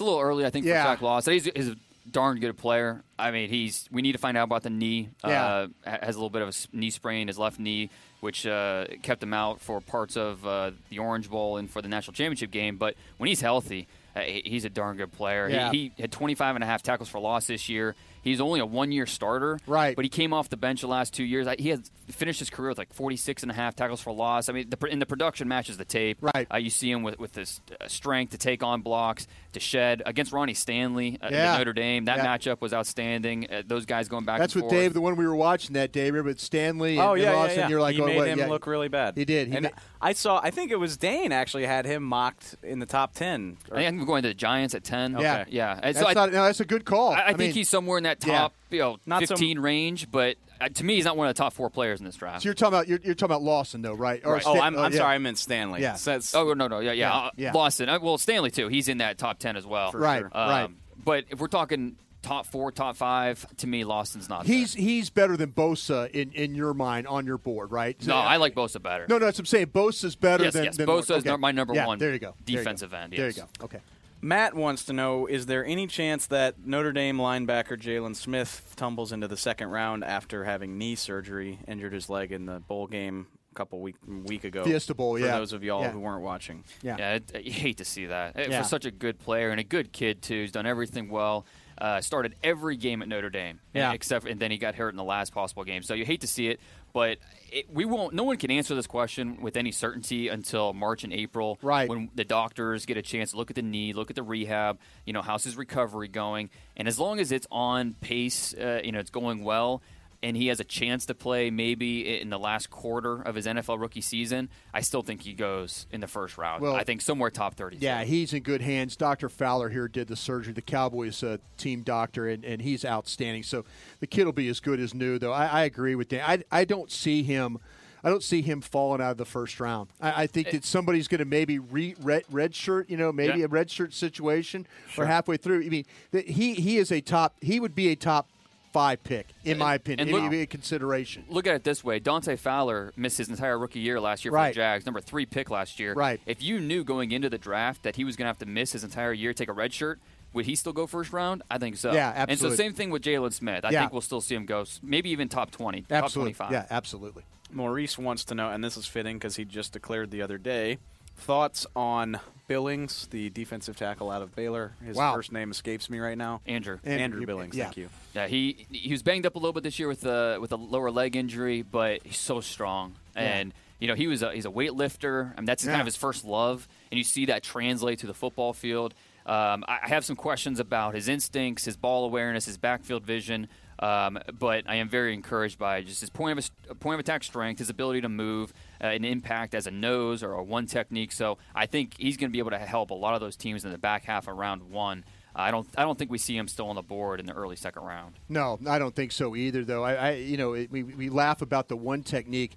It's 0.00 0.06
a 0.06 0.08
little 0.10 0.20
early, 0.20 0.46
I 0.46 0.50
think, 0.50 0.64
Yeah. 0.64 0.94
for 0.94 0.98
Shaq 0.98 1.02
Lawson. 1.02 1.34
He's, 1.34 1.44
he's 1.54 1.68
a 1.68 1.76
darn 2.10 2.40
good 2.40 2.56
player. 2.56 3.02
I 3.18 3.30
mean, 3.32 3.50
he's. 3.50 3.86
We 3.92 4.00
need 4.00 4.12
to 4.12 4.18
find 4.18 4.34
out 4.38 4.44
about 4.44 4.62
the 4.62 4.70
knee. 4.70 5.10
Yeah. 5.22 5.44
Uh, 5.44 5.66
has 5.84 6.16
a 6.16 6.18
little 6.18 6.30
bit 6.30 6.40
of 6.40 6.48
a 6.48 6.76
knee 6.76 6.88
sprain, 6.88 7.26
his 7.28 7.38
left 7.38 7.58
knee, 7.58 7.90
which 8.20 8.46
uh, 8.46 8.86
kept 9.02 9.22
him 9.22 9.34
out 9.34 9.60
for 9.60 9.82
parts 9.82 10.16
of 10.16 10.46
uh, 10.46 10.70
the 10.88 10.98
Orange 11.00 11.28
Bowl 11.28 11.58
and 11.58 11.70
for 11.70 11.82
the 11.82 11.88
national 11.88 12.14
championship 12.14 12.50
game. 12.50 12.78
But 12.78 12.94
when 13.18 13.28
he's 13.28 13.42
healthy, 13.42 13.88
Uh, 14.16 14.20
he's 14.22 14.64
a 14.64 14.70
darn 14.70 14.96
good 14.96 15.12
player. 15.12 15.48
He- 15.70 15.90
He, 15.96 16.02
had 16.02 16.10
25 16.10 16.54
and 16.56 16.64
a 16.64 16.66
half 16.66 16.82
tackles 16.82 17.08
for 17.10 17.20
loss 17.20 17.46
this 17.46 17.68
year. 17.68 17.94
He's 18.22 18.40
only 18.40 18.60
a 18.60 18.66
one-year 18.66 19.06
starter, 19.06 19.58
Right. 19.66 19.96
But 19.96 20.04
he 20.04 20.08
came 20.08 20.32
off 20.32 20.48
the 20.48 20.56
bench 20.56 20.80
the 20.82 20.86
last 20.86 21.14
two 21.14 21.24
years. 21.24 21.46
He 21.58 21.70
has 21.70 21.90
finished 22.08 22.38
his 22.40 22.50
career 22.50 22.70
with 22.70 22.78
like 22.78 22.92
46 22.92 23.42
and 23.42 23.50
a 23.50 23.54
half 23.54 23.76
tackles 23.76 24.00
for 24.00 24.12
loss. 24.12 24.48
I 24.48 24.52
mean, 24.52 24.68
the, 24.68 24.76
pr- 24.76 24.88
and 24.88 25.00
the 25.00 25.06
production 25.06 25.48
matches 25.48 25.76
the 25.76 25.84
tape. 25.84 26.18
Right. 26.20 26.46
Uh, 26.52 26.56
you 26.58 26.70
see 26.70 26.90
him 26.90 27.02
with 27.02 27.18
with 27.18 27.32
this 27.32 27.60
uh, 27.80 27.86
strength 27.88 28.30
to 28.30 28.38
take 28.38 28.62
on 28.62 28.82
blocks, 28.82 29.26
to 29.52 29.60
shed 29.60 30.02
against 30.06 30.32
Ronnie 30.32 30.54
Stanley 30.54 31.18
uh, 31.22 31.28
Yeah. 31.30 31.54
at 31.54 31.58
Notre 31.58 31.72
Dame. 31.72 32.06
That 32.06 32.18
Yeah. 32.18 32.36
matchup 32.36 32.60
was 32.60 32.72
outstanding. 32.74 33.46
Uh, 33.50 33.62
those 33.66 33.86
guys 33.86 34.08
going 34.08 34.24
back. 34.24 34.38
That's 34.38 34.54
and 34.54 34.62
what 34.64 34.70
forth. 34.70 34.80
Dave, 34.82 34.92
the 34.92 35.00
one 35.00 35.16
we 35.16 35.26
were 35.26 35.36
watching 35.36 35.74
that 35.74 35.92
day. 35.92 36.10
Remember 36.10 36.28
with 36.30 36.40
Stanley 36.40 36.98
and, 36.98 37.06
Oh 37.08 37.14
yeah, 37.14 37.30
yeah, 37.30 37.36
Lawson? 37.36 37.58
yeah. 37.58 37.68
You're 37.68 37.80
like, 37.80 37.94
he 37.94 38.02
oh, 38.02 38.06
made 38.06 38.16
what? 38.16 38.28
him 38.28 38.38
yeah. 38.38 38.48
look 38.48 38.66
really 38.66 38.88
bad. 38.88 39.16
He 39.16 39.24
did. 39.24 39.48
He 39.48 39.54
and 39.56 39.64
ma- 39.64 39.70
I 40.02 40.12
saw. 40.12 40.40
I 40.42 40.50
think 40.50 40.70
it 40.70 40.76
was 40.76 40.96
Dane 40.96 41.32
actually 41.32 41.66
had 41.66 41.86
him 41.86 42.02
mocked 42.02 42.56
in 42.62 42.78
the 42.80 42.86
top 42.86 43.14
ten. 43.14 43.56
I 43.70 43.76
think 43.76 43.88
I'm 43.88 44.04
going 44.04 44.22
to 44.22 44.28
the 44.28 44.34
Giants 44.34 44.74
at 44.74 44.82
10. 44.84 45.18
Yeah. 45.20 45.44
yeah. 45.48 45.78
And 45.82 45.94
That's, 45.94 46.06
I, 46.06 46.12
not, 46.14 46.32
no, 46.32 46.44
that's 46.44 46.60
a 46.60 46.64
good 46.64 46.84
call. 46.84 47.12
I, 47.12 47.20
I 47.20 47.26
think 47.28 47.38
mean, 47.38 47.52
he's 47.52 47.68
somewhere 47.68 47.98
in 47.98 48.04
that 48.04 48.09
yeah. 48.24 48.38
top, 48.38 48.54
you 48.70 48.78
know, 48.80 48.98
Not 49.06 49.20
so- 49.22 49.34
15 49.36 49.58
range. 49.58 50.10
But 50.10 50.36
uh, 50.60 50.68
to 50.68 50.84
me, 50.84 50.96
he's 50.96 51.04
not 51.04 51.16
one 51.16 51.28
of 51.28 51.34
the 51.34 51.38
top 51.42 51.52
four 51.52 51.70
players 51.70 52.00
in 52.00 52.06
this 52.06 52.16
draft. 52.16 52.42
So 52.42 52.46
you're 52.48 52.54
talking 52.54 52.74
about 52.74 52.88
you're, 52.88 53.00
you're 53.02 53.14
talking 53.14 53.32
about 53.34 53.42
Lawson 53.42 53.82
though, 53.82 53.94
right? 53.94 54.20
Or 54.24 54.34
Right. 54.34 54.42
Oh, 54.46 54.60
I'm, 54.60 54.76
I'm 54.78 54.92
yeah. 54.92 54.98
sorry. 54.98 55.14
I 55.14 55.18
meant 55.18 55.38
Stanley. 55.38 55.80
Yeah. 55.82 55.94
So 55.94 56.10
it's- 56.12 56.34
Oh 56.34 56.52
no 56.54 56.66
no 56.68 56.80
yeah 56.80 56.92
yeah, 56.92 57.08
Yeah, 57.08 57.14
uh, 57.16 57.30
yeah. 57.36 57.52
Lawson 57.52 57.88
uh, 57.88 57.98
well 58.00 58.18
Stanley 58.18 58.50
too 58.50 58.68
he's 58.68 58.88
in 58.88 58.98
that 58.98 59.16
top 59.18 59.38
ten 59.38 59.56
as 59.56 59.64
well 59.66 59.92
Right, 59.92 60.22
Um, 60.24 60.30
right. 60.34 60.68
but 61.04 61.24
if 61.30 61.38
we're 61.40 61.48
talking 61.48 61.96
top 62.22 62.44
four 62.44 62.70
top 62.70 62.96
five 62.96 63.46
to 63.56 63.66
me 63.66 63.82
Lawson's 63.84 64.28
not 64.28 64.44
He's 64.46 64.74
he's 64.74 65.08
better 65.08 65.38
than 65.38 65.52
Bosa 65.52 66.10
in, 66.10 66.32
in 66.32 66.54
your 66.54 66.74
mind 66.74 67.06
on 67.06 67.24
your 67.26 67.38
board, 67.38 67.72
right? 67.72 67.98
there. 67.98 68.08
no 68.08 68.16
I 68.20 68.36
like 68.36 68.54
Bosa 68.54 68.82
better 68.82 69.06
No, 69.08 69.16
no, 69.16 69.24
that's 69.24 69.38
what 69.38 69.42
I'm 69.42 69.46
saying. 69.46 69.68
Bosa's 69.68 70.16
better 70.16 70.44
Yes, 70.44 70.52
than, 70.52 70.64
yes, 70.64 70.76
than 70.76 70.86
Bosa 70.86 71.16
is 71.16 71.26
okay. 71.26 71.36
my 71.36 71.52
number 71.52 71.72
Yeah, 71.74 71.86
one 71.86 71.98
There 71.98 72.12
you 72.12 72.18
go. 72.18 72.34
There 72.44 72.52
you 72.52 72.56
go. 72.56 72.60
defensive 72.62 72.92
end, 72.92 73.14
There 73.14 73.28
you 73.28 73.32
go. 73.32 73.48
Okay. 73.64 73.78
Matt 74.22 74.54
wants 74.54 74.84
to 74.86 74.92
know: 74.92 75.26
Is 75.26 75.46
there 75.46 75.64
any 75.64 75.86
chance 75.86 76.26
that 76.26 76.66
Notre 76.66 76.92
Dame 76.92 77.18
linebacker 77.18 77.78
Jaylon 77.80 78.14
Smith 78.14 78.74
tumbles 78.76 79.12
into 79.12 79.28
the 79.28 79.36
second 79.36 79.68
round 79.68 80.04
after 80.04 80.44
having 80.44 80.76
knee 80.78 80.94
surgery, 80.94 81.58
injured 81.66 81.92
his 81.92 82.08
leg 82.10 82.32
in 82.32 82.46
the 82.46 82.60
bowl 82.60 82.86
game 82.86 83.26
a 83.50 83.54
couple 83.54 83.80
week 83.80 83.96
week 84.26 84.44
ago? 84.44 84.64
Fiesta 84.64 84.94
Bowl, 84.94 85.14
For 85.14 85.20
yeah. 85.20 85.38
those 85.38 85.52
of 85.52 85.64
y'all 85.64 85.82
Yeah. 85.82 85.92
who 85.92 86.00
weren't 86.00 86.22
watching. 86.22 86.64
Yeah. 86.82 86.96
yeah 86.98 87.14
it, 87.34 87.44
you 87.44 87.52
hate 87.52 87.78
to 87.78 87.84
see 87.84 88.06
that 88.06 88.36
Yeah. 88.50 88.62
for 88.62 88.68
such 88.68 88.84
a 88.84 88.90
good 88.90 89.18
player 89.18 89.50
and 89.50 89.58
a 89.58 89.64
good 89.64 89.92
kid 89.92 90.20
too 90.22 90.42
he's 90.42 90.52
done 90.52 90.66
everything 90.66 91.08
well 91.08 91.46
uh, 91.78 91.98
started 92.02 92.36
every 92.44 92.76
game 92.76 93.00
at 93.00 93.08
Notre 93.08 93.30
Dame 93.30 93.58
Yeah. 93.74 93.92
except 93.92 94.26
and 94.26 94.38
then 94.38 94.50
he 94.50 94.58
got 94.58 94.74
hurt 94.74 94.90
in 94.90 94.96
the 94.96 95.02
last 95.04 95.32
possible 95.32 95.64
game 95.64 95.82
so 95.82 95.94
you 95.94 96.04
hate 96.04 96.20
to 96.20 96.26
see 96.26 96.48
it 96.48 96.60
but 96.92 97.18
it, 97.52 97.72
we 97.72 97.84
won't 97.84 98.14
no 98.14 98.24
one 98.24 98.36
can 98.36 98.50
answer 98.50 98.74
this 98.74 98.86
question 98.86 99.40
with 99.42 99.56
any 99.56 99.72
certainty 99.72 100.28
until 100.28 100.72
March 100.72 101.04
and 101.04 101.12
April 101.12 101.58
Right. 101.62 101.88
when 101.88 102.10
the 102.14 102.24
doctors 102.24 102.86
get 102.86 102.96
a 102.96 103.02
chance 103.02 103.32
to 103.32 103.36
look 103.36 103.50
at 103.50 103.56
the 103.56 103.62
knee 103.62 103.92
look 103.92 104.10
at 104.10 104.16
the 104.16 104.22
rehab 104.22 104.78
you 105.04 105.12
know 105.12 105.22
how's 105.22 105.44
his 105.44 105.56
recovery 105.56 106.08
going 106.08 106.50
and 106.76 106.86
as 106.88 106.98
long 106.98 107.18
as 107.20 107.32
it's 107.32 107.46
on 107.50 107.94
pace 108.00 108.54
uh, 108.54 108.80
you 108.84 108.92
know 108.92 108.98
it's 109.00 109.10
going 109.10 109.42
well 109.44 109.82
and 110.22 110.36
he 110.36 110.48
has 110.48 110.60
a 110.60 110.64
chance 110.64 111.06
to 111.06 111.14
play 111.14 111.50
maybe 111.50 112.20
in 112.20 112.28
the 112.30 112.38
last 112.38 112.68
quarter 112.70 113.22
of 113.22 113.34
his 113.34 113.46
NFL 113.46 113.80
rookie 113.80 114.00
season, 114.02 114.50
I 114.74 114.82
still 114.82 115.02
think 115.02 115.22
he 115.22 115.32
goes 115.32 115.86
in 115.90 116.00
the 116.00 116.06
first 116.06 116.36
round. 116.36 116.62
Well, 116.62 116.74
I 116.76 116.84
think 116.84 117.00
somewhere 117.00 117.30
top 117.30 117.54
30. 117.54 117.78
Yeah, 117.78 118.04
he's 118.04 118.32
in 118.34 118.42
good 118.42 118.60
hands. 118.60 118.96
Dr. 118.96 119.28
Fowler 119.28 119.70
here 119.70 119.88
did 119.88 120.08
the 120.08 120.16
surgery, 120.16 120.52
the 120.52 120.60
Cowboys 120.62 121.22
uh, 121.22 121.38
team 121.56 121.82
doctor, 121.82 122.28
and, 122.28 122.44
and 122.44 122.60
he's 122.60 122.84
outstanding. 122.84 123.42
So 123.42 123.64
the 124.00 124.06
kid 124.06 124.24
will 124.24 124.32
be 124.32 124.48
as 124.48 124.60
good 124.60 124.78
as 124.78 124.92
new, 124.94 125.18
though. 125.18 125.32
I, 125.32 125.46
I 125.46 125.62
agree 125.64 125.94
with 125.94 126.10
Dan. 126.10 126.22
I, 126.26 126.60
I 126.60 126.64
don't 126.64 126.90
see 126.90 127.22
him. 127.22 127.58
I 128.02 128.08
don't 128.08 128.22
see 128.22 128.40
him 128.40 128.62
falling 128.62 129.02
out 129.02 129.10
of 129.12 129.16
the 129.18 129.26
first 129.26 129.60
round. 129.60 129.90
I, 130.00 130.22
I 130.22 130.26
think 130.26 130.50
that 130.52 130.64
somebody's 130.64 131.06
going 131.06 131.18
to 131.18 131.26
maybe 131.26 131.58
re, 131.58 131.94
red, 132.00 132.24
red 132.30 132.54
shirt, 132.54 132.88
you 132.88 132.96
know, 132.96 133.12
maybe 133.12 133.40
Yeah. 133.40 133.44
a 133.44 133.48
red 133.48 133.70
shirt 133.70 133.92
situation, 133.92 134.66
or 134.96 135.04
halfway 135.06 135.36
through. 135.36 135.64
I 135.64 135.68
mean, 135.68 135.84
he 136.12 136.54
he 136.54 136.78
is 136.78 136.90
a 136.92 137.00
top. 137.02 137.36
He 137.42 137.60
would 137.60 137.74
be 137.74 137.88
a 137.88 137.96
top 137.96 138.30
five 138.72 139.02
pick 139.04 139.28
in 139.44 139.58
my 139.58 139.74
opinion. 139.74 140.00
and 140.00 140.08
It 140.10 140.12
look- 140.12 140.22
would 140.22 140.30
be 140.30 140.42
a 140.42 140.46
consideration. 140.46 141.24
Look 141.28 141.46
at 141.46 141.54
it 141.54 141.64
this 141.64 141.82
way: 141.82 141.98
Dante 141.98 142.36
Fowler 142.36 142.92
missed 142.96 143.18
his 143.18 143.28
entire 143.28 143.58
rookie 143.58 143.80
year 143.80 144.00
last 144.00 144.24
year 144.24 144.30
for 144.32 144.36
Right. 144.36 144.50
the 144.54 144.60
Jags, 144.60 144.86
number 144.86 145.00
three 145.00 145.26
pick 145.26 145.50
last 145.50 145.80
year. 145.80 145.94
Right. 145.94 146.20
If 146.26 146.42
you 146.42 146.60
knew 146.60 146.84
going 146.84 147.10
into 147.12 147.28
the 147.28 147.38
draft 147.38 147.82
that 147.82 147.96
he 147.96 148.04
was 148.04 148.16
going 148.16 148.24
to 148.26 148.28
have 148.28 148.38
to 148.38 148.46
miss 148.46 148.72
his 148.72 148.84
entire 148.84 149.12
year, 149.12 149.32
take 149.32 149.48
a 149.48 149.52
red 149.52 149.72
shirt, 149.72 149.98
would 150.32 150.46
he 150.46 150.54
still 150.54 150.72
go 150.72 150.86
first 150.86 151.12
round? 151.12 151.42
I 151.50 151.58
think 151.58 151.76
so. 151.76 151.92
Yeah, 151.92 152.08
absolutely. 152.14 152.32
And 152.32 152.40
so 152.40 152.62
same 152.62 152.72
thing 152.72 152.90
with 152.90 153.02
Jaylon 153.02 153.32
Smith. 153.32 153.64
I 153.64 153.70
Yeah. 153.70 153.80
think 153.80 153.92
we'll 153.92 154.00
still 154.00 154.20
see 154.20 154.34
him 154.36 154.46
go, 154.46 154.64
maybe 154.82 155.10
even 155.10 155.28
top 155.28 155.50
twenty, 155.50 155.82
top 155.82 156.12
twenty-five. 156.12 156.52
Yeah, 156.52 156.66
absolutely. 156.70 157.24
Maurice 157.52 157.98
wants 157.98 158.24
to 158.26 158.34
know, 158.36 158.50
and 158.50 158.62
this 158.62 158.76
is 158.76 158.86
fitting 158.86 159.16
because 159.18 159.34
he 159.36 159.44
just 159.44 159.72
declared 159.72 160.12
the 160.12 160.22
other 160.22 160.38
day. 160.38 160.78
Thoughts 161.20 161.66
on 161.76 162.18
Billings, 162.48 163.06
the 163.10 163.30
defensive 163.30 163.76
tackle 163.76 164.10
out 164.10 164.22
of 164.22 164.34
Baylor? 164.34 164.72
His 164.84 164.96
Wow. 164.96 165.14
first 165.14 165.30
name 165.32 165.50
escapes 165.50 165.88
me 165.88 165.98
right 166.00 166.18
now. 166.18 166.40
Andrew. 166.46 166.78
Andrew, 166.84 167.04
Andrew, 167.04 167.26
Billings. 167.26 167.56
yeah. 167.56 167.64
Thank 167.66 167.76
you. 167.76 167.88
Yeah, 168.14 168.26
he 168.26 168.66
he 168.72 168.90
was 168.90 169.02
banged 169.02 169.26
up 169.26 169.36
a 169.36 169.38
little 169.38 169.52
bit 169.52 169.62
this 169.62 169.78
year 169.78 169.88
with 169.88 170.04
a 170.04 170.38
with 170.40 170.50
a 170.52 170.56
lower 170.56 170.90
leg 170.90 171.14
injury, 171.16 171.62
but 171.62 172.00
he's 172.04 172.18
so 172.18 172.40
strong. 172.40 172.94
And 173.14 173.52
you 173.78 173.88
know, 173.88 173.94
he 173.94 174.08
was 174.08 174.22
a, 174.22 174.32
he's 174.32 174.44
a 174.46 174.50
weightlifter. 174.50 175.32
I 175.36 175.40
mean, 175.40 175.46
that's 175.46 175.64
kind 175.64 175.80
of 175.80 175.86
his 175.86 175.96
first 175.96 176.24
love, 176.24 176.68
and 176.90 176.98
you 176.98 177.04
see 177.04 177.26
that 177.26 177.42
translate 177.42 178.00
to 178.00 178.06
the 178.06 178.14
football 178.14 178.52
field. 178.52 178.94
Um, 179.26 179.64
I 179.68 179.78
I 179.84 179.88
have 179.88 180.04
some 180.04 180.16
questions 180.16 180.58
about 180.60 180.94
his 180.94 181.08
instincts, 181.08 181.64
his 181.66 181.76
ball 181.76 182.04
awareness, 182.04 182.46
his 182.46 182.58
backfield 182.58 183.04
vision. 183.04 183.48
Um, 183.80 184.18
but 184.38 184.64
I 184.68 184.76
am 184.76 184.90
very 184.90 185.14
encouraged 185.14 185.58
by 185.58 185.80
just 185.80 186.02
his 186.02 186.10
point 186.10 186.38
of 186.38 186.50
uh, 186.70 186.74
point 186.74 186.94
of 186.94 187.00
attack 187.00 187.24
strength, 187.24 187.58
his 187.58 187.70
ability 187.70 188.02
to 188.02 188.10
move, 188.10 188.52
uh, 188.82 188.88
an 188.88 189.06
impact 189.06 189.54
as 189.54 189.66
a 189.66 189.70
nose 189.70 190.22
or 190.22 190.34
a 190.34 190.42
one 190.42 190.66
technique. 190.66 191.12
So 191.12 191.38
I 191.54 191.64
think 191.64 191.94
he's 191.96 192.18
going 192.18 192.30
to 192.30 192.32
be 192.32 192.40
able 192.40 192.50
to 192.50 192.58
help 192.58 192.90
a 192.90 192.94
lot 192.94 193.14
of 193.14 193.20
those 193.20 193.36
teams 193.36 193.64
in 193.64 193.72
the 193.72 193.78
back 193.78 194.04
half 194.04 194.28
of 194.28 194.36
round 194.36 194.70
one. 194.70 195.04
I 195.34 195.50
don't 195.50 195.66
I 195.78 195.82
don't 195.82 195.98
think 195.98 196.10
we 196.10 196.18
see 196.18 196.36
him 196.36 196.46
still 196.46 196.68
on 196.68 196.74
the 196.74 196.82
board 196.82 197.20
in 197.20 197.26
the 197.26 197.32
early 197.32 197.56
second 197.56 197.82
round. 197.84 198.16
No, 198.28 198.58
I 198.66 198.78
don't 198.78 198.94
think 198.94 199.12
so 199.12 199.34
either. 199.34 199.64
Though 199.64 199.82
I, 199.82 199.94
I 199.94 200.10
you 200.12 200.36
know, 200.36 200.52
it, 200.52 200.70
we 200.70 200.82
we 200.82 201.08
laugh 201.08 201.40
about 201.40 201.68
the 201.68 201.76
one 201.76 202.02
technique. 202.02 202.56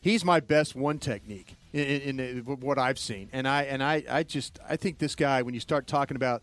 He's 0.00 0.24
my 0.24 0.40
best 0.40 0.74
one 0.74 0.98
technique 0.98 1.56
in, 1.72 2.18
in, 2.18 2.20
in 2.20 2.38
what 2.44 2.78
I've 2.78 2.98
seen, 2.98 3.28
and 3.32 3.46
I 3.46 3.64
and 3.64 3.82
I, 3.82 4.04
I 4.08 4.22
just 4.22 4.58
I 4.66 4.76
think 4.76 4.98
this 4.98 5.14
guy 5.14 5.42
when 5.42 5.52
you 5.52 5.60
start 5.60 5.86
talking 5.86 6.16
about. 6.16 6.42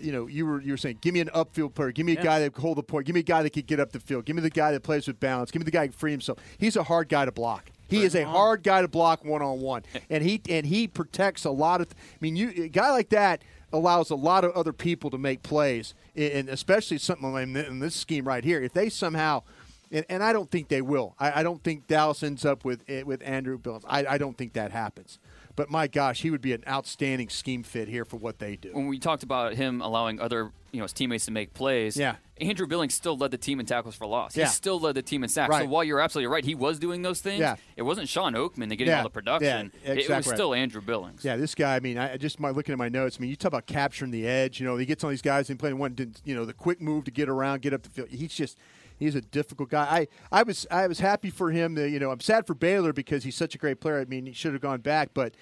You 0.00 0.12
know, 0.12 0.26
you 0.28 0.46
were 0.46 0.60
you 0.60 0.72
were 0.72 0.76
saying, 0.76 0.98
give 1.00 1.14
me 1.14 1.20
an 1.20 1.30
upfield 1.34 1.74
player, 1.74 1.90
give 1.92 2.06
me 2.06 2.12
a 2.12 2.16
Yeah. 2.16 2.22
guy 2.22 2.40
that 2.40 2.54
can 2.54 2.62
hold 2.62 2.78
the 2.78 2.82
point, 2.82 3.06
give 3.06 3.14
me 3.14 3.20
a 3.20 3.24
guy 3.24 3.42
that 3.42 3.50
can 3.52 3.62
get 3.62 3.80
up 3.80 3.92
the 3.92 4.00
field, 4.00 4.24
give 4.24 4.36
me 4.36 4.42
the 4.42 4.50
guy 4.50 4.70
that 4.72 4.82
plays 4.82 5.06
with 5.06 5.18
balance, 5.18 5.50
give 5.50 5.60
me 5.60 5.64
the 5.64 5.70
guy 5.70 5.82
who 5.82 5.88
can 5.88 5.98
free 5.98 6.10
himself. 6.12 6.38
He's 6.58 6.76
a 6.76 6.84
hard 6.84 7.08
guy 7.08 7.24
to 7.24 7.32
block. 7.32 7.70
He 7.88 8.04
is 8.04 8.14
a 8.14 8.22
hard 8.24 8.62
guy 8.62 8.82
to 8.82 8.88
block 8.88 9.24
one 9.24 9.42
on 9.42 9.60
one, 9.60 9.82
and 10.08 10.22
he 10.22 10.40
and 10.48 10.64
he 10.64 10.86
protects 10.86 11.44
a 11.44 11.50
lot 11.50 11.80
of. 11.80 11.88
I 11.90 12.16
mean, 12.20 12.36
you 12.36 12.52
a 12.64 12.68
guy 12.68 12.92
like 12.92 13.08
that 13.08 13.42
allows 13.72 14.10
a 14.10 14.14
lot 14.14 14.44
of 14.44 14.52
other 14.52 14.72
people 14.72 15.10
to 15.10 15.18
make 15.18 15.42
plays, 15.42 15.94
and 16.14 16.48
especially 16.48 16.98
something 16.98 17.32
like 17.32 17.48
in 17.48 17.80
this 17.80 17.96
scheme 17.96 18.28
right 18.28 18.44
here. 18.44 18.62
If 18.62 18.74
they 18.74 18.90
somehow, 18.90 19.42
and, 19.90 20.06
and 20.08 20.22
I 20.22 20.32
don't 20.32 20.48
think 20.48 20.68
they 20.68 20.82
will. 20.82 21.16
I, 21.18 21.40
I 21.40 21.42
don't 21.42 21.64
think 21.64 21.88
Dallas 21.88 22.22
ends 22.22 22.44
up 22.44 22.64
with 22.64 22.84
eh, 22.88 23.02
with 23.02 23.22
Andrew 23.24 23.58
Billings. 23.58 23.84
I, 23.88 24.06
I 24.06 24.18
don't 24.18 24.38
think 24.38 24.52
that 24.52 24.70
happens. 24.70 25.18
But 25.60 25.68
my 25.70 25.88
gosh, 25.88 26.22
he 26.22 26.30
would 26.30 26.40
be 26.40 26.54
an 26.54 26.64
outstanding 26.66 27.28
scheme 27.28 27.62
fit 27.62 27.86
here 27.86 28.06
for 28.06 28.16
what 28.16 28.38
they 28.38 28.56
do. 28.56 28.70
when 28.72 28.86
we 28.86 28.98
talked 28.98 29.22
about 29.22 29.52
him 29.54 29.82
allowing 29.82 30.18
other 30.18 30.52
you 30.72 30.78
know 30.78 30.84
his 30.84 30.92
teammates 30.94 31.26
to 31.26 31.32
make 31.32 31.52
plays, 31.52 31.96
Yeah. 31.98 32.14
Andrew 32.40 32.66
Billings 32.66 32.94
still 32.94 33.14
led 33.18 33.30
the 33.32 33.36
team 33.36 33.60
in 33.60 33.66
tackles 33.66 33.94
for 33.94 34.06
loss. 34.06 34.34
Yeah. 34.36 34.46
He 34.46 34.52
still 34.52 34.80
led 34.80 34.94
the 34.94 35.02
team 35.02 35.22
in 35.22 35.28
sacks. 35.28 35.50
Right. 35.50 35.64
So 35.64 35.68
while 35.68 35.84
you're 35.84 36.00
absolutely 36.00 36.32
right, 36.32 36.44
he 36.44 36.54
was 36.54 36.78
doing 36.78 37.02
those 37.02 37.20
things. 37.20 37.40
Yeah. 37.40 37.56
It 37.76 37.82
wasn't 37.82 38.08
Shawn 38.08 38.32
Oakman 38.34 38.68
that 38.70 38.76
getting 38.76 38.86
Yeah. 38.86 38.98
all 38.98 39.02
the 39.02 39.10
production. 39.10 39.70
Yeah, 39.84 39.90
It- 39.92 39.98
It 39.98 40.08
was 40.08 40.26
right. 40.26 40.34
still 40.36 40.54
Andrew 40.54 40.80
Billings. 40.80 41.24
Yeah, 41.24 41.36
this 41.36 41.54
guy. 41.54 41.76
I 41.76 41.80
mean, 41.80 41.98
I 41.98 42.14
I 42.14 42.16
just 42.16 42.40
my 42.40 42.48
looking 42.50 42.72
at 42.72 42.78
my 42.78 42.88
notes. 42.88 43.16
I 43.18 43.20
mean, 43.20 43.28
you 43.30 43.36
talk 43.36 43.48
about 43.48 43.66
capturing 43.66 44.12
the 44.12 44.26
edge. 44.26 44.60
You 44.60 44.66
know, 44.66 44.76
he 44.78 44.86
gets 44.86 45.04
on 45.04 45.10
these 45.10 45.20
guys 45.20 45.50
and 45.50 45.58
playing 45.58 45.76
one. 45.76 45.94
You 46.24 46.34
know, 46.34 46.46
the 46.46 46.54
quick 46.54 46.80
move 46.80 47.04
to 47.04 47.10
get 47.10 47.28
around, 47.28 47.60
get 47.62 47.74
up 47.74 47.82
the 47.82 47.90
field. 47.90 48.08
He's 48.08 48.32
just 48.32 48.56
he's 49.00 49.16
a 49.16 49.20
difficult 49.20 49.70
guy. 49.70 50.06
I 50.30 50.40
I 50.40 50.42
was 50.44 50.64
I 50.70 50.86
was 50.86 51.00
happy 51.00 51.30
for 51.30 51.50
him. 51.50 51.74
That, 51.74 51.90
you 51.90 51.98
know, 51.98 52.12
I'm 52.12 52.20
sad 52.20 52.46
for 52.46 52.54
Baylor 52.54 52.92
because 52.92 53.24
he's 53.24 53.34
such 53.34 53.56
a 53.56 53.58
great 53.58 53.80
player. 53.80 53.98
I 53.98 54.04
mean, 54.04 54.26
he 54.26 54.32
should 54.32 54.52
have 54.52 54.62
gone 54.62 54.80
back, 54.80 55.10
but 55.12 55.34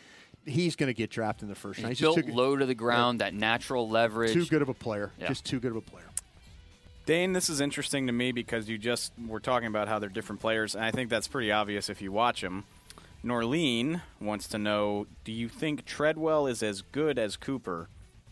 he's 0.46 0.76
going 0.76 0.86
to 0.86 0.94
get 0.94 1.10
drafted 1.10 1.42
in 1.42 1.48
the 1.50 1.54
first 1.54 1.78
round. 1.78 1.90
He's 1.90 1.98
He's 1.98 2.06
just 2.06 2.16
built 2.16 2.26
too, 2.28 2.32
low 2.32 2.56
to 2.56 2.64
the 2.64 2.74
ground, 2.74 3.20
that 3.20 3.34
natural 3.34 3.86
leverage. 3.86 4.32
too 4.32 4.46
good 4.46 4.62
of 4.62 4.70
a 4.70 4.74
player. 4.74 5.12
Yeah. 5.18 5.28
Just 5.28 5.44
too 5.44 5.60
good 5.60 5.72
of 5.72 5.76
a 5.76 5.82
player. 5.82 6.04
Dane, 7.04 7.32
this 7.32 7.48
is 7.50 7.60
interesting 7.60 8.06
to 8.06 8.12
me 8.12 8.32
because 8.32 8.68
you 8.68 8.78
just 8.78 9.12
were 9.26 9.40
talking 9.40 9.66
about 9.66 9.88
how 9.88 9.98
they're 9.98 10.10
different 10.10 10.40
players, 10.40 10.74
and 10.74 10.84
I 10.84 10.90
think 10.90 11.10
that's 11.10 11.26
pretty 11.28 11.50
obvious 11.50 11.88
if 11.88 12.00
you 12.00 12.12
watch 12.12 12.42
them. 12.42 12.64
Norleen 13.24 14.02
wants 14.20 14.46
to 14.48 14.58
know 14.58 15.06
Do 15.24 15.32
you 15.32 15.48
think 15.48 15.84
Treadwell 15.84 16.46
is 16.46 16.62
as 16.62 16.82
good 16.82 17.18
as 17.18 17.36
Cooper 17.36 17.88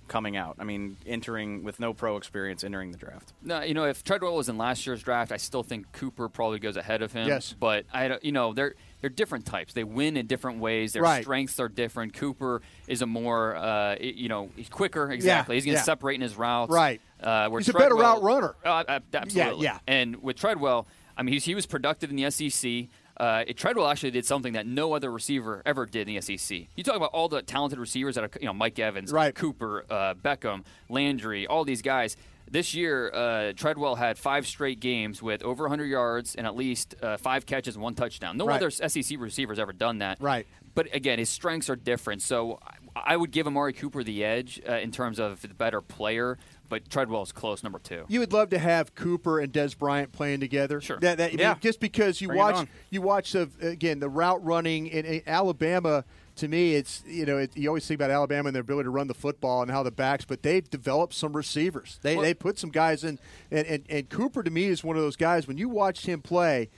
coming 0.09 0.37
out? 0.37 0.57
I 0.59 0.65
mean, 0.65 0.97
entering 1.07 1.63
with 1.65 1.81
no 1.81 1.93
pro 1.93 2.17
experience, 2.17 2.65
entering 2.65 2.91
the 2.93 2.99
draft. 2.99 3.33
No, 3.43 3.63
you 3.63 3.75
know, 3.75 3.85
if 3.85 4.05
Treadwell 4.05 4.35
was 4.37 4.49
in 4.49 4.59
last 4.59 4.87
year's 4.87 5.03
draft, 5.03 5.33
I 5.33 5.37
still 5.37 5.63
think 5.63 5.93
Cooper 5.93 6.29
probably 6.29 6.59
goes 6.59 6.77
ahead 6.77 7.03
of 7.03 7.13
him. 7.13 7.29
Yes. 7.29 7.55
but 7.59 7.85
I, 7.93 8.19
you 8.23 8.33
know, 8.33 8.53
they're 8.53 8.75
they're 9.01 9.11
different 9.11 9.47
types. 9.47 9.73
They 9.75 9.85
win 9.85 10.17
in 10.17 10.27
different 10.27 10.59
ways. 10.61 10.93
Their 10.95 11.03
Right. 11.03 11.23
strengths 11.23 11.61
are 11.61 11.69
different. 11.69 12.15
Cooper 12.15 12.63
is 12.89 13.03
a 13.03 13.07
more, 13.07 13.55
uh, 13.55 13.97
you 14.01 14.29
know, 14.29 14.51
he's 14.57 14.69
quicker. 14.69 15.11
Exactly. 15.13 15.57
he's 15.57 15.65
going 15.65 15.75
to 15.75 15.81
yeah. 15.81 15.85
separate 15.85 16.15
in 16.15 16.23
his 16.23 16.37
routes. 16.37 16.71
Right. 16.73 17.01
Uh, 17.21 17.49
where 17.49 17.61
He's 17.61 17.69
a 17.69 17.73
better 17.75 17.95
route 17.95 18.23
runner. 18.23 18.55
Uh, 18.65 19.01
absolutely. 19.15 19.65
yeah. 19.65 19.79
And 19.87 20.23
with 20.23 20.37
Treadwell, 20.37 20.87
I 21.17 21.23
mean, 21.23 21.35
he's, 21.35 21.45
he 21.45 21.55
was 21.55 21.67
productive 21.67 22.11
in 22.11 22.17
the 22.17 22.31
SEC. 22.31 22.89
Uh, 23.17 23.45
it, 23.47 23.57
Treadwell 23.57 23.89
actually 23.89 24.11
did 24.11 24.27
something 24.27 24.53
that 24.55 24.67
no 24.67 24.93
other 24.93 25.11
receiver 25.11 25.63
ever 25.65 25.87
did 25.87 26.09
in 26.09 26.15
the 26.15 26.21
SEC. 26.21 26.67
You 26.77 26.85
talk 26.85 26.97
about 26.97 27.11
all 27.13 27.29
the 27.29 27.43
talented 27.43 27.79
receivers 27.79 28.15
that 28.17 28.25
are, 28.25 28.31
you 28.41 28.47
know, 28.47 28.53
Mike 28.53 28.79
Evans, 28.79 29.13
Right. 29.13 29.35
Cooper, 29.35 29.85
uh, 29.89 30.15
Beckham, 30.15 30.65
Landry, 30.89 31.47
all 31.47 31.65
these 31.65 31.83
guys. 31.83 32.17
This 32.49 32.75
year, 32.75 33.11
uh, 33.13 33.53
Treadwell 33.55 33.97
had 33.97 34.19
five 34.19 34.47
straight 34.47 34.79
games 34.79 35.21
with 35.21 35.43
over 35.43 35.65
100 35.65 35.87
yards 35.87 36.37
and 36.37 36.47
at 36.47 36.55
least 36.55 36.95
uh, 37.03 37.17
five 37.17 37.45
catches 37.47 37.75
and 37.75 37.83
one 37.83 37.95
touchdown. 37.95 38.37
No 38.37 38.47
Right. 38.47 38.57
other 38.57 38.71
SEC 38.71 39.19
receiver's 39.19 39.59
ever 39.59 39.73
done 39.73 39.99
that. 39.99 40.21
Right. 40.21 40.47
But 40.75 40.95
again, 40.95 41.19
his 41.19 41.29
strengths 41.31 41.69
are 41.71 41.77
different. 41.77 42.23
So 42.23 42.61
I 42.63 42.73
I 42.99 43.15
would 43.15 43.31
give 43.31 43.47
Amari 43.47 43.75
Cooper 43.75 44.03
the 44.03 44.25
edge 44.25 44.59
uh, 44.67 44.73
in 44.77 44.91
terms 44.91 45.19
of 45.19 45.43
the 45.43 45.49
better 45.49 45.83
player, 45.83 46.39
but 46.69 46.89
Treadwell's 46.91 47.33
close 47.33 47.63
number 47.63 47.79
two. 47.79 48.05
You 48.09 48.21
would 48.21 48.33
love 48.33 48.51
to 48.51 48.59
have 48.59 48.95
Cooper 48.95 49.39
and 49.41 49.53
Dez 49.53 49.77
Bryant 49.77 50.13
playing 50.13 50.41
together. 50.41 50.81
Sure. 50.81 50.99
That, 51.01 51.19
that, 51.19 51.27
I 51.29 51.31
mean, 51.31 51.39
Yeah. 51.41 51.55
just 51.61 51.81
because 51.81 52.21
you 52.21 52.29
Bring 52.29 52.39
watch, 52.39 52.67
you 52.91 53.03
watch 53.03 53.33
the 53.33 53.49
again 53.61 54.01
the 54.01 54.09
route 54.09 54.45
running 54.45 54.87
in, 54.87 55.05
in 55.05 55.23
Alabama. 55.27 56.05
To 56.37 56.49
me, 56.49 56.75
it's 56.75 57.03
you 57.07 57.25
know 57.25 57.39
it, 57.39 57.57
you 57.57 57.69
always 57.69 57.87
think 57.87 57.97
about 57.99 58.11
Alabama 58.11 58.49
and 58.49 58.55
their 58.55 58.61
ability 58.61 58.85
to 58.85 58.91
run 58.91 59.07
the 59.07 59.15
football 59.15 59.63
and 59.63 59.71
how 59.71 59.83
the 59.83 59.91
backs, 59.91 60.27
but 60.27 60.43
they've 60.43 60.69
developed 60.69 61.15
some 61.15 61.35
receivers. 61.35 61.99
They 62.03 62.15
Well- 62.17 62.25
they 62.25 62.35
put 62.35 62.59
some 62.59 62.69
guys 62.71 63.05
in, 63.05 63.19
and, 63.51 63.67
and 63.67 63.85
and 63.89 64.09
Cooper 64.11 64.43
to 64.43 64.51
me 64.51 64.65
is 64.67 64.85
one 64.85 64.97
of 64.97 65.03
those 65.03 65.17
guys. 65.17 65.49
When 65.49 65.57
you 65.57 65.71
watched 65.71 66.05
him 66.05 66.21
play, 66.21 66.69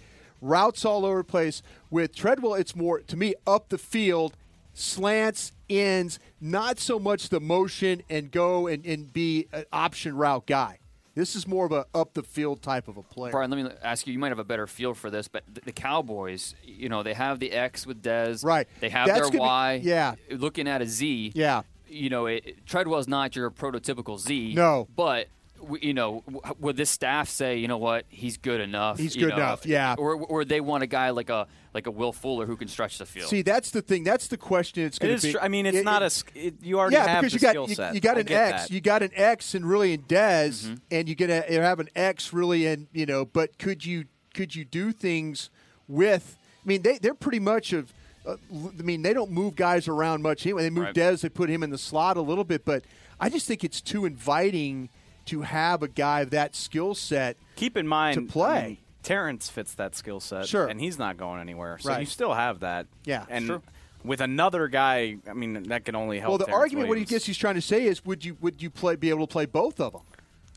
routes 0.40 0.84
all 0.84 1.04
over 1.04 1.18
the 1.18 1.24
place. 1.24 1.60
With 1.90 2.14
Treadwell, 2.14 2.54
it's 2.54 2.76
more 2.76 3.00
to 3.00 3.16
me 3.16 3.34
up 3.48 3.70
the 3.70 3.78
field, 3.78 4.36
slants, 4.78 5.52
ends, 5.68 6.18
not 6.40 6.78
so 6.78 6.98
much 6.98 7.28
the 7.28 7.40
motion 7.40 8.02
and 8.08 8.30
go 8.30 8.66
and, 8.66 8.84
and 8.86 9.12
be 9.12 9.48
an 9.52 9.64
option 9.72 10.16
route 10.16 10.46
guy. 10.46 10.78
This 11.14 11.34
is 11.34 11.48
more 11.48 11.66
of 11.66 11.72
a 11.72 11.84
up 11.94 12.14
the 12.14 12.22
field 12.22 12.62
type 12.62 12.86
of 12.86 12.96
a 12.96 13.02
player. 13.02 13.32
Bryan, 13.32 13.50
let 13.50 13.56
me 13.64 13.70
ask 13.82 14.06
you. 14.06 14.12
You 14.12 14.20
might 14.20 14.28
have 14.28 14.38
a 14.38 14.44
better 14.44 14.68
feel 14.68 14.94
for 14.94 15.10
this, 15.10 15.26
but 15.26 15.42
the, 15.52 15.62
the 15.62 15.72
Cowboys, 15.72 16.54
you 16.62 16.88
know, 16.88 17.02
they 17.02 17.14
have 17.14 17.40
the 17.40 17.50
X 17.50 17.86
with 17.86 18.02
Dez. 18.02 18.44
Right. 18.44 18.68
They 18.78 18.88
have 18.90 19.08
That's 19.08 19.18
their 19.22 19.24
gonna 19.30 19.32
be- 19.32 19.38
Y. 19.40 19.80
yeah. 19.82 20.14
Looking 20.30 20.68
at 20.68 20.80
a 20.80 20.86
Z. 20.86 21.32
Yeah. 21.34 21.62
You 21.88 22.08
know, 22.10 22.26
it, 22.26 22.64
Treadwell's 22.66 23.08
not 23.08 23.34
your 23.34 23.50
prototypical 23.50 24.18
Z. 24.18 24.54
No. 24.54 24.86
But. 24.94 25.26
W- 25.58 25.78
You 25.88 25.94
know, 25.94 26.24
would 26.58 26.76
this 26.76 26.90
staff 26.90 27.28
say, 27.28 27.58
you 27.58 27.68
know 27.68 27.78
what, 27.78 28.04
he's 28.08 28.36
good 28.36 28.60
enough? 28.60 28.98
He's 28.98 29.14
good 29.16 29.28
know, 29.30 29.36
enough, 29.36 29.66
yeah. 29.66 29.94
Or, 29.98 30.14
or 30.14 30.44
they 30.44 30.60
want 30.60 30.82
a 30.82 30.86
guy 30.86 31.10
like 31.10 31.30
a 31.30 31.46
like 31.74 31.86
a 31.86 31.90
Will 31.90 32.12
Fuller 32.12 32.46
who 32.46 32.56
can 32.56 32.66
stretch 32.68 32.98
the 32.98 33.06
field. 33.06 33.28
See, 33.28 33.42
that's 33.42 33.70
the 33.70 33.82
thing. 33.82 34.02
That's 34.04 34.28
the 34.28 34.36
question. 34.36 34.84
It's 34.84 34.98
going 34.98 35.14
is 35.14 35.20
to 35.22 35.28
be. 35.28 35.32
tr- 35.34 35.38
I 35.40 35.48
mean, 35.48 35.66
it's 35.66 35.78
it- 35.78 35.84
not 35.84 36.02
it- 36.02 36.24
a. 36.34 36.46
It, 36.46 36.54
you 36.62 36.78
already 36.78 36.96
yeah, 36.96 37.06
have 37.06 37.22
because 37.22 37.32
the 37.32 37.38
you 37.38 37.40
got 37.42 37.50
skill 37.50 37.68
you, 37.68 37.74
set. 37.74 37.94
you 37.94 38.00
got 38.00 38.16
I 38.16 38.20
an 38.20 38.32
X. 38.32 38.62
that. 38.62 38.70
You 38.70 38.80
got 38.80 39.02
an 39.02 39.10
X 39.14 39.54
and 39.54 39.64
really 39.68 39.92
in 39.92 40.02
Dez, 40.02 40.64
Mm-hmm. 40.64 40.74
and 40.90 41.08
you're 41.08 41.14
gonna 41.16 41.44
you 41.50 41.60
have 41.60 41.80
an 41.80 41.88
X 41.94 42.32
really 42.32 42.66
in 42.66 42.88
you 42.92 43.06
know. 43.06 43.24
But 43.24 43.58
could 43.58 43.84
you 43.84 44.04
could 44.34 44.54
you 44.54 44.64
do 44.64 44.92
things 44.92 45.50
with? 45.86 46.36
I 46.64 46.68
mean, 46.68 46.82
they 46.82 46.98
they're 46.98 47.14
pretty 47.14 47.40
much 47.40 47.72
of. 47.72 47.92
Uh, 48.26 48.36
I 48.78 48.82
mean, 48.82 49.02
they 49.02 49.14
don't 49.14 49.30
move 49.30 49.56
guys 49.56 49.88
around 49.88 50.22
much 50.22 50.44
anyway. 50.44 50.62
They 50.64 50.70
move 50.70 50.84
Right. 50.86 50.94
Dez, 50.94 51.22
they 51.22 51.28
put 51.30 51.48
him 51.48 51.62
in 51.62 51.70
the 51.70 51.78
slot 51.78 52.16
a 52.18 52.20
little 52.20 52.44
bit, 52.44 52.64
but 52.64 52.82
I 53.18 53.30
just 53.30 53.46
think 53.46 53.64
it's 53.64 53.80
too 53.80 54.04
inviting 54.04 54.90
to 55.28 55.42
have 55.42 55.82
a 55.82 55.88
guy 55.88 56.20
of 56.20 56.30
that 56.30 56.54
skill 56.54 56.94
set. 56.94 57.36
Keep 57.56 57.76
in 57.76 57.86
mind 57.88 58.14
to 58.14 58.22
play. 58.32 58.50
I 58.58 58.66
mean, 58.68 58.78
Terrence 59.02 59.48
fits 59.48 59.74
that 59.74 59.94
skill 59.94 60.20
set, 60.20 60.46
Sure. 60.46 60.66
and 60.66 60.80
he's 60.80 60.98
not 60.98 61.16
going 61.16 61.40
anywhere. 61.40 61.78
So 61.78 61.90
Right. 61.90 62.00
you 62.00 62.06
still 62.06 62.34
have 62.34 62.60
that. 62.60 62.86
Yeah, 63.04 63.24
and 63.30 63.46
sure. 63.46 63.62
with 64.04 64.20
another 64.20 64.68
guy, 64.68 65.16
I 65.28 65.32
mean, 65.32 65.62
that 65.64 65.84
can 65.84 65.94
only 65.94 66.18
help. 66.18 66.30
Well, 66.30 66.38
the 66.38 66.44
Terrence 66.46 66.60
argument, 66.62 66.88
what 66.88 66.98
he 66.98 67.02
Williams. 67.04 67.10
guess 67.10 67.24
he's 67.24 67.38
trying 67.38 67.54
to 67.54 67.62
say 67.62 67.84
is, 67.84 68.04
would 68.04 68.24
you 68.24 68.36
would 68.40 68.60
you 68.62 68.70
play 68.70 68.96
be 68.96 69.08
able 69.10 69.26
to 69.26 69.32
play 69.32 69.46
both 69.46 69.80
of 69.80 69.92
them? 69.92 70.02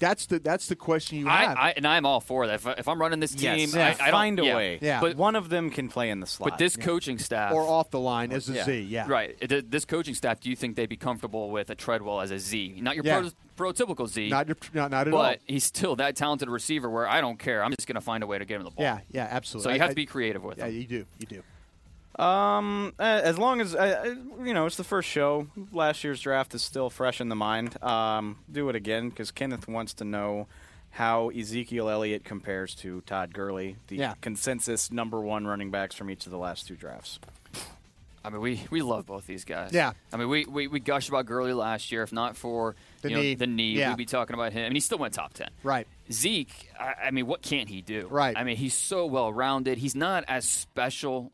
That's 0.02 0.26
the 0.26 0.40
that's 0.40 0.68
the 0.68 0.76
question 0.76 1.20
you 1.20 1.28
have. 1.28 1.58
I, 1.58 1.62
I 1.70 1.74
and 1.78 1.88
I'm 1.88 2.06
all 2.06 2.20
for 2.20 2.48
that. 2.48 2.56
If, 2.56 2.68
I- 2.68 2.74
if 2.80 2.88
I'm 2.88 3.00
running 3.00 3.20
this 3.22 3.32
team, 3.34 3.70
Yes, 3.72 4.00
I, 4.02 4.08
I 4.08 4.12
find 4.12 4.40
a 4.40 4.44
yeah. 4.46 4.56
way. 4.56 4.80
Yeah. 4.82 5.00
But 5.00 5.16
one 5.16 5.36
of 5.36 5.48
them 5.50 5.70
can 5.70 5.88
play 5.90 6.10
in 6.10 6.20
the 6.20 6.26
slot. 6.26 6.50
But 6.50 6.58
this 6.60 6.76
coaching 6.76 7.20
staff, 7.20 7.54
or 7.54 7.62
off 7.62 7.92
the 7.92 8.00
line 8.00 8.32
as 8.34 8.50
a 8.50 8.64
Z, 8.64 8.82
yeah. 8.82 9.06
right. 9.08 9.38
This 9.70 9.86
coaching 9.86 10.16
staff, 10.16 10.40
do 10.42 10.50
you 10.50 10.56
think 10.56 10.76
they'd 10.76 10.90
be 10.90 10.98
comfortable 10.98 11.52
with 11.52 11.70
a 11.70 11.76
Treadwell 11.76 12.20
as 12.20 12.32
a 12.32 12.40
Z? 12.40 12.80
Not 12.82 12.96
your 12.96 13.06
Yeah. 13.06 13.30
pro- 13.56 13.72
prototypical 13.72 14.08
Z, 14.10 14.30
Not, 14.30 14.48
not, 14.74 14.90
not 14.92 15.08
at 15.08 15.12
but 15.12 15.18
all. 15.18 15.36
he's 15.46 15.64
still 15.64 15.96
that 15.98 16.16
talented 16.16 16.50
receiver. 16.50 16.90
Where 16.90 17.08
I 17.08 17.22
don't 17.22 17.38
care. 17.38 17.64
I'm 17.64 17.72
just 17.72 17.88
going 17.88 17.96
to 17.96 18.02
find 18.02 18.24
a 18.24 18.28
way 18.28 18.40
to 18.40 18.46
get 18.46 18.56
him 18.58 18.64
the 18.64 18.72
ball. 18.72 18.84
Yeah, 18.84 19.00
yeah, 19.12 19.28
absolutely. 19.30 19.64
So 19.66 19.70
you 19.70 19.76
I- 19.76 19.80
have 19.84 19.90
to 19.92 19.96
be 19.96 20.08
creative 20.08 20.44
with 20.44 20.58
it. 20.58 20.62
Yeah, 20.62 20.68
him. 20.68 20.76
you 20.82 20.88
do. 20.88 21.06
You 21.20 21.26
do. 21.28 21.44
Um, 22.20 22.94
as 23.00 23.38
long 23.38 23.62
as 23.62 23.74
uh, 23.74 24.04
uh, 24.06 24.44
you 24.44 24.54
know, 24.54 24.66
it's 24.66 24.76
the 24.76 24.84
first 24.84 25.10
show. 25.10 25.48
Last 25.72 26.04
year's 26.04 26.22
draft 26.22 26.54
is 26.54 26.62
still 26.62 26.90
fresh 26.90 27.22
in 27.22 27.30
the 27.30 27.36
mind. 27.36 27.82
Um, 27.84 28.38
do 28.52 28.70
it 28.70 28.76
again 28.76 29.10
because 29.10 29.32
Kenneth 29.32 29.68
wants 29.68 29.94
to 29.96 30.04
know 30.06 30.48
how 30.92 31.30
Ezekiel 31.30 31.90
Elliott 31.90 32.26
compares 32.26 32.76
to 32.76 33.00
Todd 33.02 33.34
Gurley, 33.34 33.78
the 33.88 33.96
Yeah. 33.96 34.14
consensus 34.20 34.92
number 34.92 35.22
one 35.22 35.48
running 35.48 35.72
backs 35.72 35.96
from 35.96 36.10
each 36.10 36.26
of 36.26 36.32
the 36.32 36.38
last 36.38 36.68
two 36.68 36.76
drafts. 36.76 37.18
I 38.24 38.30
mean, 38.30 38.42
we, 38.42 38.62
we 38.70 38.82
love 38.84 39.08
both 39.08 39.26
these 39.26 39.46
guys. 39.46 39.72
Yeah. 39.74 39.94
I 40.14 40.18
mean, 40.18 40.30
we, 40.30 40.46
we, 40.46 40.68
we 40.68 40.80
gushed 40.80 41.10
about 41.10 41.26
Gurley 41.26 41.54
last 41.54 41.92
year. 41.92 42.04
If 42.04 42.12
not 42.14 42.36
for 42.38 42.76
The 43.02 43.10
you 43.10 43.16
know, 43.16 43.22
knee. 43.22 43.36
the 43.36 43.48
knee, 43.48 43.72
Yeah. 43.72 43.90
we'd 43.90 43.98
be 43.98 44.06
talking 44.06 44.34
about 44.36 44.52
him. 44.54 44.64
I 44.66 44.68
mean, 44.68 44.76
he 44.76 44.80
still 44.82 45.00
went 45.00 45.14
top 45.16 45.34
10. 45.34 45.48
Right. 45.64 45.88
Zeke, 46.12 46.70
I, 46.80 47.08
I 47.08 47.12
mean, 47.12 47.26
what 47.26 47.42
can't 47.42 47.68
he 47.70 47.82
do? 47.82 48.08
Right. 48.12 48.38
I 48.38 48.44
mean, 48.44 48.58
he's 48.58 48.76
so 48.76 49.08
well 49.08 49.34
rounded. 49.34 49.80
He's 49.80 49.96
not 49.96 50.24
as 50.28 50.46
special 50.48 51.32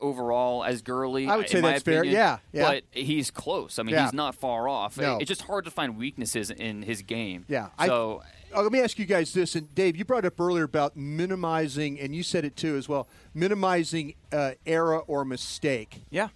overall 0.00 0.64
as 0.64 0.82
Gurley. 0.82 1.26
I 1.26 1.36
would 1.36 1.46
in 1.46 1.50
say 1.52 1.60
my 1.60 1.72
that's 1.72 1.82
fair. 1.82 2.00
opinion, 2.00 2.14
Yeah, 2.14 2.38
yeah. 2.52 2.62
But 2.68 2.84
he's 2.92 3.30
close. 3.30 3.78
I 3.78 3.82
mean, 3.82 3.94
Yeah. 3.94 4.04
he's 4.04 4.12
not 4.12 4.34
far 4.34 4.68
off. 4.68 4.96
No. 4.98 5.18
It's 5.18 5.28
just 5.28 5.42
hard 5.42 5.64
to 5.64 5.70
find 5.70 5.96
weaknesses 5.96 6.50
in 6.50 6.82
his 6.82 7.02
game. 7.02 7.44
Yeah. 7.48 7.68
So. 7.84 8.22
I, 8.52 8.58
oh, 8.58 8.62
let 8.62 8.72
me 8.72 8.80
ask 8.80 8.98
you 8.98 9.06
guys 9.06 9.32
this. 9.32 9.54
And 9.54 9.72
Dave, 9.74 9.96
you 9.96 10.04
brought 10.04 10.24
up 10.24 10.40
earlier 10.40 10.64
about 10.64 10.96
minimizing, 10.96 11.98
and 12.00 12.14
you 12.14 12.22
said 12.22 12.44
it 12.44 12.56
too 12.56 12.76
as 12.76 12.88
well, 12.88 13.08
minimizing 13.34 14.14
uh, 14.32 14.52
error 14.66 14.98
or 14.98 15.24
mistake. 15.24 16.02
Yeah. 16.10 16.28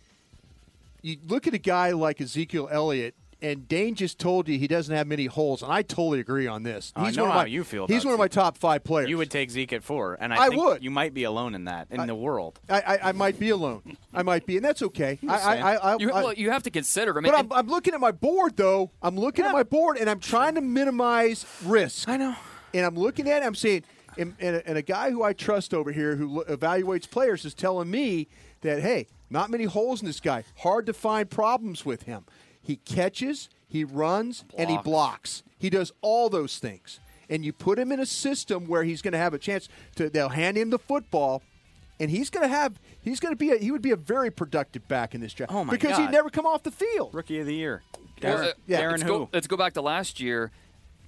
You 1.02 1.18
look 1.26 1.46
at 1.46 1.52
a 1.52 1.58
guy 1.58 1.90
like 1.90 2.20
Ezekiel 2.20 2.68
Elliott, 2.72 3.14
and 3.44 3.68
Dane 3.68 3.94
just 3.94 4.18
told 4.18 4.48
you 4.48 4.58
he 4.58 4.66
doesn't 4.66 4.94
have 4.94 5.06
many 5.06 5.26
holes, 5.26 5.62
and 5.62 5.70
I 5.70 5.82
totally 5.82 6.18
agree 6.18 6.46
on 6.46 6.62
this. 6.62 6.92
I 6.96 7.06
He's 7.06 7.16
know 7.16 7.24
one 7.24 7.30
of 7.30 7.34
how 7.34 7.42
my, 7.42 7.46
you 7.46 7.62
feel 7.62 7.86
He's 7.86 8.02
about 8.02 8.06
one 8.06 8.14
of 8.14 8.18
my 8.20 8.28
top 8.28 8.56
five 8.56 8.82
players. 8.82 9.10
You 9.10 9.18
would 9.18 9.30
take 9.30 9.50
Zeke 9.50 9.74
at 9.74 9.84
four, 9.84 10.16
and 10.18 10.32
I, 10.32 10.44
I 10.44 10.48
think 10.48 10.62
would. 10.62 10.82
You 10.82 10.90
might 10.90 11.12
be 11.12 11.24
alone 11.24 11.54
in 11.54 11.66
that 11.66 11.88
in 11.90 12.06
the 12.06 12.14
world. 12.14 12.58
I, 12.70 12.80
I, 12.80 13.08
I 13.08 13.12
might 13.12 13.38
be 13.38 13.50
alone. 13.50 13.96
I 14.14 14.22
might 14.22 14.46
be, 14.46 14.56
and 14.56 14.64
that's 14.64 14.80
okay. 14.82 15.18
I, 15.28 15.36
I. 15.36 15.56
I, 15.56 15.74
I, 15.74 15.96
You, 15.98 16.08
well, 16.08 16.32
you 16.32 16.50
have 16.50 16.62
to 16.62 16.70
consider. 16.70 17.16
I 17.18 17.20
mean, 17.20 17.32
but 17.32 17.38
I'm, 17.38 17.52
I'm 17.52 17.68
looking 17.68 17.92
at 17.92 18.00
my 18.00 18.12
board, 18.12 18.56
though. 18.56 18.90
I'm 19.02 19.16
looking 19.16 19.44
at 19.44 19.52
my 19.52 19.62
board, 19.62 19.98
and 19.98 20.08
I'm 20.08 20.20
trying 20.20 20.54
to 20.54 20.62
minimize 20.62 21.44
risk. 21.64 22.08
I 22.08 22.16
know. 22.16 22.34
And 22.72 22.84
I'm 22.84 22.96
looking 22.96 23.28
at 23.28 23.42
it, 23.42 23.46
I'm 23.46 23.54
saying, 23.54 23.84
and, 24.18 24.34
and, 24.40 24.56
a, 24.56 24.68
and 24.68 24.78
a 24.78 24.82
guy 24.82 25.10
who 25.10 25.22
I 25.22 25.32
trust 25.32 25.72
over 25.74 25.92
here 25.92 26.16
who 26.16 26.44
evaluates 26.44 27.08
players 27.08 27.44
is 27.44 27.54
telling 27.54 27.90
me 27.90 28.26
that, 28.62 28.80
hey, 28.80 29.06
not 29.30 29.50
many 29.50 29.64
holes 29.64 30.00
in 30.00 30.06
this 30.06 30.20
guy. 30.20 30.44
Hard 30.58 30.86
to 30.86 30.92
find 30.92 31.30
problems 31.30 31.84
with 31.84 32.02
him. 32.04 32.24
He 32.64 32.76
catches, 32.76 33.48
he 33.68 33.84
runs, 33.84 34.44
and 34.56 34.68
he 34.70 34.76
Blocks. 34.76 34.84
blocks. 34.84 35.42
He 35.58 35.70
does 35.70 35.92
all 36.00 36.28
those 36.28 36.58
things. 36.58 36.98
And 37.28 37.44
you 37.44 37.52
put 37.52 37.78
him 37.78 37.92
in 37.92 38.00
a 38.00 38.06
system 38.06 38.66
where 38.66 38.82
he's 38.84 39.02
going 39.02 39.12
to 39.12 39.18
have 39.18 39.34
a 39.34 39.38
chance 39.38 39.68
to, 39.96 40.08
they'll 40.10 40.28
hand 40.30 40.56
him 40.56 40.70
the 40.70 40.78
football. 40.78 41.42
And 42.00 42.10
he's 42.10 42.28
going 42.30 42.42
to 42.42 42.54
have, 42.54 42.80
he's 43.02 43.20
going 43.20 43.32
to 43.32 43.36
be, 43.36 43.50
a, 43.52 43.56
he 43.58 43.70
would 43.70 43.82
be 43.82 43.92
a 43.92 43.96
very 43.96 44.30
productive 44.30 44.88
back 44.88 45.14
in 45.14 45.20
this 45.20 45.32
draft. 45.32 45.52
Oh, 45.54 45.62
my 45.64 45.72
Because 45.72 45.92
God. 45.92 46.00
he'd 46.06 46.10
never 46.10 46.28
come 46.30 46.46
off 46.46 46.62
the 46.64 46.70
field. 46.70 47.14
Rookie 47.14 47.38
of 47.38 47.46
the 47.46 47.54
year. 47.54 47.82
Well, 48.22 48.38
Darren, 48.38 48.48
uh, 48.48 48.52
yeah, 48.66 48.80
Darren 48.80 48.90
let's 48.92 49.02
who? 49.02 49.08
Go, 49.08 49.28
let's 49.32 49.46
go 49.46 49.56
back 49.56 49.74
to 49.74 49.82
last 49.82 50.20
year. 50.20 50.50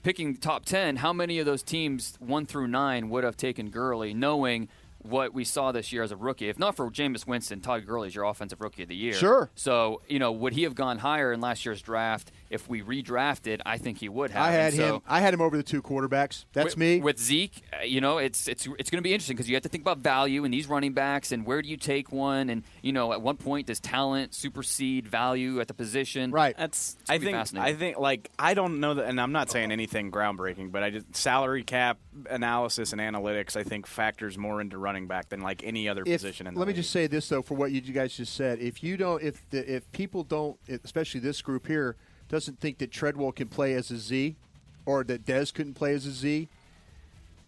Picking 0.02 0.34
the 0.34 0.38
top 0.38 0.64
10, 0.64 0.96
how 0.96 1.12
many 1.12 1.40
of 1.40 1.46
those 1.46 1.64
teams, 1.64 2.16
1 2.20 2.46
through 2.46 2.68
9, 2.68 3.08
would 3.08 3.24
have 3.24 3.36
taken 3.36 3.70
Gurley, 3.70 4.14
knowing 4.14 4.68
what 5.10 5.34
we 5.34 5.44
saw 5.44 5.72
this 5.72 5.92
year 5.92 6.02
as 6.02 6.12
a 6.12 6.16
rookie? 6.16 6.48
If 6.48 6.58
not 6.58 6.76
for 6.76 6.90
Jameis 6.90 7.26
Winston, 7.26 7.60
Todd 7.60 7.86
Gurley 7.86 8.08
is 8.08 8.14
your 8.14 8.24
offensive 8.24 8.60
rookie 8.60 8.82
of 8.82 8.88
the 8.88 8.96
year. 8.96 9.14
Sure. 9.14 9.50
So, 9.54 10.02
you 10.08 10.18
know, 10.18 10.32
would 10.32 10.52
he 10.52 10.62
have 10.64 10.74
gone 10.74 10.98
higher 10.98 11.32
in 11.32 11.40
last 11.40 11.64
year's 11.64 11.82
draft 11.82 12.32
if 12.50 12.68
we 12.68 12.82
redrafted? 12.82 13.60
I 13.64 13.78
think 13.78 13.98
he 13.98 14.08
would 14.08 14.30
have. 14.30 14.44
I 14.44 14.50
had 14.50 14.74
so- 14.74 14.96
him. 14.96 15.02
I 15.06 15.20
had 15.20 15.34
him 15.34 15.40
over 15.40 15.56
the 15.56 15.62
two 15.62 15.82
quarterbacks. 15.82 16.44
That's 16.52 16.66
with, 16.66 16.76
me. 16.76 17.00
With 17.00 17.18
Zeke, 17.18 17.62
uh, 17.72 17.84
you 17.84 18.00
know, 18.00 18.18
it's 18.18 18.48
it's 18.48 18.66
it's 18.78 18.90
going 18.90 18.98
to 18.98 19.02
be 19.02 19.12
interesting 19.12 19.36
because 19.36 19.48
you 19.48 19.56
have 19.56 19.62
to 19.62 19.68
think 19.68 19.82
about 19.82 19.98
value 19.98 20.44
in 20.44 20.50
these 20.50 20.66
running 20.66 20.92
backs 20.92 21.32
and 21.32 21.46
where 21.46 21.62
do 21.62 21.68
you 21.68 21.76
take 21.76 22.12
one, 22.12 22.50
and 22.50 22.62
you 22.82 22.92
know, 22.92 23.12
at 23.12 23.22
one 23.22 23.36
point 23.36 23.66
does 23.66 23.80
talent 23.80 24.34
supersede 24.34 25.08
value 25.08 25.60
at 25.60 25.68
the 25.68 25.74
position? 25.74 26.30
Right. 26.30 26.56
That's. 26.56 26.96
I 27.08 27.18
think. 27.18 27.36
I 27.56 27.74
think. 27.74 27.98
Like 27.98 28.30
I 28.38 28.54
don't 28.54 28.80
know 28.80 28.94
that, 28.94 29.06
and 29.06 29.20
I'm 29.20 29.32
not 29.32 29.50
saying 29.50 29.72
anything 29.72 30.10
groundbreaking, 30.10 30.72
but 30.72 30.82
I 30.82 30.90
just 30.90 31.16
salary 31.16 31.64
cap 31.64 31.98
analysis 32.28 32.92
and 32.92 33.00
analytics. 33.00 33.56
I 33.56 33.62
think 33.62 33.86
factors 33.86 34.36
more 34.36 34.60
into 34.60 34.78
running 34.78 35.06
back 35.06 35.28
than 35.28 35.40
like 35.40 35.64
any 35.64 35.88
other 35.88 36.02
if, 36.06 36.20
position 36.20 36.46
in 36.46 36.54
the 36.54 36.60
let 36.66 36.68
me 36.68 36.74
just 36.74 36.90
say 36.90 37.06
this 37.06 37.28
though, 37.28 37.42
for 37.42 37.54
what 37.54 37.70
you 37.70 37.80
guys 37.80 38.16
just 38.16 38.34
said, 38.34 38.58
if 38.58 38.82
you 38.82 38.96
don't, 38.96 39.22
if 39.22 39.48
the, 39.50 39.74
if 39.74 39.90
people 39.92 40.24
don't, 40.24 40.58
especially 40.84 41.20
this 41.20 41.42
group 41.42 41.66
here, 41.66 41.96
doesn't 42.28 42.60
think 42.60 42.78
that 42.78 42.90
Treadwell 42.90 43.32
can 43.32 43.48
play 43.48 43.74
as 43.74 43.90
a 43.90 43.98
Z, 43.98 44.36
or 44.84 45.04
that 45.04 45.24
Dez 45.24 45.52
couldn't 45.52 45.74
play 45.74 45.94
as 45.94 46.06
a 46.06 46.12
Z, 46.12 46.48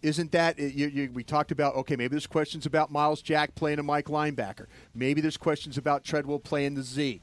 isn't 0.01 0.31
that 0.31 0.57
you, 0.59 0.87
you, 0.87 1.11
we 1.13 1.23
talked 1.23 1.51
about? 1.51 1.75
Okay, 1.75 1.95
maybe 1.95 2.11
there's 2.11 2.27
questions 2.27 2.65
about 2.65 2.91
Myles 2.91 3.21
Jack 3.21 3.55
playing 3.55 3.79
a 3.79 3.83
Mike 3.83 4.05
linebacker. 4.05 4.67
Maybe 4.95 5.19
there's 5.21 5.37
questions 5.37 5.77
about 5.77 6.03
Treadwell 6.03 6.39
playing 6.39 6.75
the 6.75 6.83
Z. 6.83 7.21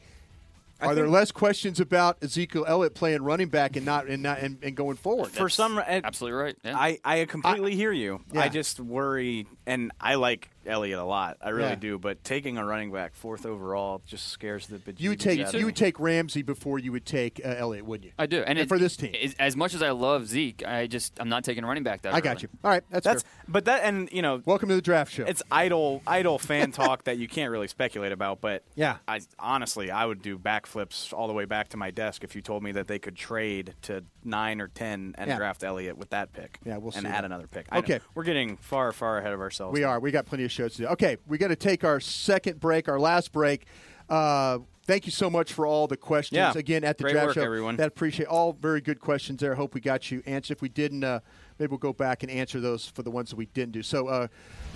I 0.78 0.86
Are 0.88 0.94
there 0.94 1.08
less 1.08 1.32
questions 1.32 1.80
about 1.80 2.18
Ezekiel 2.22 2.66
Elliott 2.68 2.94
playing 2.94 3.22
running 3.22 3.48
back 3.48 3.76
and 3.76 3.86
not 3.86 4.08
and 4.08 4.22
not 4.22 4.40
and, 4.40 4.58
and 4.62 4.76
going 4.76 4.96
forward? 4.96 5.30
for 5.30 5.48
some, 5.48 5.78
absolutely 5.78 6.38
right. 6.38 6.56
Yeah. 6.62 6.76
I, 6.76 6.98
I 7.02 7.24
completely 7.24 7.74
hear 7.74 7.92
you. 7.92 8.20
Yeah. 8.30 8.42
I 8.42 8.50
just 8.50 8.78
worry, 8.78 9.46
and 9.66 9.90
I 9.98 10.16
like 10.16 10.50
Elliott 10.66 10.98
a 10.98 11.04
lot. 11.04 11.36
I 11.40 11.50
really 11.50 11.70
Yeah. 11.70 11.74
do. 11.76 11.98
But 11.98 12.22
taking 12.24 12.58
a 12.58 12.64
running 12.64 12.92
back 12.92 13.14
fourth 13.14 13.46
overall 13.46 14.02
just 14.06 14.28
scares 14.28 14.66
the. 14.66 14.80
You 14.98 15.10
would 15.10 15.20
take 15.20 15.40
out 15.40 15.48
of 15.48 15.54
you 15.54 15.60
me. 15.60 15.64
would 15.66 15.76
take 15.76 15.98
Ramsey 16.00 16.42
before 16.42 16.78
you 16.78 16.92
would 16.92 17.06
take 17.06 17.40
uh, 17.44 17.48
Elliott, 17.48 17.84
wouldn't 17.86 18.06
you? 18.06 18.12
I 18.18 18.26
do, 18.26 18.42
and, 18.42 18.58
it- 18.58 18.68
for 18.68 18.78
this 18.78 18.96
team, 18.96 19.14
is- 19.14 19.34
as 19.38 19.56
much 19.56 19.74
as 19.74 19.82
I 19.82 19.90
love 19.90 20.26
Zeke, 20.26 20.66
I 20.66 20.86
just 20.86 21.14
I'm 21.20 21.28
not 21.28 21.44
taking 21.44 21.64
a 21.64 21.66
running 21.66 21.82
back 21.84 22.02
that. 22.02 22.14
I 22.14 22.20
got 22.20 22.42
you. 22.42 22.48
All 22.64 22.70
right, 22.70 22.82
that's, 22.90 23.04
That's 23.04 23.22
fair. 23.22 23.30
but 23.48 23.64
that 23.66 23.82
and 23.84 24.08
you 24.12 24.22
know 24.22 24.42
welcome 24.44 24.68
to 24.68 24.74
the 24.74 24.82
draft 24.82 25.12
show. 25.12 25.24
It's 25.24 25.42
idle 25.50 26.02
idle 26.06 26.38
fan 26.38 26.72
talk 26.72 27.04
that 27.04 27.18
you 27.18 27.28
can't 27.28 27.50
really 27.50 27.68
speculate 27.68 28.12
about. 28.12 28.40
But 28.40 28.62
Yeah. 28.74 28.96
I 29.08 29.20
honestly 29.38 29.90
I 29.90 30.04
would 30.04 30.22
do 30.22 30.38
backflips 30.38 31.12
all 31.12 31.26
the 31.26 31.32
way 31.34 31.44
back 31.44 31.68
to 31.70 31.76
my 31.76 31.90
desk 31.90 32.24
if 32.24 32.34
you 32.34 32.42
told 32.42 32.62
me 32.62 32.72
that 32.72 32.88
they 32.88 32.98
could 32.98 33.16
trade 33.16 33.74
to 33.82 34.04
nine 34.24 34.60
or 34.60 34.68
ten 34.68 35.14
and 35.18 35.28
Yeah. 35.28 35.36
draft 35.36 35.62
Elliott 35.64 35.96
with 35.96 36.10
that 36.10 36.32
pick. 36.32 36.58
Yeah, 36.64 36.76
we'll 36.78 36.92
and 36.92 37.02
see 37.02 37.08
add 37.08 37.14
that. 37.18 37.24
another 37.24 37.46
pick. 37.46 37.66
I 37.70 37.76
know. 37.76 37.78
Okay. 37.80 38.00
we're 38.14 38.24
getting 38.24 38.56
far 38.56 38.92
far 38.92 39.18
ahead 39.18 39.32
of 39.32 39.40
ourselves. 39.40 39.72
We 39.72 39.84
are. 39.84 40.00
We 40.00 40.10
got 40.10 40.26
plenty 40.26 40.44
of 40.44 40.50
shows 40.56 40.74
to 40.74 40.82
do. 40.82 40.88
Okay, 40.88 41.16
we 41.26 41.38
got 41.38 41.48
to 41.48 41.56
take 41.56 41.84
our 41.84 42.00
second 42.00 42.58
break, 42.60 42.88
our 42.88 42.98
last 42.98 43.32
break. 43.32 43.66
Uh, 44.08 44.58
thank 44.86 45.04
you 45.06 45.12
so 45.12 45.28
much 45.28 45.52
for 45.52 45.66
all 45.66 45.86
the 45.86 45.96
questions. 45.96 46.36
Yeah. 46.36 46.52
Again, 46.56 46.84
at 46.84 46.96
the 46.98 47.04
Great 47.04 47.12
draft 47.12 47.26
work, 47.28 47.34
show. 47.34 47.42
everyone. 47.42 47.76
That 47.76 47.88
appreciate 47.88 48.26
all 48.26 48.52
very 48.52 48.80
good 48.80 49.00
questions 49.00 49.40
there. 49.40 49.54
Hope 49.54 49.74
we 49.74 49.80
got 49.80 50.10
you 50.10 50.22
answered. 50.26 50.56
If 50.56 50.62
we 50.62 50.68
didn't, 50.68 51.04
uh, 51.04 51.20
maybe 51.58 51.70
we'll 51.70 51.78
go 51.78 51.92
back 51.92 52.22
and 52.22 52.30
answer 52.30 52.60
those 52.60 52.86
for 52.86 53.02
the 53.02 53.10
ones 53.10 53.30
that 53.30 53.36
we 53.36 53.46
didn't 53.46 53.72
do. 53.72 53.82
So. 53.82 54.08
Uh, 54.08 54.28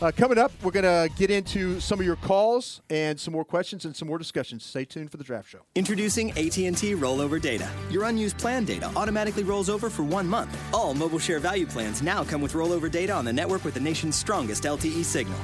uh, 0.02 0.10
coming 0.10 0.38
up, 0.38 0.50
we're 0.62 0.70
going 0.70 0.82
to 0.82 1.14
get 1.16 1.30
into 1.30 1.78
some 1.78 2.00
of 2.00 2.06
your 2.06 2.16
calls 2.16 2.80
and 2.88 3.20
some 3.20 3.32
more 3.32 3.44
questions 3.44 3.84
and 3.84 3.94
some 3.94 4.08
more 4.08 4.16
discussions. 4.16 4.64
Stay 4.64 4.86
tuned 4.86 5.10
for 5.10 5.18
the 5.18 5.24
draft 5.24 5.50
show. 5.50 5.58
Introducing 5.74 6.30
AT&T 6.30 6.94
Rollover 6.94 7.38
Data. 7.38 7.68
Your 7.90 8.04
unused 8.04 8.38
plan 8.38 8.64
data 8.64 8.90
automatically 8.96 9.42
rolls 9.42 9.68
over 9.68 9.90
for 9.90 10.02
one 10.02 10.26
month. 10.26 10.56
All 10.72 10.94
mobile 10.94 11.18
share 11.18 11.38
value 11.38 11.66
plans 11.66 12.00
now 12.00 12.24
come 12.24 12.40
with 12.40 12.54
rollover 12.54 12.90
data 12.90 13.12
on 13.12 13.26
the 13.26 13.32
network 13.32 13.62
with 13.62 13.74
the 13.74 13.80
nation's 13.80 14.16
strongest 14.16 14.62
LTE 14.62 15.04
signal. 15.04 15.38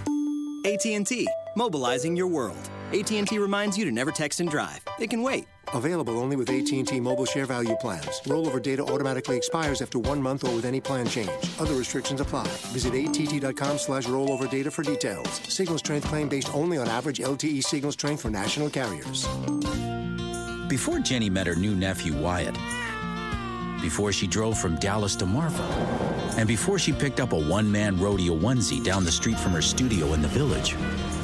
AT&T, 0.67 1.29
mobilizing 1.55 2.17
your 2.17 2.27
world. 2.27 2.69
AT&T 2.93 3.39
reminds 3.39 3.79
you 3.79 3.85
to 3.85 3.93
never 3.93 4.11
text 4.11 4.41
and 4.41 4.51
drive. 4.51 4.81
It 4.99 5.11
can 5.11 5.23
wait. 5.23 5.45
Available 5.75 6.19
only 6.19 6.35
with 6.35 6.51
AT&T 6.51 6.99
Mobile 6.99 7.25
Share 7.25 7.47
Value 7.47 7.77
Plans. 7.77 8.21
Rollover 8.25 8.61
data 8.61 8.83
automatically 8.83 9.37
expires 9.37 9.81
after 9.81 10.01
one 10.01 10.21
month 10.21 10.43
or 10.43 10.53
with 10.53 10.65
any 10.65 10.81
plan 10.81 11.07
change. 11.07 11.31
Other 11.61 11.77
restrictions 11.77 12.21
apply. 12.21 12.49
Visit 12.75 12.95
att.com 12.95 13.79
slash 13.79 14.07
rollover 14.07 14.51
data 14.51 14.73
for 14.73 14.83
details. 14.83 15.31
Signal 15.49 15.79
strength 15.79 16.09
claim 16.09 16.29
based 16.29 16.53
only 16.53 16.79
on 16.79 16.89
average 16.89 17.21
LTE 17.21 17.63
signal 17.63 17.93
strength 17.93 18.23
for 18.23 18.31
national 18.31 18.69
carriers. 18.69 19.29
Before 20.69 20.99
Jenny 20.99 21.31
met 21.31 21.47
her 21.47 21.55
new 21.55 21.77
nephew 21.77 22.21
Wyatt, 22.21 22.57
before 23.81 24.13
she 24.13 24.27
drove 24.27 24.59
from 24.59 24.77
Dallas 24.77 25.17
to 25.17 25.27
Marfa, 25.27 25.63
and 26.37 26.47
before 26.47 26.79
she 26.79 26.93
picked 26.93 27.21
up 27.21 27.33
a 27.33 27.39
one 27.39 27.71
man 27.71 27.99
rodeo 27.99 28.35
onesie 28.37 28.83
down 28.83 29.05
the 29.05 29.13
street 29.13 29.39
from 29.39 29.53
her 29.53 29.63
studio 29.63 30.13
in 30.13 30.23
the 30.23 30.29
village, 30.29 30.75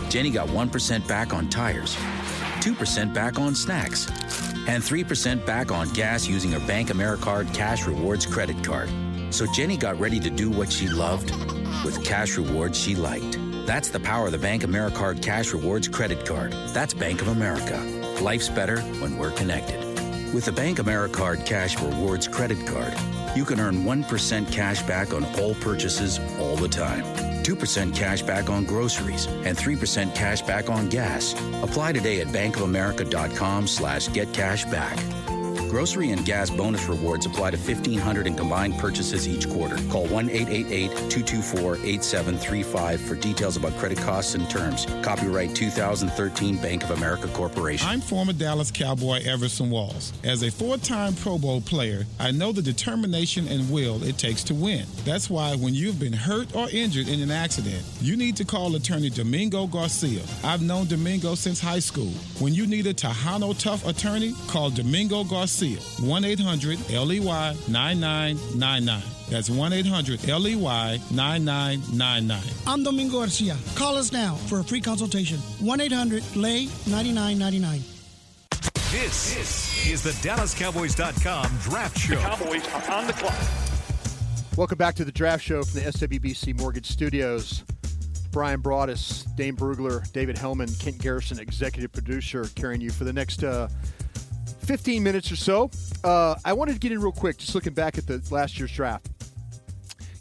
Jenny 0.09 0.31
got 0.31 0.49
1% 0.49 1.07
back 1.09 1.33
on 1.33 1.49
tires, 1.49 1.97
2% 2.61 3.15
back 3.15 3.39
on 3.39 3.55
snacks, 3.55 4.09
and 4.67 4.83
3% 4.83 5.45
back 5.45 5.73
on 5.73 5.89
gas 5.91 6.29
using 6.29 6.53
her 6.53 6.67
Bank 6.67 6.89
AmeriCard 6.89 7.53
Cash 7.55 7.87
Rewards 7.87 8.27
credit 8.27 8.63
card. 8.63 8.91
So 9.31 9.47
Jenny 9.47 9.77
got 9.77 9.99
ready 9.99 10.21
to 10.21 10.31
do 10.31 10.51
what 10.51 10.71
she 10.71 10.89
loved 10.89 11.31
with 11.85 12.05
cash 12.05 12.37
rewards 12.37 12.79
she 12.79 12.95
liked. 12.95 13.39
That's 13.67 13.89
the 13.89 14.01
power 14.01 14.27
of 14.27 14.33
the 14.33 14.39
Bank 14.39 14.63
AmeriCard 14.63 15.23
Cash 15.23 15.53
Rewards 15.53 15.89
credit 15.89 16.27
card. 16.27 16.53
That's 16.69 16.95
Bank 16.95 17.23
of 17.23 17.29
America. 17.29 17.79
Life's 18.21 18.49
better 18.49 18.81
when 19.01 19.17
we're 19.19 19.31
connected. 19.31 19.92
With 20.33 20.47
the 20.47 20.53
Bank 20.53 20.79
AmeriCard 20.79 21.45
Cash 21.45 21.79
Rewards 21.83 22.27
credit 22.27 22.67
card, 22.67 22.95
you 23.37 23.45
can 23.45 23.61
earn 23.61 23.85
1% 23.85 24.51
cash 24.51 24.83
back 24.83 25.13
on 25.13 25.25
all 25.39 25.55
purchases 25.57 26.19
all 26.39 26.57
the 26.57 26.69
time. 26.69 27.05
2% 27.43 27.95
cash 27.95 28.23
back 28.23 28.49
on 28.49 28.65
groceries 28.65 29.27
and 29.27 29.59
3% 29.59 30.15
cash 30.15 30.41
back 30.41 30.71
on 30.71 30.89
gas. 30.89 31.35
Apply 31.63 31.93
today 31.93 32.21
at 32.21 32.29
bankofamerica.com 32.29 33.67
slash 33.67 34.09
get 34.09 34.33
cash 34.33 34.65
back. 34.67 34.99
Grocery 35.73 36.11
and 36.11 36.23
gas 36.27 36.51
bonus 36.51 36.87
rewards 36.87 37.25
apply 37.25 37.53
to 37.53 37.57
1,500 37.57 38.27
in 38.27 38.35
combined 38.35 38.79
purchases 38.79 39.27
each 39.27 39.49
quarter. 39.49 39.77
Call 39.89 40.07
1 40.09 40.29
888 40.29 40.89
224 41.09 41.77
8735 41.77 43.01
for 43.01 43.15
details 43.15 43.57
about 43.57 43.75
credit 43.79 43.97
costs 43.97 44.35
and 44.35 44.51
terms. 44.51 44.85
Copyright 45.01 45.57
2013 45.57 46.59
Bank 46.59 46.85
of 46.85 46.91
America 46.91 47.27
Corporation. 47.29 47.89
I'm 47.89 48.03
former 48.03 48.35
Dallas 48.35 48.71
Cowboy 48.71 49.23
Everson 49.25 49.71
Walls. 49.71 50.13
As 50.25 50.43
a 50.43 50.51
four 50.51 50.77
time 50.77 51.15
Pro 51.15 51.39
Bowl 51.39 51.63
player, 51.63 52.05
I 52.21 52.33
know 52.33 52.53
the 52.53 52.61
determination 52.61 53.49
and 53.49 53.71
will 53.71 54.05
it 54.05 54.19
takes 54.19 54.45
to 54.45 54.55
win. 54.55 54.85
That's 55.07 55.31
why 55.31 55.57
when 55.57 55.73
you've 55.73 55.99
been 55.99 56.13
hurt 56.13 56.55
or 56.55 56.69
injured 56.69 57.09
in 57.09 57.23
an 57.23 57.31
accident, 57.31 57.83
you 58.03 58.19
need 58.19 58.37
to 58.37 58.45
call 58.45 58.77
attorney 58.77 59.09
Domingo 59.09 59.67
Garcia. 59.69 60.21
I've 60.45 60.61
known 60.61 60.87
Domingo 60.89 61.35
since 61.35 61.61
high 61.61 61.79
school. 61.79 62.13
When 62.41 62.53
you 62.53 62.67
need 62.67 62.87
a 62.87 62.93
Tejano 62.93 63.59
Tough 63.59 63.87
attorney, 63.87 64.35
call 64.49 64.69
Domingo 64.69 65.25
Garcia. 65.25 65.62
1 65.71 66.25
800 66.25 66.91
LEY 66.91 67.21
9999. 67.21 69.03
That's 69.31 69.49
1 69.49 69.73
800 69.73 70.27
LEY 70.27 70.55
9999. 70.57 72.43
I'm 72.67 72.83
Domingo 72.83 73.19
Garcia. 73.19 73.57
Call 73.77 73.97
us 73.97 74.13
now 74.13 74.35
for 74.35 74.59
a 74.59 74.65
free 74.65 74.81
consultation. 74.81 75.39
1 75.61 75.81
800 75.81 76.37
LAY 76.37 76.67
9999. 76.87 77.81
This 78.91 79.87
is 79.87 80.03
the 80.03 80.11
DallasCowboys.com 80.29 81.59
Draft 81.63 81.99
Show. 81.99 82.17
Cowboys 82.17 82.69
are 82.69 82.91
on 82.91 83.07
the 83.07 83.13
clock. 83.13 83.35
Welcome 84.57 84.79
back 84.79 84.97
to 84.97 85.05
the 85.05 85.13
draft 85.13 85.45
show 85.45 85.63
from 85.63 85.81
the 85.81 85.87
SWBC 85.87 86.59
Mortgage 86.61 86.87
Studios. 86.87 87.63
Bryan 88.33 88.61
Broaddus, 88.61 89.25
Dane 89.37 89.55
Brugler, 89.55 90.11
David 90.13 90.37
Helman, 90.37 90.69
Kent 90.81 90.99
Garrison, 90.99 91.39
executive 91.39 91.93
producer, 91.93 92.47
carrying 92.55 92.81
you 92.81 92.91
for 92.91 93.05
the 93.05 93.13
next 93.13 93.45
uh, 93.45 93.69
15 94.63 95.03
minutes 95.03 95.31
or 95.33 95.37
so. 95.37 95.71
Uh, 96.05 96.35
I 96.45 96.53
wanted 96.53 96.75
to 96.75 96.79
get 96.79 96.93
in 96.93 97.01
real 97.01 97.13
quick, 97.13 97.39
just 97.39 97.55
looking 97.55 97.75
back 97.75 97.99
at 97.99 98.07
the 98.07 98.23
last 98.31 98.59
year's 98.59 98.73
draft. 98.73 99.09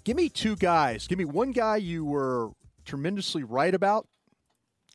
Give 0.03 0.17
me 0.17 0.29
two 0.29 0.55
guys. 0.55 1.07
Give 1.07 1.17
me 1.19 1.25
one 1.25 1.51
guy 1.51 1.77
you 1.77 2.03
were 2.03 2.49
tremendously 2.85 3.43
right 3.43 3.73
about, 3.73 4.07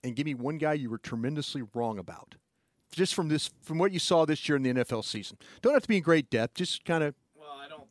and 0.02 0.16
give 0.16 0.26
me 0.26 0.34
one 0.34 0.58
guy 0.58 0.74
you 0.74 0.90
were 0.90 0.98
tremendously 0.98 1.62
wrong 1.74 1.98
about. 1.98 2.34
Just 2.92 3.14
from 3.14 3.28
this, 3.28 3.50
from 3.62 3.78
what 3.78 3.92
you 3.92 3.98
saw 3.98 4.24
this 4.24 4.48
year 4.48 4.56
in 4.56 4.62
the 4.62 4.72
NFL 4.72 5.04
season. 5.04 5.38
Don't 5.62 5.74
have 5.74 5.82
to 5.82 5.88
be 5.88 5.98
in 5.98 6.02
great 6.02 6.30
depth. 6.30 6.54
Just 6.54 6.84
kind 6.84 7.04
of. 7.04 7.14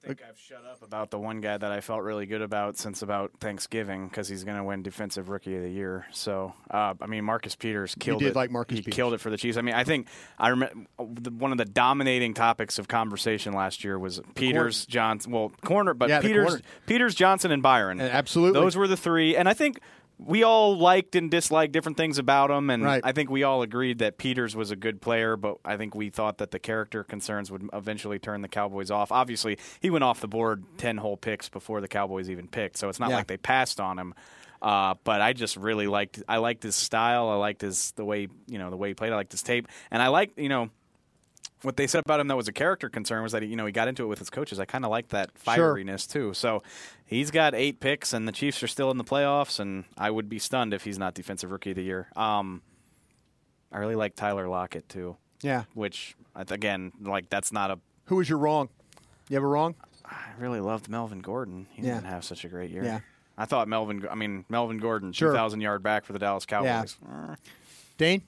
I 0.06 0.08
think 0.10 0.22
I've 0.30 0.40
shut 0.40 0.64
up 0.70 0.84
about 0.84 1.10
the 1.10 1.18
one 1.20 1.42
guy 1.42 1.58
that 1.58 1.72
I 1.72 1.82
felt 1.82 2.04
really 2.04 2.26
good 2.28 2.42
about 2.42 2.78
since 2.78 3.02
about 3.02 3.32
Thanksgiving 3.40 4.08
because 4.08 4.28
he's 4.28 4.44
going 4.44 4.58
to 4.58 4.64
win 4.64 4.84
Defensive 4.84 5.30
Rookie 5.30 5.56
of 5.56 5.64
the 5.64 5.70
Year. 5.70 6.06
So, 6.12 6.54
uh, 6.70 6.94
I 7.02 7.08
mean, 7.08 7.24
Marcus 7.26 7.56
Peters 7.56 7.96
killed 8.00 8.20
did 8.20 8.30
it. 8.30 8.36
like 8.36 8.52
Marcus 8.52 8.78
he 8.78 8.82
Peters. 8.84 8.96
killed 8.96 9.14
it 9.16 9.22
for 9.22 9.30
the 9.30 9.38
Chiefs. 9.38 9.58
I 9.58 9.62
mean, 9.62 9.76
I 9.76 9.84
think 9.84 10.08
I 10.38 10.50
remember 10.50 10.86
one 10.98 11.52
of 11.52 11.58
the 11.58 11.66
dominating 11.66 12.34
topics 12.34 12.78
of 12.78 12.88
conversation 12.88 13.54
last 13.54 13.84
year 13.84 13.98
was 13.98 14.22
Peters, 14.36 14.86
Johnson, 14.86 15.32
well, 15.32 15.50
corner, 15.64 15.94
but 15.94 16.10
Yeah, 16.10 16.22
Peters, 16.22 16.48
corner. 16.48 16.62
Peters, 16.86 17.16
Johnson, 17.16 17.52
and 17.52 17.64
Byron. 17.64 18.00
absolutely. 18.00 18.60
those 18.60 18.76
were 18.76 18.88
the 18.88 18.98
three, 18.98 19.36
and 19.36 19.50
I 19.50 19.54
think. 19.54 19.80
We 20.18 20.44
all 20.44 20.78
liked 20.78 21.16
and 21.16 21.30
disliked 21.30 21.74
different 21.74 21.98
things 21.98 22.18
about 22.18 22.50
him, 22.50 22.70
and 22.70 22.84
Right. 22.84 23.02
I 23.04 23.12
think 23.12 23.30
we 23.30 23.44
all 23.44 23.62
agreed 23.62 24.00
that 24.00 24.18
Peters 24.18 24.56
was 24.56 24.72
a 24.72 24.76
good 24.76 25.02
player, 25.02 25.36
but 25.36 25.58
I 25.66 25.76
think 25.76 25.94
we 25.94 26.10
thought 26.10 26.38
that 26.38 26.52
the 26.52 26.60
character 26.60 27.04
concerns 27.04 27.52
would 27.52 27.68
eventually 27.74 28.18
turn 28.18 28.42
the 28.42 28.48
Cowboys 28.48 28.90
off. 28.92 29.12
Obviously, 29.12 29.58
he 29.82 29.90
went 29.90 30.04
off 30.06 30.22
the 30.22 30.28
board 30.28 30.64
10 30.78 30.98
whole 30.98 31.18
picks 31.18 31.50
before 31.50 31.82
the 31.82 31.88
Cowboys 31.90 32.30
even 32.30 32.48
picked, 32.48 32.78
so 32.78 32.88
it's 32.88 33.00
not 33.00 33.10
Yeah. 33.10 33.18
like 33.18 33.28
they 33.28 33.38
passed 33.38 33.80
on 33.82 34.00
him. 34.00 34.14
Uh, 34.62 34.96
but 35.04 35.22
I 35.22 35.34
just 35.34 35.58
really 35.58 35.86
liked 35.86 36.24
I 36.30 36.38
liked 36.38 36.64
his 36.64 36.76
style. 36.76 37.28
I 37.30 37.36
liked 37.36 37.62
his 37.62 37.92
the 37.98 38.06
way 38.06 38.30
you 38.48 38.58
know 38.58 38.70
the 38.70 38.78
way 38.78 38.88
he 38.88 38.94
played. 38.94 39.12
I 39.12 39.16
liked 39.18 39.34
his 39.34 39.44
tape, 39.44 39.68
and 39.92 40.02
I 40.02 40.08
liked 40.08 40.40
you 40.40 40.50
know 40.50 40.70
what 41.62 41.78
they 41.78 41.88
said 41.88 42.04
about 42.06 42.20
him 42.20 42.28
that 42.28 42.36
was 42.36 42.48
a 42.48 42.54
character 42.54 42.90
concern 42.90 43.24
was 43.24 43.32
that 43.32 43.42
he, 43.42 43.50
you 43.50 43.56
know 43.56 43.66
he 43.66 43.72
got 43.72 43.88
into 43.88 44.04
it 44.04 44.08
with 44.08 44.20
his 44.20 44.30
coaches. 44.30 44.60
I 44.60 44.66
kind 44.66 44.86
of 44.86 44.92
like 44.92 45.10
that 45.10 45.32
Sure. 45.54 45.78
too. 46.08 46.34
So 46.34 46.62
he's 47.06 47.32
got 47.32 47.56
eight 47.56 47.80
picks, 47.80 48.14
and 48.14 48.28
the 48.28 48.32
Chiefs 48.32 48.62
are 48.62 48.68
still 48.68 48.92
in 48.92 48.98
the 48.98 49.04
playoffs. 49.04 49.60
And 49.60 49.86
I 49.98 50.12
would 50.12 50.30
be 50.30 50.38
stunned 50.40 50.74
if 50.74 50.84
he's 50.84 51.00
not 51.00 51.14
Defensive 51.14 51.52
Rookie 51.52 51.72
of 51.72 51.76
the 51.78 51.84
Year. 51.84 52.08
Um, 52.16 52.62
I 53.72 53.80
really 53.80 53.96
like 53.96 54.16
Tyler 54.16 54.48
Lockett 54.48 54.88
too. 54.90 55.18
Yeah. 55.42 55.64
Which 55.74 56.16
again, 56.36 56.92
like 57.02 57.30
that's 57.30 57.52
not 57.52 57.72
a. 57.72 57.80
Who 58.06 58.18
was 58.18 58.30
your 58.30 58.38
wrong? 58.38 58.70
You 59.30 59.38
ever 59.38 59.50
wrong? 59.50 59.76
I 60.06 60.18
really 60.40 60.60
loved 60.60 60.88
Melvin 60.88 61.20
Gordon. 61.20 61.66
He 61.72 61.82
Yeah. 61.82 61.96
didn't 61.96 62.08
have 62.08 62.24
such 62.24 62.46
a 62.46 62.48
great 62.48 62.70
year. 62.70 62.84
Yeah. 62.84 63.00
I 63.38 63.46
thought 63.46 63.68
Melvin. 63.68 64.08
I 64.10 64.16
mean 64.16 64.46
Melvin 64.50 64.78
Gordon, 64.78 65.12
Sure. 65.14 65.32
two 65.32 65.36
thousand 65.36 65.62
yard 65.62 65.82
back 65.84 66.06
for 66.06 66.14
the 66.14 66.20
Dallas 66.20 66.46
Cowboys. 66.46 66.98
Yeah. 67.04 67.36
Dane? 67.98 68.22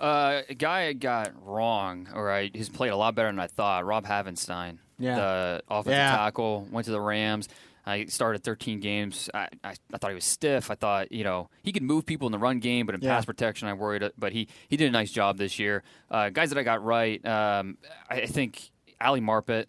Uh, 0.00 0.42
a 0.48 0.54
guy 0.54 0.86
I 0.86 0.92
got 0.92 1.32
wrong, 1.44 2.08
or 2.14 2.30
I, 2.30 2.50
he's 2.52 2.68
played 2.68 2.90
a 2.90 2.96
lot 2.96 3.14
better 3.14 3.28
than 3.28 3.38
I 3.40 3.46
thought. 3.48 3.84
Rob 3.84 4.06
Havenstein, 4.06 4.78
Yeah. 4.98 5.16
the 5.16 5.62
offensive 5.68 5.92
Yeah. 5.98 6.16
tackle, 6.16 6.66
went 6.70 6.84
to 6.86 6.90
the 6.92 7.00
Rams. 7.00 7.48
I 7.86 8.04
started 8.04 8.44
13 8.44 8.80
games. 8.80 9.30
I, 9.32 9.48
I, 9.64 9.74
I 9.92 9.98
thought 9.98 10.10
he 10.10 10.14
was 10.14 10.24
stiff. 10.24 10.70
I 10.70 10.74
thought 10.74 11.10
you 11.10 11.24
know 11.24 11.48
he 11.62 11.72
could 11.72 11.82
move 11.82 12.04
people 12.04 12.26
in 12.28 12.32
the 12.32 12.38
run 12.38 12.58
game, 12.60 12.84
but 12.86 12.94
in 12.94 13.00
Yeah. 13.00 13.14
pass 13.16 13.24
protection, 13.24 13.66
I 13.66 13.72
worried. 13.72 14.02
But 14.18 14.32
he 14.32 14.46
he 14.68 14.76
did 14.76 14.88
a 14.88 14.90
nice 14.90 15.10
job 15.10 15.38
this 15.38 15.58
year. 15.58 15.82
Uh, 16.10 16.28
guys 16.28 16.50
that 16.50 16.58
I 16.58 16.62
got 16.64 16.84
right, 16.84 17.24
um, 17.24 17.78
I, 18.10 18.22
I 18.22 18.26
think 18.26 18.70
Ali 19.00 19.20
Marpet. 19.22 19.66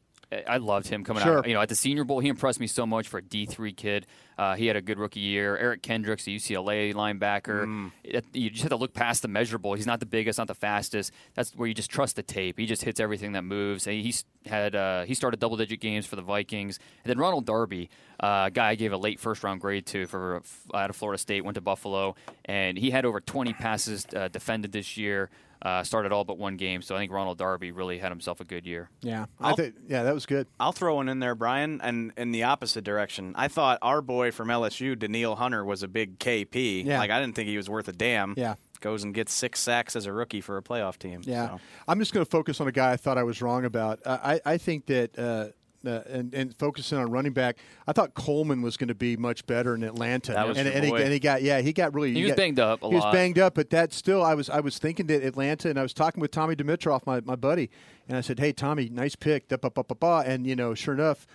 I 0.48 0.58
loved 0.58 0.88
him 0.88 1.04
coming 1.04 1.24
Sure. 1.24 1.40
out. 1.40 1.48
You 1.48 1.56
know, 1.56 1.62
at 1.62 1.70
the 1.70 1.76
Senior 1.76 2.04
Bowl, 2.04 2.20
he 2.20 2.30
impressed 2.30 2.60
me 2.60 2.68
so 2.68 2.86
much 2.86 3.08
for 3.08 3.18
a 3.18 3.22
D 3.22 3.46
three 3.48 3.74
kid. 3.74 4.06
Uh, 4.38 4.56
he 4.56 4.68
had 4.68 4.76
a 4.76 4.82
good 4.82 5.00
rookie 5.00 5.20
year. 5.20 5.58
Eric 5.58 5.82
Kendricks, 5.82 6.24
the 6.24 6.36
UCLA 6.36 6.94
linebacker. 6.94 7.66
Mm. 7.66 7.92
It- 8.04 8.26
you 8.34 8.50
just 8.52 8.62
have 8.62 8.70
to 8.70 8.76
look 8.76 8.94
past 8.94 9.24
the 9.24 9.28
measurable. 9.28 9.74
He's 9.74 9.88
not 9.88 10.00
the 10.00 10.06
biggest, 10.06 10.38
not 10.38 10.48
the 10.48 10.54
fastest. 10.56 11.12
That's 11.34 11.52
where 11.56 11.68
you 11.68 11.74
just 11.74 11.90
trust 11.90 12.16
the 12.16 12.24
tape. 12.24 12.60
He 12.60 12.66
just 12.68 12.84
hits 12.84 13.00
everything 13.00 13.32
that 13.34 13.42
moves. 13.44 13.88
And 13.88 14.00
he's 14.02 14.24
had 14.46 14.76
uh, 14.76 15.04
he 15.04 15.14
started 15.16 15.40
double 15.40 15.58
digit 15.58 15.80
games 15.80 16.06
for 16.06 16.16
the 16.16 16.22
Vikings. 16.22 16.80
And 17.04 17.10
then 17.10 17.18
Ronald 17.18 17.46
Darby, 17.46 17.90
uh, 18.20 18.46
a 18.48 18.52
guy 18.52 18.70
I 18.70 18.76
gave 18.76 18.94
a 18.94 18.98
late 18.98 19.20
first 19.20 19.44
round 19.44 19.60
grade 19.62 19.86
to 19.88 20.06
for 20.06 20.42
out 20.74 20.90
of 20.92 20.96
Florida 20.96 21.18
State, 21.18 21.44
went 21.44 21.56
to 21.56 21.62
Buffalo, 21.62 22.16
and 22.46 22.78
he 22.78 22.92
had 22.92 23.04
over 23.04 23.20
20 23.20 23.54
passes 23.54 24.06
uh, 24.16 24.28
defended 24.28 24.72
this 24.74 24.96
year. 24.96 25.30
Uh, 25.62 25.84
started 25.84 26.12
all 26.14 26.24
but 26.24 26.38
one 26.38 26.56
game, 26.56 26.82
so 26.82 26.96
I 26.96 27.00
think 27.00 27.12
Ronald 27.12 27.38
Darby 27.38 27.72
really 27.72 27.98
had 28.00 28.12
himself 28.14 28.40
a 28.40 28.46
good 28.46 28.66
year. 28.66 28.90
Yeah, 29.02 29.26
I 29.42 29.50
I'll- 29.50 29.56
think 29.58 29.76
yeah, 29.90 30.04
that 30.04 30.14
was 30.14 30.26
good. 30.26 30.48
I'll 30.60 30.72
throw 30.72 30.96
one 30.96 31.10
in 31.10 31.20
there, 31.20 31.36
Bryan, 31.36 31.82
and 31.84 32.14
in 32.16 32.32
the 32.32 32.44
opposite 32.44 32.86
direction. 32.86 33.34
I 33.36 33.50
thought 33.50 33.78
our 33.82 34.02
boy 34.02 34.32
from 34.32 34.48
LSU, 34.48 34.98
Danielle 34.98 35.36
Hunter, 35.36 35.66
was 35.66 35.84
a 35.84 35.90
big 35.90 36.18
KP. 36.18 36.86
Yeah. 36.86 37.00
Like 37.00 37.12
I 37.12 37.20
didn't 37.20 37.36
think 37.36 37.50
he 37.50 37.58
was 37.58 37.70
worth 37.70 37.90
a 37.90 37.92
damn. 37.94 38.36
Yeah. 38.38 38.56
Goes 38.80 39.04
and 39.04 39.14
gets 39.14 39.34
six 39.34 39.60
sacks 39.60 39.98
as 39.98 40.06
a 40.06 40.14
rookie 40.14 40.40
for 40.40 40.56
a 40.56 40.62
playoff 40.64 40.98
team. 40.98 41.20
Yeah, 41.26 41.50
So. 41.50 41.60
I'm 41.90 42.00
just 42.00 42.14
going 42.14 42.26
to 42.26 42.30
focus 42.32 42.62
on 42.62 42.70
a 42.70 42.72
guy 42.72 42.94
I 42.94 42.96
thought 42.96 43.18
I 43.18 43.24
was 43.24 43.42
wrong 43.42 43.66
about. 43.66 44.00
Uh, 44.06 44.18
I 44.24 44.40
I 44.46 44.58
think 44.58 44.86
that. 44.86 45.20
Uh, 45.20 45.48
uh, 45.86 46.02
and, 46.10 46.34
and 46.34 46.56
focusing 46.58 46.98
on 46.98 47.10
running 47.10 47.34
back, 47.34 47.58
I 47.88 47.94
thought 47.94 48.14
Coleman 48.14 48.62
was 48.62 48.78
going 48.78 48.88
to 48.90 48.96
be 48.96 49.16
much 49.18 49.46
better 49.46 49.76
in 49.76 49.84
Atlanta. 49.84 50.34
That 50.34 50.48
was 50.48 50.58
and, 50.58 50.68
and, 50.68 50.86
he, 50.86 50.94
and 50.94 51.12
he 51.12 51.20
got 51.20 51.42
yeah 51.42 51.62
he 51.62 51.74
got 51.74 51.94
really 51.94 52.14
He 52.14 52.24
was 52.24 52.32
got- 52.32 52.38
banged 52.38 52.60
up 52.60 52.84
a 52.84 52.90
he 52.90 52.96
was 52.96 53.06
banged 53.14 53.40
up, 53.40 53.56
but 53.56 53.70
that 53.70 53.94
still 53.94 54.24
I 54.24 54.34
was 54.34 54.50
I 54.50 54.60
was 54.60 54.78
thinking 54.78 55.08
that 55.08 55.24
Atlanta 55.24 55.70
and 55.70 55.80
I 55.80 55.84
was 55.84 55.94
talking 55.94 56.22
with 56.22 56.32
Tommy 56.32 56.56
Dimitroff, 56.56 57.06
my, 57.06 57.22
my 57.22 57.36
buddy, 57.36 57.70
and 58.08 58.18
I 58.18 58.22
said, 58.22 58.40
hey 58.40 58.52
Tommy, 58.52 58.90
nice 58.90 59.16
pick, 59.16 59.48
da, 59.48 59.58
ba, 59.58 59.70
ba, 59.70 59.84
ba, 59.84 59.96
ba. 59.96 60.24
and 60.26 60.46
you 60.46 60.56
know 60.56 60.74
sure 60.74 60.94
enough. 60.94 61.26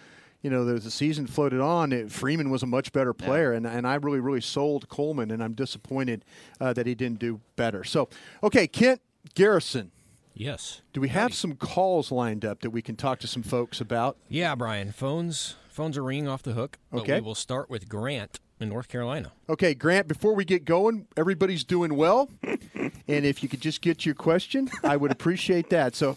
You 0.42 0.50
know, 0.50 0.66
there's 0.66 0.84
the 0.84 0.90
season 0.90 1.26
floated 1.26 1.60
on. 1.62 1.90
It, 1.90 2.12
Freeman 2.12 2.50
was 2.50 2.62
a 2.62 2.66
much 2.66 2.92
better 2.92 3.14
player, 3.14 3.54
and, 3.54 3.66
and 3.66 3.86
I 3.86 3.94
really, 3.94 4.20
really 4.20 4.42
sold 4.42 4.90
Coleman, 4.90 5.30
and 5.30 5.42
I'm 5.42 5.54
disappointed 5.54 6.22
uh, 6.60 6.74
that 6.74 6.86
he 6.86 6.94
didn't 6.94 7.18
do 7.18 7.40
better. 7.56 7.82
So, 7.82 8.10
okay, 8.42 8.66
Kent 8.66 9.00
Garrison, 9.34 9.90
Yes. 10.34 10.82
do 10.92 11.00
we 11.00 11.08
have 11.08 11.32
some 11.32 11.54
calls 11.54 12.10
lined 12.10 12.44
up 12.44 12.60
that 12.60 12.70
we 12.70 12.82
can 12.82 12.96
talk 12.96 13.20
to 13.20 13.26
some 13.26 13.42
folks 13.42 13.80
about? 13.80 14.16
Yeah, 14.28 14.54
Bryan. 14.54 14.92
Phones 14.92 15.56
phones 15.68 15.98
are 15.98 16.04
ringing 16.04 16.28
off 16.28 16.42
the 16.42 16.52
hook. 16.52 16.78
Okay. 16.92 17.16
We 17.16 17.20
will 17.20 17.34
start 17.34 17.68
with 17.68 17.88
Grant 17.88 18.38
in 18.60 18.68
North 18.68 18.88
Carolina. 18.88 19.32
Okay, 19.48 19.74
Grant, 19.74 20.06
before 20.06 20.34
we 20.34 20.44
get 20.44 20.64
going, 20.64 21.06
everybody's 21.16 21.64
doing 21.64 21.96
well. 21.96 22.30
and 22.44 23.26
if 23.26 23.42
you 23.42 23.48
could 23.48 23.60
just 23.60 23.80
get 23.80 24.06
your 24.06 24.14
question, 24.14 24.70
I 24.84 24.96
would 24.96 25.10
appreciate 25.10 25.70
that. 25.70 25.96
So 25.96 26.16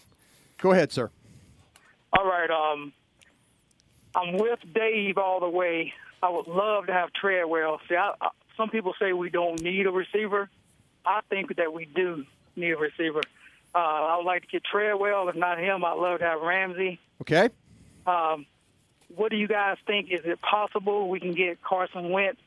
go 0.59 0.72
ahead, 0.72 0.91
sir. 0.91 1.09
All 2.13 2.26
right. 2.26 2.49
Um, 2.49 2.93
I'm 4.15 4.38
with 4.38 4.59
Dave 4.74 5.18
all 5.18 5.39
the 5.39 5.49
way. 5.49 5.93
I 6.22 6.30
would 6.30 6.47
love 6.47 6.88
to 6.88 6.93
have 6.93 7.11
Treadwell. 7.13 7.80
See, 7.89 7.95
I, 7.95 8.13
I, 8.22 8.30
some 8.55 8.70
people 8.70 8.93
say 8.99 9.13
we 9.13 9.30
don't 9.30 9.61
need 9.61 9.86
a 9.86 9.91
receiver. 9.91 10.49
I 11.05 11.22
think 11.30 11.55
that 11.57 11.74
we 11.74 11.86
do 11.86 12.26
need 12.55 12.72
a 12.72 12.78
receiver. 12.78 13.22
Uh, 13.78 14.14
I 14.14 14.18
would 14.18 14.26
like 14.26 14.42
to 14.42 14.48
get 14.48 14.64
Treadwell. 14.64 15.30
If 15.30 15.36
not 15.36 15.60
him, 15.60 15.86
I'd 15.86 16.00
love 16.00 16.18
to 16.18 16.26
have 16.26 16.42
Ramsey. 16.42 17.00
Okay. 17.22 17.50
Um, 18.08 18.48
what 19.16 19.30
do 19.30 19.38
you 19.38 19.48
guys 19.48 19.78
think? 19.86 20.10
Is 20.10 20.22
it 20.26 20.42
possible 20.42 21.10
we 21.10 21.20
can 21.20 21.34
get 21.34 21.62
Carson 21.62 22.10
Wentz 22.10 22.42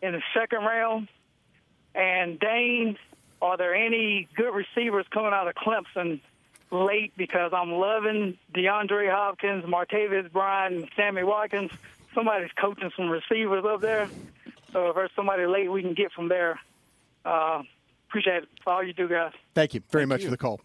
in 0.00 0.12
the 0.12 0.22
second 0.32 0.60
round? 0.60 1.08
And 1.94 2.40
Dane, 2.40 2.96
are 3.42 3.58
there 3.58 3.74
any 3.74 4.26
good 4.36 4.54
receivers 4.54 5.04
coming 5.10 5.34
out 5.34 5.46
of 5.46 5.54
Clemson 5.54 6.20
late? 6.70 7.12
Because 7.14 7.52
I'm 7.52 7.72
loving 7.72 8.38
DeAndre 8.54 9.10
Hopkins, 9.10 9.66
Martavis 9.66 10.32
Bryant, 10.32 10.88
Sammy 10.96 11.24
Watkins. 11.24 11.72
Somebody's 12.14 12.52
coaching 12.58 12.90
some 12.96 13.10
receivers 13.10 13.66
up 13.66 13.82
there. 13.82 14.08
So 14.72 14.88
if 14.88 14.94
there's 14.94 15.10
somebody 15.14 15.44
late 15.44 15.70
we 15.70 15.82
can 15.82 15.92
get 15.92 16.10
from 16.12 16.28
there, 16.28 16.58
uh, 17.26 17.64
appreciate 18.14 18.44
it 18.44 18.48
all 18.66 18.82
you 18.82 18.92
do, 18.92 19.08
guys. 19.08 19.32
Thank 19.54 19.74
you 19.74 19.82
very 19.90 20.06
much 20.06 20.24
for 20.24 20.30
the 20.30 20.36
call. 20.36 20.60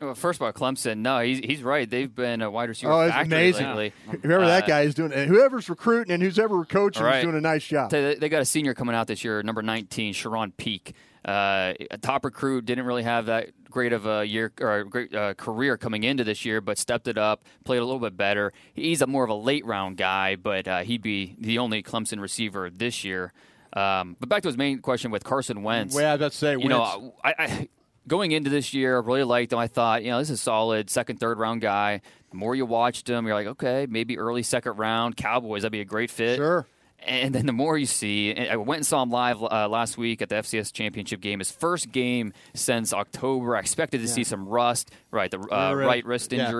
Well, 0.00 0.14
first 0.14 0.38
of 0.40 0.42
all, 0.42 0.52
Clemson. 0.52 0.98
No, 0.98 1.18
he's 1.20 1.38
he's 1.38 1.62
right. 1.62 1.88
They've 1.88 2.12
been 2.12 2.40
a 2.40 2.50
wide 2.50 2.68
receiver 2.68 2.92
Oh, 2.92 3.00
it's 3.00 3.12
factory 3.14 3.36
amazing. 3.36 3.66
lately. 3.66 3.92
Whoever 4.22 4.46
that 4.46 4.64
Uh, 4.64 4.66
guy 4.66 4.80
is 4.82 4.94
doing, 4.94 5.12
and 5.12 5.28
whoever's 5.28 5.68
recruiting 5.68 6.12
and 6.14 6.22
who's 6.22 6.38
ever 6.38 6.64
coaching 6.64 7.02
All 7.02 7.08
right. 7.08 7.18
is 7.18 7.24
doing 7.24 7.36
a 7.36 7.40
nice 7.40 7.64
job. 7.66 7.90
They 7.90 8.14
they 8.14 8.28
got 8.28 8.40
a 8.42 8.44
senior 8.44 8.74
coming 8.74 8.94
out 8.94 9.08
this 9.08 9.24
year, 9.24 9.42
number 9.42 9.62
19, 9.62 10.14
Charone 10.14 10.52
Peake. 10.56 10.94
Uh, 11.24 11.74
a 11.90 11.98
top 11.98 12.24
recruit, 12.24 12.64
didn't 12.64 12.86
really 12.86 13.02
have 13.02 13.26
that 13.26 13.48
great 13.70 13.92
of 13.92 14.06
a 14.06 14.24
year 14.24 14.52
or 14.60 14.78
a 14.78 14.84
great 14.84 15.12
uh, 15.14 15.34
career 15.34 15.76
coming 15.76 16.04
into 16.04 16.22
this 16.22 16.44
year, 16.44 16.60
but 16.60 16.78
stepped 16.78 17.08
it 17.08 17.18
up, 17.18 17.42
played 17.64 17.78
a 17.78 17.84
little 17.84 17.98
bit 18.00 18.16
better. 18.16 18.52
He's 18.74 19.02
a 19.02 19.06
more 19.08 19.24
of 19.24 19.30
a 19.30 19.34
late 19.34 19.66
round 19.66 19.96
guy, 19.96 20.36
but 20.36 20.68
uh, 20.68 20.78
he'd 20.84 21.02
be 21.02 21.34
the 21.40 21.58
only 21.58 21.82
Clemson 21.82 22.20
receiver 22.20 22.70
this 22.70 23.02
year. 23.04 23.32
Um, 23.78 24.16
but 24.18 24.28
back 24.28 24.42
to 24.42 24.48
his 24.48 24.56
main 24.56 24.80
question 24.80 25.10
with 25.10 25.24
Carson 25.24 25.62
Wentz. 25.62 25.94
Well, 25.94 26.14
about 26.14 26.32
to 26.32 26.36
say, 26.38 26.52
you 26.52 26.68
know, 26.68 27.14
I, 27.22 27.34
I 27.38 27.68
going 28.06 28.32
into 28.32 28.50
this 28.50 28.74
year, 28.74 28.96
I 28.96 29.00
really 29.00 29.24
liked 29.24 29.52
him. 29.52 29.58
I 29.58 29.66
thought, 29.68 30.02
you 30.02 30.10
know, 30.10 30.18
this 30.18 30.30
is 30.30 30.40
a 30.40 30.42
solid 30.42 30.90
second, 30.90 31.18
third 31.20 31.38
round 31.38 31.60
guy. 31.60 32.00
The 32.30 32.36
more 32.36 32.54
you 32.54 32.66
watched 32.66 33.08
him, 33.08 33.26
you're 33.26 33.34
like, 33.34 33.46
okay, 33.46 33.86
maybe 33.88 34.18
early 34.18 34.42
second 34.42 34.76
round 34.76 35.16
Cowboys, 35.16 35.62
that'd 35.62 35.72
be 35.72 35.80
a 35.80 35.84
great 35.84 36.10
fit. 36.10 36.36
Sure. 36.36 36.66
And 37.06 37.32
then 37.32 37.46
the 37.46 37.52
more 37.52 37.78
you 37.78 37.86
see, 37.86 38.36
I 38.36 38.56
went 38.56 38.78
and 38.78 38.86
saw 38.86 39.02
him 39.02 39.10
live 39.10 39.40
uh, 39.40 39.68
last 39.68 39.96
week 39.96 40.20
at 40.20 40.28
the 40.30 40.34
FCS 40.34 40.72
championship 40.72 41.20
game. 41.20 41.38
His 41.38 41.50
first 41.50 41.92
game 41.92 42.32
since 42.54 42.92
October. 42.92 43.56
I 43.56 43.60
expected 43.60 43.98
to 43.98 44.08
Yeah. 44.08 44.12
see 44.14 44.24
some 44.24 44.48
rust, 44.48 44.90
right? 45.12 45.30
The 45.30 45.38
uh, 45.38 45.74
Right. 45.74 45.86
right 45.86 46.04
wrist 46.04 46.32
Yeah. 46.32 46.50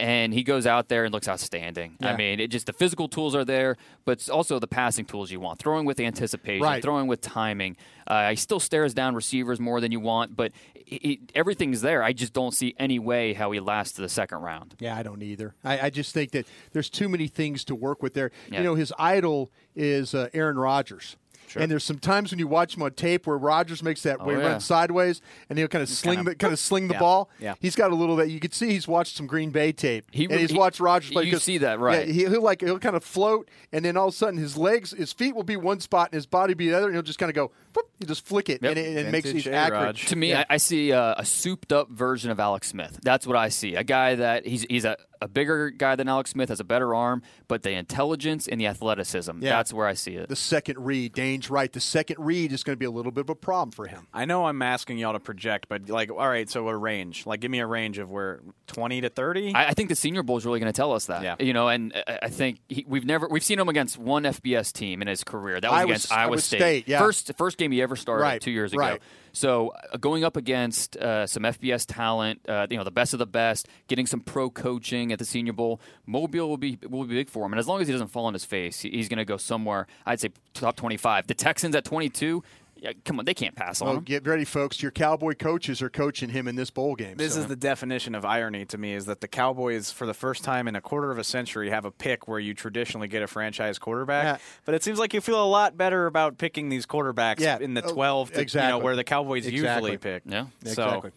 And 0.00 0.32
he 0.32 0.44
goes 0.44 0.64
out 0.64 0.88
there 0.88 1.04
and 1.04 1.12
looks 1.12 1.26
outstanding. 1.28 1.96
Yeah. 2.00 2.12
I 2.12 2.16
mean, 2.16 2.38
it 2.38 2.48
just 2.52 2.66
the 2.66 2.72
physical 2.72 3.08
tools 3.08 3.34
are 3.34 3.44
there, 3.44 3.76
but 4.04 4.12
it's 4.12 4.28
also 4.28 4.60
the 4.60 4.68
passing 4.68 5.04
tools 5.04 5.32
you 5.32 5.40
want. 5.40 5.58
Throwing 5.58 5.86
with 5.86 5.98
anticipation, 5.98 6.62
Right. 6.62 6.80
throwing 6.82 7.08
with 7.08 7.20
timing. 7.20 7.76
Uh, 8.06 8.30
he 8.30 8.36
still 8.36 8.60
stares 8.60 8.94
down 8.94 9.14
receivers 9.16 9.58
more 9.58 9.80
than 9.80 9.90
you 9.90 9.98
want, 10.00 10.36
but 10.36 10.52
it, 10.74 11.04
it, 11.04 11.18
everything's 11.34 11.80
there. 11.80 12.02
I 12.02 12.12
just 12.12 12.32
don't 12.32 12.52
see 12.54 12.74
any 12.78 12.98
way 13.00 13.32
how 13.32 13.50
he 13.50 13.58
lasts 13.60 13.94
to 13.96 14.02
the 14.02 14.08
second 14.08 14.38
round. 14.38 14.76
Yeah, 14.78 14.96
I 14.96 15.02
don't 15.02 15.22
either. 15.22 15.54
I, 15.64 15.80
I 15.80 15.90
just 15.90 16.14
think 16.14 16.30
that 16.30 16.46
there's 16.72 16.88
too 16.88 17.08
many 17.08 17.26
things 17.26 17.64
to 17.64 17.74
work 17.74 18.00
with 18.02 18.14
there. 18.14 18.30
Yeah. 18.50 18.58
You 18.58 18.64
know, 18.64 18.74
his 18.76 18.92
idol 18.98 19.50
is 19.74 20.14
uh, 20.14 20.28
Aaron 20.32 20.58
Rodgers. 20.58 21.16
And 21.56 21.70
there's 21.70 21.84
some 21.84 21.98
times 21.98 22.30
when 22.30 22.38
you 22.38 22.46
watch 22.46 22.76
him 22.76 22.82
on 22.82 22.92
tape 22.92 23.26
where 23.26 23.36
Rodgers 23.38 23.82
makes 23.82 24.02
that 24.02 24.18
Oh, 24.20 24.28
he 24.28 24.36
yeah. 24.36 24.46
runs 24.48 24.64
sideways 24.64 25.20
and 25.48 25.58
he'll 25.58 25.68
kind 25.68 25.82
of 25.82 25.88
sling 25.88 26.16
kinda- 26.18 26.30
the 26.32 26.36
kind 26.36 26.52
of 26.52 26.58
sling 26.58 26.88
the 26.88 26.94
Yeah. 26.94 27.00
ball. 27.00 27.30
Yeah. 27.38 27.54
He's 27.60 27.74
got 27.76 27.90
a 27.90 27.94
little 27.94 28.16
that 28.16 28.28
you 28.30 28.40
could 28.40 28.52
see 28.54 28.70
he's 28.70 28.86
watched 28.88 29.16
some 29.16 29.26
Green 29.26 29.50
Bay 29.50 29.72
tape. 29.72 30.06
He 30.10 30.24
and 30.24 30.34
he's 30.34 30.50
he- 30.50 30.58
watched 30.58 30.80
Rodgers 30.80 31.10
play. 31.10 31.24
you 31.24 31.38
see 31.38 31.58
that, 31.58 31.78
right. 31.80 32.06
Yeah, 32.06 32.12
he, 32.12 32.20
he'll 32.26 32.42
like 32.42 32.60
he'll 32.60 32.78
kind 32.78 32.96
of 32.96 33.04
float 33.04 33.48
and 33.72 33.84
then 33.84 33.96
all 33.96 34.08
of 34.08 34.14
a 34.14 34.16
sudden 34.16 34.38
his 34.38 34.56
legs, 34.56 34.92
his 34.92 35.12
feet 35.12 35.34
will 35.34 35.42
be 35.42 35.56
one 35.56 35.80
spot 35.80 36.08
and 36.12 36.14
his 36.16 36.26
body 36.26 36.54
be 36.54 36.68
the 36.70 36.76
other, 36.76 36.86
and 36.86 36.94
he'll 36.94 37.02
just 37.02 37.18
kind 37.18 37.30
of 37.30 37.34
go. 37.36 37.50
Whoop, 37.78 37.90
he 38.00 38.06
just 38.06 38.26
flick 38.26 38.48
it 38.48 38.60
Yep. 38.62 38.70
and 38.70 38.78
it, 38.78 39.06
it 39.06 39.12
makes 39.12 39.30
these 39.30 39.46
accurate. 39.46 39.96
To 39.96 40.16
me, 40.16 40.30
Yeah. 40.30 40.44
I, 40.48 40.54
I 40.54 40.56
see 40.56 40.92
uh, 40.92 41.14
a 41.18 41.24
souped 41.24 41.72
up 41.72 41.90
version 41.90 42.30
of 42.30 42.40
Alex 42.40 42.68
Smith. 42.68 42.98
That's 43.02 43.26
what 43.26 43.36
I 43.36 43.48
see. 43.50 43.74
A 43.76 43.84
guy 43.84 44.16
that 44.16 44.46
he's 44.46 44.62
he's 44.68 44.84
a, 44.84 44.96
a 45.20 45.26
bigger 45.28 45.70
guy 45.70 45.96
than 45.96 46.08
Alex 46.08 46.30
Smith, 46.30 46.48
has 46.48 46.60
a 46.60 46.64
better 46.64 46.94
arm, 46.94 47.22
but 47.48 47.62
the 47.64 47.72
intelligence 47.72 48.46
and 48.46 48.60
the 48.60 48.66
athleticism. 48.66 49.32
Yeah. 49.42 49.50
That's 49.50 49.72
where 49.72 49.86
I 49.86 49.94
see 49.94 50.14
it. 50.14 50.28
the 50.28 50.36
second 50.36 50.78
read, 50.84 51.12
Dane's 51.12 51.50
right. 51.50 51.72
The 51.72 51.80
second 51.80 52.16
read 52.20 52.52
is 52.52 52.62
going 52.62 52.74
to 52.74 52.78
be 52.78 52.84
a 52.86 52.90
little 52.90 53.10
bit 53.12 53.22
of 53.22 53.30
a 53.30 53.34
problem 53.34 53.72
for 53.72 53.86
him. 53.86 54.06
I 54.14 54.24
know 54.26 54.46
I'm 54.46 54.62
asking 54.62 54.98
y'all 54.98 55.12
to 55.14 55.20
project, 55.20 55.66
but 55.68 55.88
like, 55.88 56.10
all 56.10 56.28
right, 56.28 56.48
so 56.48 56.68
a 56.68 56.76
range. 56.76 57.26
Like, 57.26 57.40
give 57.40 57.50
me 57.50 57.58
a 57.60 57.66
range 57.66 57.98
of 57.98 58.10
where 58.10 58.40
20 58.68 59.00
to 59.02 59.08
30. 59.08 59.54
I, 59.54 59.68
I 59.68 59.74
think 59.74 59.88
the 59.88 59.96
Senior 59.96 60.22
Bowl 60.22 60.36
is 60.36 60.46
really 60.46 60.60
going 60.60 60.72
to 60.72 60.76
tell 60.76 60.92
us 60.92 61.06
that. 61.06 61.22
Yeah. 61.22 61.34
You 61.40 61.52
know, 61.52 61.68
and 61.68 61.92
I, 62.06 62.18
I 62.24 62.28
think 62.28 62.60
he, 62.68 62.84
we've 62.86 63.04
never 63.04 63.26
we've 63.28 63.44
seen 63.44 63.58
him 63.58 63.68
against 63.68 63.98
one 63.98 64.22
FBS 64.22 64.72
team 64.72 65.02
in 65.02 65.08
his 65.08 65.24
career. 65.24 65.60
That 65.60 65.70
was 65.70 65.78
Iowa- 65.78 65.84
against 65.90 66.12
Iowa, 66.12 66.22
Iowa 66.22 66.38
State. 66.40 66.58
State, 66.60 66.88
yeah. 66.88 66.98
First 67.00 67.32
first 67.36 67.58
game 67.58 67.67
he 67.70 67.82
ever 67.82 67.96
started 67.96 68.22
Right, 68.22 68.40
two 68.40 68.50
years 68.50 68.72
ago. 68.72 68.80
right. 68.80 69.02
So 69.32 69.72
uh, 69.92 69.98
going 69.98 70.24
up 70.24 70.36
against 70.36 70.96
uh, 70.96 71.26
some 71.26 71.44
FBS 71.44 71.84
talent, 71.86 72.40
uh, 72.48 72.66
you 72.70 72.76
know, 72.76 72.82
the 72.84 72.90
best 72.90 73.12
of 73.12 73.18
the 73.18 73.26
best, 73.26 73.68
getting 73.86 74.06
some 74.06 74.20
pro 74.20 74.50
coaching 74.50 75.12
at 75.12 75.18
the 75.18 75.24
Senior 75.24 75.52
Bowl, 75.52 75.80
Mobile 76.06 76.48
will 76.48 76.56
be 76.56 76.78
will 76.88 77.04
be 77.04 77.14
big 77.14 77.28
for 77.30 77.44
him. 77.46 77.52
And 77.52 77.60
as 77.60 77.68
long 77.68 77.80
as 77.80 77.86
he 77.86 77.92
doesn't 77.92 78.08
fall 78.08 78.26
on 78.26 78.32
his 78.32 78.44
face, 78.44 78.80
he's 78.80 79.08
going 79.08 79.18
to 79.18 79.24
go 79.24 79.36
somewhere. 79.36 79.86
I'd 80.06 80.18
say 80.20 80.30
top 80.54 80.76
twenty 80.76 80.96
five. 80.96 81.26
The 81.26 81.34
Texans 81.34 81.74
at 81.76 81.84
twenty 81.84 82.08
two. 82.08 82.42
Yeah, 82.80 82.92
come 83.04 83.18
on, 83.18 83.24
they 83.24 83.34
can't 83.34 83.56
pass 83.56 83.82
on 83.82 83.88
Oh, 83.88 83.92
him. 83.98 84.04
get 84.04 84.24
ready, 84.26 84.44
folks! 84.44 84.80
Your 84.80 84.92
Cowboy 84.92 85.34
coaches 85.34 85.82
are 85.82 85.90
coaching 85.90 86.28
him 86.30 86.46
in 86.46 86.54
this 86.54 86.70
bowl 86.70 86.94
game. 86.94 87.16
This 87.16 87.34
so. 87.34 87.40
is 87.40 87.46
the 87.48 87.56
definition 87.56 88.14
of 88.14 88.24
irony 88.24 88.64
to 88.66 88.78
me: 88.78 88.92
is 88.94 89.06
that 89.06 89.20
the 89.20 89.26
Cowboys, 89.26 89.90
for 89.90 90.06
the 90.06 90.14
first 90.14 90.44
time 90.44 90.68
in 90.68 90.76
a 90.76 90.80
quarter 90.80 91.10
of 91.10 91.18
a 91.18 91.24
century, 91.24 91.70
have 91.70 91.84
a 91.84 91.90
pick 91.90 92.28
where 92.28 92.38
you 92.38 92.54
traditionally 92.54 93.08
get 93.08 93.22
a 93.22 93.26
franchise 93.26 93.78
quarterback. 93.80 94.24
Yeah. 94.24 94.36
But 94.64 94.74
it 94.76 94.84
seems 94.84 94.98
like 95.00 95.12
you 95.12 95.20
feel 95.20 95.42
a 95.42 95.48
lot 95.48 95.76
better 95.76 96.06
about 96.06 96.38
picking 96.38 96.68
these 96.68 96.86
quarterbacks 96.86 97.40
Yeah. 97.40 97.58
in 97.58 97.74
the 97.74 97.82
Oh, 97.84 97.92
twelve, 97.92 98.30
to, 98.30 98.36
you 98.36 98.42
exactly. 98.42 98.78
know, 98.78 98.84
where 98.84 98.94
the 98.94 99.02
Cowboys 99.04 99.46
Exactly. 99.46 99.90
usually 99.92 99.98
pick. 99.98 100.22
Yeah, 100.26 100.46
So 100.64 100.70
exactly. 100.70 101.10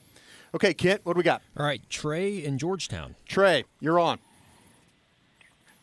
Okay, 0.56 0.74
Kent, 0.74 1.02
what 1.04 1.14
do 1.14 1.18
we 1.20 1.24
got? 1.24 1.42
All 1.56 1.66
right, 1.66 1.82
Trey 1.90 2.44
in 2.44 2.58
Georgetown. 2.58 3.16
Trey, 3.28 3.66
you're 3.80 4.00
on. 4.00 4.18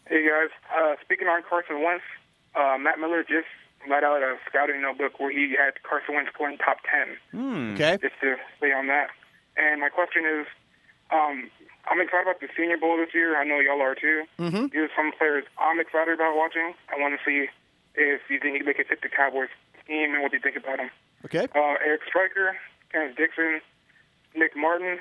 Hey 0.09 0.27
guys, 0.27 0.49
uh, 0.77 0.97
speaking 1.05 1.29
on 1.29 1.43
Carson 1.49 1.83
Wentz, 1.83 2.03
uh, 2.55 2.77
Matt 2.79 2.99
Miller 2.99 3.23
just 3.23 3.47
let 3.89 4.03
out 4.03 4.23
a 4.23 4.37
scouting 4.49 4.83
notebook 4.83 5.21
where 5.21 5.31
he 5.31 5.55
had 5.59 5.83
Carson 5.83 6.15
Wentz 6.15 6.31
going 6.37 6.59
top 6.59 6.79
ten. 6.83 7.17
Okay. 7.75 7.99
Just 8.01 8.19
to 8.21 8.37
stay 8.59 8.73
on 8.73 8.87
that. 8.89 9.09
And 9.57 9.81
my 9.81 9.89
question 9.89 10.25
is, 10.25 10.47
um, 11.11 11.51
I'm 11.91 12.01
excited 12.01 12.23
about 12.27 12.41
the 12.41 12.49
Senior 12.57 12.77
Bowl 12.77 12.97
this 12.97 13.15
year. 13.15 13.39
I 13.39 13.45
know 13.45 13.61
y'all 13.61 13.81
are 13.81 13.95
too. 13.95 14.25
Mm-hmm. 14.39 14.67
These 14.75 14.91
are 14.91 14.95
some 14.97 15.13
players 15.17 15.45
I'm 15.59 15.81
excited 15.81 16.15
about 16.15 16.37
watching. 16.37 16.75
I 16.91 17.01
want 17.01 17.19
to 17.19 17.21
see 17.25 17.49
if 17.95 18.21
you 18.29 18.39
think 18.41 18.65
they 18.65 18.75
can 18.75 18.85
fit 18.85 19.03
the 19.03 19.09
Cowboys 19.09 19.49
team 19.87 20.15
and 20.15 20.23
what 20.23 20.33
you 20.33 20.41
think 20.41 20.57
about 20.57 20.79
them. 20.79 20.91
Okay. 21.25 21.49
Uh, 21.55 21.75
Eric 21.85 22.03
Striker, 22.07 22.57
Terrence 22.93 23.17
Dixon, 23.17 23.61
Nick 24.37 24.57
Martin, 24.57 24.99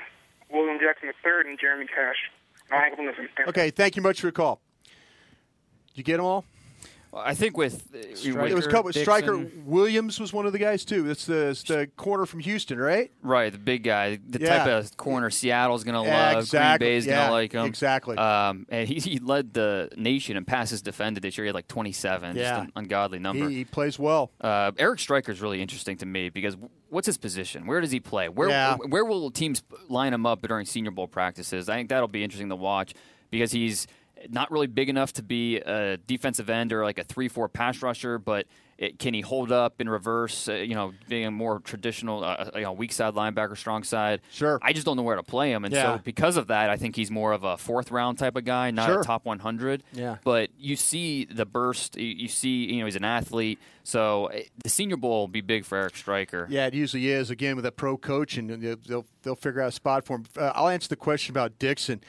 William 0.49 0.80
Jackson 0.80 1.09
III, 1.09 1.49
and 1.49 1.59
Jeremy 1.59 1.86
Cash. 1.86 2.32
I'll 2.71 2.80
hang 2.80 2.93
and 2.97 3.30
Okay, 3.47 3.69
thank 3.69 3.95
you 3.95 4.01
much 4.01 4.19
for 4.21 4.28
the 4.28 4.34
call. 4.34 4.59
Did 4.84 5.97
you 5.99 6.03
get 6.03 6.17
them 6.17 6.25
all? 6.25 6.45
I 7.13 7.33
think 7.33 7.57
with, 7.57 7.87
uh, 7.95 7.97
it 7.99 8.53
was 8.53 8.65
a 8.65 8.69
couple. 8.69 8.91
Striker 8.93 9.37
Williams 9.65 10.19
was 10.19 10.33
one 10.33 10.45
of 10.45 10.51
the 10.53 10.59
guys 10.59 10.85
too. 10.85 11.09
It's 11.09 11.25
the 11.25 11.47
it's 11.47 11.63
the 11.63 11.87
corner 11.95 12.25
from 12.25 12.41
Houston, 12.41 12.77
right? 12.77 13.11
Right, 13.21 13.51
the 13.51 13.57
big 13.57 13.83
guy, 13.83 14.19
the 14.27 14.39
Yeah. 14.39 14.57
type 14.59 14.67
of 14.67 14.97
corner 14.97 15.29
Seattle's 15.29 15.83
going 15.83 16.01
to 16.03 16.07
Yeah, 16.09 16.31
love, 16.33 16.43
exactly. 16.43 16.85
Green 16.87 16.95
Bay's 16.97 17.05
Yeah, 17.05 17.15
going 17.15 17.27
to 17.27 17.31
like 17.33 17.51
him. 17.53 17.65
exactly. 17.65 18.17
Um, 18.17 18.65
and 18.69 18.87
he, 18.87 18.95
he 18.99 19.19
led 19.19 19.53
the 19.53 19.89
nation 19.97 20.37
in 20.37 20.45
passes 20.45 20.81
defended 20.81 21.23
this 21.23 21.37
year. 21.37 21.45
He 21.45 21.47
had 21.47 21.55
like 21.55 21.67
27, 21.67 22.35
Yeah. 22.35 22.43
just 22.43 22.61
an 22.65 22.71
ungodly 22.75 23.19
number. 23.19 23.49
He, 23.49 23.57
he 23.57 23.65
plays 23.65 23.97
well. 23.97 24.31
Uh, 24.39 24.71
Eric 24.77 24.99
Striker 24.99 25.31
is 25.31 25.41
really 25.41 25.61
interesting 25.61 25.97
to 25.97 26.05
me 26.05 26.29
because 26.29 26.55
what's 26.89 27.07
his 27.07 27.17
position? 27.17 27.65
Where 27.67 27.81
does 27.81 27.91
he 27.91 27.99
play? 27.99 28.29
Where 28.29 28.49
Yeah. 28.49 28.75
where 28.75 29.05
will 29.05 29.31
teams 29.31 29.63
line 29.89 30.13
him 30.13 30.25
up 30.25 30.41
during 30.41 30.65
Senior 30.65 30.91
Bowl 30.91 31.07
practices? 31.07 31.69
I 31.69 31.75
think 31.75 31.89
that'll 31.89 32.07
be 32.07 32.23
interesting 32.23 32.49
to 32.49 32.55
watch 32.55 32.93
because 33.29 33.51
he's 33.51 33.87
not 34.30 34.51
really 34.51 34.68
big 34.68 34.89
enough 34.89 35.13
to 35.13 35.24
be 35.24 35.57
a 35.57 35.97
defensive 35.97 36.49
end 36.49 36.74
or 36.74 36.84
like 36.84 36.97
a 36.99 37.03
three-four 37.03 37.49
pass 37.49 37.82
rusher, 37.82 38.18
but 38.18 38.45
it, 38.78 38.99
can 38.99 39.15
he 39.15 39.22
hold 39.22 39.51
up 39.51 39.82
in 39.82 39.89
reverse? 39.89 40.47
Uh, 40.47 40.53
you 40.53 40.76
know, 40.76 40.93
being 41.09 41.26
a 41.26 41.32
more 41.32 41.59
traditional, 41.61 42.24
uh, 42.24 42.51
you 42.53 42.61
know, 42.61 42.74
weak 42.74 42.91
side 42.91 43.15
linebacker, 43.15 43.57
strong 43.57 43.84
side. 43.84 44.22
Sure. 44.32 44.59
I 44.61 44.72
just 44.74 44.86
don't 44.86 44.95
know 44.97 45.01
where 45.03 45.15
to 45.15 45.24
play 45.24 45.51
him, 45.51 45.65
and 45.65 45.74
Yeah. 45.74 45.95
so 45.95 46.01
because 46.03 46.38
of 46.38 46.47
that, 46.47 46.70
I 46.70 46.78
think 46.78 46.95
he's 46.95 47.09
more 47.09 47.32
of 47.34 47.43
a 47.43 47.57
fourth 47.57 47.89
round 47.89 48.20
type 48.20 48.36
of 48.36 48.45
guy, 48.45 48.70
not 48.70 48.86
Sure. 48.88 49.01
a 49.01 49.03
top 49.03 49.26
100. 49.26 49.82
Yeah. 49.93 50.18
But 50.24 50.51
you 50.59 50.76
see 50.76 51.26
the 51.26 51.45
burst. 51.45 51.97
You 51.97 52.28
see, 52.28 52.65
you 52.72 52.80
know, 52.80 52.86
he's 52.86 52.95
an 52.95 53.03
athlete. 53.05 53.57
So 53.84 54.28
eh, 54.28 54.43
the 54.63 54.70
Senior 54.70 54.97
Bowl 54.97 55.22
will 55.22 55.28
be 55.28 55.41
big 55.41 55.65
for 55.65 55.76
Eric 55.78 55.95
Striker. 55.97 56.45
Yeah, 56.49 56.68
it 56.68 56.76
usually 56.76 57.07
is. 57.09 57.32
Again, 57.32 57.55
with 57.55 57.65
a 57.65 57.72
pro 57.72 57.97
coach, 57.97 58.38
and 58.38 58.49
they'll 58.61 58.76
they'll, 58.88 59.05
they'll 59.24 59.36
figure 59.36 59.61
out 59.61 59.70
a 59.70 59.72
spot 59.72 60.05
for 60.05 60.18
him. 60.18 60.26
Uh, 60.38 60.51
I'll 60.53 60.68
answer 60.70 60.88
the 60.89 60.95
question 60.97 61.34
about 61.34 61.57
Dixon. 61.57 62.01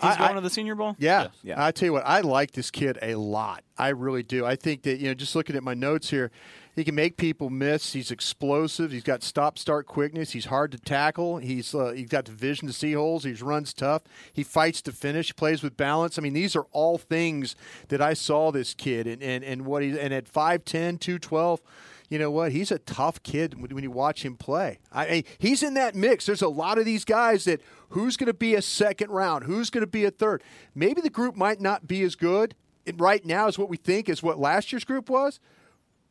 He's 0.00 0.10
I- 0.12 0.18
going 0.18 0.30
I- 0.30 0.34
to 0.34 0.40
the 0.40 0.50
Senior 0.50 0.74
Bowl. 0.74 0.96
Yeah. 0.98 1.22
Yes. 1.22 1.30
Yeah. 1.42 1.64
I 1.64 1.70
tell 1.72 1.86
you 1.86 1.92
what, 1.92 2.04
I 2.06 2.20
like 2.20 2.52
this 2.52 2.70
kid 2.70 2.98
a 3.02 3.14
lot. 3.16 3.64
I 3.76 3.88
really 3.88 4.22
do. 4.22 4.44
I 4.46 4.56
think 4.56 4.82
that, 4.82 4.98
you 4.98 5.08
know, 5.08 5.14
just 5.14 5.34
looking 5.36 5.56
at 5.56 5.62
my 5.62 5.74
notes 5.74 6.10
here, 6.10 6.30
he 6.76 6.84
can 6.84 6.94
make 6.94 7.16
people 7.16 7.50
miss. 7.50 7.92
He's 7.92 8.12
explosive. 8.12 8.92
He's 8.92 9.02
got 9.02 9.24
stop 9.24 9.58
start 9.58 9.86
quickness. 9.86 10.30
He's 10.30 10.44
hard 10.46 10.70
to 10.72 10.78
tackle. 10.78 11.38
He's 11.38 11.74
uh, 11.74 11.92
he's 11.96 12.08
got 12.08 12.26
the 12.26 12.32
vision 12.32 12.68
to 12.68 12.72
see 12.72 12.92
holes. 12.92 13.24
He 13.24 13.32
runs 13.32 13.72
tough. 13.74 14.02
He 14.32 14.44
fights 14.44 14.80
to 14.82 14.92
finish. 14.92 15.34
Plays 15.34 15.60
with 15.62 15.76
balance. 15.76 16.18
I 16.18 16.22
mean, 16.22 16.34
these 16.34 16.54
are 16.54 16.66
all 16.70 16.96
things 16.96 17.56
that 17.88 18.00
I 18.00 18.14
saw 18.14 18.52
this 18.52 18.74
kid 18.74 19.08
and 19.08 19.20
and, 19.22 19.42
and 19.42 19.66
what 19.66 19.82
he 19.82 19.98
and 19.98 20.14
at 20.14 20.32
5'10", 20.32 21.00
212, 21.00 21.60
you 22.08 22.18
know 22.18 22.30
what? 22.30 22.52
He's 22.52 22.70
a 22.70 22.78
tough 22.78 23.22
kid 23.22 23.60
when 23.60 23.82
you 23.82 23.90
watch 23.90 24.24
him 24.24 24.36
play. 24.36 24.78
I, 24.90 25.04
I 25.06 25.24
he's 25.38 25.62
in 25.62 25.74
that 25.74 25.94
mix. 25.94 26.26
There's 26.26 26.42
a 26.42 26.48
lot 26.48 26.78
of 26.78 26.84
these 26.84 27.04
guys 27.04 27.44
that 27.44 27.60
who's 27.90 28.16
going 28.16 28.28
to 28.28 28.34
be 28.34 28.54
a 28.54 28.62
second 28.62 29.10
round, 29.10 29.44
who's 29.44 29.70
going 29.70 29.82
to 29.82 29.86
be 29.90 30.04
a 30.04 30.10
third. 30.10 30.42
Maybe 30.74 31.00
the 31.00 31.10
group 31.10 31.36
might 31.36 31.60
not 31.60 31.86
be 31.86 32.02
as 32.02 32.14
good 32.14 32.54
right 32.96 33.24
now 33.24 33.46
as 33.46 33.58
what 33.58 33.68
we 33.68 33.76
think 33.76 34.08
is 34.08 34.22
what 34.22 34.38
last 34.38 34.72
year's 34.72 34.84
group 34.84 35.10
was. 35.10 35.40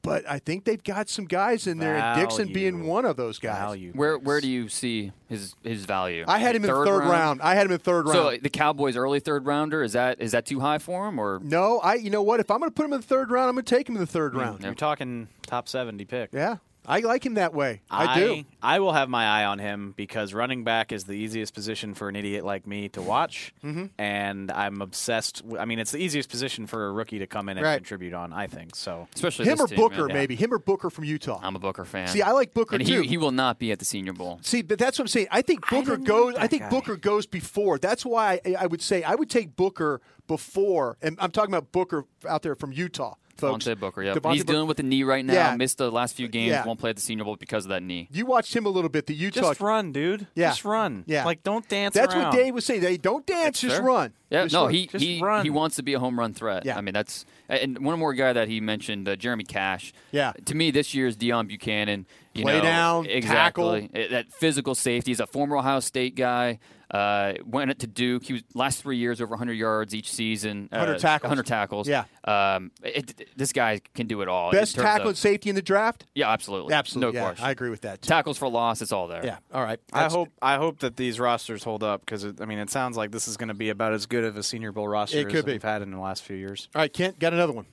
But 0.07 0.29
I 0.29 0.39
think 0.39 0.63
they've 0.63 0.83
got 0.83 1.09
some 1.09 1.25
guys 1.25 1.67
in 1.67 1.79
there, 1.79 1.97
and 1.97 2.19
Dixon 2.19 2.53
being 2.53 2.85
one 2.85 3.05
of 3.05 3.17
those 3.17 3.39
guys. 3.39 3.57
Value. 3.57 3.91
Where 3.93 4.17
where 4.17 4.39
do 4.39 4.47
you 4.47 4.69
see 4.69 5.11
his 5.27 5.55
his 5.63 5.85
value? 5.85 6.23
I 6.27 6.39
had 6.39 6.55
him 6.55 6.63
in 6.63 6.69
third 6.69 7.05
round. 7.05 7.41
I 7.41 7.55
had 7.55 7.65
him 7.65 7.73
in 7.73 7.79
third 7.79 8.05
round. 8.05 8.15
So 8.15 8.29
round. 8.29 8.41
the 8.41 8.49
Cowboys 8.49 8.95
early 8.95 9.19
third 9.19 9.45
rounder 9.45 9.83
is 9.83 9.93
that 9.93 10.21
is 10.21 10.31
that 10.31 10.45
too 10.45 10.59
high 10.59 10.77
for 10.77 11.07
him 11.07 11.19
or 11.19 11.39
No, 11.43 11.79
I. 11.79 11.95
You 11.95 12.09
know 12.09 12.23
what? 12.23 12.39
If 12.39 12.49
I'm 12.49 12.59
going 12.59 12.71
to 12.71 12.75
put 12.75 12.85
him 12.85 12.93
in 12.93 13.01
the 13.01 13.07
third 13.07 13.31
round, 13.31 13.49
I'm 13.49 13.55
going 13.55 13.65
to 13.65 13.75
take 13.75 13.89
him 13.89 13.95
in 13.95 14.01
the 14.01 14.07
third 14.07 14.35
round. 14.35 14.63
You're 14.63 14.73
talking 14.73 15.27
top 15.45 15.67
70 15.67 16.05
pick. 16.05 16.29
Yeah, 16.31 16.57
I 16.87 16.99
like 16.99 17.25
him 17.25 17.33
that 17.33 17.53
way. 17.53 17.81
I, 17.91 18.17
do. 18.17 18.43
I 18.63 18.79
will 18.79 18.93
have 18.93 19.09
my 19.09 19.25
eye 19.25 19.43
on 19.45 19.59
him 19.59 19.93
because 19.97 20.33
running 20.33 20.63
back 20.63 20.93
is 20.93 21.03
the 21.03 21.11
easiest 21.13 21.53
position 21.53 21.93
for 21.93 22.07
an 22.07 22.15
idiot 22.15 22.45
like 22.45 22.65
me 22.65 22.87
to 22.89 23.01
watch, 23.01 23.53
Mhm. 23.63 23.89
and 23.97 24.49
I'm 24.51 24.81
obsessed. 24.81 25.41
w- 25.43 25.59
I 25.61 25.65
mean, 25.65 25.79
it's 25.79 25.91
the 25.91 25.97
easiest 25.97 26.29
position 26.29 26.65
for 26.65 26.87
a 26.87 26.91
rookie 26.93 27.19
to 27.19 27.27
come 27.27 27.49
in 27.49 27.57
and 27.57 27.65
Right. 27.65 27.75
contribute 27.75 28.13
on. 28.13 28.31
I 28.31 28.47
think 28.47 28.75
so. 28.75 29.07
especially 29.13 29.45
him 29.47 29.59
or 29.59 29.67
team, 29.67 29.75
Booker, 29.77 30.05
man. 30.07 30.15
maybe 30.15 30.35
him 30.35 30.53
or 30.53 30.59
Booker 30.59 30.89
from 30.89 31.03
Utah. 31.03 31.39
I'm 31.43 31.55
a 31.55 31.59
Booker 31.59 31.83
fan. 31.83 32.07
See, 32.07 32.21
I 32.21 32.31
like 32.31 32.53
Booker 32.53 32.75
and 32.77 32.85
too. 32.85 33.01
He, 33.01 33.07
he 33.09 33.17
will 33.17 33.31
not 33.31 33.59
be 33.59 33.71
at 33.73 33.79
the 33.79 33.85
Senior 33.85 34.13
Bowl. 34.13 34.39
See, 34.41 34.61
but 34.61 34.79
that's 34.79 34.97
what 34.97 35.03
I'm 35.03 35.07
saying. 35.09 35.27
I 35.29 35.41
think 35.41 35.67
Booker 35.69 35.97
goes. 35.97 36.35
I 36.35 36.47
think 36.47 36.69
Booker 36.69 36.95
goes 36.95 37.25
before. 37.25 37.77
That's 37.79 38.05
why 38.05 38.39
I, 38.45 38.55
I 38.61 38.65
would 38.65 38.81
say 38.81 39.03
I 39.03 39.15
would 39.15 39.29
take 39.29 39.55
Booker 39.57 39.99
before, 40.27 40.97
and 41.01 41.17
I'm 41.19 41.31
talking 41.31 41.53
about 41.53 41.71
Booker 41.71 42.05
out 42.27 42.43
there 42.43 42.55
from 42.55 42.71
Utah, 42.71 43.15
folks. 43.37 43.65
Devontae 43.65 43.79
Booker, 43.79 44.03
yeah. 44.03 44.13
Devontae 44.15 44.33
He's 44.33 44.43
Booker- 44.43 44.53
dealing 44.53 44.67
with 44.67 44.79
a 44.79 44.83
knee 44.83 45.03
right 45.03 45.23
now. 45.23 45.33
Yeah. 45.33 45.55
Missed 45.55 45.77
the 45.77 45.91
last 45.91 46.15
few 46.15 46.27
games. 46.27 46.51
Yeah. 46.51 46.65
Won't 46.65 46.79
play 46.79 46.89
at 46.89 46.95
the 46.95 47.01
Senior 47.01 47.23
Bowl 47.23 47.35
because 47.35 47.65
of 47.65 47.69
that 47.69 47.83
knee. 47.83 48.07
You 48.11 48.25
watched 48.25 48.55
him 48.55 48.65
a 48.65 48.69
little 48.69 48.89
bit. 48.89 49.05
The 49.05 49.13
Utah. 49.13 49.41
Just 49.41 49.61
run, 49.61 49.91
dude. 49.91 50.27
Yeah. 50.35 50.49
Just 50.49 50.65
run. 50.65 51.03
Yeah. 51.07 51.25
Like, 51.25 51.43
don't 51.43 51.67
dance 51.67 51.93
That's 51.95 52.13
around. 52.13 52.25
what 52.25 52.33
Dave 52.33 52.53
was 52.53 52.65
saying. 52.65 52.81
They 52.81 52.97
don't 52.97 53.25
dance, 53.25 53.61
just 53.61 53.81
run. 53.81 54.13
Yeah, 54.29 54.43
Just 54.43 54.53
no, 54.53 54.65
run. 54.65 54.73
he 54.73 54.87
Just 54.87 55.03
he, 55.05 55.21
run. 55.21 55.45
he 55.45 55.49
wants 55.49 55.77
to 55.77 55.83
be 55.83 55.93
a 55.93 55.99
home 55.99 56.19
run 56.19 56.33
threat. 56.33 56.65
Yeah. 56.65 56.77
I 56.77 56.81
mean 56.81 56.93
that's 56.93 57.25
and 57.47 57.79
one 57.79 57.97
more 57.97 58.13
guy 58.13 58.33
that 58.33 58.49
he 58.49 58.59
mentioned, 58.59 59.07
uh, 59.07 59.15
Jeremy 59.15 59.45
Cash. 59.45 59.93
Yeah. 60.11 60.33
to 60.45 60.53
me 60.53 60.69
this 60.69 60.93
year 60.93 61.07
is 61.07 61.15
Deion 61.15 61.47
Buchanan. 61.47 62.05
You 62.33 62.43
Play 62.43 62.57
know, 62.57 62.61
down, 62.63 63.05
exactly 63.05 63.89
Eh, 63.93 64.07
that 64.09 64.31
physical 64.33 64.75
safety. 64.75 65.11
He's 65.11 65.19
a 65.21 65.27
former 65.27 65.57
Ohio 65.57 65.79
State 65.79 66.15
guy. 66.15 66.59
Uh, 66.89 67.33
went 67.45 67.69
it 67.69 67.79
to 67.79 67.87
Duke. 67.87 68.23
He 68.23 68.33
was 68.33 68.43
last 68.53 68.81
three 68.81 68.97
years 68.97 69.19
over 69.19 69.31
100 69.31 69.53
yards 69.53 69.93
each 69.93 70.09
season. 70.11 70.69
100 70.71 70.93
uh, 70.93 70.97
tackles. 70.99 71.29
100 71.29 71.45
tackles. 71.45 71.87
Yeah. 71.89 72.05
Um, 72.23 72.71
it, 72.81 73.27
this 73.35 73.51
guy 73.51 73.81
can 73.93 74.07
do 74.07 74.21
it 74.21 74.29
all. 74.29 74.51
in 74.51 74.55
Best 74.57 74.75
terms 74.75 74.85
tackle 74.85 75.01
of- 75.03 75.09
and 75.09 75.17
safety 75.17 75.49
in 75.49 75.55
the 75.55 75.61
draft. 75.61 76.05
Yeah, 76.15 76.31
absolutely. 76.31 76.73
Absolutely. 76.73 77.13
No 77.13 77.19
yeah, 77.19 77.25
question. 77.27 77.45
I 77.45 77.51
agree 77.51 77.69
with 77.69 77.81
that. 77.81 78.01
Too. 78.01 78.07
Tackles 78.07 78.37
for 78.37 78.47
loss. 78.47 78.81
It's 78.81 78.93
all 78.93 79.07
there. 79.09 79.25
Yeah. 79.25 79.37
All 79.53 79.63
right. 79.63 79.79
I 79.91 80.05
hope 80.05 80.29
I 80.41 80.55
hope 80.55 80.79
that 80.79 80.95
these 80.95 81.19
rosters 81.19 81.63
hold 81.63 81.83
up 81.83 82.01
because 82.01 82.25
I 82.25 82.45
mean 82.45 82.59
it 82.59 82.69
sounds 82.69 82.95
like 82.95 83.11
this 83.11 83.27
is 83.27 83.35
going 83.35 83.49
to 83.49 83.53
be 83.53 83.69
about 83.69 83.91
as 83.93 84.05
good 84.05 84.23
of 84.23 84.37
a 84.37 84.43
Senior 84.43 84.71
Bowl 84.71 84.87
roster 84.87 85.17
It 85.19 85.27
as 85.27 85.33
could 85.33 85.45
be. 85.45 85.51
we've 85.53 85.63
had 85.63 85.81
in 85.81 85.91
the 85.91 85.99
last 85.99 86.23
few 86.23 86.37
years. 86.37 86.69
All 86.73 86.81
right, 86.81 86.91
Kent, 86.93 87.19
got 87.19 87.33
another 87.33 87.53
one. 87.53 87.65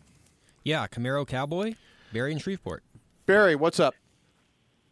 Yeah, 0.65 0.87
Camaro 0.89 1.27
Cowboy, 1.27 1.75
Barry 2.13 2.33
and 2.33 2.41
Shreveport. 2.43 2.83
Barry, 3.27 3.55
what's 3.55 3.79
up? 3.79 3.95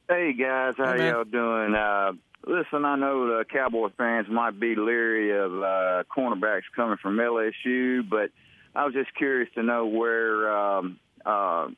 Hey 0.08 0.32
guys, 0.34 0.74
how 0.76 0.92
Hey, 0.96 1.08
y'all 1.08 1.24
doing? 1.24 1.74
Uh, 1.74 2.12
listen, 2.46 2.84
I 2.84 2.96
know 2.96 3.38
the 3.38 3.44
Cowboy 3.44 3.88
fans 3.96 4.28
might 4.30 4.58
be 4.58 4.74
leery 4.74 5.36
of 5.36 5.52
uh, 5.52 6.04
cornerbacks 6.14 6.62
coming 6.74 6.96
from 6.98 7.16
LSU, 7.16 8.08
but 8.08 8.30
I 8.74 8.84
was 8.84 8.94
just 8.94 9.14
curious 9.14 9.48
to 9.54 9.62
know 9.62 9.86
where 9.86 10.50
um, 10.56 10.98
uh, 11.24 11.68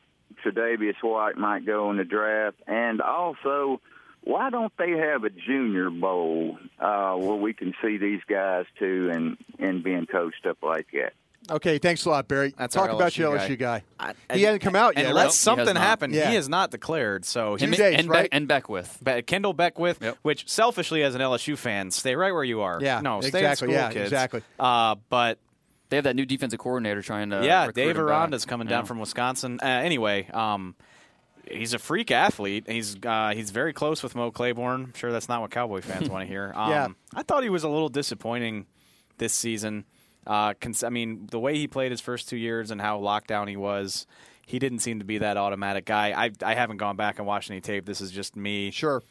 Tre'Davious 0.45 1.03
White 1.03 1.37
might 1.37 1.67
go 1.67 1.91
in 1.91 1.97
the 1.97 2.05
draft, 2.05 2.57
and 2.67 3.01
also 3.01 3.81
why 4.23 4.51
don't 4.51 4.73
they 4.79 4.93
have 4.93 5.25
a 5.25 5.31
Junior 5.31 5.91
Bowl 5.91 6.59
uh, 6.79 7.15
where 7.15 7.37
we 7.37 7.53
can 7.53 7.75
see 7.83 7.99
these 7.99 8.21
guys 8.29 8.65
too 8.79 9.11
and 9.12 9.37
and 9.59 9.85
being 9.85 10.07
coached 10.07 10.47
up 10.47 10.59
like 10.62 10.87
that? 10.93 11.12
Okay, 11.51 11.78
thanks 11.78 12.05
a 12.07 12.11
lot, 12.11 12.26
Barry. 12.26 12.55
That's 12.57 12.74
Talk 12.74 12.88
our 12.88 12.95
about 12.97 13.12
LSU 13.12 13.18
your. 13.18 13.38
LSU 13.38 13.59
guy. 13.59 13.82
I- 14.01 14.14
he 14.32 14.42
hasn't 14.45 14.62
come 14.62 14.74
out 14.76 14.97
yet. 14.97 15.07
Unless 15.07 15.24
right? 15.24 15.32
something 15.32 15.76
happened, 15.76 16.14
Yeah. 16.14 16.30
he 16.30 16.36
is 16.36 16.49
not 16.49 16.70
declared. 16.70 17.24
So 17.26 17.57
Two 17.59 17.66
he, 17.66 17.76
days, 17.76 17.99
and, 17.99 18.09
right? 18.09 18.30
Be- 18.30 18.36
and 18.36 18.49
Beckwith. 18.49 18.99
Be- 19.05 19.20
Kendall 19.22 19.53
Beckwith, 19.53 20.01
which 20.22 20.49
selfishly 20.49 21.03
as 21.03 21.14
an 21.14 21.20
LSU 21.20 21.57
fan, 21.59 21.90
stay 21.90 22.16
right 22.16 22.32
where 22.32 22.45
you 22.45 22.62
are. 22.62 22.78
Yeah, 22.80 23.01
no, 23.03 23.20
stay 23.20 23.28
exactly, 23.28 23.49
in 23.49 23.55
school, 23.57 23.74
yeah, 23.74 23.92
kids. 23.92 24.05
exactly. 24.07 24.42
Uh, 24.59 24.97
but 25.11 25.38
They 25.90 25.97
have 25.97 26.05
that 26.05 26.16
new 26.16 26.24
defensive 26.26 26.59
coordinator 26.59 27.03
trying 27.03 27.28
to 27.30 27.45
yeah, 27.45 27.70
Dave 27.70 27.90
him 27.97 28.07
back. 28.07 28.16
Aranda's 28.30 28.47
coming 28.47 28.66
down 28.66 28.80
Yeah. 28.84 28.86
from 28.86 28.99
Wisconsin. 29.01 29.61
Uh, 29.62 29.66
anyway, 29.66 30.26
um, 30.32 30.74
he's 31.49 31.74
a 31.74 31.78
freak 31.78 32.11
athlete. 32.11 32.64
He's 32.66 32.97
uh, 33.05 33.32
he's 33.34 33.51
very 33.51 33.72
close 33.74 34.03
with 34.03 34.14
Mo 34.16 34.30
Claiborne. 34.30 34.84
I'm 34.84 34.92
sure 34.95 35.12
that's 35.12 35.28
not 35.28 35.42
what 35.42 35.51
Cowboy 35.51 35.82
fans 35.82 36.09
want 36.11 36.22
to 36.22 36.26
hear. 36.26 36.53
Um, 36.57 36.70
Yeah. 36.70 36.88
I 37.14 37.22
thought 37.22 37.42
he 37.42 37.51
was 37.51 37.64
a 37.64 37.68
little 37.68 37.90
disappointing 37.90 38.64
this 39.18 39.34
season. 39.34 39.84
Uh, 40.27 40.55
cons- 40.61 40.83
I 40.85 40.89
mean, 40.89 41.27
the 41.31 41.39
way 41.39 41.55
he 41.57 41.66
played 41.68 41.91
his 41.91 42.01
first 42.01 42.29
two 42.29 42.37
years 42.37 42.70
and 42.70 42.81
how 42.81 42.99
locked 42.99 43.27
down 43.29 43.49
he 43.49 43.57
was, 43.57 44.07
he 44.47 44.59
didn't 44.59 44.81
seem 44.81 44.99
to 44.99 45.05
be 45.05 45.18
that 45.18 45.37
automatic 45.37 45.85
guy. 45.85 46.12
I 46.12 46.31
I 46.43 46.55
haven't 46.55 46.79
gone 46.79 46.97
back 46.97 47.18
and 47.18 47.27
watched 47.27 47.51
any 47.51 47.61
tape. 47.61 47.87
This 47.87 48.01
is 48.01 48.11
just 48.11 48.37
me. 48.37 48.70
Sure. 48.70 49.03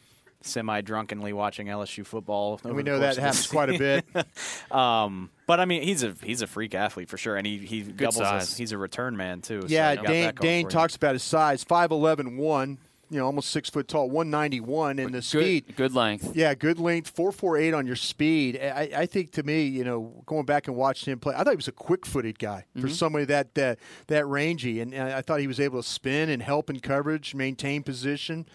Semi 0.42 0.82
drunkenly 0.82 1.32
watching 1.32 1.68
LSU 1.68 2.04
football. 2.04 2.60
And 2.64 2.74
we 2.76 2.82
know 2.82 2.98
that 2.98 3.16
happens 3.16 3.46
quite 3.46 3.70
a 3.70 3.78
bit. 3.78 4.04
um, 4.70 5.30
but 5.46 5.58
I 5.58 5.64
mean, 5.64 5.82
he's 5.82 6.02
a 6.02 6.14
he's 6.22 6.42
a 6.42 6.46
freak 6.46 6.74
athlete 6.74 7.08
for 7.08 7.16
sure, 7.16 7.36
and 7.36 7.46
he 7.46 7.58
he 7.58 7.82
doubles. 7.82 8.16
size. 8.16 8.42
As, 8.42 8.56
he's 8.56 8.72
a 8.72 8.78
return 8.78 9.16
man 9.16 9.40
too. 9.40 9.62
so 9.62 9.68
Yeah, 9.68 9.92
you 9.92 9.96
got 9.96 10.06
Dane, 10.06 10.24
that 10.26 10.34
going 10.34 10.50
Dane 10.50 10.64
for 10.66 10.70
you. 10.70 10.72
talks 10.72 10.96
about 10.96 11.14
his 11.14 11.22
size 11.22 11.64
5'11, 11.64 12.36
1, 12.36 12.78
you 13.10 13.18
know, 13.18 13.26
almost 13.26 13.50
six 13.50 13.68
foot 13.70 13.88
tall, 13.88 14.08
191, 14.10 14.98
and 14.98 15.14
the 15.14 15.22
speed. 15.22 15.66
Good, 15.68 15.76
good 15.76 15.94
length. 15.94 16.34
Yeah, 16.34 16.54
good 16.54 16.78
length, 16.78 17.10
448 17.10 17.74
on 17.74 17.86
your 17.86 17.96
speed. 17.96 18.58
I, 18.62 18.90
I 18.96 19.06
think 19.06 19.32
to 19.32 19.42
me, 19.42 19.64
you 19.64 19.84
know, 19.84 20.22
going 20.26 20.44
back 20.44 20.66
and 20.68 20.76
watching 20.76 21.12
him 21.12 21.18
play, 21.20 21.34
I 21.34 21.38
thought 21.44 21.50
he 21.50 21.56
was 21.56 21.68
a 21.68 21.72
quick 21.72 22.06
footed 22.06 22.38
guy 22.38 22.64
for 22.78 22.88
Mhm. 22.88 22.92
somebody 22.92 23.24
that, 23.26 23.54
that 23.54 23.78
that 24.08 24.26
rangy. 24.26 24.80
And 24.80 24.94
I 24.94 25.20
thought 25.22 25.40
he 25.40 25.46
was 25.46 25.60
able 25.60 25.82
to 25.82 25.88
spin 25.88 26.28
and 26.28 26.42
help 26.42 26.70
in 26.70 26.80
coverage, 26.80 27.34
maintain 27.34 27.82
position. 27.82 28.46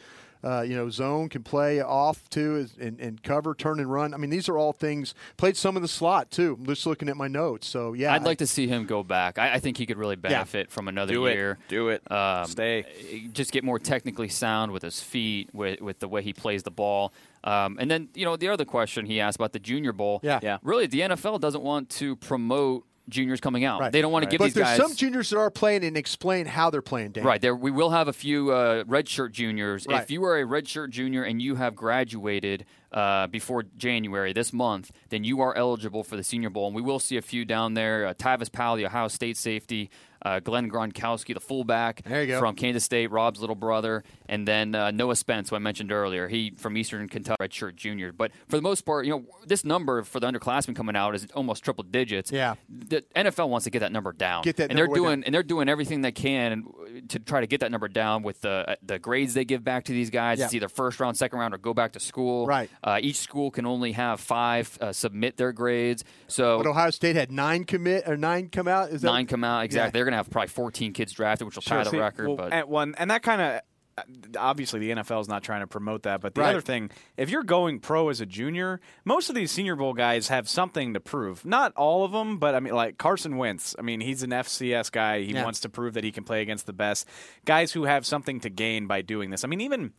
Uh, 0.43 0.61
you 0.61 0.75
know, 0.75 0.89
zone 0.89 1.27
can 1.27 1.43
play 1.43 1.81
off 1.81 2.29
too, 2.29 2.67
and, 2.79 2.99
and 2.99 3.21
cover, 3.23 3.53
turn 3.53 3.79
and 3.79 3.91
run. 3.91 4.13
I 4.13 4.17
mean, 4.17 4.29
these 4.29 4.47
are 4.47 4.57
all 4.57 4.71
things. 4.71 5.13
Played 5.37 5.57
some 5.57 5.75
in 5.75 5.81
the 5.81 5.87
slot 5.87 6.31
too. 6.31 6.55
I'm 6.59 6.65
just 6.65 6.85
looking 6.85 7.09
at 7.09 7.17
my 7.17 7.27
notes. 7.27 7.67
So 7.67 7.93
yeah, 7.93 8.13
I'd 8.13 8.23
like 8.23 8.37
to 8.37 8.47
see 8.47 8.67
him 8.67 8.85
go 8.85 9.03
back. 9.03 9.37
I, 9.37 9.55
I 9.55 9.59
think 9.59 9.77
he 9.77 9.85
could 9.85 9.97
really 9.97 10.15
benefit 10.15 10.71
from 10.71 10.87
another 10.87 11.13
Do 11.13 11.25
it. 11.25 11.33
year. 11.33 11.57
Do 11.67 11.89
it. 11.89 12.09
Um, 12.11 12.45
Stay. 12.45 12.85
Just 13.33 13.51
get 13.51 13.63
more 13.63 13.79
technically 13.79 14.29
sound 14.29 14.71
with 14.71 14.83
his 14.83 15.01
feet, 15.01 15.49
with, 15.53 15.81
with 15.81 15.99
the 15.99 16.07
way 16.07 16.21
he 16.21 16.31
plays 16.33 16.63
the 16.63 16.71
ball. 16.71 17.11
Um, 17.43 17.77
and 17.79 17.89
then, 17.89 18.09
you 18.15 18.25
know, 18.25 18.35
the 18.35 18.49
other 18.49 18.65
question 18.65 19.05
he 19.05 19.19
asked 19.19 19.37
about 19.37 19.53
the 19.53 19.59
Junior 19.59 19.93
Bowl. 19.93 20.19
Yeah. 20.23 20.39
Yeah. 20.41 20.57
Really, 20.61 20.87
the 20.87 21.01
NFL 21.01 21.39
doesn't 21.39 21.63
want 21.63 21.89
to 21.91 22.15
promote 22.17 22.85
juniors 23.09 23.39
coming 23.39 23.63
out. 23.63 23.79
Right. 23.79 23.91
They 23.91 24.01
don't 24.01 24.11
want 24.11 24.23
to 24.23 24.29
give 24.29 24.39
but 24.39 24.45
these 24.45 24.53
there's 24.53 24.77
some 24.77 24.95
juniors 24.95 25.29
that 25.29 25.37
are 25.37 25.49
playing 25.49 25.83
and 25.83 25.97
explain 25.97 26.45
how 26.45 26.69
they're 26.69 26.81
playing. 26.81 27.11
Dan. 27.11 27.23
Right 27.23 27.41
there, 27.41 27.55
we 27.55 27.71
will 27.71 27.89
have 27.89 28.07
a 28.07 28.13
few 28.13 28.51
uh, 28.51 28.83
redshirt 28.83 29.31
juniors. 29.31 29.85
Right. 29.87 30.01
If 30.01 30.11
you 30.11 30.23
are 30.25 30.39
a 30.39 30.45
redshirt 30.45 30.89
junior 30.89 31.23
and 31.23 31.41
you 31.41 31.55
have 31.55 31.75
graduated 31.75 32.65
uh, 32.91 33.27
before 33.27 33.63
January 33.77 34.33
this 34.33 34.51
month, 34.51 34.91
then 35.09 35.23
you 35.23 35.41
are 35.41 35.55
eligible 35.55 36.03
for 36.03 36.15
the 36.15 36.23
Senior 36.23 36.49
Bowl, 36.49 36.67
and 36.67 36.75
we 36.75 36.81
will 36.81 36.99
see 36.99 37.17
a 37.17 37.21
few 37.21 37.45
down 37.45 37.73
there. 37.73 38.07
Uh, 38.07 38.13
Tyvis 38.13 38.51
Powell, 38.51 38.77
the 38.77 38.85
Ohio 38.85 39.07
State 39.07 39.37
safety, 39.37 39.89
uh, 40.23 40.39
Glenn 40.39 40.69
Gronkowski, 40.69 41.33
the 41.33 41.39
fullback 41.39 42.03
There 42.03 42.21
you 42.21 42.27
go. 42.27 42.39
from 42.39 42.55
Kansas 42.55 42.83
State, 42.83 43.11
Rob's 43.11 43.39
little 43.39 43.55
brother, 43.55 44.03
and 44.27 44.47
then 44.47 44.75
uh, 44.75 44.91
Noah 44.91 45.15
Spence, 45.15 45.49
who 45.49 45.55
I 45.55 45.59
mentioned 45.59 45.91
earlier. 45.91 46.27
He 46.27 46.51
from 46.57 46.77
Eastern 46.77 47.07
Kentucky, 47.07 47.37
redshirt 47.41 47.75
junior. 47.75 48.11
But 48.11 48.31
for 48.47 48.55
the 48.55 48.61
most 48.61 48.81
part, 48.81 49.05
you 49.05 49.11
know, 49.11 49.25
this 49.45 49.63
number 49.63 50.03
for 50.03 50.19
the 50.19 50.27
underclassmen 50.27 50.75
coming 50.75 50.95
out 50.95 51.15
is 51.15 51.27
almost 51.33 51.63
triple 51.63 51.83
digits. 51.83 52.31
Yeah. 52.31 52.55
the 52.69 53.03
NFL 53.15 53.49
wants 53.49 53.63
to 53.63 53.69
get 53.69 53.79
that 53.79 53.91
number 53.91 54.11
down. 54.11 54.43
Get 54.43 54.57
that 54.57 54.69
and 54.69 54.77
they're 54.77 54.87
doing 54.87 55.19
down. 55.19 55.23
and 55.25 55.33
they're 55.35 55.43
doing 55.43 55.69
everything 55.69 56.01
they 56.01 56.11
can 56.11 56.65
to 57.09 57.19
try 57.19 57.41
to 57.41 57.47
get 57.47 57.61
that 57.61 57.71
number 57.71 57.87
down 57.87 58.23
with 58.23 58.41
the 58.41 58.49
uh, 58.71 58.75
the 58.83 58.99
grades 58.99 59.33
they 59.33 59.45
give 59.45 59.63
back 59.63 59.85
to 59.85 59.91
these 59.93 60.09
guys. 60.09 60.39
Yeah. 60.39 60.45
It's 60.45 60.53
either 60.53 60.69
first 60.69 60.99
round, 60.99 61.17
second 61.17 61.39
round, 61.39 61.53
or 61.53 61.57
go 61.57 61.73
back 61.73 61.93
to 61.93 61.99
school. 61.99 62.45
Right. 62.45 62.69
Uh, 62.83 62.99
each 63.01 63.17
school 63.17 63.51
can 63.51 63.65
only 63.65 63.93
have 63.93 64.19
five 64.19 64.77
uh, 64.81 64.91
submit 64.91 65.37
their 65.37 65.51
grades. 65.51 66.03
So 66.27 66.57
But 66.57 66.67
Ohio 66.67 66.89
State 66.91 67.15
had 67.15 67.31
nine 67.31 67.63
commit 67.63 68.03
or 68.07 68.17
nine 68.17 68.49
come 68.49 68.67
out. 68.67 68.89
Is 68.89 69.01
that 69.01 69.07
nine 69.07 69.25
come 69.25 69.43
out 69.43 69.63
exactly. 69.65 69.97
Yeah. 69.97 70.01
Going 70.09 70.13
to 70.13 70.23
have 70.23 70.29
probably 70.31 70.47
14 70.49 70.93
kids 70.93 71.11
drafted, 71.13 71.45
which 71.45 71.55
will 71.55 71.61
tie 71.61 71.83
the 71.83 71.89
See, 71.91 71.99
record. 71.99 72.27
well, 72.27 72.35
but 72.37 72.51
and, 72.53 72.67
one, 72.67 72.95
and 72.97 73.11
that 73.11 73.21
kind 73.21 73.41
of 73.41 73.61
uh, 73.97 74.01
obviously 74.39 74.79
the 74.79 74.89
NFL 74.91 75.21
is 75.21 75.27
not 75.27 75.43
trying 75.43 75.59
to 75.61 75.67
promote 75.67 76.03
that, 76.03 76.21
but 76.21 76.33
the 76.33 76.41
Right. 76.41 76.49
other 76.49 76.61
thing, 76.61 76.89
if 77.17 77.29
you're 77.29 77.43
going 77.43 77.79
pro 77.79 78.09
as 78.09 78.21
a 78.21 78.25
junior, 78.25 78.79
most 79.05 79.29
of 79.29 79.35
these 79.35 79.51
Senior 79.51 79.75
Bowl 79.75 79.93
guys 79.93 80.29
have 80.29 80.47
something 80.49 80.93
to 80.93 80.99
prove. 80.99 81.43
Not 81.45 81.73
all 81.75 82.03
of 82.05 82.11
them, 82.13 82.37
but 82.39 82.55
I 82.55 82.59
mean, 82.59 82.73
like 82.73 82.97
Carson 82.97 83.35
Wentz. 83.37 83.75
I 83.77 83.81
mean, 83.81 83.99
he's 83.99 84.23
an 84.23 84.31
FCS 84.31 84.89
guy. 84.91 85.21
He 85.21 85.33
Yeah. 85.33 85.43
wants 85.43 85.59
to 85.61 85.69
prove 85.69 85.93
that 85.95 86.03
he 86.03 86.11
can 86.11 86.23
play 86.23 86.41
against 86.41 86.65
the 86.65 86.73
best 86.73 87.07
guys 87.45 87.73
who 87.73 87.83
have 87.83 88.05
something 88.05 88.39
to 88.39 88.49
gain 88.49 88.87
by 88.87 89.01
doing 89.01 89.29
this. 89.29 89.43
I 89.43 89.47
mean, 89.47 89.61
even. 89.61 89.93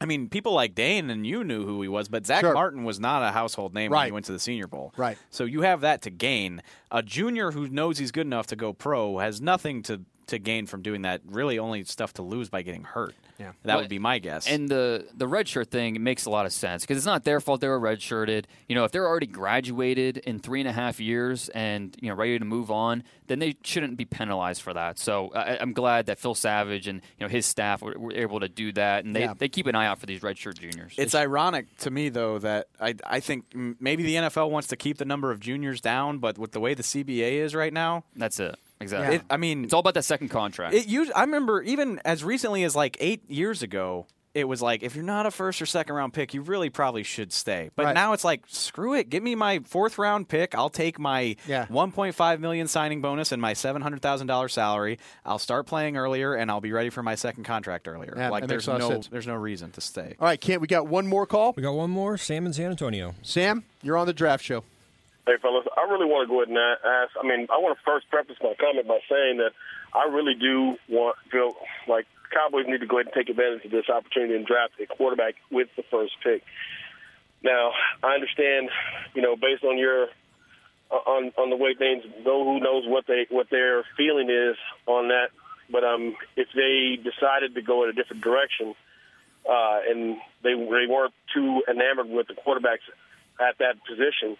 I 0.00 0.04
mean, 0.06 0.28
people 0.28 0.52
like 0.52 0.74
Dane 0.74 1.10
and 1.10 1.26
you 1.26 1.42
knew 1.42 1.64
who 1.64 1.82
he 1.82 1.88
was, 1.88 2.08
but 2.08 2.24
Zack 2.24 2.40
Sure. 2.40 2.54
Martin 2.54 2.84
was 2.84 3.00
not 3.00 3.22
a 3.22 3.32
household 3.32 3.74
name 3.74 3.90
when 3.90 4.06
he 4.06 4.12
went 4.12 4.26
to 4.26 4.32
the 4.32 4.38
Senior 4.38 4.68
Bowl. 4.68 4.92
Right. 4.96 5.18
So 5.30 5.44
you 5.44 5.62
have 5.62 5.80
that 5.80 6.02
to 6.02 6.10
gain. 6.10 6.62
A 6.90 7.02
junior 7.02 7.50
who 7.50 7.68
knows 7.68 7.98
he's 7.98 8.12
good 8.12 8.26
enough 8.26 8.46
to 8.48 8.56
go 8.56 8.72
pro 8.72 9.18
has 9.18 9.40
nothing 9.40 9.82
to 9.84 10.02
to 10.28 10.38
gain 10.38 10.66
from 10.66 10.82
doing 10.82 11.02
that. 11.02 11.20
Really, 11.26 11.58
only 11.58 11.84
stuff 11.84 12.12
to 12.14 12.22
lose 12.22 12.48
by 12.48 12.62
getting 12.62 12.84
hurt. 12.84 13.14
Yeah. 13.38 13.52
that 13.62 13.74
Well, 13.74 13.82
would 13.82 13.88
be 13.88 14.00
my 14.00 14.18
guess. 14.18 14.48
And 14.48 14.68
the 14.68 15.06
the 15.16 15.28
red 15.28 15.46
shirt 15.46 15.70
thing 15.70 16.02
makes 16.02 16.24
a 16.24 16.30
lot 16.30 16.44
of 16.46 16.52
sense 16.52 16.82
because 16.82 16.96
it's 16.96 17.06
not 17.06 17.22
their 17.24 17.40
fault 17.40 17.60
they 17.60 17.68
were 17.68 17.78
red 17.78 18.02
shirted. 18.02 18.48
You 18.68 18.74
know, 18.74 18.82
if 18.84 18.90
they're 18.90 19.06
already 19.06 19.26
graduated 19.28 20.16
in 20.18 20.40
three 20.40 20.60
and 20.60 20.68
a 20.68 20.72
half 20.72 20.98
years 21.00 21.48
and 21.50 21.96
you 22.00 22.08
know 22.08 22.14
ready 22.16 22.38
to 22.38 22.44
move 22.44 22.70
on, 22.70 23.04
then 23.28 23.38
they 23.38 23.56
shouldn't 23.62 23.96
be 23.96 24.04
penalized 24.04 24.62
for 24.62 24.74
that. 24.74 24.98
So 24.98 25.30
I, 25.34 25.56
I'm 25.60 25.72
glad 25.72 26.06
that 26.06 26.18
Phil 26.18 26.34
Savage 26.34 26.88
and 26.88 27.00
you 27.18 27.26
know 27.26 27.28
his 27.28 27.46
staff 27.46 27.80
were, 27.80 27.94
were 27.96 28.12
able 28.12 28.40
to 28.40 28.48
do 28.48 28.72
that, 28.72 29.04
and 29.04 29.14
they, 29.14 29.20
Yeah. 29.20 29.34
they 29.38 29.48
keep 29.48 29.66
an 29.66 29.74
eye 29.76 29.86
out 29.86 30.00
for 30.00 30.06
these 30.06 30.22
red 30.22 30.36
shirt 30.36 30.58
juniors. 30.58 30.94
It's 30.98 31.14
ironic 31.14 31.76
to 31.78 31.90
me 31.90 32.08
though 32.08 32.38
that 32.40 32.66
I 32.80 32.94
I 33.06 33.20
think 33.20 33.44
maybe 33.54 34.02
the 34.02 34.16
NFL 34.16 34.50
wants 34.50 34.68
to 34.68 34.76
keep 34.76 34.98
the 34.98 35.04
number 35.04 35.30
of 35.30 35.38
juniors 35.40 35.80
down, 35.80 36.18
but 36.18 36.38
with 36.38 36.52
the 36.52 36.60
way 36.60 36.74
the 36.74 36.82
CBA 36.82 37.34
is 37.34 37.54
right 37.54 37.72
now, 37.72 38.04
That's 38.16 38.40
it. 38.40 38.56
Exactly. 38.80 39.16
It, 39.16 39.22
I 39.28 39.36
mean, 39.36 39.64
it's 39.64 39.72
all 39.74 39.80
about 39.80 39.94
that 39.94 40.04
second 40.04 40.28
contract. 40.28 40.74
It 40.74 40.86
used, 40.86 41.10
I 41.14 41.22
remember 41.22 41.62
even 41.62 42.00
as 42.04 42.22
recently 42.22 42.64
as 42.64 42.76
like 42.76 42.96
eight 43.00 43.28
years 43.30 43.62
ago, 43.62 44.06
it 44.34 44.44
was 44.46 44.62
like 44.62 44.84
if 44.84 44.94
you're 44.94 45.04
not 45.04 45.26
a 45.26 45.32
first 45.32 45.60
or 45.60 45.66
second 45.66 45.96
round 45.96 46.12
pick, 46.12 46.32
you 46.32 46.42
really 46.42 46.70
probably 46.70 47.02
should 47.02 47.32
stay. 47.32 47.70
But 47.74 47.86
Right. 47.86 47.94
now 47.94 48.12
it's 48.12 48.22
like 48.24 48.42
screw 48.46 48.94
it, 48.94 49.08
give 49.10 49.20
me 49.22 49.34
my 49.34 49.60
fourth 49.60 49.98
round 49.98 50.28
pick. 50.28 50.54
I'll 50.54 50.68
take 50.70 50.98
my 50.98 51.34
Yeah. 51.48 51.66
1.5 51.66 52.38
million 52.38 52.68
signing 52.68 53.00
bonus 53.00 53.32
and 53.32 53.42
my 53.42 53.54
seven 53.54 53.82
hundred 53.82 54.00
thousand 54.00 54.28
dollars 54.28 54.52
salary. 54.52 54.98
I'll 55.24 55.40
start 55.40 55.66
playing 55.66 55.96
earlier 55.96 56.34
and 56.34 56.50
I'll 56.52 56.60
be 56.60 56.70
ready 56.72 56.90
for 56.90 57.02
my 57.02 57.16
second 57.16 57.44
contract 57.44 57.88
earlier. 57.88 58.14
Yeah, 58.16 58.28
like 58.28 58.42
that 58.42 58.50
makes 58.50 58.66
there's 58.66 58.68
a 58.68 58.70
lot 58.72 58.80
of 58.82 58.88
no 58.88 58.94
sense. 58.96 59.08
there's 59.08 59.26
no 59.26 59.34
reason 59.34 59.72
to 59.72 59.80
stay. 59.80 60.14
All 60.20 60.26
right, 60.26 60.40
Kent, 60.40 60.60
we 60.60 60.68
got 60.68 60.86
one 60.86 61.08
more 61.08 61.26
call. 61.26 61.52
We 61.56 61.62
got 61.64 61.72
one 61.74 61.90
more. 61.90 62.16
Sam 62.16 62.46
in 62.46 62.52
San 62.52 62.70
Antonio. 62.70 63.14
Sam, 63.22 63.64
you're 63.82 63.96
on 63.96 64.06
the 64.06 64.12
draft 64.12 64.44
show. 64.44 64.62
Hey, 65.28 65.36
fellas, 65.42 65.66
I 65.76 65.82
really 65.92 66.06
want 66.06 66.24
to 66.24 66.32
go 66.32 66.40
ahead 66.40 66.48
and 66.48 66.56
ask. 66.56 67.12
I 67.20 67.20
mean, 67.20 67.48
I 67.52 67.60
want 67.60 67.76
to 67.76 67.84
first 67.84 68.08
preface 68.08 68.40
my 68.40 68.54
comment 68.58 68.88
by 68.88 68.96
saying 69.12 69.36
that 69.44 69.52
I 69.92 70.08
really 70.08 70.32
do 70.32 70.80
want 70.88 71.16
feel 71.30 71.52
like 71.86 72.06
Cowboys 72.32 72.64
need 72.66 72.80
to 72.80 72.86
go 72.86 72.96
ahead 72.96 73.12
and 73.12 73.14
take 73.14 73.28
advantage 73.28 73.62
of 73.66 73.70
this 73.70 73.90
opportunity 73.92 74.36
and 74.36 74.46
draft 74.46 74.80
a 74.80 74.86
quarterback 74.86 75.34
with 75.50 75.68
the 75.76 75.82
first 75.90 76.16
pick. 76.24 76.42
Now, 77.44 77.72
I 78.02 78.14
understand, 78.14 78.70
you 79.12 79.20
know, 79.20 79.36
based 79.36 79.64
on 79.64 79.76
your 79.76 80.08
on 80.88 81.30
on 81.36 81.50
the 81.50 81.56
way 81.56 81.74
things 81.74 82.04
go, 82.24 82.44
who 82.44 82.58
knows 82.60 82.88
what 82.88 83.06
they 83.06 83.26
what 83.28 83.50
their 83.50 83.84
feeling 83.98 84.30
is 84.30 84.56
on 84.86 85.08
that. 85.08 85.28
But 85.68 85.84
um, 85.84 86.16
if 86.36 86.48
they 86.56 86.96
decided 86.96 87.54
to 87.54 87.60
go 87.60 87.84
in 87.84 87.90
a 87.90 87.92
different 87.92 88.24
direction, 88.24 88.74
uh, 89.44 89.80
and 89.90 90.16
they 90.40 90.54
they 90.54 90.88
weren't 90.88 91.12
too 91.34 91.64
enamored 91.68 92.08
with 92.08 92.28
the 92.28 92.34
quarterbacks 92.34 92.88
at 93.38 93.58
that 93.58 93.76
position, 93.84 94.38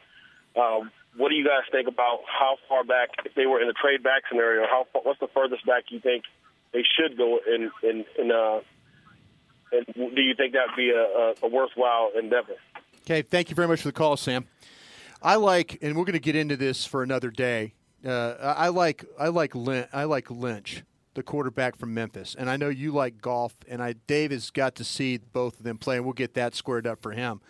um, 0.57 0.91
what 1.17 1.31
do 1.31 1.35
you 1.35 1.45
guys 1.45 1.63
think 1.71 1.89
about 1.89 2.21
how 2.27 2.57
far 2.69 2.85
back, 2.85 3.11
if 3.25 3.35
they 3.35 3.47
were 3.47 3.61
in 3.61 3.69
a 3.69 3.73
trade 3.73 4.03
back 4.03 4.23
scenario, 4.29 4.67
how 4.67 4.87
far, 4.93 5.03
what's 5.03 5.21
the 5.21 5.29
furthest 5.29 5.67
back 5.67 5.85
you 5.89 6.01
think 6.01 6.25
they 6.73 6.85
should 6.97 7.17
go 7.17 7.41
in 7.47 7.71
in 7.83 8.05
in 8.19 8.31
uh, 8.31 8.61
and 9.73 9.87
do 9.95 10.23
you 10.23 10.35
think 10.35 10.55
that'd 10.55 10.77
be 10.77 10.91
a, 10.91 11.35
a, 11.43 11.49
worthwhile 11.49 12.11
endeavor? 12.19 12.55
Okay, 13.03 13.23
thank 13.23 13.51
you 13.51 13.57
very 13.57 13.69
much 13.69 13.83
for 13.83 13.89
the 13.89 13.93
call, 13.93 14.17
Sam. 14.17 14.47
I 15.21 15.37
like, 15.37 15.79
and 15.83 15.97
we're 15.97 16.05
going 16.05 16.15
to 16.15 16.21
get 16.21 16.37
into 16.37 16.57
this 16.57 16.87
for 16.87 17.03
another 17.03 17.31
day. 17.31 17.75
Uh, 18.05 18.35
I 18.41 18.69
like, 18.69 19.05
I 19.19 19.29
like, 19.29 19.55
Lynch, 19.55 19.89
I 19.93 20.05
like 20.05 20.31
Lynch, 20.31 20.85
the 21.15 21.23
quarterback 21.23 21.77
from 21.77 21.93
Memphis, 21.93 22.37
and 22.39 22.49
I 22.49 22.57
know 22.57 22.69
you 22.69 22.93
like 22.93 23.21
golf, 23.21 23.57
and 23.69 23.83
I 23.83 23.95
Dave 24.07 24.31
has 24.31 24.51
got 24.51 24.77
to 24.77 24.85
see 24.85 25.19
both 25.19 25.59
of 25.59 25.65
them 25.65 25.77
play, 25.77 25.97
and 25.97 26.05
we'll 26.05 26.15
get 26.15 26.35
that 26.35 26.55
squared 26.55 26.87
up 26.87 27.03
for 27.03 27.13
him. 27.13 27.41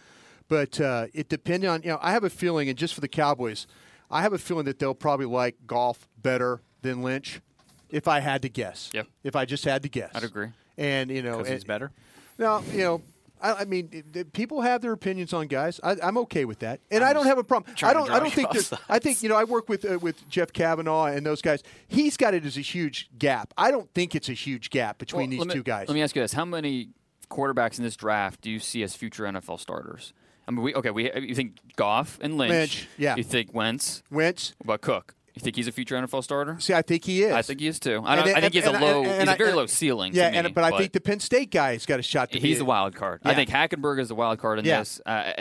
But 0.48 0.80
uh, 0.80 1.06
it 1.12 1.28
depends 1.28 1.66
on, 1.66 1.82
you 1.82 1.88
know, 1.90 1.98
I 2.00 2.12
have 2.12 2.24
a 2.24 2.30
feeling, 2.30 2.68
and 2.68 2.78
just 2.78 2.94
for 2.94 3.00
the 3.00 3.08
Cowboys, 3.08 3.66
I 4.10 4.22
have 4.22 4.32
a 4.32 4.38
feeling 4.38 4.64
that 4.64 4.78
they'll 4.78 4.94
probably 4.94 5.26
like 5.26 5.56
golf 5.66 6.08
better 6.20 6.62
than 6.82 7.02
Lynch, 7.02 7.40
if 7.90 8.08
I 8.08 8.20
had 8.20 8.42
to 8.42 8.48
guess. 8.48 8.90
Yep. 8.94 9.06
If 9.22 9.36
I 9.36 9.44
just 9.44 9.64
had 9.64 9.82
to 9.82 9.88
guess, 9.88 10.10
I'd 10.14 10.24
agree. 10.24 10.48
And 10.78 11.10
you 11.10 11.22
know, 11.22 11.40
and- 11.40 11.66
better? 11.66 11.92
Now, 12.38 12.62
you 12.72 12.78
know, 12.78 13.02
I, 13.42 13.52
I 13.52 13.64
mean, 13.64 14.04
it- 14.14 14.32
people 14.32 14.62
have 14.62 14.80
their 14.80 14.92
opinions 14.92 15.32
on 15.32 15.48
guys. 15.48 15.80
I, 15.82 15.96
I'm 16.02 16.16
okay 16.18 16.44
with 16.44 16.60
that, 16.60 16.80
and 16.90 17.04
I 17.04 17.12
don't 17.12 17.26
have 17.26 17.38
a 17.38 17.44
problem. 17.44 17.74
I 17.82 17.92
don't. 17.92 18.10
I 18.10 18.18
don't 18.18 18.32
think 18.32 18.50
that. 18.50 18.80
I 18.88 18.98
think 18.98 19.22
you 19.22 19.28
know. 19.28 19.36
I 19.36 19.44
work 19.44 19.68
with 19.68 19.84
uh, 19.84 19.98
with 19.98 20.28
Jeff 20.28 20.52
Kavanaugh 20.52 21.06
and 21.06 21.26
those 21.26 21.42
guys. 21.42 21.62
He's 21.88 22.16
got 22.16 22.32
it 22.32 22.46
as 22.46 22.56
a 22.56 22.62
huge 22.62 23.10
gap. 23.18 23.52
I 23.58 23.70
don't 23.70 23.92
think 23.92 24.14
it's 24.14 24.28
a 24.28 24.34
huge 24.34 24.70
gap 24.70 24.98
between 24.98 25.30
Well, 25.30 25.38
these 25.38 25.46
me- 25.46 25.54
two 25.54 25.62
guys. 25.62 25.88
Let 25.88 25.94
me 25.94 26.02
ask 26.02 26.16
you 26.16 26.22
this: 26.22 26.32
How 26.32 26.44
many 26.44 26.90
quarterbacks 27.28 27.78
in 27.78 27.84
this 27.84 27.96
draft 27.96 28.40
do 28.40 28.50
you 28.50 28.58
see 28.60 28.82
as 28.82 28.94
future 28.94 29.24
NFL 29.24 29.60
starters? 29.60 30.12
I 30.48 30.50
mean, 30.50 30.62
we 30.62 30.74
okay. 30.74 30.90
We 30.90 31.12
you 31.12 31.34
think 31.34 31.58
Goff 31.76 32.18
and 32.22 32.38
Lynch? 32.38 32.50
Lynch, 32.50 32.88
yeah. 32.96 33.14
You 33.16 33.22
think 33.22 33.52
Wentz? 33.54 34.02
Wentz. 34.10 34.54
What 34.58 34.64
about 34.64 34.80
Cook? 34.80 35.14
You 35.34 35.40
think 35.40 35.54
he's 35.54 35.68
a 35.68 35.72
future 35.72 35.94
NFL 35.94 36.24
starter? 36.24 36.56
See, 36.58 36.74
I 36.74 36.82
think 36.82 37.04
he 37.04 37.22
is. 37.22 37.32
I 37.32 37.42
think 37.42 37.60
he 37.60 37.68
is 37.68 37.78
too. 37.78 38.02
I, 38.04 38.16
don't, 38.16 38.26
And- 38.26 38.36
I 38.36 38.40
think 38.40 38.54
he 38.54 38.60
has 38.60 38.68
a 38.68 38.72
low. 38.80 39.02
and- 39.02 39.06
and 39.10 39.28
he's 39.28 39.34
a 39.34 39.36
very 39.36 39.50
and- 39.50 39.56
low 39.58 39.66
ceiling. 39.66 40.12
Yeah, 40.12 40.24
to 40.26 40.32
me, 40.32 40.38
and, 40.38 40.54
but 40.54 40.64
I 40.64 40.76
think 40.76 40.92
the 40.92 41.00
Penn 41.00 41.20
State 41.20 41.52
guy 41.52 41.74
has 41.74 41.86
got 41.86 42.00
a 42.00 42.02
shot 42.02 42.32
to 42.32 42.40
be. 42.40 42.48
he's 42.48 42.58
the 42.58 42.64
wild 42.64 42.96
card. 42.96 43.20
I 43.24 43.34
think 43.34 43.48
Hackenberg 43.50 44.00
is 44.00 44.08
the 44.08 44.16
wild 44.16 44.40
card 44.40 44.58
in 44.58 44.64
Yeah. 44.64 44.80
this. 44.80 45.00
Uh, 45.06 45.32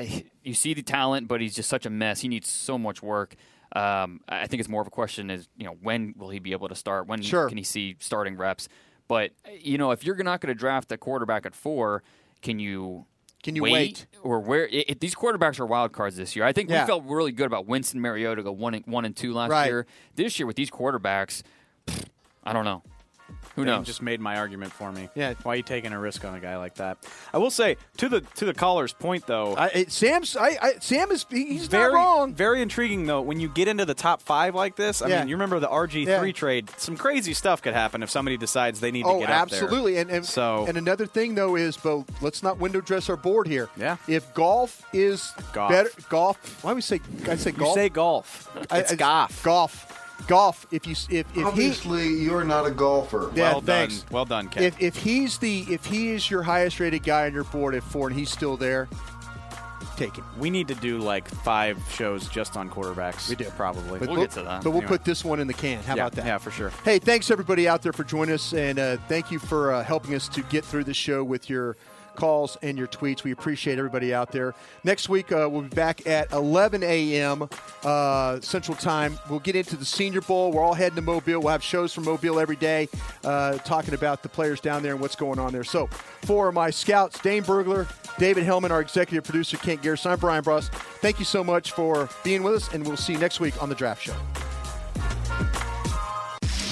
you 0.44 0.54
see 0.54 0.76
the 0.76 0.84
talent, 0.84 1.28
but 1.28 1.42
he's 1.42 1.56
just 1.56 1.68
such 1.70 1.86
a 1.88 1.90
mess. 1.90 2.22
He 2.22 2.28
needs 2.28 2.48
so 2.48 2.78
much 2.78 3.02
work. 3.02 3.34
Um, 3.76 4.22
I 4.30 4.46
think 4.46 4.60
it's 4.60 4.70
more 4.70 4.82
of 4.82 4.88
a 4.88 4.92
question: 4.92 5.32
is 5.32 5.48
you 5.58 5.66
know 5.66 5.76
when 5.82 6.14
will 6.18 6.30
he 6.30 6.38
be 6.40 6.52
able 6.52 6.68
to 6.70 6.76
start? 6.76 7.08
When 7.08 7.22
Sure. 7.24 7.48
can 7.50 7.58
he 7.58 7.64
see 7.64 7.96
starting 8.00 8.38
reps? 8.38 8.70
But 9.08 9.32
you 9.62 9.78
know, 9.80 9.92
if 9.92 10.04
you're 10.06 10.16
not 10.18 10.42
going 10.42 10.54
to 10.54 10.60
draft 10.60 10.92
a 10.92 10.98
quarterback 10.98 11.46
at 11.48 11.56
four, 11.56 12.04
can 12.44 12.60
you? 12.60 13.06
Can 13.48 13.56
you 13.56 13.64
wait? 13.64 14.08
or 14.24 14.42
where? 14.42 14.66
i 14.66 14.84
if 14.90 15.00
these 15.00 15.16
quarterbacks 15.16 15.58
are 15.58 15.66
wild 15.66 15.94
cards 15.94 16.18
this 16.18 16.36
year, 16.36 16.44
I 16.44 16.52
think 16.52 16.70
Yeah. 16.70 16.84
we 16.84 16.88
felt 16.88 17.06
really 17.06 17.32
good 17.32 17.46
about 17.46 17.66
Winston 17.66 18.02
Mariota 18.02 18.44
go 18.44 18.52
one 18.52 18.74
and, 18.74 18.86
one 18.86 19.06
and 19.06 19.16
two 19.16 19.34
last 19.34 19.52
Right. 19.52 19.68
year. 19.68 19.86
This 20.16 20.38
year 20.38 20.46
with 20.46 20.58
these 20.58 20.70
quarterbacks, 20.70 21.44
I 22.44 22.52
don't 22.52 22.66
know. 22.66 22.84
Who 23.56 23.66
knows? 23.66 23.86
Just 23.88 24.02
made 24.02 24.20
my 24.22 24.38
argument 24.38 24.72
for 24.72 24.92
me. 24.92 25.10
Yeah. 25.16 25.34
Why 25.44 25.54
are 25.54 25.56
you 25.58 25.64
taking 25.64 25.92
a 25.94 26.00
risk 26.00 26.24
on 26.26 26.36
a 26.36 26.40
guy 26.40 26.58
like 26.58 26.76
that? 26.76 26.98
I 27.34 27.38
will 27.40 27.50
say 27.50 27.78
to 27.98 28.08
the 28.10 28.22
to 28.22 28.46
the 28.46 28.54
caller's 28.54 28.94
point 28.94 29.26
though. 29.26 29.56
I, 29.56 29.68
it, 29.68 29.92
Sam's 29.92 30.36
I, 30.38 30.58
I, 30.62 30.74
Sam 30.80 31.12
is 31.12 31.26
he's 31.30 31.68
very 31.68 31.92
not 31.92 31.98
wrong. 31.98 32.34
very 32.34 32.62
intriguing 32.62 33.06
though. 33.08 33.22
When 33.22 33.40
you 33.40 33.50
get 33.50 33.68
into 33.68 33.86
the 33.86 33.94
top 33.96 34.22
five 34.22 34.54
like 34.56 34.76
this, 34.76 35.02
I 35.02 35.08
Yeah. 35.08 35.20
mean, 35.20 35.30
you 35.30 35.36
remember 35.36 35.60
the 35.60 35.68
RG 35.68 36.06
three 36.20 36.28
Yeah. 36.28 36.32
trade? 36.34 36.70
Some 36.78 36.96
crazy 36.98 37.34
stuff 37.34 37.62
could 37.62 37.74
happen 37.74 38.04
if 38.04 38.10
somebody 38.12 38.38
decides 38.38 38.80
they 38.80 38.92
need 38.92 39.04
to 39.04 39.10
Oh, 39.10 39.20
get 39.20 39.30
up 39.30 39.50
there. 39.50 39.64
absolutely. 39.64 39.98
And, 39.98 40.10
and 40.12 40.26
So- 40.26 40.66
and 40.68 40.78
another 40.78 41.06
thing 41.08 41.34
though 41.36 41.56
is, 41.56 41.78
but 41.78 42.04
let's 42.22 42.44
not 42.44 42.60
window 42.60 42.82
dress 42.82 43.10
our 43.10 43.18
board 43.18 43.48
here. 43.48 43.70
Yeah. 43.76 43.98
If 44.08 44.34
golf 44.34 44.84
is 44.94 45.34
Golf. 45.54 45.72
better, 45.72 45.90
golf. 46.10 46.64
Why 46.64 46.72
do 46.72 46.76
we 46.76 46.82
say? 46.82 47.00
I 47.28 47.36
say 47.38 47.52
You 47.52 47.58
golf. 47.58 47.74
say 47.76 47.90
golf. 47.90 48.50
It's 48.72 48.92
I- 48.92 48.96
golf. 48.96 49.44
Golf. 49.44 49.94
Golf. 50.26 50.66
If 50.72 50.88
you 50.88 50.94
if 51.10 51.26
if 51.38 51.46
Obviously, 51.46 52.08
you're 52.08 52.44
not 52.44 52.66
a 52.66 52.72
golfer. 52.72 53.32
Yeah, 53.36 53.54
well 53.54 53.62
thanks. 53.62 54.00
done. 54.02 54.08
Well 54.12 54.26
done, 54.26 54.48
Ken. 54.50 54.64
If 54.64 54.82
if 54.82 54.96
he's 54.96 55.38
the 55.38 55.66
if 55.70 55.86
he 55.86 56.10
is 56.10 56.30
your 56.30 56.44
highest 56.44 56.80
rated 56.80 57.04
guy 57.04 57.28
on 57.28 57.34
your 57.34 57.44
board 57.46 57.76
at 57.76 57.84
four 57.84 58.08
and 58.08 58.18
he's 58.18 58.30
still 58.30 58.58
there, 58.58 58.90
take 59.96 60.16
him. 60.16 60.26
we 60.38 60.50
need 60.50 60.68
to 60.68 60.76
do 60.76 60.98
like 60.98 61.28
five 61.28 61.82
shows 61.92 62.28
just 62.28 62.58
on 62.58 62.70
quarterbacks. 62.70 63.30
We 63.30 63.36
do. 63.36 63.46
probably. 63.52 64.00
But 64.00 64.10
We'll 64.10 64.18
get 64.22 64.32
to 64.32 64.44
that. 64.44 64.64
But 64.64 64.72
we'll 64.72 64.80
Anyway. 64.82 64.98
put 64.98 65.06
this 65.06 65.24
one 65.24 65.40
in 65.40 65.48
the 65.48 65.54
can. 65.54 65.82
How 65.84 65.96
yeah, 65.96 66.04
about 66.04 66.14
that? 66.14 66.26
Yeah, 66.26 66.38
for 66.40 66.52
sure. 66.52 66.72
Hey, 66.84 67.00
thanks 67.00 67.32
everybody 67.32 67.68
out 67.68 67.82
there 67.82 67.94
for 67.94 68.04
joining 68.04 68.36
us, 68.36 68.54
and 68.54 68.80
uh, 68.80 68.98
thank 69.08 69.32
you 69.32 69.40
for 69.40 69.72
uh, 69.74 69.84
helping 69.84 70.14
us 70.16 70.28
to 70.30 70.42
get 70.44 70.66
through 70.66 70.84
the 70.86 70.94
show 70.94 71.24
with 71.24 71.50
your 71.50 71.78
calls 72.18 72.58
and 72.62 72.78
your 72.78 72.88
tweets. 72.88 73.24
We 73.24 73.32
appreciate 73.32 73.78
everybody 73.78 74.14
out 74.14 74.34
there. 74.34 74.54
Next 74.84 75.08
week 75.08 75.32
uh, 75.32 75.48
we'll 75.50 75.62
be 75.62 75.70
back 75.70 76.06
at 76.06 76.30
11 76.34 76.84
a.m. 76.84 77.48
Uh, 77.84 78.42
Central 78.42 78.76
Time. 78.76 79.18
We'll 79.30 79.40
get 79.40 79.56
into 79.56 79.78
the 79.78 79.86
Senior 79.86 80.20
Bowl. 80.22 80.52
We're 80.52 80.62
all 80.62 80.74
heading 80.74 80.98
to 80.98 81.02
Mobile. 81.02 81.40
We'll 81.40 81.52
have 81.52 81.64
shows 81.64 81.94
from 81.94 82.04
Mobile 82.04 82.40
every 82.40 82.58
day, 82.58 82.90
uh, 83.24 83.58
talking 83.60 83.94
about 83.94 84.24
the 84.24 84.30
players 84.30 84.60
down 84.60 84.84
there 84.84 84.92
and 84.92 85.02
what's 85.02 85.16
going 85.16 85.40
on 85.40 85.54
there. 85.54 85.64
So, 85.64 85.88
for 86.26 86.52
my 86.52 86.70
scouts, 86.70 87.20
Dane 87.20 87.44
Brugler, 87.44 87.88
David 88.18 88.44
Helman, 88.44 88.72
our 88.72 88.82
executive 88.82 89.24
producer 89.24 89.58
Kent 89.58 89.82
Garrison, 89.82 90.12
I'm 90.12 90.20
Bryan 90.20 90.44
Broaddus. 90.44 90.70
Thank 91.00 91.20
you 91.20 91.26
so 91.26 91.44
much 91.44 91.72
for 91.72 92.10
being 92.24 92.44
with 92.44 92.56
us, 92.56 92.74
and 92.74 92.86
we'll 92.86 92.98
see 92.98 93.14
you 93.14 93.20
next 93.20 93.40
week 93.40 93.62
on 93.62 93.70
the 93.70 93.76
Draft 93.76 94.02
Show. 94.02 94.16